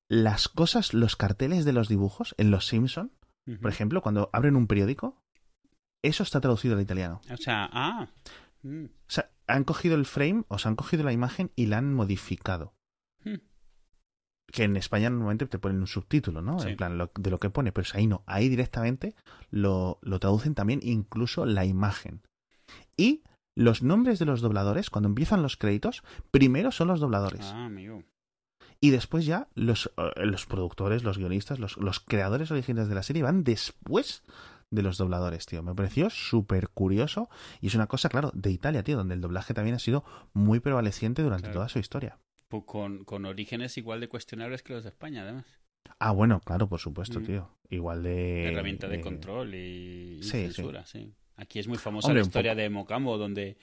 las 0.10 0.48
cosas, 0.48 0.94
los 0.94 1.16
carteles 1.16 1.66
de 1.66 1.74
los 1.74 1.88
dibujos 1.90 2.34
en 2.38 2.52
Los 2.52 2.68
Simpson, 2.68 3.12
por 3.62 3.72
ejemplo, 3.72 4.02
cuando 4.02 4.30
abren 4.34 4.58
un 4.58 4.68
periódico, 4.68 5.22
eso 6.04 6.24
está 6.24 6.40
traducido 6.42 6.76
al 6.76 6.82
italiano. 6.82 7.22
O 7.32 7.38
sea, 7.38 7.70
ah. 7.72 8.08
mm. 8.64 8.86
O 8.86 8.90
sea, 9.10 9.30
han 9.48 9.64
cogido 9.64 9.96
el 9.96 10.06
frame, 10.06 10.44
o 10.48 10.58
sea, 10.58 10.70
han 10.70 10.76
cogido 10.76 11.04
la 11.04 11.14
imagen 11.14 11.52
y 11.56 11.68
la 11.68 11.78
han 11.78 11.94
modificado. 11.94 12.74
Hmm. 13.24 13.36
Que 14.52 14.64
en 14.64 14.78
España 14.78 15.10
normalmente 15.10 15.46
te 15.48 15.60
ponen 15.60 15.80
un 15.80 15.88
subtítulo, 15.88 16.42
¿no? 16.42 16.60
Sí. 16.60 16.70
En 16.70 16.78
plan, 16.78 16.98
lo- 16.98 17.12
de 17.18 17.32
lo 17.32 17.40
que 17.40 17.50
pone, 17.50 17.72
pero 17.72 17.88
ahí 17.94 18.08
no. 18.08 18.24
Ahí 18.26 18.50
directamente 18.50 19.16
lo, 19.50 20.00
lo 20.02 20.20
traducen 20.20 20.54
también, 20.56 20.80
incluso 20.84 21.46
la 21.46 21.66
imagen. 21.66 22.22
Y 22.98 23.24
los 23.56 23.82
nombres 23.84 24.20
de 24.20 24.26
los 24.26 24.42
dobladores, 24.42 24.90
cuando 24.90 25.10
empiezan 25.10 25.42
los 25.42 25.58
créditos, 25.58 26.04
primero 26.32 26.72
son 26.72 26.90
los 26.90 27.00
dobladores. 27.00 27.46
Ah, 27.54 27.66
amigo. 27.66 28.04
Y 28.80 28.92
después 28.92 29.26
ya 29.26 29.48
los, 29.56 29.92
eh, 29.98 30.26
los 30.26 30.46
productores, 30.46 31.04
los 31.04 31.18
guionistas, 31.18 31.60
los, 31.60 31.78
los 31.78 32.00
creadores 32.00 32.52
originales 32.52 32.90
de 32.90 32.96
la 32.96 33.04
serie 33.04 33.24
van 33.24 33.44
después 33.44 34.24
de 34.70 34.82
los 34.84 34.98
dobladores, 34.98 35.46
tío. 35.46 35.64
Me 35.64 35.74
pareció 35.74 36.10
súper 36.10 36.70
curioso 36.70 37.30
y 37.62 37.68
es 37.68 37.76
una 37.76 37.88
cosa, 37.88 38.10
claro, 38.10 38.32
de 38.34 38.52
Italia, 38.52 38.84
tío, 38.84 38.98
donde 38.98 39.16
el 39.16 39.22
doblaje 39.22 39.54
también 39.54 39.76
ha 39.76 39.80
sido 39.80 40.04
muy 40.34 40.60
prevaleciente 40.60 41.22
durante 41.22 41.44
Claro. 41.48 41.60
toda 41.60 41.70
su 41.70 41.80
historia. 41.80 42.20
Pues 42.50 42.64
con, 42.66 43.04
con 43.04 43.26
orígenes 43.26 43.78
igual 43.78 44.00
de 44.00 44.08
cuestionables 44.10 44.64
que 44.64 44.74
los 44.74 44.84
de 44.84 44.90
España, 44.90 45.24
además. 45.24 45.46
Ah, 46.00 46.12
bueno, 46.12 46.42
claro, 46.42 46.68
por 46.68 46.80
supuesto, 46.80 47.20
Mm. 47.20 47.26
tío. 47.26 47.58
Igual 47.70 48.04
de... 48.04 48.46
herramienta 48.52 48.88
de 48.88 49.02
control 49.02 49.56
y, 49.56 50.18
y 50.20 50.24
sí, 50.24 50.30
censura, 50.52 50.86
sí. 50.86 51.14
Aquí 51.36 51.60
es 51.60 51.68
muy 51.68 51.78
famosa 51.78 52.08
Hombre, 52.08 52.22
la 52.22 52.28
historia 52.28 52.56
de 52.56 52.70
Mocambo, 52.70 53.18
donde 53.18 53.58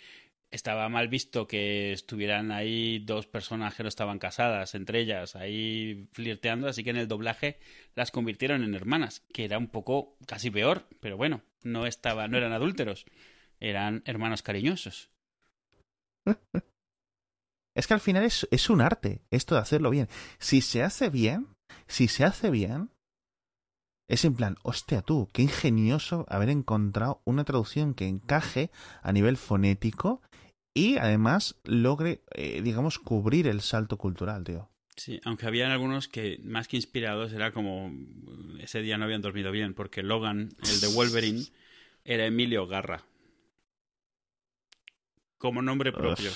estaba 0.54 0.88
mal 0.88 1.08
visto 1.08 1.48
que 1.48 1.92
estuvieran 1.92 2.52
ahí 2.52 3.00
dos 3.00 3.26
personas 3.26 3.74
que 3.74 3.82
no 3.82 3.88
estaban 3.88 4.20
casadas, 4.20 4.76
entre 4.76 5.00
ellas, 5.00 5.34
ahí 5.34 6.08
flirteando, 6.12 6.68
así 6.68 6.84
que 6.84 6.90
en 6.90 6.96
el 6.96 7.08
doblaje 7.08 7.58
las 7.94 8.12
convirtieron 8.12 8.62
en 8.62 8.74
hermanas, 8.74 9.24
que 9.32 9.44
era 9.44 9.58
un 9.58 9.66
poco 9.66 10.16
casi 10.26 10.50
peor, 10.50 10.86
pero 11.00 11.16
bueno, 11.16 11.42
no 11.64 11.86
estaba, 11.86 12.28
no 12.28 12.38
eran 12.38 12.52
adúlteros, 12.52 13.04
eran 13.58 14.02
hermanos 14.06 14.42
cariñosos. 14.42 15.10
Es 17.76 17.88
que 17.88 17.94
al 17.94 18.00
final 18.00 18.22
es, 18.22 18.46
es 18.52 18.70
un 18.70 18.80
arte 18.80 19.20
esto 19.32 19.56
de 19.56 19.60
hacerlo 19.60 19.90
bien. 19.90 20.06
Si 20.38 20.60
se 20.60 20.84
hace 20.84 21.10
bien, 21.10 21.48
si 21.88 22.06
se 22.06 22.22
hace 22.22 22.50
bien, 22.50 22.90
es 24.08 24.24
en 24.24 24.36
plan, 24.36 24.56
hostia 24.62 25.02
tú, 25.02 25.28
qué 25.32 25.42
ingenioso 25.42 26.24
haber 26.28 26.50
encontrado 26.50 27.20
una 27.24 27.42
traducción 27.42 27.94
que 27.94 28.06
encaje 28.06 28.70
a 29.02 29.10
nivel 29.10 29.36
fonético 29.36 30.22
y 30.74 30.98
además 30.98 31.56
logre, 31.64 32.22
eh, 32.34 32.60
digamos, 32.62 32.98
cubrir 32.98 33.46
el 33.46 33.60
salto 33.60 33.96
cultural, 33.96 34.42
tío. 34.44 34.68
Sí, 34.96 35.20
aunque 35.24 35.46
habían 35.46 35.70
algunos 35.70 36.08
que 36.08 36.38
más 36.42 36.68
que 36.68 36.76
inspirados 36.76 37.32
era 37.32 37.52
como 37.52 37.92
ese 38.60 38.80
día 38.80 38.98
no 38.98 39.04
habían 39.04 39.22
dormido 39.22 39.50
bien, 39.50 39.74
porque 39.74 40.02
Logan, 40.02 40.50
el 40.62 40.80
de 40.80 40.86
Wolverine, 40.88 41.44
era 42.04 42.26
Emilio 42.26 42.66
Garra. 42.66 43.04
Como 45.38 45.62
nombre 45.62 45.92
propio. 45.92 46.30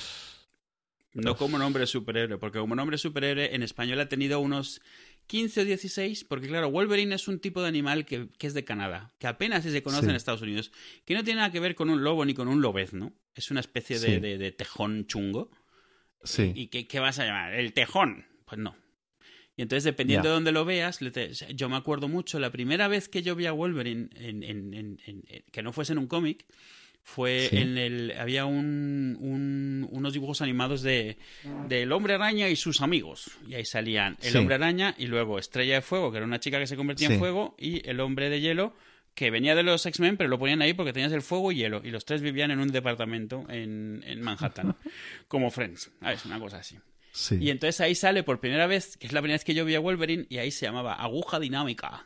No 1.15 1.37
como 1.37 1.59
nombre 1.59 1.87
superhéroe, 1.87 2.39
porque 2.39 2.59
como 2.59 2.75
nombre 2.75 2.99
superhéroe 2.99 3.55
en 3.55 3.63
español 3.63 4.01
ha 4.01 4.09
tenido 4.09 4.41
unos 4.41 4.81
15 5.29 5.61
o 5.61 5.65
16, 5.65 6.25
porque 6.25 6.49
claro, 6.49 6.71
Wolverine 6.71 7.15
es 7.15 7.29
un 7.29 7.39
tipo 7.39 7.63
de 7.63 7.69
animal 7.69 8.05
que, 8.05 8.29
que 8.39 8.47
es 8.49 8.55
de 8.55 8.65
Canadá, 8.65 9.15
que 9.21 9.27
apenas 9.29 9.63
si 9.63 9.71
se 9.71 9.83
conoce 9.83 10.05
Sí. 10.05 10.11
en 10.11 10.17
Estados 10.17 10.43
Unidos, 10.43 10.73
que 11.05 11.15
no 11.15 11.23
tiene 11.23 11.37
nada 11.39 11.53
que 11.53 11.61
ver 11.61 11.75
con 11.77 11.91
un 11.91 12.03
lobo 12.03 12.25
ni 12.25 12.35
con 12.35 12.49
un 12.49 12.61
lobezno, 12.61 13.13
es 13.35 13.51
una 13.53 13.61
especie 13.61 14.01
de, 14.01 14.15
Sí. 14.17 14.21
de- 14.21 14.39
de 14.39 14.51
tejón 14.53 15.07
chungo. 15.07 15.51
Sí. 16.25 16.53
¿Y 16.57 16.67
qué, 16.67 16.89
qué 16.89 16.99
vas 16.99 17.19
a 17.21 17.25
llamar? 17.27 17.55
¿El 17.55 17.73
tejón? 17.73 18.27
Pues 18.45 18.59
no. 18.59 18.75
Y 19.57 19.63
entonces, 19.63 19.85
dependiendo 19.85 20.29
de 20.29 20.35
dónde 20.35 20.53
lo 20.53 20.65
veas, 20.65 20.99
yo 21.55 21.69
me 21.69 21.77
acuerdo 21.77 22.09
mucho, 22.09 22.39
la 22.39 22.51
primera 22.51 22.87
vez 22.89 23.09
que 23.09 23.23
yo 23.23 23.35
vi 23.37 23.47
a 23.47 23.53
Wolverine, 23.53 24.09
en, 24.15 24.43
en- 24.43 24.73
en- 24.75 25.01
en- 25.05 25.25
en- 25.29 25.45
que 25.53 25.63
no 25.63 25.73
fuese 25.73 25.93
en 25.93 25.99
un 25.99 26.07
cómic, 26.07 26.47
fue 27.15 27.49
Sí. 27.49 27.57
en 27.57 27.79
el... 27.79 28.13
Había 28.19 28.45
un, 28.45 29.17
un- 29.19 29.89
unos 29.91 30.13
dibujos 30.13 30.43
animados 30.43 30.83
de, 30.83 31.17
de 31.69 31.83
El 31.83 31.93
Hombre 31.93 32.15
Araña 32.15 32.49
y 32.51 32.57
sus 32.57 32.83
amigos. 32.83 33.31
Y 33.49 33.55
ahí 33.55 33.65
salían 33.65 34.19
El 34.21 34.33
Sí. 34.33 34.39
Hombre 34.39 34.57
Araña 34.57 34.95
y 34.99 35.07
luego 35.07 35.39
Estrella 35.39 35.77
de 35.77 35.81
Fuego, 35.81 36.11
que 36.11 36.19
era 36.19 36.27
una 36.27 36.39
chica 36.39 36.59
que 36.59 36.67
se 36.67 36.77
convertía 36.77 37.09
Sí. 37.09 37.15
en 37.15 37.19
fuego, 37.19 37.57
y 37.59 37.89
El 37.89 38.01
Hombre 38.01 38.29
de 38.29 38.41
Hielo, 38.43 38.75
que 39.15 39.31
venía 39.31 39.55
de 39.55 39.63
los 39.63 39.85
X-Men, 39.87 40.17
pero 40.19 40.29
lo 40.29 40.39
ponían 40.39 40.61
ahí 40.61 40.75
porque 40.75 40.93
tenías 40.93 41.13
el 41.13 41.23
fuego 41.23 41.51
y 41.51 41.57
hielo. 41.57 41.81
Y 41.83 41.91
los 41.91 42.05
tres 42.05 42.21
vivían 42.21 42.51
en 42.51 42.61
un 42.61 42.69
departamento 42.71 43.47
en, 43.49 44.05
en 44.07 44.21
Manhattan, 44.21 44.77
como 45.29 45.51
Friends. 45.51 45.91
Es 46.07 46.25
una 46.27 46.39
cosa 46.39 46.59
así. 46.59 46.77
sí. 47.11 47.37
Y 47.41 47.51
entonces 47.51 47.81
ahí 47.81 47.95
sale 47.95 48.23
por 48.23 48.39
primera 48.39 48.67
vez, 48.67 48.97
que 48.99 49.07
es 49.07 49.13
la 49.15 49.21
primera 49.23 49.35
vez 49.37 49.45
que 49.45 49.55
yo 49.55 49.65
vi 49.65 49.75
a 49.75 49.81
Wolverine, 49.81 50.27
y 50.29 50.39
ahí 50.39 50.51
se 50.51 50.67
llamaba 50.67 50.93
Aguja 50.95 51.41
Dinámica. 51.41 52.05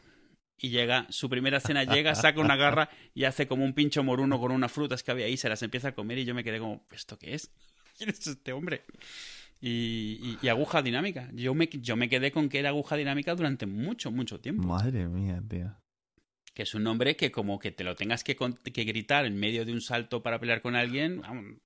Y 0.65 0.71
llega, 0.71 1.07
su 1.11 1.29
primera 1.29 1.59
escena 1.59 1.83
llega, 1.85 2.15
saca 2.15 2.41
una 2.41 2.55
garra 2.57 2.89
y 3.15 3.25
hace 3.25 3.49
como 3.49 3.65
un 3.65 3.73
pincho 3.75 4.05
moruno 4.05 4.39
con 4.41 4.53
unas 4.53 4.71
frutas 4.71 5.03
que 5.03 5.11
había 5.11 5.27
ahí, 5.27 5.37
se 5.37 5.49
las 5.49 5.61
empieza 5.63 5.89
a 5.89 5.95
comer 5.95 6.19
y 6.19 6.25
yo 6.25 6.35
me 6.37 6.45
quedé 6.45 6.61
como, 6.61 6.87
¿esto 6.93 7.19
qué 7.19 7.35
es? 7.35 7.51
¿Quién 7.99 8.11
es 8.11 8.25
este 8.29 8.53
hombre? 8.53 8.85
Y, 9.61 10.19
y- 10.23 10.39
y 10.41 10.49
aguja 10.49 10.81
dinámica. 10.81 11.29
Yo 11.35 11.53
me, 11.55 11.67
yo 11.69 11.97
me 11.97 12.09
quedé 12.09 12.31
con 12.31 12.49
que 12.49 12.61
era 12.61 12.69
aguja 12.69 12.97
dinámica 12.97 13.35
durante 13.35 13.67
mucho, 13.67 14.11
mucho 14.13 14.41
tiempo. 14.41 14.63
Madre 14.67 15.09
mía, 15.09 15.43
tío. 15.49 15.77
Que 16.55 16.63
es 16.63 16.75
un 16.75 16.85
nombre 16.85 17.17
que 17.17 17.33
como 17.33 17.59
que 17.59 17.73
te 17.73 17.83
lo 17.83 17.97
tengas 17.97 18.23
que, 18.23 18.37
que 18.37 18.85
gritar 18.85 19.25
en 19.27 19.37
medio 19.39 19.65
de 19.65 19.73
un 19.73 19.81
salto 19.81 20.23
para 20.23 20.39
pelear 20.39 20.63
con 20.63 20.77
alguien, 20.77 21.23
vamos, 21.23 21.57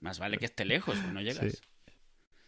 más 0.00 0.18
vale 0.20 0.38
que 0.38 0.44
esté 0.44 0.64
lejos, 0.64 0.96
pues 1.00 1.12
no 1.12 1.20
llegas. 1.20 1.52
Sí. 1.52 1.58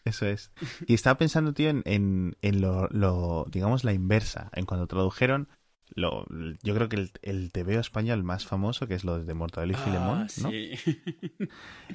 Eso 0.05 0.27
es. 0.27 0.53
Y 0.87 0.95
estaba 0.95 1.17
pensando, 1.19 1.55
tío, 1.55 1.71
en, 1.71 1.83
en, 1.87 2.37
en 2.43 2.61
lo, 2.61 2.89
lo, 2.89 3.47
digamos, 3.51 3.85
la 3.85 3.93
inversa. 3.93 4.51
En 4.55 4.67
cuando 4.67 4.87
tradujeron, 4.87 5.49
lo, 5.95 6.27
yo 6.63 6.75
creo 6.75 6.89
que 6.89 6.97
el, 6.97 7.11
el 7.23 7.53
TVO 7.53 7.81
español 7.81 8.23
más 8.25 8.47
famoso, 8.47 8.87
que 8.89 8.95
es 8.95 9.05
lo 9.05 9.23
de 9.23 9.35
Mortadelo 9.35 9.73
y 9.73 9.77
Filemón, 9.77 10.19
Ah, 10.23 10.27
¿no? 10.43 10.51
sí. 10.51 10.73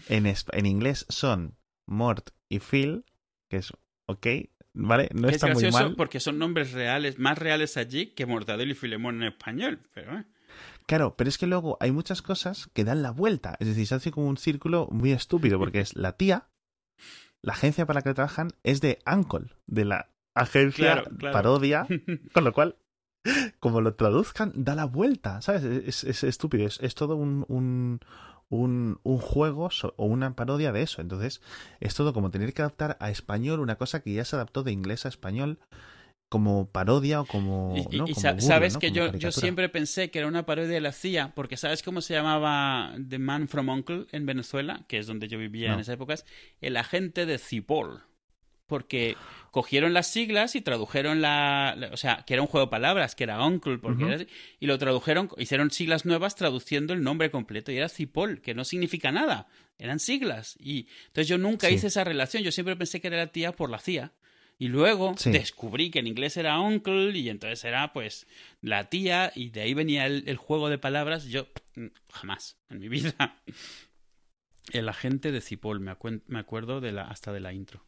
En, 0.10 0.66
inglés 0.66 1.06
son 1.10 1.56
Mort 1.86 2.30
y 2.50 2.60
Phil, 2.60 3.06
que 3.50 3.58
es 3.58 3.72
ok, 4.06 4.28
¿vale? 4.74 5.10
No 5.14 5.28
es 5.30 5.36
está 5.36 5.54
muy 5.54 5.70
mal. 5.72 5.95
porque 5.95 6.20
son 6.20 6.38
nombres 6.38 6.72
reales, 6.74 7.18
más 7.20 7.38
reales 7.38 7.78
allí 7.78 8.08
que 8.14 8.26
Mortadelo 8.26 8.72
y 8.72 8.76
Filemón 8.76 9.22
en 9.22 9.30
español. 9.30 9.80
Pero, 9.93 10.18
eh, 10.20 10.26
Claro, 10.86 11.16
pero 11.18 11.28
es 11.30 11.38
que 11.38 11.48
luego 11.48 11.78
hay 11.82 11.91
muchas 11.91 12.22
cosas 12.22 12.70
que 12.74 12.86
dan 12.86 13.02
la 13.04 13.12
vuelta. 13.12 13.58
Es 13.60 13.68
decir, 13.68 13.86
se 13.88 13.95
hace 13.95 14.12
como 14.12 14.28
un 14.28 14.38
círculo 14.38 14.88
muy 14.91 15.12
estúpido, 15.12 15.60
porque 15.60 15.82
es 15.82 15.95
la 15.98 16.14
tía, 16.14 16.48
la 17.41 17.54
agencia 17.54 17.86
para 17.86 18.00
la 18.00 18.04
que 18.04 18.14
trabajan 18.14 18.52
es 18.64 18.80
de 18.80 19.00
Uncle, 19.06 19.50
de 19.66 19.84
la 19.86 20.10
agencia 20.34 20.93
Claro, 21.02 21.18
claro. 21.18 21.34
parodia, 21.34 21.88
con 22.34 22.43
lo 22.45 22.54
cual, 22.54 22.78
como 23.59 23.82
lo 23.82 23.95
traduzcan, 23.95 24.51
da 24.55 24.76
la 24.76 24.86
vuelta, 24.86 25.41
¿sabes? 25.41 25.63
Es, 25.63 26.03
es 26.03 26.24
estúpido, 26.24 26.65
es, 26.65 26.80
es 26.82 26.95
todo 26.95 27.15
un, 27.15 27.45
un, 27.47 27.99
un, 28.49 28.99
un 29.03 29.18
juego 29.18 29.70
so- 29.72 29.93
o 29.97 30.05
una 30.05 30.36
parodia 30.36 30.72
de 30.72 30.82
eso. 30.84 31.01
Entonces, 31.01 31.41
es 31.80 31.95
todo 31.95 32.13
como 32.13 32.32
tener 32.32 32.53
que 32.53 32.61
adaptar 32.61 32.97
a 32.99 33.09
español 33.09 33.59
una 33.59 33.76
cosa 33.78 34.01
que 34.01 34.13
ya 34.13 34.26
se 34.26 34.36
adaptó 34.36 34.63
de 34.63 34.72
inglés 34.72 35.05
a 35.05 35.09
español 35.09 35.59
como 36.30 36.68
parodia 36.70 37.22
o 37.22 37.26
como... 37.26 37.74
y, 37.89 38.13
sabes 38.15 38.74
¿no? 38.74 38.80
que 38.80 38.88
Como 38.89 38.97
yo, 38.97 39.13
yo 39.13 39.32
siempre 39.32 39.70
pensé 39.70 40.11
que 40.11 40.20
era 40.20 40.28
una 40.28 40.45
parodia 40.45 40.70
de 40.74 40.82
la 40.82 40.91
CIA, 40.91 41.34
porque 41.36 41.55
¿sabes 41.55 41.84
cómo 41.84 42.01
se 42.01 42.15
llamaba 42.15 42.95
The 43.07 43.18
Man 43.20 43.47
from 43.47 43.70
Uncle 43.70 44.07
en 44.11 44.26
Venezuela? 44.26 44.84
Que 44.88 44.97
es 44.99 45.07
donde 45.07 45.30
yo 45.30 45.38
vivía 45.39 45.74
en 45.74 45.80
esas 45.80 45.95
épocas. 45.95 46.26
El 46.59 46.76
agente 46.78 47.26
de 47.26 47.38
Cipol. 47.38 48.03
Porque 48.68 49.15
cogieron 49.51 49.93
las 49.93 50.07
siglas 50.07 50.55
y 50.55 50.61
tradujeron 50.61 51.22
la, 51.22 51.74
la- 51.78 51.88
O 51.88 51.97
sea, 51.97 52.24
que 52.28 52.34
era 52.34 52.41
un 52.43 52.47
juego 52.47 52.68
de 52.68 52.70
palabras, 52.72 53.15
que 53.15 53.24
era 53.24 53.43
Uncle, 53.43 53.78
porque 53.80 54.03
era 54.05 54.15
así, 54.18 54.28
y 54.59 54.68
lo 54.68 54.78
tradujeron, 54.78 55.30
hicieron 55.38 55.72
siglas 55.72 56.05
nuevas 56.05 56.36
traduciendo 56.36 56.93
el 56.93 57.01
nombre 57.01 57.32
completo, 57.32 57.72
y 57.72 57.78
era 57.78 57.89
Cipol, 57.89 58.41
que 58.41 58.53
no 58.53 58.65
significa 58.65 59.11
nada, 59.11 59.47
eran 59.80 59.99
siglas. 59.99 60.57
Y 60.59 60.88
entonces 61.07 61.28
yo 61.30 61.38
nunca 61.38 61.68
Sí. 61.70 61.76
hice 61.76 61.88
esa 61.88 62.03
relación, 62.03 62.43
yo 62.43 62.51
siempre 62.51 62.76
pensé 62.76 63.01
que 63.01 63.07
era 63.07 63.18
la 63.18 63.28
tía 63.32 63.53
por 63.53 63.70
la 63.70 63.80
CIA. 63.80 64.11
Y 64.59 64.70
luego 64.70 65.13
Sí. 65.18 65.30
descubrí 65.30 65.91
que 65.91 65.99
en 65.99 66.07
inglés 66.07 66.36
era 66.36 66.59
uncle 66.59 67.15
y 67.18 67.30
entonces 67.30 67.63
era 67.63 67.93
pues 67.93 68.26
la 68.59 68.89
tía 68.89 69.32
y 69.36 69.49
de 69.51 69.61
ahí 69.61 69.76
venía 69.76 70.07
el, 70.07 70.24
el 70.28 70.38
juego 70.38 70.70
de 70.70 70.80
palabras. 70.80 71.26
Yo 71.26 71.47
mm, 71.76 71.86
jamás 72.11 72.57
en 72.70 72.80
mi 72.80 72.89
vida. 72.89 73.13
El 74.74 74.89
agente 74.89 75.32
de 75.32 75.39
Cipol, 75.41 75.80
me, 75.80 75.95
me 76.28 76.39
acuerdo 76.39 76.82
de 76.82 76.91
la, 76.91 77.03
hasta 77.03 77.32
de 77.32 77.39
la 77.39 77.53
intro. 77.53 77.86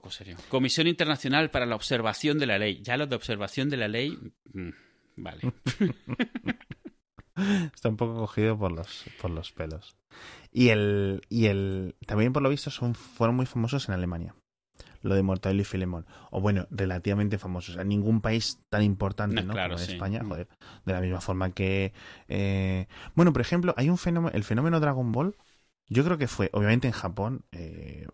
Poco 0.00 0.10
serio. 0.10 0.36
Comisión 0.48 0.86
Internacional 0.86 1.50
para 1.50 1.66
la 1.66 1.76
Observación 1.76 2.38
de 2.38 2.46
la 2.46 2.58
Ley. 2.58 2.80
Ya 2.82 2.96
lo 2.96 3.06
de 3.06 3.16
observación 3.16 3.68
de 3.68 3.76
la 3.76 3.86
ley. 3.88 4.18
mm, 4.54 4.70
vale. 5.16 5.40
Está 7.74 7.88
un 7.90 7.96
poco 7.98 8.14
cogido 8.16 8.58
por 8.58 8.72
los, 8.72 9.04
por 9.20 9.30
los 9.30 9.52
pelos. 9.52 9.94
Y 10.52 10.68
el, 10.70 11.20
y 11.28 11.46
el. 11.46 11.96
También 12.06 12.32
por 12.32 12.42
lo 12.42 12.48
visto 12.48 12.70
son, 12.70 12.94
fueron 12.94 13.36
muy 13.36 13.44
famosos 13.46 13.88
en 13.88 13.94
Alemania. 13.94 14.34
Lo 15.02 15.14
de 15.14 15.22
Mortadelo 15.22 15.60
y 15.60 15.64
Filemón. 15.64 16.06
O 16.30 16.40
bueno, 16.40 16.66
relativamente 16.70 17.36
famosos. 17.38 17.76
En 17.76 17.88
ningún 17.88 18.20
país 18.22 18.58
tan 18.70 18.82
importante, 18.82 19.36
No, 19.36 19.42
¿no? 19.48 19.52
claro, 19.52 19.74
Como 19.74 19.84
sí. 19.84 19.92
España, 19.92 20.22
Mm. 20.22 20.28
joder. 20.28 20.48
De 20.86 20.92
la 20.94 21.00
misma 21.00 21.20
forma 21.20 21.50
que. 21.52 21.92
eh, 22.28 22.86
Bueno, 23.14 23.32
por 23.34 23.42
ejemplo, 23.42 23.74
hay 23.76 23.90
un 23.90 23.98
fenómeno. 23.98 24.34
El 24.34 24.44
fenómeno 24.44 24.80
Dragon 24.80 25.12
Ball. 25.12 25.36
Yo 25.88 26.04
creo 26.04 26.18
que 26.18 26.28
fue, 26.28 26.50
obviamente 26.52 26.86
en 26.86 26.92
Japón, 26.92 27.44
eh, 27.52 28.06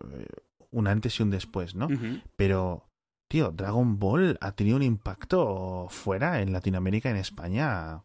un 0.77 0.87
antes 0.87 1.19
y 1.19 1.23
un 1.23 1.29
después, 1.29 1.75
¿no? 1.75 1.87
Pero, 2.35 2.89
tío, 3.27 3.51
Dragon 3.51 3.99
Ball 3.99 4.37
ha 4.41 4.53
tenido 4.53 4.77
un 4.77 4.83
impacto 4.83 5.87
fuera 5.89 6.41
en 6.41 6.51
Latinoamérica, 6.53 7.09
en 7.09 7.17
España, 7.17 8.03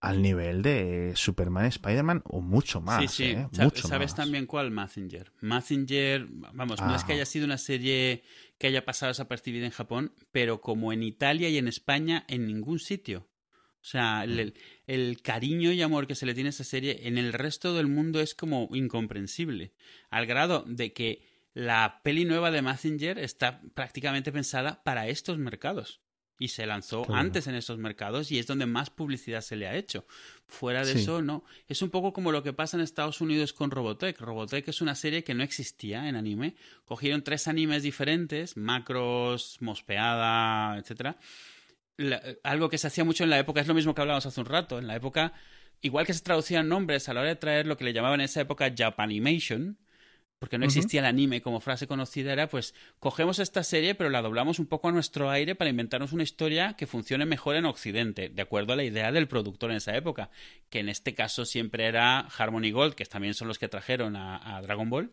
al 0.00 0.20
nivel 0.20 0.62
de 0.62 1.12
Superman, 1.14 1.66
Spider-Man 1.66 2.22
o 2.26 2.40
mucho 2.40 2.80
más. 2.80 3.00
sí, 3.02 3.08
sí. 3.08 3.24
¿eh? 3.32 3.46
Sa- 3.52 3.64
Mucho 3.64 3.86
¿Sabes 3.86 4.10
más. 4.12 4.16
también 4.16 4.46
cuál? 4.46 4.70
Mazinger. 4.72 5.32
Mazinger, 5.40 6.26
vamos, 6.54 6.80
no 6.80 6.94
es 6.96 7.04
que 7.04 7.12
Ah. 7.12 7.14
haya 7.16 7.24
sido 7.26 7.44
una 7.44 7.56
serie 7.58 8.24
que 8.58 8.66
haya 8.66 8.84
pasado 8.84 9.10
desapercibida 9.10 9.64
en 9.64 9.70
Japón, 9.70 10.12
pero 10.32 10.60
como 10.60 10.92
en 10.92 11.02
Italia 11.04 11.48
y 11.48 11.56
en 11.58 11.68
España, 11.68 12.24
en 12.28 12.46
ningún 12.46 12.78
sitio. 12.80 13.28
O 13.80 13.84
sea, 13.84 14.22
el, 14.24 14.38
el- 14.38 14.54
el 14.86 15.22
cariño 15.22 15.70
y 15.72 15.82
amor 15.82 16.06
que 16.08 16.14
se 16.16 16.26
le 16.26 16.34
tiene 16.34 16.48
a 16.48 16.50
esa 16.50 16.64
serie 16.64 17.06
en 17.08 17.16
el 17.18 17.32
resto 17.32 17.74
del 17.74 17.86
mundo 17.88 18.20
es 18.20 18.34
como 18.34 18.68
incomprensible. 18.72 19.72
Al 20.10 20.26
grado 20.26 20.64
de 20.66 20.92
que 20.92 21.22
la 21.54 22.00
peli 22.02 22.24
nueva 22.24 22.50
de 22.50 22.62
Mazinger 22.62 23.18
está 23.18 23.60
prácticamente 23.74 24.32
pensada 24.32 24.82
para 24.84 25.08
estos 25.08 25.38
mercados. 25.38 26.00
y 26.38 26.48
se 26.48 26.66
lanzó 26.66 27.06
antes 27.14 27.46
en 27.46 27.54
esos 27.54 27.78
mercados 27.78 28.32
y 28.32 28.38
es 28.40 28.48
donde 28.48 28.66
más 28.66 28.90
publicidad 28.90 29.42
se 29.42 29.54
le 29.54 29.68
ha 29.68 29.76
hecho. 29.76 30.06
Fuera 30.48 30.84
de 30.84 30.94
Sí. 30.94 30.98
eso, 31.02 31.22
no. 31.22 31.44
Es 31.68 31.82
un 31.82 31.90
poco 31.90 32.12
como 32.12 32.32
lo 32.32 32.42
que 32.42 32.52
pasa 32.52 32.76
en 32.76 32.82
Estados 32.82 33.20
Unidos 33.20 33.52
con 33.52 33.70
Robotech. 33.70 34.18
Robotech 34.20 34.66
es 34.66 34.80
una 34.80 34.96
serie 34.96 35.22
que 35.22 35.34
no 35.34 35.44
existía 35.44 36.08
en 36.08 36.16
anime. 36.16 36.56
Cogieron 36.84 37.22
tres 37.22 37.46
animes 37.46 37.84
diferentes, 37.84 38.56
Macros, 38.56 39.58
Mospeada, 39.60 40.78
etcétera. 40.78 41.16
La- 41.96 42.20
algo 42.42 42.68
que 42.68 42.78
se 42.78 42.88
hacía 42.88 43.04
mucho 43.04 43.22
en 43.22 43.30
la 43.30 43.38
época, 43.38 43.60
es 43.60 43.68
lo 43.68 43.74
mismo 43.74 43.94
que 43.94 44.00
hablábamos 44.00 44.26
hace 44.26 44.40
un 44.40 44.46
rato, 44.46 44.80
en 44.80 44.88
la 44.88 44.96
época, 44.96 45.34
igual 45.80 46.06
que 46.06 46.14
se 46.14 46.22
traducían 46.22 46.66
nombres 46.66 47.08
a 47.08 47.14
la 47.14 47.20
hora 47.20 47.28
de 47.28 47.36
traer 47.36 47.66
lo 47.68 47.76
que 47.76 47.84
le 47.84 47.92
llamaban 47.92 48.18
en 48.20 48.24
esa 48.24 48.40
época 48.40 48.72
Japanimation, 48.76 49.78
porque 50.42 50.58
no 50.58 50.64
existía 50.64 50.98
el 50.98 51.06
anime 51.06 51.40
como 51.40 51.60
frase 51.60 51.86
conocida, 51.86 52.32
era 52.32 52.48
pues 52.48 52.74
cogemos 52.98 53.38
esta 53.38 53.62
serie 53.62 53.94
pero 53.94 54.10
la 54.10 54.22
doblamos 54.22 54.58
un 54.58 54.66
poco 54.66 54.88
a 54.88 54.92
nuestro 54.92 55.30
aire 55.30 55.54
para 55.54 55.70
inventarnos 55.70 56.12
una 56.12 56.24
historia 56.24 56.74
que 56.76 56.88
funcione 56.88 57.26
mejor 57.26 57.54
en 57.54 57.64
Occidente, 57.64 58.28
de 58.28 58.42
acuerdo 58.42 58.72
a 58.72 58.76
la 58.76 58.82
idea 58.82 59.12
del 59.12 59.28
productor 59.28 59.70
en 59.70 59.76
esa 59.76 59.96
época, 59.96 60.30
que 60.68 60.80
en 60.80 60.88
este 60.88 61.14
caso 61.14 61.44
siempre 61.44 61.86
era 61.86 62.18
Harmony 62.18 62.72
Gold, 62.72 62.94
que 62.94 63.04
también 63.04 63.34
son 63.34 63.46
los 63.46 63.60
que 63.60 63.68
trajeron 63.68 64.16
a, 64.16 64.56
a 64.56 64.60
Dragon 64.62 64.90
Ball, 64.90 65.12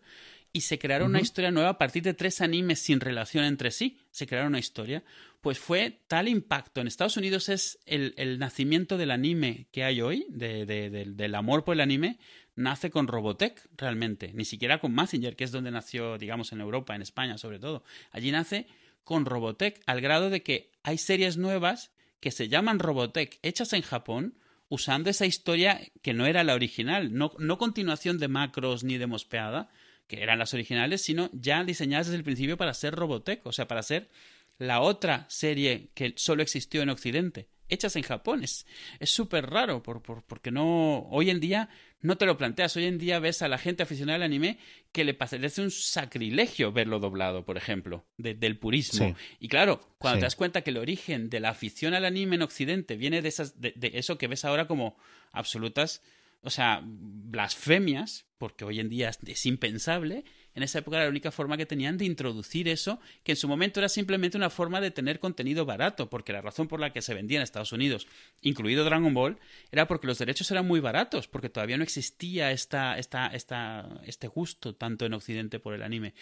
y 0.52 0.62
se 0.62 0.80
crearon 0.80 1.12
una 1.12 1.22
historia 1.22 1.52
nueva 1.52 1.70
a 1.70 1.78
partir 1.78 2.02
de 2.02 2.16
tres 2.16 2.42
animes 2.42 2.80
sin 2.80 3.00
relación 3.00 3.44
entre 3.46 3.70
sí. 3.70 4.00
Se 4.10 4.26
crearon 4.26 4.48
una 4.50 4.58
historia. 4.58 5.04
Pues 5.42 5.60
fue 5.60 6.00
tal 6.08 6.28
impacto. 6.28 6.82
En 6.82 6.88
Estados 6.88 7.18
Unidos 7.18 7.50
es 7.50 7.78
el, 7.86 8.16
el 8.18 8.40
nacimiento 8.40 8.98
del 8.98 9.12
anime 9.12 9.68
que 9.72 9.84
hay 9.84 10.02
hoy, 10.02 10.26
de- 10.30 10.66
de- 10.66 10.90
del- 10.90 11.16
del 11.16 11.36
amor 11.36 11.64
por 11.64 11.76
el 11.76 11.82
anime, 11.82 12.18
nace 12.56 12.90
con 12.90 13.08
Robotech, 13.08 13.68
realmente. 13.78 14.32
Ni 14.34 14.46
siquiera 14.46 14.80
con 14.80 14.94
Mazinger, 14.94 15.36
que 15.36 15.44
es 15.44 15.52
donde 15.52 15.72
nació, 15.72 16.18
digamos, 16.18 16.52
en 16.52 16.62
Europa, 16.62 16.96
en 16.96 17.02
España 17.02 17.38
sobre 17.38 17.60
todo. 17.60 17.84
Allí 18.12 18.32
nace 18.32 18.68
con 19.04 19.26
Robotech, 19.26 19.82
al 19.86 20.02
grado 20.02 20.30
de 20.30 20.44
que 20.44 20.72
hay 20.84 20.98
series 20.98 21.38
nuevas 21.38 21.92
que 22.20 22.32
se 22.32 22.48
llaman 22.50 22.80
Robotech, 22.80 23.40
hechas 23.44 23.74
en 23.74 23.82
Japón, 23.82 24.36
usando 24.68 25.10
esa 25.10 25.26
historia 25.26 25.82
que 26.02 26.14
no 26.14 26.26
era 26.26 26.44
la 26.44 26.54
original, 26.54 27.14
no, 27.14 27.32
no 27.40 27.58
continuación 27.58 28.20
de 28.20 28.28
Macros 28.28 28.84
ni 28.84 28.98
de 28.98 29.08
Mospeada, 29.08 29.70
que 30.08 30.22
eran 30.22 30.38
las 30.38 30.54
originales, 30.54 31.02
sino 31.02 31.30
ya 31.34 31.64
diseñadas 31.64 32.08
desde 32.08 32.18
el 32.18 32.24
principio 32.24 32.58
para 32.58 32.74
ser 32.74 32.94
Robotech, 32.94 33.46
o 33.46 33.52
sea, 33.52 33.68
para 33.68 33.82
ser 33.84 34.10
la 34.58 34.82
otra 34.82 35.26
serie 35.30 35.90
que 35.94 36.14
solo 36.18 36.44
existió 36.44 36.82
en 36.82 36.90
Occidente, 36.90 37.48
hechas 37.70 37.96
en 37.96 38.04
Japón. 38.04 38.44
Es 38.44 38.66
súper 39.02 39.50
raro, 39.50 39.82
por, 39.82 40.02
por- 40.02 40.24
porque 40.24 40.52
no. 40.52 41.08
Hoy 41.10 41.30
en 41.30 41.40
día 41.40 41.70
no 42.02 42.18
te 42.18 42.26
lo 42.26 42.38
planteas. 42.38 42.76
Hoy 42.78 42.86
en 42.86 42.98
día 42.98 43.20
ves 43.20 43.42
a 43.42 43.48
la 43.48 43.58
gente 43.58 43.84
aficionada 43.84 44.16
al 44.18 44.24
anime 44.24 44.58
que 44.92 45.04
le 45.04 45.14
parece 45.14 45.62
un 45.62 45.70
sacrilegio 45.72 46.72
verlo 46.72 47.00
doblado, 47.00 47.46
por 47.46 47.58
ejemplo, 47.58 48.06
de- 48.18 48.34
del 48.36 48.58
purismo. 48.58 49.08
Sí. 49.10 49.16
Y 49.40 49.48
claro, 49.50 49.82
cuando 49.98 50.16
Sí. 50.18 50.20
te 50.22 50.26
das 50.26 50.36
cuenta 50.36 50.62
que 50.62 50.70
el 50.70 50.78
origen 50.78 51.30
de 51.30 51.40
la 51.40 51.50
afición 51.50 51.94
al 51.94 52.06
anime 52.06 52.36
en 52.38 52.42
Occidente 52.42 52.96
viene 52.96 53.22
de, 53.22 53.30
esas, 53.30 53.60
de, 53.60 53.74
de 53.76 53.92
eso 53.96 54.18
que 54.18 54.28
ves 54.28 54.46
ahora 54.46 54.68
como 54.68 54.98
absolutas, 55.32 56.02
o 56.42 56.50
sea, 56.50 56.82
blasfemias, 56.84 58.26
porque 58.38 58.66
hoy 58.66 58.80
en 58.80 58.90
día 58.90 59.10
es, 59.10 59.20
es 59.26 59.46
impensable, 59.46 60.24
en 60.56 60.64
esa 60.64 60.80
época 60.80 60.98
era 60.98 61.06
la 61.06 61.12
única 61.12 61.32
forma 61.32 61.58
que 61.58 61.66
tenían 61.66 61.98
de 61.98 62.06
introducir 62.06 62.68
eso, 62.68 63.00
que 63.24 63.34
en 63.34 63.36
su 63.36 63.48
momento 63.48 63.80
era 63.80 63.90
simplemente 63.90 64.38
una 64.38 64.50
forma 64.50 64.82
de 64.82 64.92
tener 64.92 65.20
contenido 65.20 65.66
barato, 65.66 66.10
porque 66.10 66.34
la 66.34 66.42
razón 66.42 66.68
por 66.68 66.80
la 66.80 66.92
que 66.92 67.02
se 67.02 67.14
vendía 67.14 67.38
en 67.38 67.44
Estados 67.44 67.72
Unidos, 67.72 68.08
incluido 68.42 68.84
Dragon 68.84 69.14
Ball, 69.14 69.38
era 69.72 69.88
porque 69.88 70.08
los 70.08 70.18
derechos 70.18 70.50
eran 70.52 70.68
muy 70.68 70.80
baratos, 70.80 71.28
porque 71.28 71.50
todavía 71.50 71.78
no 71.78 71.84
existía 71.84 72.52
esta, 72.52 72.98
esta, 72.98 73.28
esta, 73.28 74.02
este 74.06 74.28
gusto 74.28 74.76
tanto 74.76 75.06
en 75.06 75.14
Occidente 75.14 75.60
por 75.60 75.74
el 75.74 75.84
anime. 75.84 76.14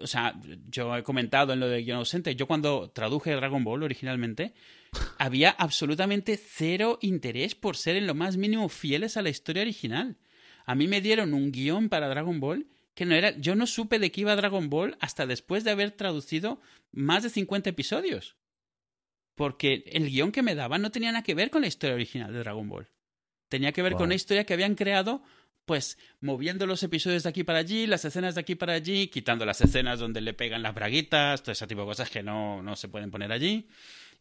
O 0.00 0.06
sea, 0.06 0.34
yo 0.68 0.96
he 0.96 1.02
comentado 1.02 1.52
en 1.52 1.60
lo 1.60 1.68
de 1.68 1.82
guion 1.82 1.98
ausente, 1.98 2.34
yo 2.34 2.46
cuando 2.46 2.90
traduje 2.90 3.32
Dragon 3.32 3.62
Ball 3.62 3.82
originalmente, 3.82 4.52
había 5.18 5.50
absolutamente 5.50 6.36
cero 6.36 6.98
interés 7.02 7.54
por 7.54 7.76
ser 7.76 7.96
en 7.96 8.06
lo 8.06 8.14
más 8.14 8.36
mínimo 8.36 8.68
fieles 8.68 9.16
a 9.16 9.22
la 9.22 9.30
historia 9.30 9.62
original. 9.62 10.16
A 10.64 10.74
mí 10.74 10.88
me 10.88 11.00
dieron 11.00 11.34
un 11.34 11.52
guion 11.52 11.88
para 11.88 12.08
Dragon 12.08 12.40
Ball 12.40 12.66
que 12.96 13.04
no 13.04 13.14
era. 13.14 13.36
Yo 13.38 13.54
no 13.54 13.66
supe 13.68 14.00
de 14.00 14.10
qué 14.10 14.22
iba 14.22 14.34
Dragon 14.34 14.68
Ball 14.70 14.96
hasta 15.00 15.26
después 15.26 15.62
de 15.62 15.70
haber 15.70 15.92
traducido 15.92 16.60
más 16.90 17.22
de 17.22 17.30
50 17.30 17.70
episodios. 17.70 18.36
Porque 19.34 19.84
el 19.86 20.08
guion 20.10 20.32
que 20.32 20.42
me 20.42 20.54
daban 20.54 20.80
no 20.82 20.90
tenía 20.90 21.12
nada 21.12 21.22
que 21.22 21.34
ver 21.34 21.50
con 21.50 21.60
la 21.62 21.68
historia 21.68 21.94
original 21.94 22.32
de 22.32 22.38
Dragon 22.38 22.68
Ball. 22.68 22.88
Tenía 23.48 23.72
que 23.72 23.82
ver 23.82 23.92
Wow. 23.92 23.98
con 23.98 24.06
una 24.06 24.14
historia 24.14 24.44
que 24.44 24.54
habían 24.54 24.74
creado, 24.74 25.22
pues, 25.66 25.98
moviendo 26.20 26.66
los 26.66 26.82
episodios 26.82 27.22
de 27.22 27.28
aquí 27.28 27.44
para 27.44 27.58
allí, 27.58 27.86
las 27.86 28.04
escenas 28.04 28.34
de 28.34 28.40
aquí 28.40 28.54
para 28.54 28.72
allí, 28.72 29.08
quitando 29.08 29.44
las 29.44 29.60
escenas 29.60 29.98
donde 30.00 30.22
le 30.22 30.32
pegan 30.32 30.62
las 30.62 30.74
braguitas, 30.74 31.42
todo 31.42 31.52
ese 31.52 31.66
tipo 31.66 31.82
de 31.82 31.86
cosas 31.88 32.08
que 32.10 32.22
no, 32.22 32.62
no 32.62 32.76
se 32.76 32.88
pueden 32.88 33.10
poner 33.10 33.30
allí. 33.30 33.68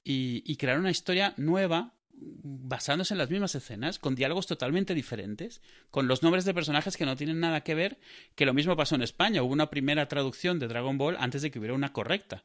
Y, 0.03 0.43
y 0.45 0.57
crear 0.57 0.78
una 0.78 0.91
historia 0.91 1.34
nueva 1.38 1.93
basándose 2.18 3.13
en 3.13 3.18
las 3.18 3.30
mismas 3.30 3.55
escenas, 3.55 3.99
con 3.99 4.16
diálogos 4.16 4.47
totalmente 4.47 4.93
diferentes, 4.93 5.61
con 5.91 6.07
los 6.07 6.24
nombres 6.24 6.45
de 6.45 6.53
personajes 6.53 6.97
que 6.97 7.05
no 7.05 7.16
tienen 7.16 7.39
nada 7.39 7.61
que 7.61 7.76
ver, 7.76 7.97
que 8.36 8.45
lo 8.45 8.53
mismo 8.53 8.76
pasó 8.76 8.95
en 8.95 9.01
España. 9.01 9.43
Hubo 9.43 9.53
una 9.53 9.70
primera 9.70 10.07
traducción 10.07 10.59
de 10.59 10.68
Dragon 10.68 10.97
Ball 10.97 11.18
antes 11.20 11.41
de 11.41 11.51
que 11.51 11.59
hubiera 11.59 11.74
una 11.76 11.93
correcta. 11.93 12.43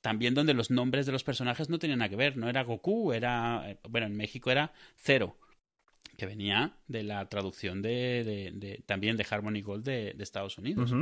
También 0.00 0.34
donde 0.34 0.54
los 0.54 0.70
nombres 0.70 1.06
de 1.06 1.12
los 1.12 1.22
personajes 1.22 1.68
no 1.68 1.78
tenían 1.78 2.00
nada 2.00 2.08
que 2.08 2.16
ver. 2.16 2.36
No 2.36 2.48
era 2.48 2.64
Goku, 2.64 3.12
era. 3.12 3.70
eh, 3.70 3.78
Bueno, 3.88 4.08
en 4.08 4.16
México 4.16 4.50
era 4.50 4.72
Cero, 4.96 5.36
que 6.22 6.26
venía 6.26 6.76
de 6.86 7.02
la 7.02 7.28
traducción 7.28 7.82
de, 7.82 8.22
de- 8.22 8.52
de- 8.54 8.82
también 8.86 9.16
de 9.16 9.26
Harmony 9.28 9.60
Gold 9.60 9.84
de, 9.84 10.12
de 10.14 10.22
Estados 10.22 10.56
Unidos. 10.56 10.92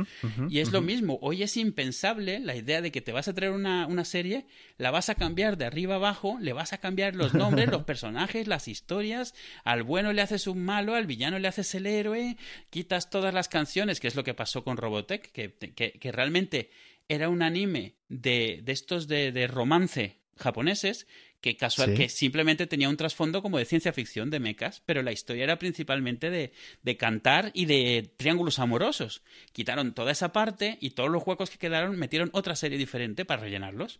Y 0.49 0.57
es 0.59 0.71
lo 0.71 0.81
mismo, 0.81 1.19
hoy 1.21 1.43
es 1.43 1.57
impensable 1.57 2.39
la 2.39 2.55
idea 2.55 2.81
de 2.81 2.91
que 2.91 3.01
te 3.01 3.11
vas 3.11 3.27
a 3.27 3.35
traer 3.35 3.51
una, 3.51 3.85
una 3.85 4.03
serie, 4.03 4.47
la 4.79 4.89
vas 4.89 5.09
a 5.09 5.15
cambiar 5.15 5.57
de 5.57 5.65
arriba 5.65 5.93
abajo, 5.95 6.39
le 6.41 6.53
vas 6.53 6.73
a 6.73 6.79
cambiar 6.79 7.15
los 7.15 7.35
nombres, 7.35 7.69
los 7.71 7.83
personajes, 7.83 8.47
las 8.47 8.67
historias, 8.67 9.35
al 9.63 9.83
bueno 9.83 10.11
le 10.11 10.23
haces 10.23 10.47
un 10.47 10.65
malo, 10.65 10.95
al 10.95 11.05
villano 11.05 11.37
le 11.37 11.47
haces 11.47 11.75
el 11.75 11.85
héroe, 11.85 12.35
quitas 12.71 13.11
todas 13.11 13.31
las 13.31 13.47
canciones, 13.47 13.99
que 13.99 14.07
es 14.07 14.15
lo 14.15 14.23
que 14.23 14.33
pasó 14.33 14.63
con 14.63 14.77
Robotech, 14.77 15.31
que, 15.31 15.53
que, 15.53 15.91
que 15.91 16.11
realmente 16.11 16.71
era 17.09 17.29
un 17.29 17.43
anime 17.43 17.93
de, 18.09 18.61
de 18.63 18.71
estos 18.71 19.07
de, 19.07 19.31
de 19.31 19.45
romance 19.45 20.17
japoneses 20.37 21.05
que 21.41 21.57
casual 21.57 21.89
Sí. 21.89 21.95
que 21.95 22.09
simplemente 22.09 22.67
tenía 22.67 22.87
un 22.87 22.97
trasfondo 22.97 23.41
como 23.41 23.57
de 23.57 23.65
ciencia 23.65 23.91
ficción 23.93 24.29
de 24.29 24.39
mechas, 24.39 24.83
pero 24.85 25.01
la 25.01 25.11
historia 25.11 25.43
era 25.43 25.57
principalmente 25.59 26.29
de, 26.29 26.53
de 26.83 26.97
cantar 26.97 27.51
y 27.55 27.65
de 27.65 28.13
triángulos 28.15 28.59
amorosos. 28.59 29.23
Quitaron 29.51 29.93
toda 29.93 30.11
esa 30.11 30.31
parte 30.31 30.77
y 30.79 30.91
todos 30.91 31.09
los 31.09 31.25
huecos 31.25 31.49
que 31.49 31.57
quedaron 31.57 31.97
metieron 31.97 32.29
otra 32.33 32.55
serie 32.55 32.77
diferente 32.77 33.25
para 33.25 33.41
rellenarlos. 33.41 33.99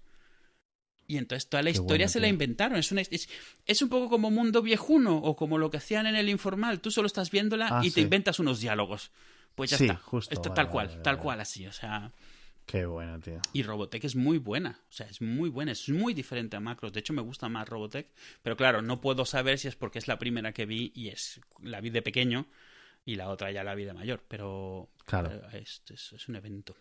Y 1.08 1.18
entonces 1.18 1.50
toda 1.50 1.64
la 1.64 1.72
Qué 1.72 1.78
historia 1.78 2.06
bueno, 2.06 2.10
se 2.14 2.20
la 2.22 2.28
inventaron. 2.30 2.78
Es, 2.78 2.92
una, 2.92 3.02
es, 3.02 3.28
es 3.66 3.82
un 3.82 3.90
poco 3.90 4.08
como 4.10 4.32
mundo 4.32 4.62
viejuno 4.62 5.18
o 5.18 5.36
como 5.36 5.58
lo 5.58 5.70
que 5.70 5.78
hacían 5.78 6.06
en 6.08 6.16
el 6.16 6.30
informal. 6.30 6.80
Tú 6.80 6.90
solo 6.92 7.08
estás 7.08 7.32
viéndola 7.32 7.68
Ah, 7.70 7.82
y 7.84 7.92
te 7.92 8.00
inventas 8.02 8.40
unos 8.40 8.62
diálogos. 8.62 9.12
Pues 9.56 9.72
ya 9.72 9.78
Sí, 9.78 9.86
está. 9.86 9.98
justo, 9.98 10.34
Esto 10.34 10.50
vale, 10.50 10.56
tal 10.56 10.70
cual, 10.70 10.88
vale, 10.88 11.02
tal 11.02 11.18
cual 11.18 11.42
así. 11.42 11.66
O 11.68 11.74
sea, 11.74 12.14
Qué 12.66 12.86
bueno, 12.86 13.20
tío. 13.20 13.40
y 13.54 13.64
Robotech 13.64 14.04
es 14.06 14.16
muy 14.16 14.38
buena, 14.38 14.80
o 14.90 14.92
sea, 14.94 15.08
es 15.08 15.22
muy 15.22 15.50
buena, 15.50 15.74
es 15.74 15.90
muy 15.90 16.14
diferente 16.14 16.56
a 16.56 16.60
Macros. 16.62 16.94
De 16.94 17.02
hecho, 17.02 17.12
me 17.14 17.22
gusta 17.22 17.50
más 17.50 17.68
Robotech, 17.68 18.08
pero 18.42 18.56
claro, 18.56 18.82
no 18.82 19.02
puedo 19.02 19.26
saber 19.26 19.58
si 19.60 19.68
es 19.68 19.76
porque 19.76 20.00
es 20.00 20.08
la 20.08 20.18
primera 20.20 20.54
que 20.54 20.66
vi 20.66 20.92
y 20.96 21.10
es 21.10 21.42
la 21.62 21.82
vi 21.82 21.90
de 21.90 22.02
pequeño 22.02 22.48
y 23.06 23.16
la 23.16 23.30
otra 23.30 23.52
ya 23.52 23.64
la 23.64 23.76
vi 23.76 23.84
de 23.86 23.94
mayor, 23.94 24.24
pero 24.28 24.90
Claro. 25.06 25.32
eh, 25.32 25.62
es, 25.64 25.82
es- 25.90 26.14
es 26.14 26.30
un 26.30 26.36
evento. 26.38 26.76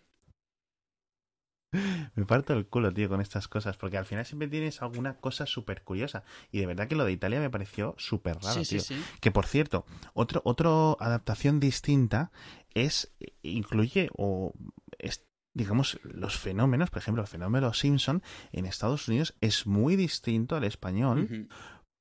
Me 2.15 2.25
parto 2.25 2.53
el 2.53 2.67
culo, 2.67 2.93
tío, 2.93 3.07
con 3.09 3.21
estas 3.21 3.47
cosas, 3.47 3.77
porque 3.77 3.97
al 3.97 4.05
final 4.05 4.25
siempre 4.25 4.47
tienes 4.47 4.81
alguna 4.81 5.17
cosa 5.17 5.45
súper 5.45 5.83
curiosa. 5.83 6.23
Y 6.51 6.59
de 6.59 6.65
verdad 6.67 6.87
que 6.87 6.95
lo 6.95 7.05
de 7.05 7.13
Italia 7.13 7.39
me 7.39 7.49
pareció 7.49 7.95
súper 7.97 8.37
raro, 8.39 8.63
sí, 8.63 8.65
sí, 8.65 8.75
tío. 8.77 8.97
sí. 8.97 9.03
Que 9.21 9.31
por 9.31 9.45
cierto, 9.45 9.85
otro, 10.13 10.41
otro 10.43 10.97
adaptación 10.99 11.59
distinta 11.59 12.31
es, 12.73 13.13
incluye 13.41 14.09
o 14.17 14.53
es, 14.99 15.25
digamos, 15.53 15.99
los 16.03 16.37
fenómenos, 16.37 16.89
por 16.89 16.99
ejemplo, 16.99 17.21
el 17.21 17.27
fenómeno 17.27 17.73
Simpson 17.73 18.23
en 18.51 18.65
Estados 18.65 19.07
Unidos 19.07 19.35
es 19.41 19.67
muy 19.67 19.95
distinto 19.95 20.55
al 20.55 20.63
español 20.63 21.47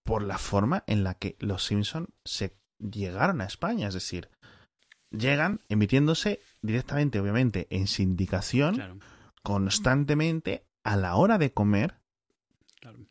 por 0.04 0.22
la 0.22 0.38
forma 0.38 0.84
en 0.86 1.04
la 1.04 1.14
que 1.14 1.36
los 1.40 1.64
Simpson 1.64 2.08
se 2.24 2.56
llegaron 2.78 3.40
a 3.40 3.44
España, 3.44 3.88
es 3.88 3.94
decir, 3.94 4.28
llegan 5.10 5.60
emitiéndose 5.68 6.40
directamente, 6.62 7.20
obviamente, 7.20 7.66
en 7.70 7.86
sindicación, 7.86 8.76
Claro, 8.76 8.98
constantemente 9.42 10.66
a 10.84 10.96
la 10.96 11.16
hora 11.16 11.38
de 11.38 11.52
comer 11.52 12.00
claro. 12.80 13.06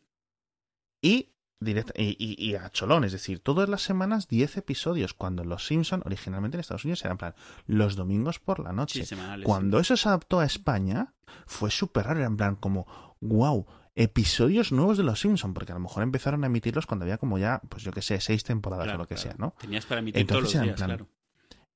y, 1.02 1.30
directa- 1.60 1.93
y, 1.95 2.16
y- 2.18 2.36
y 2.49 2.55
a 2.55 2.70
cholón, 2.70 3.03
es 3.03 3.12
decir, 3.12 3.39
todas 3.39 3.68
las 3.70 3.82
semanas 3.82 4.28
10 4.28 4.57
episodios, 4.57 5.14
cuando 5.14 5.43
los 5.43 5.66
Simpson 5.68 6.01
originalmente 6.05 6.55
en 6.57 6.62
Estados 6.62 6.86
Unidos 6.86 7.03
eran 7.05 7.18
plan 7.18 7.36
los 7.68 7.95
domingos 7.95 8.39
por 8.39 8.60
la 8.60 8.72
noche. 8.72 9.05
Sí. 9.05 9.16
Cuando 9.43 9.80
eso 9.80 9.97
se 9.97 10.07
adaptó 10.07 10.39
a 10.39 10.45
España, 10.45 11.14
fue 11.45 11.70
súper 11.72 12.05
raro, 12.05 12.20
era 12.20 12.28
en 12.28 12.38
plan 12.38 12.55
como, 12.55 12.88
wow, 13.22 13.66
episodios 13.95 14.72
nuevos 14.72 14.97
de 14.97 15.03
los 15.03 15.20
Simpson, 15.20 15.53
porque 15.53 15.74
a 15.74 15.76
lo 15.76 15.82
mejor 15.82 16.03
empezaron 16.03 16.43
a 16.43 16.47
emitirlos 16.47 16.86
cuando 16.86 17.03
había 17.03 17.18
como 17.18 17.38
ya, 17.38 17.62
pues 17.68 17.84
yo 17.84 17.91
que 17.91 18.01
sé, 18.01 18.22
seis 18.22 18.43
temporadas 18.43 18.86
Claro, 18.86 18.99
o 18.99 19.01
lo 19.03 19.07
que 19.07 19.16
claro. 19.16 19.30
sea, 19.30 19.36
¿no? 19.38 19.53
Tenías 19.60 19.86
para 19.86 19.99
emitir 19.99 20.22
Entonces 20.22 20.51
todos 20.53 20.55
los 20.55 20.64
días, 20.64 20.76
plan, 20.78 20.88
claro. 20.89 21.07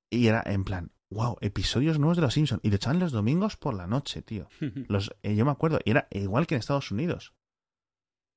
Y 0.10 0.28
era 0.28 0.42
en 0.46 0.64
plan, 0.64 0.92
wow, 1.10 1.38
episodios 1.42 2.00
nuevos 2.00 2.16
de 2.18 2.22
los 2.22 2.34
Simpson 2.34 2.60
y 2.64 2.70
lo 2.70 2.78
echaban 2.78 3.00
los 3.00 3.12
domingos 3.12 3.58
por 3.58 3.74
la 3.74 3.88
noche, 3.88 4.22
tío. 4.22 4.48
Los, 4.88 5.14
eh, 5.24 5.36
yo 5.36 5.44
me 5.44 5.52
acuerdo, 5.52 5.80
y 5.84 5.92
era 5.92 6.08
igual 6.12 6.48
que 6.48 6.56
en 6.56 6.60
Estados 6.60 6.92
Unidos. 6.92 7.34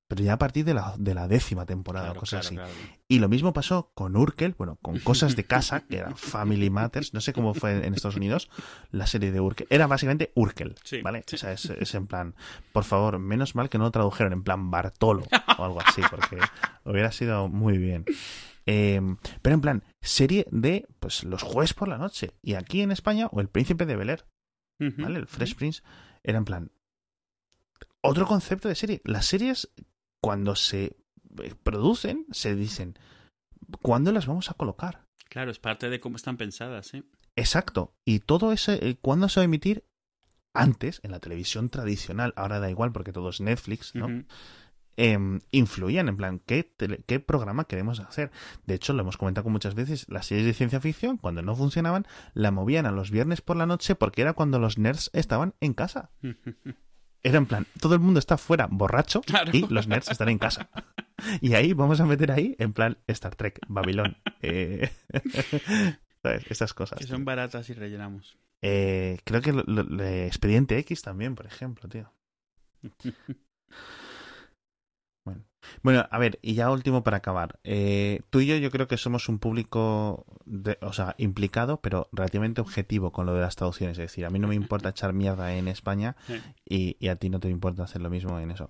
Pero 0.08 0.22
ya 0.22 0.34
a 0.34 0.38
partir 0.38 0.64
de 0.64 0.72
la, 0.74 0.94
de 0.98 1.14
la 1.14 1.26
décima 1.28 1.66
temporada 1.66 2.06
Claro, 2.06 2.18
o 2.18 2.20
cosas 2.20 2.48
claro, 2.48 2.66
así. 2.66 2.74
claro. 2.76 2.96
Y 3.08 3.18
lo 3.18 3.28
mismo 3.28 3.52
pasó 3.52 3.90
con 3.94 4.16
Urkel, 4.16 4.54
bueno, 4.56 4.76
con 4.82 4.98
cosas 5.00 5.34
de 5.36 5.44
casa, 5.44 5.80
que 5.80 5.98
eran 5.98 6.16
Family 6.16 6.70
Matters, 6.70 7.12
no 7.14 7.20
sé 7.20 7.32
cómo 7.32 7.54
fue 7.54 7.84
en 7.86 7.94
Estados 7.94 8.16
Unidos 8.16 8.48
la 8.90 9.06
serie 9.06 9.32
de 9.32 9.40
Urkel. 9.40 9.66
Era 9.70 9.86
básicamente 9.86 10.32
Urkel, 10.34 10.74
Sí, 10.84 11.02
¿vale? 11.02 11.24
sí. 11.26 11.36
O 11.36 11.38
sea, 11.38 11.52
es, 11.52 11.64
es 11.66 11.94
en 11.94 12.06
plan, 12.06 12.34
por 12.72 12.84
favor, 12.84 13.18
menos 13.18 13.54
mal 13.54 13.68
que 13.68 13.78
no 13.78 13.84
lo 13.84 13.90
tradujeron 13.90 14.32
en 14.32 14.42
plan 14.44 14.70
Bartolo 14.70 15.24
o 15.58 15.64
algo 15.64 15.80
así, 15.80 16.02
porque 16.10 16.38
hubiera 16.84 17.10
sido 17.12 17.48
muy 17.48 17.78
bien. 17.78 18.04
Eh, 18.68 19.00
pero 19.42 19.54
en 19.54 19.60
plan, 19.60 19.84
serie 20.00 20.46
de 20.50 20.86
pues 20.98 21.22
los 21.24 21.42
jueves 21.42 21.72
por 21.74 21.86
la 21.88 21.98
noche. 21.98 22.32
Y 22.42 22.54
aquí 22.54 22.80
en 22.82 22.90
España, 22.90 23.28
o 23.30 23.40
El 23.40 23.48
Príncipe 23.48 23.86
de 23.86 23.94
Bel 23.96 24.10
Air. 24.10 24.26
¿vale? 24.98 25.20
El 25.20 25.26
Fresh 25.26 25.54
Prince 25.54 25.82
era 26.24 26.38
en 26.38 26.44
plan. 26.44 26.70
Otro 28.02 28.26
concepto 28.26 28.68
de 28.68 28.74
serie. 28.74 29.00
Las 29.04 29.26
series, 29.26 29.70
cuando 30.20 30.54
se 30.56 30.96
eh, 31.42 31.54
producen, 31.62 32.26
se 32.30 32.54
dicen. 32.54 32.98
¿Cuándo 33.82 34.12
las 34.12 34.26
vamos 34.26 34.50
a 34.50 34.54
colocar? 34.54 35.04
Claro, 35.28 35.50
es 35.50 35.58
parte 35.58 35.90
de 35.90 36.00
cómo 36.00 36.16
están 36.16 36.36
pensadas, 36.36 36.86
¿sí? 36.86 37.04
Exacto. 37.34 37.94
Y 38.04 38.20
todo 38.20 38.52
ese. 38.52 38.74
eh, 38.88 38.96
¿Cuándo 39.00 39.28
se 39.28 39.40
va 39.40 39.42
a 39.42 39.44
emitir? 39.46 39.84
Antes, 40.54 41.00
en 41.02 41.10
la 41.10 41.20
televisión 41.20 41.68
tradicional, 41.68 42.32
ahora 42.36 42.60
da 42.60 42.70
igual 42.70 42.90
porque 42.92 43.12
todo 43.12 43.28
es 43.28 43.40
Netflix, 43.42 43.94
¿no? 43.94 44.06
Em, 44.98 45.40
influían 45.50 46.08
en 46.08 46.16
plan, 46.16 46.38
¿qué, 46.46 46.64
tele- 46.64 47.04
¿qué 47.06 47.20
programa 47.20 47.64
queremos 47.66 48.00
hacer? 48.00 48.30
De 48.64 48.74
hecho, 48.74 48.94
lo 48.94 49.02
hemos 49.02 49.18
comentado 49.18 49.50
muchas 49.50 49.74
veces, 49.74 50.06
las 50.08 50.24
series 50.24 50.46
de 50.46 50.54
ciencia 50.54 50.80
ficción, 50.80 51.18
cuando 51.18 51.42
no 51.42 51.54
funcionaban, 51.54 52.06
la 52.32 52.50
movían 52.50 52.86
a 52.86 52.92
los 52.92 53.10
viernes 53.10 53.42
por 53.42 53.58
la 53.58 53.66
noche 53.66 53.94
porque 53.94 54.22
era 54.22 54.32
cuando 54.32 54.58
los 54.58 54.78
nerds 54.78 55.10
estaban 55.12 55.54
en 55.60 55.74
casa. 55.74 56.10
Era 57.22 57.38
en 57.38 57.46
plan, 57.46 57.66
todo 57.80 57.94
el 57.94 58.00
mundo 58.00 58.18
está 58.20 58.36
fuera 58.38 58.68
borracho 58.70 59.20
Claro. 59.22 59.50
y 59.52 59.66
los 59.68 59.86
nerds 59.88 60.10
están 60.10 60.28
en 60.28 60.38
casa. 60.38 60.68
Y 61.40 61.54
ahí 61.54 61.72
vamos 61.72 62.00
a 62.00 62.06
meter 62.06 62.30
ahí, 62.30 62.54
en 62.58 62.72
plan, 62.72 62.98
Star 63.08 63.34
Trek, 63.34 63.58
Babilón. 63.68 64.16
eh, 64.42 64.90
¿sabes? 66.22 66.44
Estas 66.50 66.72
cosas. 66.74 66.98
Que 66.98 67.04
tío. 67.06 67.14
son 67.16 67.24
baratas 67.24 67.68
y 67.70 67.72
rellenamos. 67.74 68.36
Eh, 68.62 69.18
creo 69.24 69.40
que 69.40 69.52
lo- 69.52 70.04
Expediente 70.04 70.78
X 70.78 71.02
también, 71.02 71.34
por 71.34 71.46
ejemplo, 71.46 71.88
tío. 71.88 72.12
Bueno. 75.82 76.06
A 76.10 76.18
ver, 76.18 76.38
y 76.42 76.54
ya 76.54 76.70
último 76.70 77.02
para 77.02 77.18
acabar. 77.18 77.58
Eh, 77.64 78.22
tú 78.30 78.40
y 78.40 78.46
yo, 78.46 78.56
yo 78.56 78.70
creo 78.70 78.88
que 78.88 78.96
somos 78.96 79.28
un 79.28 79.38
público, 79.38 80.26
de, 80.44 80.78
o 80.80 80.92
sea, 80.92 81.14
implicado, 81.18 81.80
pero 81.80 82.08
relativamente 82.12 82.60
objetivo 82.60 83.12
con 83.12 83.26
lo 83.26 83.34
de 83.34 83.40
las 83.40 83.56
traducciones. 83.56 83.98
Es 83.98 84.02
decir, 84.02 84.26
a 84.26 84.30
mí 84.30 84.38
no 84.38 84.48
me 84.48 84.54
importa 84.54 84.90
echar 84.90 85.12
mierda 85.12 85.54
en 85.54 85.68
España 85.68 86.16
y, 86.64 86.96
y 87.00 87.08
a 87.08 87.16
ti 87.16 87.28
no 87.30 87.40
te 87.40 87.48
importa 87.48 87.84
hacer 87.84 88.02
lo 88.02 88.10
mismo 88.10 88.38
en 88.38 88.50
eso. 88.50 88.68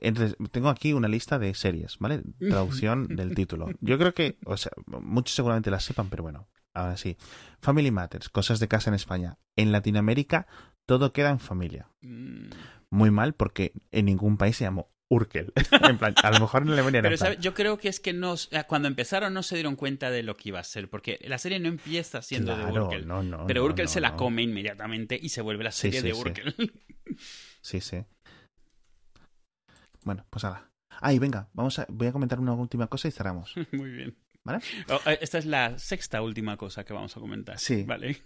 Entonces, 0.00 0.36
tengo 0.50 0.68
aquí 0.68 0.92
una 0.92 1.08
lista 1.08 1.38
de 1.38 1.54
series, 1.54 1.98
¿vale? 1.98 2.22
Traducción 2.38 3.06
del 3.16 3.34
título. 3.34 3.68
Yo 3.80 3.98
creo 3.98 4.14
que, 4.14 4.38
o 4.44 4.56
sea, 4.56 4.72
muchos 4.86 5.34
seguramente 5.34 5.70
las 5.70 5.84
sepan, 5.84 6.08
pero 6.10 6.22
bueno, 6.22 6.48
ahora 6.72 6.96
sí. 6.96 7.16
Family 7.60 7.90
Matters, 7.90 8.28
cosas 8.28 8.60
de 8.60 8.68
casa 8.68 8.90
en 8.90 8.94
España. 8.94 9.38
En 9.56 9.72
Latinoamérica, 9.72 10.46
todo 10.86 11.12
queda 11.12 11.30
en 11.30 11.38
familia. 11.38 11.88
Mm. 12.02 12.48
Muy 12.90 13.10
mal 13.10 13.34
porque 13.34 13.72
en 13.90 14.06
ningún 14.06 14.36
país 14.36 14.56
se 14.56 14.64
llamó 14.64 14.90
Urkel. 15.14 15.52
en 15.88 15.98
plan, 15.98 16.14
a 16.22 16.30
lo 16.30 16.40
mejor 16.40 16.62
en 16.62 16.70
Alemania 16.70 17.02
Pero 17.02 17.14
en 17.14 17.18
plan, 17.18 17.32
¿sabe? 17.32 17.42
yo 17.42 17.54
creo 17.54 17.78
que 17.78 17.88
es 17.88 18.00
que 18.00 18.12
no, 18.12 18.34
cuando 18.66 18.88
empezaron 18.88 19.32
no 19.32 19.42
se 19.42 19.54
dieron 19.54 19.76
cuenta 19.76 20.10
de 20.10 20.22
lo 20.22 20.36
que 20.36 20.50
iba 20.50 20.60
a 20.60 20.64
ser, 20.64 20.88
porque 20.88 21.18
la 21.26 21.38
serie 21.38 21.58
no 21.60 21.68
empieza 21.68 22.22
siendo 22.22 22.56
de 22.56 22.64
Urkel. 22.64 23.06
no, 23.06 23.22
no, 23.22 23.46
pero 23.46 23.60
no, 23.60 23.66
Urkel 23.66 23.86
no, 23.86 23.90
se 23.90 24.00
la 24.00 24.10
no. 24.10 24.16
come 24.16 24.42
inmediatamente 24.42 25.18
y 25.20 25.28
se 25.28 25.40
vuelve 25.40 25.64
la 25.64 25.72
serie 25.72 26.00
sí, 26.00 26.06
de. 26.06 26.14
Urkel. 26.14 26.54
Sí, 27.60 27.80
sí. 27.80 28.04
Bueno, 30.04 30.26
pues 30.28 30.44
nada. 30.44 30.70
Ay, 31.00 31.18
venga, 31.18 31.48
vamos 31.54 31.78
a, 31.78 31.86
voy 31.88 32.08
a 32.08 32.12
comentar 32.12 32.38
una 32.38 32.52
última 32.52 32.88
cosa 32.88 33.08
y 33.08 33.10
cerramos. 33.10 33.54
Muy 33.72 33.90
bien. 33.90 34.18
¿Vale? 34.44 34.60
Oh, 34.90 35.00
eh, 35.10 35.18
esta 35.22 35.38
es 35.38 35.46
la 35.46 35.78
sexta 35.78 36.20
última 36.20 36.58
cosa 36.58 36.84
que 36.84 36.92
vamos 36.92 37.16
a 37.16 37.20
comentar. 37.20 37.58
Sí. 37.58 37.84
Vale. 37.84 38.22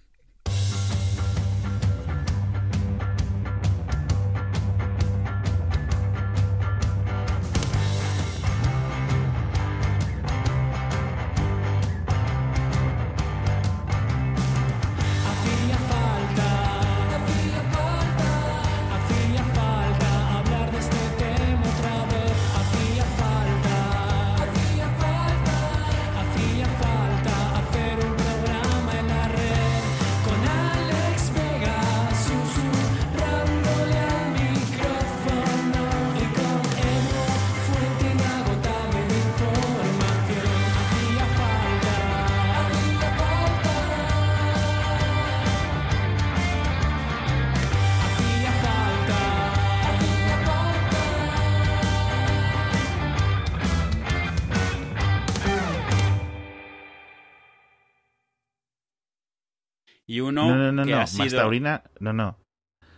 Y 60.19 60.21
uno 60.21 60.49
No, 60.49 60.57
no, 60.57 60.73
no, 60.73 60.85
que 60.85 60.91
no. 60.91 60.99
ha 60.99 61.07
sido... 61.07 61.25
Mastaurina, 61.25 61.85
no, 62.01 62.12
no. 62.12 62.37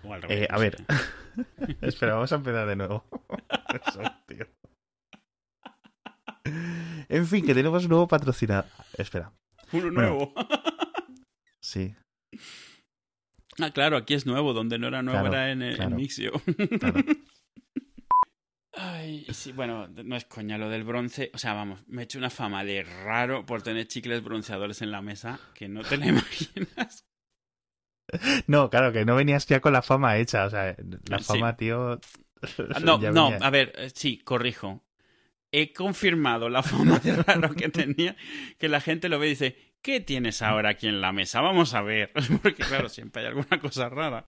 O 0.05 0.15
al 0.15 0.23
revés, 0.23 0.43
Eh, 0.43 0.47
a 0.49 0.55
no 0.55 0.61
ver. 0.61 0.77
Espera, 1.83 2.15
vamos 2.15 2.33
a 2.33 2.37
empezar 2.37 2.67
de 2.67 2.77
nuevo. 2.77 3.05
Eso, 3.87 4.01
tío. 4.27 4.47
En 7.11 7.27
fin, 7.27 7.45
que 7.45 7.53
tenemos 7.55 7.83
un 7.85 7.91
nuevo 7.91 8.09
patrocinador. 8.09 8.65
Espera, 8.97 9.33
Uno 9.73 9.83
Bueno. 9.93 10.01
nuevo. 10.01 10.35
sí, 11.63 11.95
ah, 13.61 13.71
claro, 13.73 13.99
aquí 13.99 14.15
es 14.15 14.25
nuevo. 14.25 14.55
Donde 14.55 14.79
no 14.79 14.87
era 14.89 15.03
nuevo 15.03 15.21
Claro, 15.29 15.35
era 15.37 15.51
en, 15.53 15.75
claro. 15.77 15.97
Mixio. 15.97 16.33
claro. 16.79 17.01
Ay, 18.73 19.27
sí, 19.33 19.53
bueno, 19.53 19.89
no 19.89 20.17
es 20.17 20.25
coña 20.25 20.57
lo 20.57 20.71
del 20.71 20.85
bronce. 20.85 21.31
O 21.35 21.39
sea, 21.39 21.53
vamos, 21.53 21.83
me 21.87 22.01
he 22.01 22.05
hecho 22.05 22.19
una 22.19 22.31
fama 22.31 22.65
de 22.65 22.83
raro 22.85 23.45
por 23.45 23.61
tener 23.63 23.87
chicles 23.89 24.23
bronceadores 24.23 24.81
en 24.81 24.91
la 24.91 25.03
mesa 25.03 25.39
que 25.55 25.69
no 25.69 25.83
te 25.83 25.99
la 25.99 26.07
imaginas. 26.07 27.05
No, 28.47 28.71
claro, 28.71 28.93
que 28.93 29.05
no 29.05 29.15
venías 29.17 29.47
ya 29.47 29.61
con 29.61 29.73
la 29.73 29.83
fama 29.83 30.17
hecha. 30.19 30.45
O 30.47 30.51
sea, 30.51 30.75
la 31.09 31.19
Sí. 31.19 31.25
fama, 31.25 31.57
tío. 31.57 32.01
Ah, 32.75 32.81
No, 32.81 32.99
no, 33.13 33.33
a 33.41 33.51
ver, 33.51 33.73
eh, 33.77 33.91
sí, 33.95 34.19
corrijo. 34.19 34.83
He 35.53 35.73
confirmado 35.73 36.49
la 36.49 36.63
fama 36.63 36.99
de 37.01 37.17
raro 37.17 37.51
que 37.55 37.69
tenía, 37.69 38.15
que 38.59 38.69
la 38.69 38.81
gente 38.81 39.09
lo 39.09 39.19
ve 39.19 39.27
y 39.27 39.31
dice, 39.31 39.57
¿qué 39.83 40.01
tienes 40.01 40.43
ahora 40.43 40.71
aquí 40.71 40.87
en 40.87 41.01
la 41.01 41.11
mesa? 41.13 41.41
Vamos 41.41 41.75
a 41.75 41.83
ver. 41.83 42.13
Porque 42.43 42.63
claro, 42.63 42.89
siempre 42.89 43.23
hay 43.23 43.29
alguna 43.29 43.59
cosa 43.61 43.89
rara. 43.89 44.27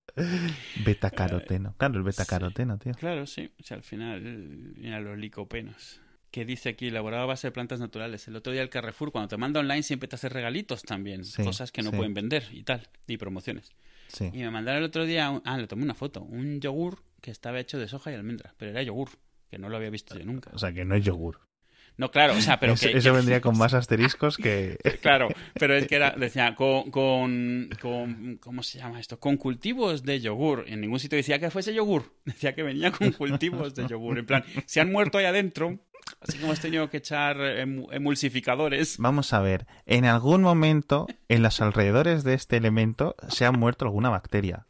Betacaroteno. 0.84 1.74
Claro, 1.78 1.96
el 1.98 2.02
betacaroteno, 2.02 2.78
tío. 2.78 2.92
Claro, 2.94 3.26
sí. 3.26 3.52
O 3.60 3.62
sea, 3.62 3.76
al 3.76 3.82
final, 3.84 4.20
eh, 4.24 4.72
mira 4.76 5.00
los 5.00 5.16
licopenos. 5.18 6.00
Que 6.32 6.44
dice 6.44 6.70
aquí, 6.70 6.88
elaborado 6.88 7.22
a 7.22 7.26
base 7.26 7.46
de 7.46 7.52
plantas 7.52 7.78
naturales. 7.78 8.26
El 8.26 8.34
otro 8.34 8.52
día 8.52 8.62
el 8.62 8.70
Carrefour, 8.70 9.12
cuando 9.12 9.28
te 9.28 9.36
manda 9.36 9.60
online, 9.60 9.84
siempre 9.84 10.08
te 10.08 10.16
hace 10.16 10.28
regalitos 10.28 10.82
también. 10.82 11.24
Sí, 11.24 11.44
cosas 11.44 11.70
que 11.70 11.82
no 11.82 11.90
sí. 11.90 11.96
pueden 11.96 12.14
vender 12.14 12.44
y 12.50 12.64
tal. 12.64 12.88
Y 13.06 13.18
promociones. 13.18 13.70
Sí. 14.08 14.30
Y 14.32 14.38
me 14.38 14.50
mandaron 14.50 14.78
el 14.82 14.88
otro 14.88 15.04
día, 15.06 15.30
un- 15.30 15.42
ah, 15.44 15.56
le 15.58 15.66
tomé 15.68 15.84
una 15.84 15.94
foto, 15.94 16.22
un 16.22 16.60
yogur 16.60 17.02
que 17.20 17.30
estaba 17.30 17.60
hecho 17.60 17.78
de 17.78 17.86
soja 17.86 18.10
y 18.10 18.14
almendra. 18.14 18.54
Pero 18.56 18.70
era 18.72 18.82
yogur, 18.82 19.10
que 19.50 19.58
no 19.58 19.68
lo 19.68 19.76
había 19.76 19.90
visto 19.90 20.18
yo 20.18 20.24
nunca. 20.24 20.50
O 20.54 20.58
sea, 20.58 20.72
que 20.72 20.84
no 20.84 20.94
es 20.96 21.04
yogur. 21.04 21.38
No, 21.98 22.10
claro, 22.10 22.32
o 22.34 22.40
sea, 22.40 22.58
pero 22.58 22.72
eso 22.72 22.88
que... 22.88 22.96
eso 22.96 23.10
que- 23.10 23.16
vendría 23.16 23.40
con 23.40 23.56
más 23.58 23.74
asteriscos 23.74 24.36
que. 24.36 24.78
Claro, 25.02 25.28
pero 25.54 25.74
es 25.76 25.86
que 25.86 25.96
era, 25.96 26.12
decía, 26.12 26.54
con, 26.54 26.90
con, 26.90 27.68
con- 27.80 28.38
¿cómo 28.40 28.62
se 28.62 28.78
llama 28.78 28.98
esto? 29.00 29.18
Con 29.20 29.36
cultivos 29.36 30.02
de 30.02 30.20
yogur. 30.20 30.64
En 30.68 30.80
ningún 30.80 30.98
sitio 30.98 31.16
decía 31.16 31.38
que 31.38 31.50
fuese 31.50 31.74
yogur. 31.74 32.12
Decía 32.24 32.54
que 32.54 32.62
venía 32.62 32.90
con 32.92 33.12
cultivos 33.12 33.74
de 33.74 33.86
yogur. 33.86 34.18
En 34.18 34.26
plan, 34.26 34.44
se 34.66 34.80
han 34.80 34.90
muerto 34.90 35.18
ahí 35.18 35.24
adentro, 35.26 35.80
así 36.20 36.38
como 36.38 36.52
has 36.52 36.60
tenido 36.60 36.88
que 36.88 36.96
echar 36.98 37.36
emu- 37.36 37.88
emulsificadores. 37.92 38.96
Vamos 38.98 39.32
a 39.32 39.40
ver, 39.40 39.66
en 39.86 40.04
algún 40.04 40.42
momento, 40.42 41.06
en 41.28 41.42
los 41.42 41.60
alrededores 41.60 42.24
de 42.24 42.34
este 42.34 42.56
elemento, 42.56 43.16
se 43.28 43.44
ha 43.44 43.52
muerto 43.52 43.84
alguna 43.84 44.08
bacteria. 44.08 44.66